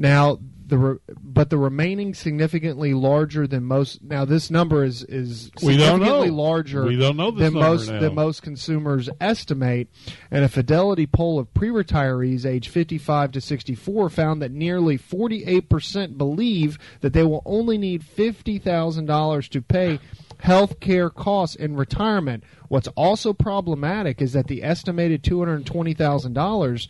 Now, 0.00 0.38
the 0.64 0.78
re- 0.78 0.98
but 1.20 1.50
the 1.50 1.58
remaining 1.58 2.14
significantly 2.14 2.94
larger 2.94 3.48
than 3.48 3.64
most. 3.64 4.00
Now, 4.02 4.24
this 4.24 4.48
number 4.50 4.84
is 4.84 5.02
is 5.02 5.50
significantly 5.58 6.30
larger 6.30 6.84
We 6.84 6.96
don't 6.96 7.16
know 7.16 7.30
than 7.32 7.54
most 7.54 7.90
now. 7.90 7.98
than 8.00 8.14
most 8.14 8.42
consumers 8.42 9.08
estimate. 9.20 9.88
And 10.30 10.44
a 10.44 10.48
Fidelity 10.48 11.06
poll 11.06 11.38
of 11.38 11.52
pre-retirees 11.52 12.46
age 12.46 12.68
55 12.68 13.32
to 13.32 13.40
64 13.40 14.10
found 14.10 14.40
that 14.42 14.52
nearly 14.52 14.98
48% 14.98 16.16
believe 16.18 16.78
that 17.00 17.12
they 17.12 17.24
will 17.24 17.42
only 17.44 17.76
need 17.78 18.02
$50,000 18.04 19.48
to 19.48 19.62
pay 19.62 19.98
health 20.40 20.80
care 20.80 21.10
costs 21.10 21.56
in 21.56 21.76
retirement. 21.76 22.44
What's 22.68 22.88
also 22.88 23.32
problematic 23.32 24.20
is 24.22 24.32
that 24.34 24.46
the 24.46 24.62
estimated 24.62 25.22
$220,000 25.22 26.88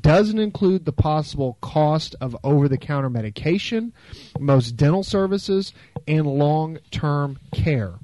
doesn't 0.00 0.38
include 0.38 0.84
the 0.84 0.92
possible 0.92 1.58
cost 1.60 2.16
of 2.20 2.36
over-the-counter 2.42 3.10
medication, 3.10 3.92
most 4.38 4.72
dental 4.76 5.02
services, 5.02 5.72
and 6.06 6.26
long-term 6.26 7.38
care. 7.52 7.94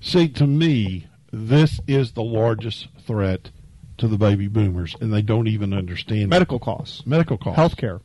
See, 0.00 0.28
to 0.28 0.46
me, 0.46 1.06
this 1.32 1.80
is 1.86 2.12
the 2.12 2.22
largest 2.22 2.88
threat 3.06 3.50
to 3.98 4.08
the 4.08 4.16
baby 4.16 4.48
boomers, 4.48 4.96
and 5.00 5.12
they 5.12 5.22
don't 5.22 5.46
even 5.46 5.74
understand 5.74 6.22
it. 6.22 6.28
Medical 6.28 6.58
costs, 6.58 7.06
medical 7.06 7.36
costs, 7.36 7.56
health 7.56 7.76
care. 7.76 8.00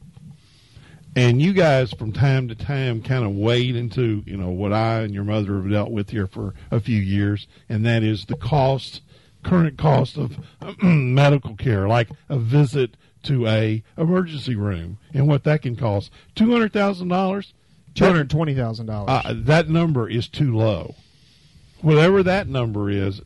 And 1.15 1.41
you 1.41 1.53
guys, 1.53 1.93
from 1.93 2.11
time 2.11 2.49
to 2.49 2.55
time, 2.55 3.01
kind 3.01 3.23
of 3.23 3.31
wade 3.31 3.75
into 3.75 4.21
you 4.25 4.35
know 4.35 4.49
what 4.49 4.73
I 4.73 4.99
and 4.99 5.13
your 5.13 5.23
mother 5.23 5.55
have 5.55 5.69
dealt 5.69 5.91
with 5.91 6.09
here 6.09 6.27
for 6.27 6.53
a 6.71 6.81
few 6.81 6.99
years, 6.99 7.47
and 7.69 7.85
that 7.85 8.03
is 8.03 8.25
the 8.25 8.35
cost, 8.35 9.01
current 9.41 9.77
cost 9.77 10.17
of 10.17 10.37
medical 10.83 11.55
care, 11.55 11.87
like 11.87 12.09
a 12.27 12.37
visit 12.37 12.97
to 13.23 13.47
a 13.47 13.81
emergency 13.97 14.55
room, 14.55 14.97
and 15.13 15.27
what 15.27 15.45
that 15.45 15.61
can 15.61 15.77
cost 15.77 16.11
two 16.35 16.51
hundred 16.51 16.73
thousand 16.73 17.07
dollars. 17.07 17.53
Two 17.93 18.03
hundred 18.03 18.29
twenty 18.29 18.53
thousand 18.53 18.87
dollars. 18.87 19.09
Uh, 19.09 19.33
that 19.45 19.69
number 19.69 20.09
is 20.09 20.27
too 20.27 20.53
low. 20.53 20.95
Whatever 21.81 22.23
that 22.23 22.49
number 22.49 22.89
is, 22.89 23.21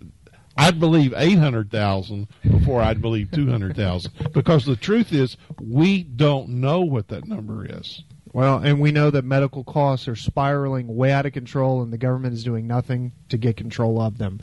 I'd 0.60 0.77
believe 0.77 1.14
eight 1.15 1.40
hundred 1.40 1.72
thousand 1.72 2.27
before 2.44 2.81
I'd 2.81 3.02
believe 3.02 3.31
two 3.31 3.49
hundred 3.49 3.77
thousand. 3.77 4.11
Because 4.34 4.65
the 4.65 4.76
truth 4.76 5.14
is, 5.14 5.38
we 5.61 6.03
don't 6.03 6.49
know 6.49 6.81
what 6.81 7.07
that 7.07 7.26
number 7.26 7.65
is. 7.65 8.03
Well, 8.34 8.57
and 8.57 8.81
we 8.81 8.91
know 8.91 9.10
that 9.10 9.23
medical 9.23 9.64
costs 9.64 10.10
are 10.10 10.18
spiraling 10.18 10.95
way 10.95 11.14
out 11.14 11.26
of 11.26 11.31
control, 11.31 11.81
and 11.81 11.94
the 11.94 11.98
government 11.98 12.34
is 12.34 12.44
doing 12.44 12.68
nothing 12.68 13.14
to 13.30 13.38
get 13.38 13.56
control 13.56 14.02
of 14.02 14.18
them. 14.18 14.41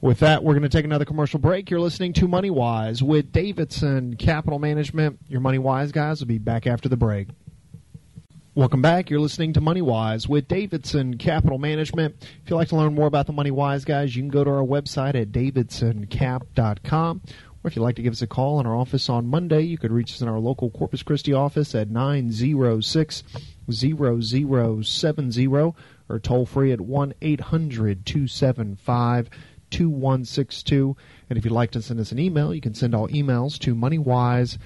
With 0.00 0.20
that, 0.20 0.44
we're 0.44 0.54
going 0.54 0.62
to 0.62 0.68
take 0.70 0.84
another 0.84 1.04
commercial 1.04 1.40
break. 1.40 1.68
You're 1.68 1.80
listening 1.80 2.12
to 2.14 2.28
Money 2.28 2.50
Wise 2.50 3.02
with 3.02 3.32
Davidson 3.32 4.14
Capital 4.16 4.60
Management. 4.60 5.18
Your 5.28 5.40
Money 5.40 5.58
Wise 5.58 5.90
guys 5.90 6.20
will 6.20 6.28
be 6.28 6.38
back 6.38 6.66
after 6.68 6.88
the 6.88 6.96
break. 6.96 7.28
Welcome 8.56 8.82
back. 8.82 9.10
You're 9.10 9.20
listening 9.20 9.52
to 9.52 9.60
Money 9.60 9.80
Wise 9.80 10.28
with 10.28 10.48
Davidson 10.48 11.18
Capital 11.18 11.56
Management. 11.56 12.16
If 12.20 12.50
you'd 12.50 12.56
like 12.56 12.66
to 12.70 12.76
learn 12.76 12.96
more 12.96 13.06
about 13.06 13.26
the 13.28 13.32
Money 13.32 13.52
Wise 13.52 13.84
guys, 13.84 14.16
you 14.16 14.22
can 14.22 14.28
go 14.28 14.42
to 14.42 14.50
our 14.50 14.64
website 14.64 15.14
at 15.14 15.30
davidsoncap.com. 15.30 17.22
Or 17.62 17.68
if 17.68 17.76
you'd 17.76 17.82
like 17.82 17.94
to 17.94 18.02
give 18.02 18.12
us 18.12 18.22
a 18.22 18.26
call 18.26 18.58
in 18.58 18.66
our 18.66 18.74
office 18.74 19.08
on 19.08 19.28
Monday, 19.28 19.60
you 19.60 19.78
could 19.78 19.92
reach 19.92 20.14
us 20.14 20.20
in 20.20 20.26
our 20.26 20.40
local 20.40 20.68
Corpus 20.68 21.04
Christi 21.04 21.32
office 21.32 21.76
at 21.76 21.90
906 21.90 23.22
0070 23.70 25.46
or 25.46 26.18
toll 26.20 26.44
free 26.44 26.72
at 26.72 26.80
1 26.80 27.14
800 27.22 28.04
275 28.04 29.30
2162. 29.70 30.96
And 31.28 31.38
if 31.38 31.44
you'd 31.44 31.52
like 31.52 31.70
to 31.70 31.82
send 31.82 32.00
us 32.00 32.10
an 32.10 32.18
email, 32.18 32.52
you 32.52 32.60
can 32.60 32.74
send 32.74 32.96
all 32.96 33.06
emails 33.08 33.60
to 33.60 33.76
moneywise 33.76 34.58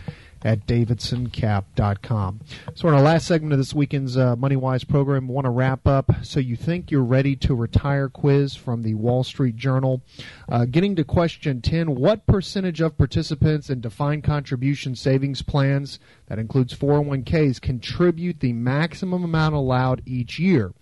at 0.45 0.67
davidsoncap.com. 0.67 2.41
So, 2.75 2.89
in 2.89 2.95
our 2.95 3.01
last 3.01 3.27
segment 3.27 3.55
of 3.55 3.59
this 3.59 3.75
weekend's 3.75 4.17
uh, 4.17 4.37
MoneyWise 4.37 4.87
program, 4.87 5.27
we 5.27 5.35
want 5.35 5.47
to 5.47 5.51
wrap 5.51 5.89
up. 5.89 6.11
So, 6.23 6.39
you 6.39 6.55
think 6.55 6.91
you're 6.91 7.03
ready 7.03 7.35
to 7.37 7.55
retire 7.55 8.09
quiz 8.09 8.55
from 8.55 8.83
the 8.83 8.95
Wall 8.95 9.25
Street 9.25 9.57
Journal. 9.57 10.03
Uh, 10.49 10.67
getting 10.67 10.95
to 10.97 11.05
question 11.05 11.63
10 11.63 11.95
What 11.95 12.27
percentage 12.27 12.81
of 12.83 12.99
participants 12.99 13.71
in 13.71 13.81
defined 13.81 14.23
contribution 14.23 14.95
savings 14.95 15.41
plans, 15.43 15.99
that 16.27 16.39
includes 16.39 16.75
401ks, 16.75 17.61
contribute 17.61 18.41
the 18.41 18.53
maximum 18.53 19.25
amount 19.25 19.55
allowed 19.55 20.03
each 20.05 20.39
year? 20.39 20.73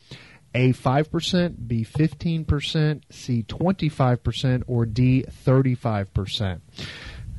A 0.55 0.73
5%, 0.75 1.67
B 1.67 1.83
15%, 1.85 3.03
C 3.09 3.43
25%, 3.43 4.63
or 4.67 4.85
D 4.85 5.25
35%. 5.47 6.61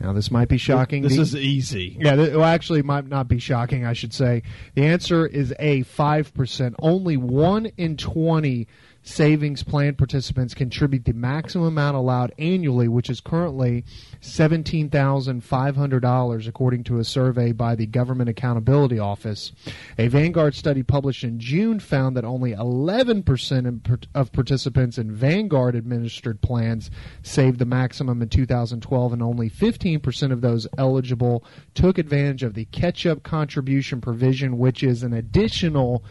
Now, 0.03 0.11
this 0.11 0.29
might 0.29 0.49
be 0.49 0.57
shocking. 0.57 1.01
This 1.01 1.17
is 1.17 1.33
easy. 1.33 1.95
yeah, 1.97 2.17
th- 2.17 2.33
well, 2.33 2.43
actually, 2.43 2.81
might 2.81 3.07
not 3.07 3.29
be 3.29 3.39
shocking, 3.39 3.85
I 3.85 3.93
should 3.93 4.13
say. 4.13 4.43
The 4.75 4.83
answer 4.83 5.25
is 5.25 5.53
A, 5.59 5.83
5%. 5.83 6.75
Only 6.79 7.15
1 7.15 7.67
in 7.77 7.95
20 7.95 8.67
savings 9.03 9.63
plan 9.63 9.95
participants 9.95 10.53
contribute 10.53 11.05
the 11.05 11.13
maximum 11.13 11.67
amount 11.67 11.95
allowed 11.97 12.33
annually, 12.39 12.87
which 12.87 13.09
is 13.09 13.19
currently 13.19 13.83
$17,500, 14.21 16.47
according 16.47 16.85
to 16.85 16.99
a 16.99 17.03
survey 17.03 17.51
by 17.51 17.75
the 17.75 17.85
Government 17.85 18.29
Accountability 18.29 18.97
Office. 18.97 19.51
A 19.97 20.07
Vanguard 20.07 20.55
study 20.55 20.83
published 20.83 21.25
in 21.25 21.39
June 21.39 21.79
found 21.79 22.15
that 22.15 22.23
only 22.23 22.53
11% 22.53 24.07
of 24.15 24.31
participants 24.31 24.97
in 24.97 25.11
Vanguard 25.11 25.75
administered 25.75 26.39
plans 26.41 26.89
saved 27.21 27.59
the 27.59 27.65
maximum 27.65 28.21
in 28.21 28.29
2012, 28.29 29.13
and 29.13 29.21
only 29.21 29.49
15% 29.49 30.31
of 30.31 30.39
those 30.41 30.65
eligible 30.77 31.43
took 31.73 31.97
advantage 31.97 32.43
of 32.43 32.53
the 32.53 32.63
catch 32.65 33.05
up 33.05 33.23
contribution 33.23 33.99
provision, 33.99 34.57
which 34.57 34.81
is 34.81 35.03
an 35.03 35.11
additional 35.11 36.01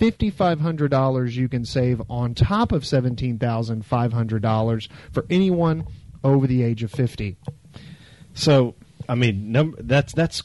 $5,500 0.00 1.32
you 1.34 1.48
can 1.48 1.64
save 1.64 2.00
on 2.08 2.34
top 2.34 2.72
of 2.72 2.82
$17,500 2.82 4.88
for 5.12 5.26
anyone 5.30 5.86
over 6.24 6.46
the 6.46 6.62
age 6.62 6.82
of 6.82 6.90
50. 6.90 7.36
So, 8.34 8.74
I 9.08 9.14
mean, 9.14 9.52
that's 9.80 10.12
that's 10.12 10.42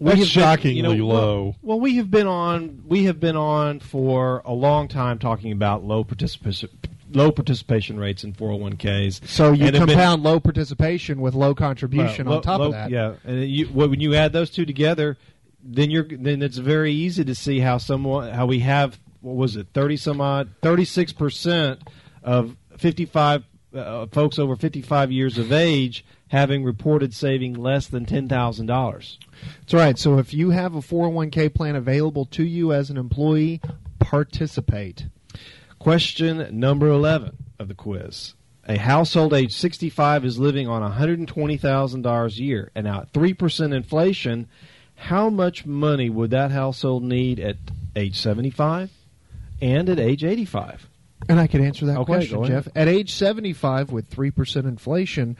That's 0.00 0.10
have 0.10 0.18
been- 0.18 0.26
shockingly 0.26 1.00
well- 1.00 1.08
low. 1.08 1.56
Well, 1.62 1.80
we 1.80 1.96
have 1.96 2.10
been 2.10 2.26
on 2.26 2.82
we 2.86 3.04
have 3.04 3.20
been 3.20 3.36
on 3.36 3.80
for 3.80 4.42
a 4.44 4.52
long 4.52 4.88
time 4.88 5.18
talking 5.18 5.52
about 5.52 5.84
low 5.84 6.04
participation 6.04 6.68
low 7.12 7.32
participation 7.32 7.98
rates 7.98 8.22
in 8.22 8.32
401ks. 8.32 9.20
So 9.26 9.50
you 9.52 9.66
And 9.66 9.74
have 9.76 9.86
been- 9.88 9.96
compound 9.96 10.22
low 10.22 10.38
participation 10.40 11.20
with 11.20 11.34
low 11.34 11.54
contribution 11.56 12.28
Well, 12.28 12.36
on 12.36 12.42
top 12.42 12.60
low- 12.60 12.66
of 12.66 12.72
that. 12.72 12.90
Yeah, 12.90 13.14
and 13.24 13.44
you, 13.48 13.66
when 13.66 13.98
you 14.00 14.14
add 14.14 14.32
those 14.32 14.48
two 14.50 14.64
together, 14.64 15.16
then 15.62 15.90
you're 15.90 16.06
then 16.10 16.42
it's 16.42 16.58
very 16.58 16.92
easy 16.92 17.24
to 17.24 17.34
see 17.34 17.60
how 17.60 17.78
someone 17.78 18.32
how 18.32 18.46
we 18.46 18.60
have 18.60 18.98
what 19.20 19.36
was 19.36 19.56
it 19.56 19.68
thirty 19.74 19.96
some 19.96 20.20
odd 20.20 20.50
thirty 20.62 20.84
six 20.84 21.12
percent 21.12 21.80
of 22.22 22.56
fifty 22.78 23.04
five 23.04 23.44
uh, 23.74 24.06
folks 24.06 24.38
over 24.38 24.56
55 24.56 25.12
years 25.12 25.38
of 25.38 25.52
age 25.52 26.04
having 26.28 26.64
reported 26.64 27.14
saving 27.14 27.54
less 27.54 27.86
than 27.86 28.06
$10,000. 28.06 29.18
That's 29.60 29.74
right. 29.74 29.98
So 29.98 30.18
if 30.18 30.32
you 30.32 30.50
have 30.50 30.74
a 30.74 30.80
401k 30.80 31.52
plan 31.54 31.76
available 31.76 32.24
to 32.26 32.44
you 32.44 32.72
as 32.72 32.90
an 32.90 32.96
employee, 32.96 33.60
participate. 33.98 35.06
Question 35.78 36.46
number 36.58 36.88
11 36.88 37.36
of 37.58 37.68
the 37.68 37.74
quiz. 37.74 38.34
A 38.68 38.78
household 38.78 39.34
age 39.34 39.52
65 39.52 40.24
is 40.24 40.38
living 40.38 40.68
on 40.68 40.82
$120,000 40.82 42.26
a 42.26 42.42
year, 42.42 42.70
and 42.74 42.84
now 42.84 43.00
at 43.00 43.12
3% 43.12 43.74
inflation, 43.74 44.48
how 45.00 45.30
much 45.30 45.64
money 45.64 46.10
would 46.10 46.30
that 46.30 46.50
household 46.50 47.02
need 47.02 47.40
at 47.40 47.56
age 47.96 48.20
75 48.20 48.90
and 49.62 49.88
at 49.88 49.98
age 49.98 50.24
85? 50.24 50.90
And 51.26 51.40
I 51.40 51.46
could 51.46 51.62
answer 51.62 51.86
that 51.86 51.96
Okay, 52.00 52.04
question. 52.04 52.44
Jeff. 52.44 52.68
At 52.76 52.86
age 52.86 53.14
75, 53.14 53.90
with 53.90 54.10
3% 54.10 54.64
inflation, 54.64 55.38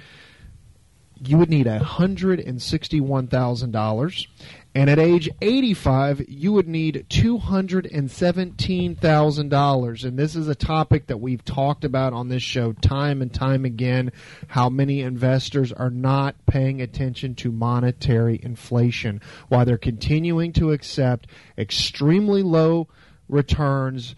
you 1.22 1.36
would 1.36 1.50
need 1.50 1.66
$161,000. 1.66 4.26
And 4.72 4.88
at 4.88 5.00
age 5.00 5.28
85, 5.42 6.28
you 6.28 6.52
would 6.52 6.68
need 6.68 7.06
$217,000. 7.10 10.04
And 10.04 10.18
this 10.18 10.36
is 10.36 10.46
a 10.46 10.54
topic 10.54 11.08
that 11.08 11.18
we've 11.18 11.44
talked 11.44 11.84
about 11.84 12.12
on 12.12 12.28
this 12.28 12.44
show 12.44 12.72
time 12.74 13.20
and 13.20 13.34
time 13.34 13.64
again 13.64 14.12
how 14.46 14.68
many 14.68 15.00
investors 15.00 15.72
are 15.72 15.90
not 15.90 16.36
paying 16.46 16.80
attention 16.80 17.34
to 17.36 17.50
monetary 17.50 18.38
inflation 18.40 19.20
while 19.48 19.64
they're 19.64 19.76
continuing 19.76 20.52
to 20.52 20.70
accept 20.70 21.26
extremely 21.58 22.44
low 22.44 22.86
returns 23.28 24.14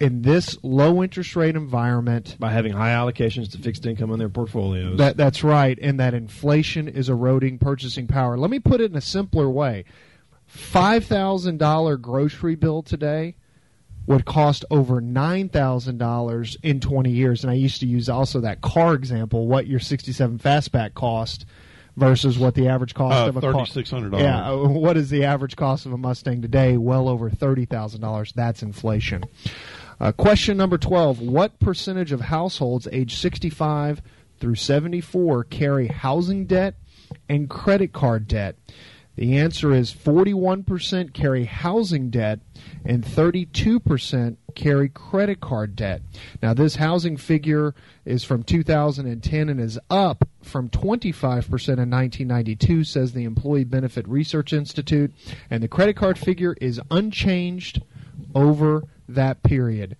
in 0.00 0.22
this 0.22 0.58
low 0.62 1.02
interest 1.02 1.34
rate 1.36 1.56
environment 1.56 2.36
By 2.38 2.52
having 2.52 2.72
high 2.72 2.90
allocations 2.90 3.50
to 3.52 3.58
fixed 3.58 3.86
income 3.86 4.10
in 4.12 4.18
their 4.18 4.28
portfolios. 4.28 4.98
that 4.98 5.16
that's 5.16 5.42
right, 5.42 5.78
and 5.80 5.98
that 6.00 6.14
inflation 6.14 6.88
is 6.88 7.08
eroding 7.08 7.58
purchasing 7.58 8.06
power. 8.06 8.36
Let 8.36 8.50
me 8.50 8.58
put 8.58 8.80
it 8.80 8.90
in 8.90 8.96
a 8.96 9.00
simpler 9.00 9.48
way: 9.48 9.84
five 10.46 11.04
thousand 11.04 11.58
dollar 11.58 11.96
grocery 11.96 12.54
bill 12.54 12.82
today 12.82 13.36
would 14.06 14.24
cost 14.24 14.64
over 14.70 15.00
nine 15.00 15.48
thousand 15.48 15.98
dollars 15.98 16.56
in 16.62 16.80
twenty 16.80 17.12
years. 17.12 17.44
And 17.44 17.50
I 17.50 17.54
used 17.54 17.80
to 17.80 17.86
use 17.86 18.08
also 18.08 18.40
that 18.40 18.60
car 18.60 18.94
example: 18.94 19.46
what 19.46 19.66
your 19.66 19.80
sixty 19.80 20.12
seven 20.12 20.38
fastback 20.38 20.94
cost 20.94 21.46
versus 21.96 22.38
what 22.38 22.54
the 22.54 22.68
average 22.68 22.94
cost 22.94 23.14
Uh, 23.14 23.28
of 23.28 23.36
a 23.36 23.40
car. 23.40 23.52
$3,600. 23.52 24.20
Yeah, 24.20 24.50
uh, 24.52 24.56
what 24.68 24.96
is 24.96 25.10
the 25.10 25.24
average 25.24 25.56
cost 25.56 25.86
of 25.86 25.92
a 25.92 25.98
Mustang 25.98 26.42
today? 26.42 26.76
Well 26.76 27.08
over 27.08 27.28
thirty 27.30 27.64
thousand 27.64 28.00
dollars. 28.00 28.32
That's 28.32 28.62
inflation. 28.62 29.24
Uh, 30.00 30.12
question 30.12 30.56
number 30.56 30.78
twelve: 30.78 31.20
What 31.20 31.58
percentage 31.60 32.12
of 32.12 32.20
households 32.22 32.88
age 32.90 33.16
sixty-five 33.16 34.02
through 34.40 34.54
seventy-four 34.56 35.44
carry 35.44 35.88
housing 35.88 36.46
debt 36.46 36.74
and 37.28 37.48
credit 37.48 37.92
card 37.92 38.26
debt? 38.26 38.56
The 39.14 39.36
answer 39.36 39.72
is 39.72 39.90
forty-one 39.90 40.64
percent 40.64 41.12
carry 41.12 41.44
housing 41.44 42.08
debt 42.10 42.40
and 42.84 43.04
thirty-two 43.04 43.80
percent 43.80 44.38
carry 44.54 44.88
credit 44.88 45.40
card 45.40 45.76
debt. 45.76 46.02
Now, 46.42 46.54
this 46.54 46.76
housing 46.76 47.16
figure 47.16 47.74
is 48.04 48.24
from 48.24 48.42
2010 48.42 49.48
and 49.48 49.60
is 49.60 49.78
up 49.90 50.28
from 50.42 50.68
25% 50.68 51.22
in 51.22 51.90
1992, 51.90 52.84
says 52.84 53.12
the 53.12 53.24
Employee 53.24 53.64
Benefit 53.64 54.06
Research 54.08 54.52
Institute. 54.52 55.12
And 55.50 55.62
the 55.62 55.68
credit 55.68 55.96
card 55.96 56.18
figure 56.18 56.54
is 56.60 56.80
unchanged 56.90 57.82
over 58.34 58.84
that 59.08 59.42
period. 59.42 59.96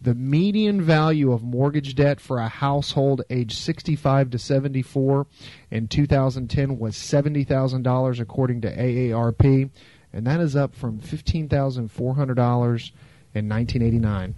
The 0.00 0.14
median 0.14 0.82
value 0.82 1.32
of 1.32 1.42
mortgage 1.42 1.94
debt 1.94 2.20
for 2.20 2.38
a 2.38 2.48
household 2.48 3.22
aged 3.30 3.56
65 3.56 4.30
to 4.30 4.38
74 4.38 5.26
in 5.70 5.88
2010 5.88 6.78
was 6.78 6.96
$70,000 6.96 8.20
according 8.20 8.60
to 8.60 8.76
AARP, 8.76 9.70
and 10.12 10.26
that 10.26 10.40
is 10.40 10.54
up 10.54 10.74
from 10.74 11.00
$15,400 11.00 12.90
in 13.34 13.48
1989. 13.48 14.34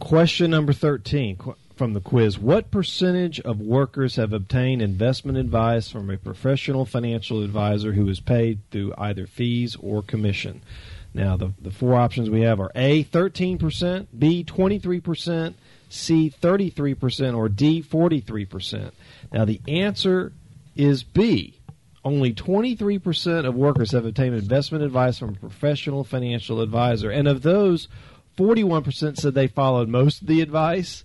Question 0.00 0.50
number 0.50 0.72
13 0.72 1.36
qu- 1.36 1.54
from 1.74 1.92
the 1.92 2.00
quiz. 2.00 2.38
What 2.38 2.70
percentage 2.70 3.40
of 3.40 3.60
workers 3.60 4.16
have 4.16 4.32
obtained 4.32 4.82
investment 4.82 5.38
advice 5.38 5.90
from 5.90 6.10
a 6.10 6.18
professional 6.18 6.84
financial 6.84 7.42
advisor 7.42 7.92
who 7.92 8.08
is 8.08 8.20
paid 8.20 8.60
through 8.70 8.94
either 8.98 9.26
fees 9.26 9.76
or 9.80 10.02
commission? 10.02 10.60
Now, 11.14 11.36
the, 11.36 11.52
the 11.60 11.70
four 11.70 11.94
options 11.94 12.30
we 12.30 12.42
have 12.42 12.60
are 12.60 12.70
A, 12.74 13.04
13%, 13.04 14.06
B, 14.16 14.44
23%, 14.44 15.54
C, 15.88 16.32
33%, 16.40 17.36
or 17.36 17.48
D, 17.48 17.82
43%. 17.82 18.92
Now, 19.32 19.44
the 19.44 19.60
answer 19.66 20.32
is 20.76 21.02
B. 21.02 21.60
Only 22.04 22.32
23% 22.32 23.46
of 23.46 23.54
workers 23.54 23.92
have 23.92 24.04
obtained 24.04 24.34
investment 24.34 24.84
advice 24.84 25.18
from 25.18 25.30
a 25.30 25.38
professional 25.38 26.04
financial 26.04 26.60
advisor. 26.60 27.10
And 27.10 27.26
of 27.26 27.42
those, 27.42 27.88
41% 28.36 29.18
said 29.18 29.34
they 29.34 29.48
followed 29.48 29.88
most 29.88 30.22
of 30.22 30.28
the 30.28 30.40
advice. 30.40 31.04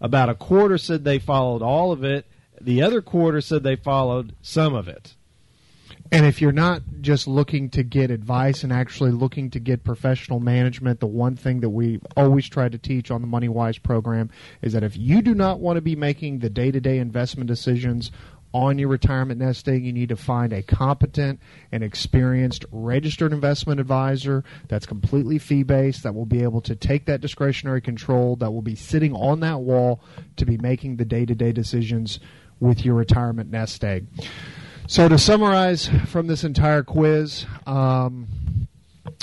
About 0.00 0.28
a 0.28 0.34
quarter 0.34 0.76
said 0.76 1.04
they 1.04 1.18
followed 1.18 1.62
all 1.62 1.92
of 1.92 2.04
it. 2.04 2.26
The 2.60 2.82
other 2.82 3.00
quarter 3.00 3.40
said 3.40 3.62
they 3.62 3.76
followed 3.76 4.34
some 4.42 4.74
of 4.74 4.86
it. 4.86 5.13
And 6.12 6.26
if 6.26 6.40
you're 6.40 6.52
not 6.52 6.82
just 7.00 7.26
looking 7.26 7.70
to 7.70 7.82
get 7.82 8.10
advice 8.10 8.62
and 8.62 8.72
actually 8.72 9.10
looking 9.10 9.50
to 9.50 9.58
get 9.58 9.84
professional 9.84 10.38
management, 10.38 11.00
the 11.00 11.06
one 11.06 11.34
thing 11.34 11.60
that 11.60 11.70
we 11.70 12.00
always 12.16 12.48
try 12.48 12.68
to 12.68 12.78
teach 12.78 13.10
on 13.10 13.20
the 13.20 13.26
Money 13.26 13.48
Wise 13.48 13.78
program 13.78 14.30
is 14.62 14.74
that 14.74 14.84
if 14.84 14.96
you 14.96 15.22
do 15.22 15.34
not 15.34 15.60
want 15.60 15.76
to 15.76 15.80
be 15.80 15.96
making 15.96 16.38
the 16.38 16.50
day 16.50 16.70
to 16.70 16.80
day 16.80 16.98
investment 16.98 17.48
decisions 17.48 18.10
on 18.52 18.78
your 18.78 18.88
retirement 18.88 19.40
nest 19.40 19.68
egg, 19.68 19.84
you 19.84 19.92
need 19.92 20.10
to 20.10 20.16
find 20.16 20.52
a 20.52 20.62
competent 20.62 21.40
and 21.72 21.82
experienced 21.82 22.64
registered 22.70 23.32
investment 23.32 23.80
advisor 23.80 24.44
that's 24.68 24.86
completely 24.86 25.38
fee 25.38 25.64
based, 25.64 26.04
that 26.04 26.14
will 26.14 26.26
be 26.26 26.44
able 26.44 26.60
to 26.60 26.76
take 26.76 27.06
that 27.06 27.20
discretionary 27.20 27.80
control, 27.80 28.36
that 28.36 28.52
will 28.52 28.62
be 28.62 28.76
sitting 28.76 29.12
on 29.14 29.40
that 29.40 29.60
wall 29.60 30.00
to 30.36 30.46
be 30.46 30.56
making 30.58 30.96
the 30.96 31.04
day 31.04 31.26
to 31.26 31.34
day 31.34 31.50
decisions 31.50 32.20
with 32.60 32.84
your 32.84 32.94
retirement 32.94 33.50
nest 33.50 33.82
egg. 33.82 34.06
So 34.86 35.08
to 35.08 35.16
summarize 35.16 35.88
from 36.08 36.26
this 36.26 36.44
entire 36.44 36.82
quiz, 36.82 37.46
um, 37.66 38.28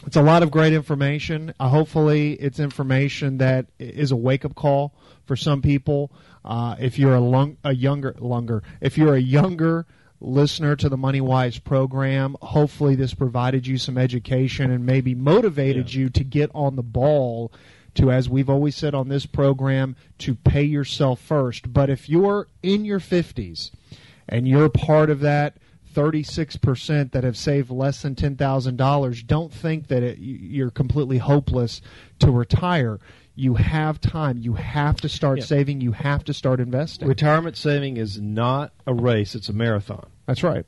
it's 0.07 0.15
a 0.15 0.21
lot 0.23 0.41
of 0.41 0.49
great 0.49 0.73
information. 0.73 1.53
Uh, 1.59 1.69
hopefully, 1.69 2.33
it's 2.33 2.59
information 2.59 3.37
that 3.37 3.67
is 3.77 4.11
a 4.11 4.15
wake 4.15 4.43
up 4.43 4.55
call 4.55 4.95
for 5.27 5.35
some 5.35 5.61
people. 5.61 6.11
Uh, 6.43 6.75
if 6.79 6.97
you're 6.97 7.13
a, 7.13 7.19
lung, 7.19 7.57
a 7.63 7.75
younger, 7.75 8.15
longer, 8.17 8.63
if 8.81 8.97
you're 8.97 9.13
a 9.13 9.21
younger 9.21 9.85
listener 10.19 10.75
to 10.77 10.89
the 10.89 10.97
Money 10.97 11.21
Wise 11.21 11.59
program, 11.59 12.35
hopefully 12.41 12.95
this 12.95 13.13
provided 13.13 13.67
you 13.67 13.77
some 13.77 13.99
education 13.99 14.71
and 14.71 14.83
maybe 14.83 15.13
motivated 15.13 15.93
you 15.93 16.09
to 16.09 16.23
get 16.23 16.49
on 16.55 16.75
the 16.75 16.83
ball. 16.83 17.51
To, 17.95 18.09
as 18.09 18.29
we've 18.29 18.49
always 18.49 18.75
said 18.75 18.95
on 18.95 19.09
this 19.09 19.27
program, 19.27 19.95
to 20.19 20.33
pay 20.33 20.63
yourself 20.63 21.19
first. 21.19 21.71
But 21.71 21.89
if 21.89 22.09
you're 22.09 22.47
in 22.63 22.83
your 22.83 23.01
50s 23.01 23.71
and 24.31 24.47
you're 24.47 24.69
part 24.69 25.09
of 25.09 25.19
that 25.19 25.57
36% 25.93 27.11
that 27.11 27.23
have 27.23 27.37
saved 27.37 27.69
less 27.69 28.01
than 28.01 28.15
$10,000, 28.15 29.27
don't 29.27 29.53
think 29.53 29.87
that 29.87 30.03
it, 30.03 30.17
you- 30.19 30.35
you're 30.41 30.71
completely 30.71 31.17
hopeless 31.17 31.81
to 32.19 32.31
retire. 32.31 32.99
You 33.35 33.55
have 33.55 33.99
time. 34.01 34.37
You 34.37 34.53
have 34.53 34.97
to 35.01 35.09
start 35.09 35.39
Yeah. 35.39 35.45
saving. 35.45 35.81
You 35.81 35.91
have 35.93 36.23
to 36.25 36.33
start 36.33 36.59
investing. 36.59 37.07
Retirement 37.07 37.57
saving 37.57 37.97
is 37.97 38.19
not 38.19 38.73
a 38.87 38.93
race, 38.93 39.35
it's 39.35 39.49
a 39.49 39.53
marathon. 39.53 40.07
That's 40.25 40.43
right. 40.43 40.65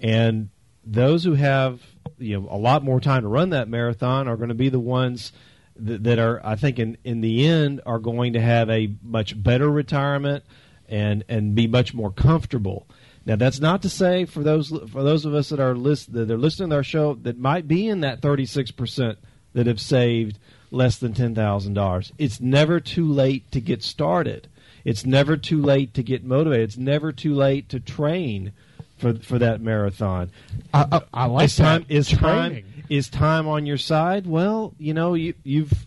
And 0.00 0.48
those 0.84 1.24
who 1.24 1.34
have 1.34 1.80
you 2.18 2.40
know 2.40 2.48
a 2.50 2.56
lot 2.58 2.82
more 2.84 3.00
time 3.00 3.22
to 3.22 3.28
run 3.28 3.50
that 3.50 3.68
marathon 3.68 4.26
are 4.26 4.36
going 4.36 4.48
to 4.48 4.54
be 4.54 4.68
the 4.68 4.80
ones 4.80 5.32
that, 5.76 6.02
that 6.04 6.18
are 6.18 6.40
I 6.44 6.56
think 6.56 6.78
in 6.80 6.96
in 7.04 7.20
the 7.20 7.46
end 7.46 7.80
are 7.86 7.98
going 8.00 8.32
to 8.32 8.40
have 8.40 8.68
a 8.70 8.94
much 9.02 9.40
better 9.40 9.70
retirement 9.70 10.44
and 10.88 11.24
and 11.28 11.54
be 11.54 11.66
much 11.66 11.94
more 11.94 12.10
comfortable. 12.10 12.86
Now 13.24 13.36
that's 13.36 13.60
not 13.60 13.82
to 13.82 13.88
say 13.88 14.24
for 14.24 14.42
those 14.42 14.68
for 14.68 15.02
those 15.02 15.24
of 15.24 15.34
us 15.34 15.50
that 15.50 15.60
are 15.60 15.74
list 15.74 16.12
that 16.12 16.30
are 16.30 16.38
listening 16.38 16.70
to 16.70 16.76
our 16.76 16.82
show 16.82 17.14
that 17.22 17.38
might 17.38 17.68
be 17.68 17.88
in 17.88 18.00
that 18.00 18.20
36% 18.20 19.16
that 19.54 19.66
have 19.66 19.80
saved 19.80 20.38
less 20.70 20.96
than 20.96 21.12
$10,000. 21.12 22.12
It's 22.18 22.40
never 22.40 22.80
too 22.80 23.06
late 23.06 23.50
to 23.52 23.60
get 23.60 23.82
started. 23.82 24.48
It's 24.84 25.04
never 25.04 25.36
too 25.36 25.60
late 25.60 25.94
to 25.94 26.02
get 26.02 26.24
motivated. 26.24 26.70
It's 26.70 26.78
never 26.78 27.12
too 27.12 27.34
late 27.34 27.68
to 27.68 27.78
train 27.78 28.52
for 28.98 29.14
for 29.14 29.38
that 29.38 29.60
marathon. 29.60 30.30
I, 30.72 30.86
I, 30.90 31.00
I 31.12 31.26
like 31.26 31.44
is 31.46 31.56
time 31.56 31.84
that. 31.88 31.94
is 31.94 32.08
time 32.08 32.64
is 32.88 33.08
time 33.08 33.46
on 33.46 33.66
your 33.66 33.78
side? 33.78 34.26
Well, 34.26 34.74
you 34.78 34.94
know 34.94 35.14
you 35.14 35.34
you've 35.44 35.86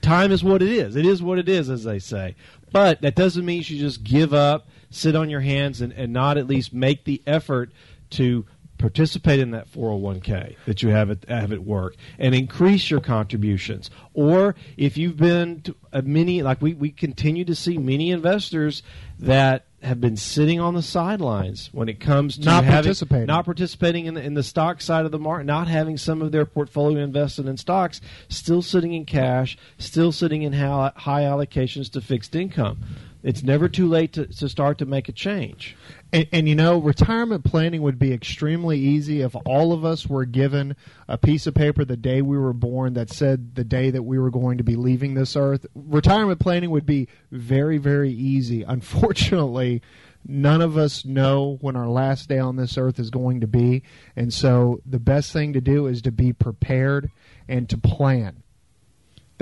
time 0.00 0.32
is 0.32 0.42
what 0.42 0.62
it 0.62 0.68
is. 0.68 0.96
It 0.96 1.06
is 1.06 1.22
what 1.22 1.38
it 1.38 1.48
is, 1.48 1.70
as 1.70 1.84
they 1.84 1.98
say. 1.98 2.34
But 2.72 3.02
that 3.02 3.14
doesn't 3.14 3.44
mean 3.44 3.58
you 3.58 3.62
should 3.62 3.78
just 3.78 4.02
give 4.02 4.32
up, 4.32 4.68
sit 4.90 5.14
on 5.14 5.30
your 5.30 5.40
hands, 5.40 5.80
and, 5.80 5.92
and 5.92 6.12
not 6.12 6.38
at 6.38 6.46
least 6.46 6.72
make 6.72 7.04
the 7.04 7.22
effort 7.26 7.70
to 8.10 8.46
participate 8.78 9.38
in 9.38 9.52
that 9.52 9.70
401k 9.70 10.56
that 10.66 10.82
you 10.82 10.88
have 10.88 11.10
at, 11.10 11.28
have 11.28 11.52
at 11.52 11.62
work 11.62 11.94
and 12.18 12.34
increase 12.34 12.90
your 12.90 13.00
contributions. 13.00 13.90
Or 14.12 14.56
if 14.76 14.96
you've 14.96 15.16
been 15.16 15.60
to 15.62 15.76
a 15.92 16.02
many, 16.02 16.42
like 16.42 16.60
we, 16.60 16.74
we 16.74 16.90
continue 16.90 17.44
to 17.44 17.54
see 17.54 17.78
many 17.78 18.10
investors 18.10 18.82
that 19.20 19.66
have 19.82 20.00
been 20.00 20.16
sitting 20.16 20.60
on 20.60 20.74
the 20.74 20.82
sidelines 20.82 21.68
when 21.72 21.88
it 21.88 21.98
comes 21.98 22.38
to 22.38 22.44
Not 22.44 22.64
having, 22.64 22.84
participating. 22.84 23.26
not 23.26 23.44
participating 23.44 24.06
in 24.06 24.14
the, 24.14 24.22
in 24.22 24.34
the 24.34 24.42
stock 24.42 24.80
side 24.80 25.04
of 25.04 25.10
the 25.10 25.18
market, 25.18 25.44
not 25.44 25.66
having 25.68 25.96
some 25.96 26.22
of 26.22 26.30
their 26.32 26.46
portfolio 26.46 27.02
invested 27.02 27.46
in 27.46 27.56
stocks, 27.56 28.00
still 28.28 28.62
sitting 28.62 28.92
in 28.92 29.04
cash, 29.04 29.58
still 29.78 30.12
sitting 30.12 30.42
in 30.42 30.52
high, 30.52 30.92
high 30.96 31.22
allocations 31.22 31.90
to 31.92 32.00
fixed 32.00 32.34
income. 32.34 32.78
It's 33.22 33.42
never 33.42 33.68
too 33.68 33.88
late 33.88 34.12
to, 34.14 34.26
to 34.26 34.48
start 34.48 34.78
to 34.78 34.86
make 34.86 35.08
a 35.08 35.12
change. 35.12 35.76
And, 36.12 36.26
and 36.32 36.48
you 36.48 36.54
know, 36.54 36.78
retirement 36.78 37.44
planning 37.44 37.82
would 37.82 37.98
be 37.98 38.12
extremely 38.12 38.78
easy 38.78 39.20
if 39.20 39.36
all 39.46 39.72
of 39.72 39.84
us 39.84 40.06
were 40.06 40.24
given 40.24 40.76
a 41.08 41.16
piece 41.16 41.46
of 41.46 41.54
paper 41.54 41.84
the 41.84 41.96
day 41.96 42.20
we 42.20 42.36
were 42.36 42.52
born 42.52 42.94
that 42.94 43.10
said 43.10 43.54
the 43.54 43.64
day 43.64 43.90
that 43.90 44.02
we 44.02 44.18
were 44.18 44.30
going 44.30 44.58
to 44.58 44.64
be 44.64 44.76
leaving 44.76 45.14
this 45.14 45.36
earth. 45.36 45.66
Retirement 45.74 46.40
planning 46.40 46.70
would 46.70 46.86
be 46.86 47.08
very, 47.30 47.78
very 47.78 48.10
easy. 48.10 48.62
Unfortunately, 48.62 49.82
none 50.26 50.60
of 50.60 50.76
us 50.76 51.04
know 51.04 51.58
when 51.60 51.76
our 51.76 51.88
last 51.88 52.28
day 52.28 52.38
on 52.38 52.56
this 52.56 52.76
earth 52.76 52.98
is 52.98 53.10
going 53.10 53.40
to 53.40 53.46
be. 53.46 53.82
And 54.16 54.32
so 54.32 54.80
the 54.84 55.00
best 55.00 55.32
thing 55.32 55.52
to 55.52 55.60
do 55.60 55.86
is 55.86 56.02
to 56.02 56.12
be 56.12 56.32
prepared 56.32 57.10
and 57.48 57.68
to 57.70 57.78
plan. 57.78 58.41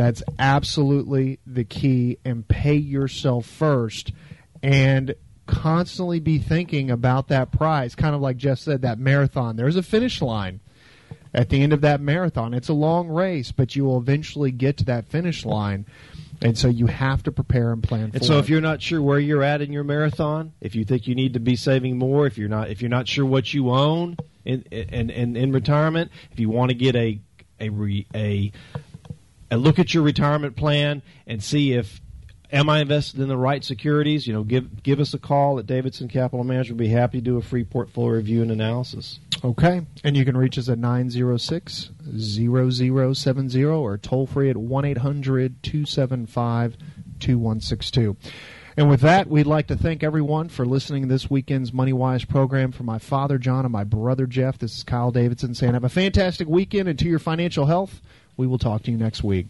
That's 0.00 0.22
absolutely 0.38 1.40
the 1.46 1.64
key. 1.64 2.16
And 2.24 2.48
pay 2.48 2.76
yourself 2.76 3.44
first. 3.44 4.12
And 4.62 5.14
constantly 5.46 6.20
be 6.20 6.38
thinking 6.38 6.90
about 6.90 7.28
that 7.28 7.52
prize. 7.52 7.94
Kind 7.94 8.14
of 8.14 8.22
like 8.22 8.38
Jeff 8.38 8.60
said, 8.60 8.80
that 8.80 8.98
marathon. 8.98 9.56
There's 9.56 9.76
a 9.76 9.82
finish 9.82 10.22
line 10.22 10.60
at 11.34 11.50
the 11.50 11.62
end 11.62 11.74
of 11.74 11.82
that 11.82 12.00
marathon. 12.00 12.54
It's 12.54 12.70
a 12.70 12.72
long 12.72 13.08
race, 13.08 13.52
but 13.52 13.76
you 13.76 13.84
will 13.84 13.98
eventually 13.98 14.50
get 14.50 14.78
to 14.78 14.84
that 14.86 15.10
finish 15.10 15.44
line. 15.44 15.84
And 16.40 16.56
so 16.56 16.68
you 16.68 16.86
have 16.86 17.22
to 17.24 17.32
prepare 17.32 17.70
and 17.70 17.82
plan 17.82 18.10
for 18.10 18.16
And 18.16 18.24
so, 18.24 18.36
it. 18.36 18.40
if 18.40 18.48
you're 18.48 18.62
not 18.62 18.80
sure 18.80 19.02
where 19.02 19.18
you're 19.18 19.42
at 19.42 19.60
in 19.60 19.70
your 19.70 19.84
marathon, 19.84 20.54
if 20.62 20.74
you 20.74 20.86
think 20.86 21.08
you 21.08 21.14
need 21.14 21.34
to 21.34 21.40
be 21.40 21.56
saving 21.56 21.98
more, 21.98 22.26
if 22.26 22.38
you're 22.38 22.48
not, 22.48 22.70
if 22.70 22.80
you're 22.80 22.88
not 22.88 23.06
sure 23.06 23.26
what 23.26 23.52
you 23.52 23.68
own 23.68 24.16
in 24.46 24.62
in, 24.70 25.10
in, 25.10 25.36
in 25.36 25.52
retirement, 25.52 26.10
if 26.32 26.40
you 26.40 26.48
want 26.48 26.70
to 26.70 26.74
get 26.74 26.96
a 26.96 27.20
a, 27.60 27.68
re, 27.68 28.06
a 28.14 28.52
a 29.50 29.56
look 29.56 29.78
at 29.78 29.94
your 29.94 30.02
retirement 30.02 30.56
plan 30.56 31.02
and 31.26 31.42
see 31.42 31.72
if 31.72 32.00
am 32.52 32.68
I 32.68 32.80
invested 32.80 33.20
in 33.20 33.28
the 33.28 33.36
right 33.36 33.64
securities, 33.64 34.26
you 34.26 34.32
know, 34.32 34.42
give 34.42 34.82
give 34.82 35.00
us 35.00 35.14
a 35.14 35.18
call 35.18 35.58
at 35.58 35.66
Davidson 35.66 36.08
Capital 36.08 36.44
Management. 36.44 36.80
We'll 36.80 36.88
be 36.88 36.94
happy 36.94 37.18
to 37.18 37.24
do 37.24 37.36
a 37.36 37.42
free 37.42 37.64
portfolio 37.64 38.16
review 38.16 38.42
and 38.42 38.50
analysis. 38.50 39.20
Okay. 39.42 39.86
And 40.04 40.16
you 40.16 40.24
can 40.24 40.36
reach 40.36 40.58
us 40.58 40.68
at 40.68 40.78
906 40.78 41.90
0070 42.18 43.64
or 43.64 43.98
toll 43.98 44.26
free 44.26 44.50
at 44.50 44.56
1 44.56 44.84
800 44.84 45.62
275 45.62 46.76
2162. 47.18 48.16
And 48.76 48.88
with 48.88 49.00
that, 49.00 49.28
we'd 49.28 49.46
like 49.46 49.66
to 49.66 49.76
thank 49.76 50.02
everyone 50.02 50.48
for 50.48 50.64
listening 50.64 51.02
to 51.02 51.08
this 51.08 51.28
weekend's 51.28 51.72
Money 51.72 51.92
Wise 51.92 52.24
program. 52.24 52.72
For 52.72 52.84
my 52.84 52.98
father, 52.98 53.36
John, 53.36 53.64
and 53.64 53.72
my 53.72 53.84
brother, 53.84 54.26
Jeff, 54.26 54.58
this 54.58 54.76
is 54.76 54.84
Kyle 54.84 55.10
Davidson 55.10 55.54
saying 55.54 55.74
have 55.74 55.84
a 55.84 55.88
fantastic 55.88 56.48
weekend 56.48 56.88
and 56.88 56.98
to 56.98 57.08
your 57.08 57.18
financial 57.18 57.66
health. 57.66 58.00
We 58.40 58.46
will 58.46 58.56
talk 58.56 58.84
to 58.84 58.90
you 58.90 58.96
next 58.96 59.22
week. 59.22 59.48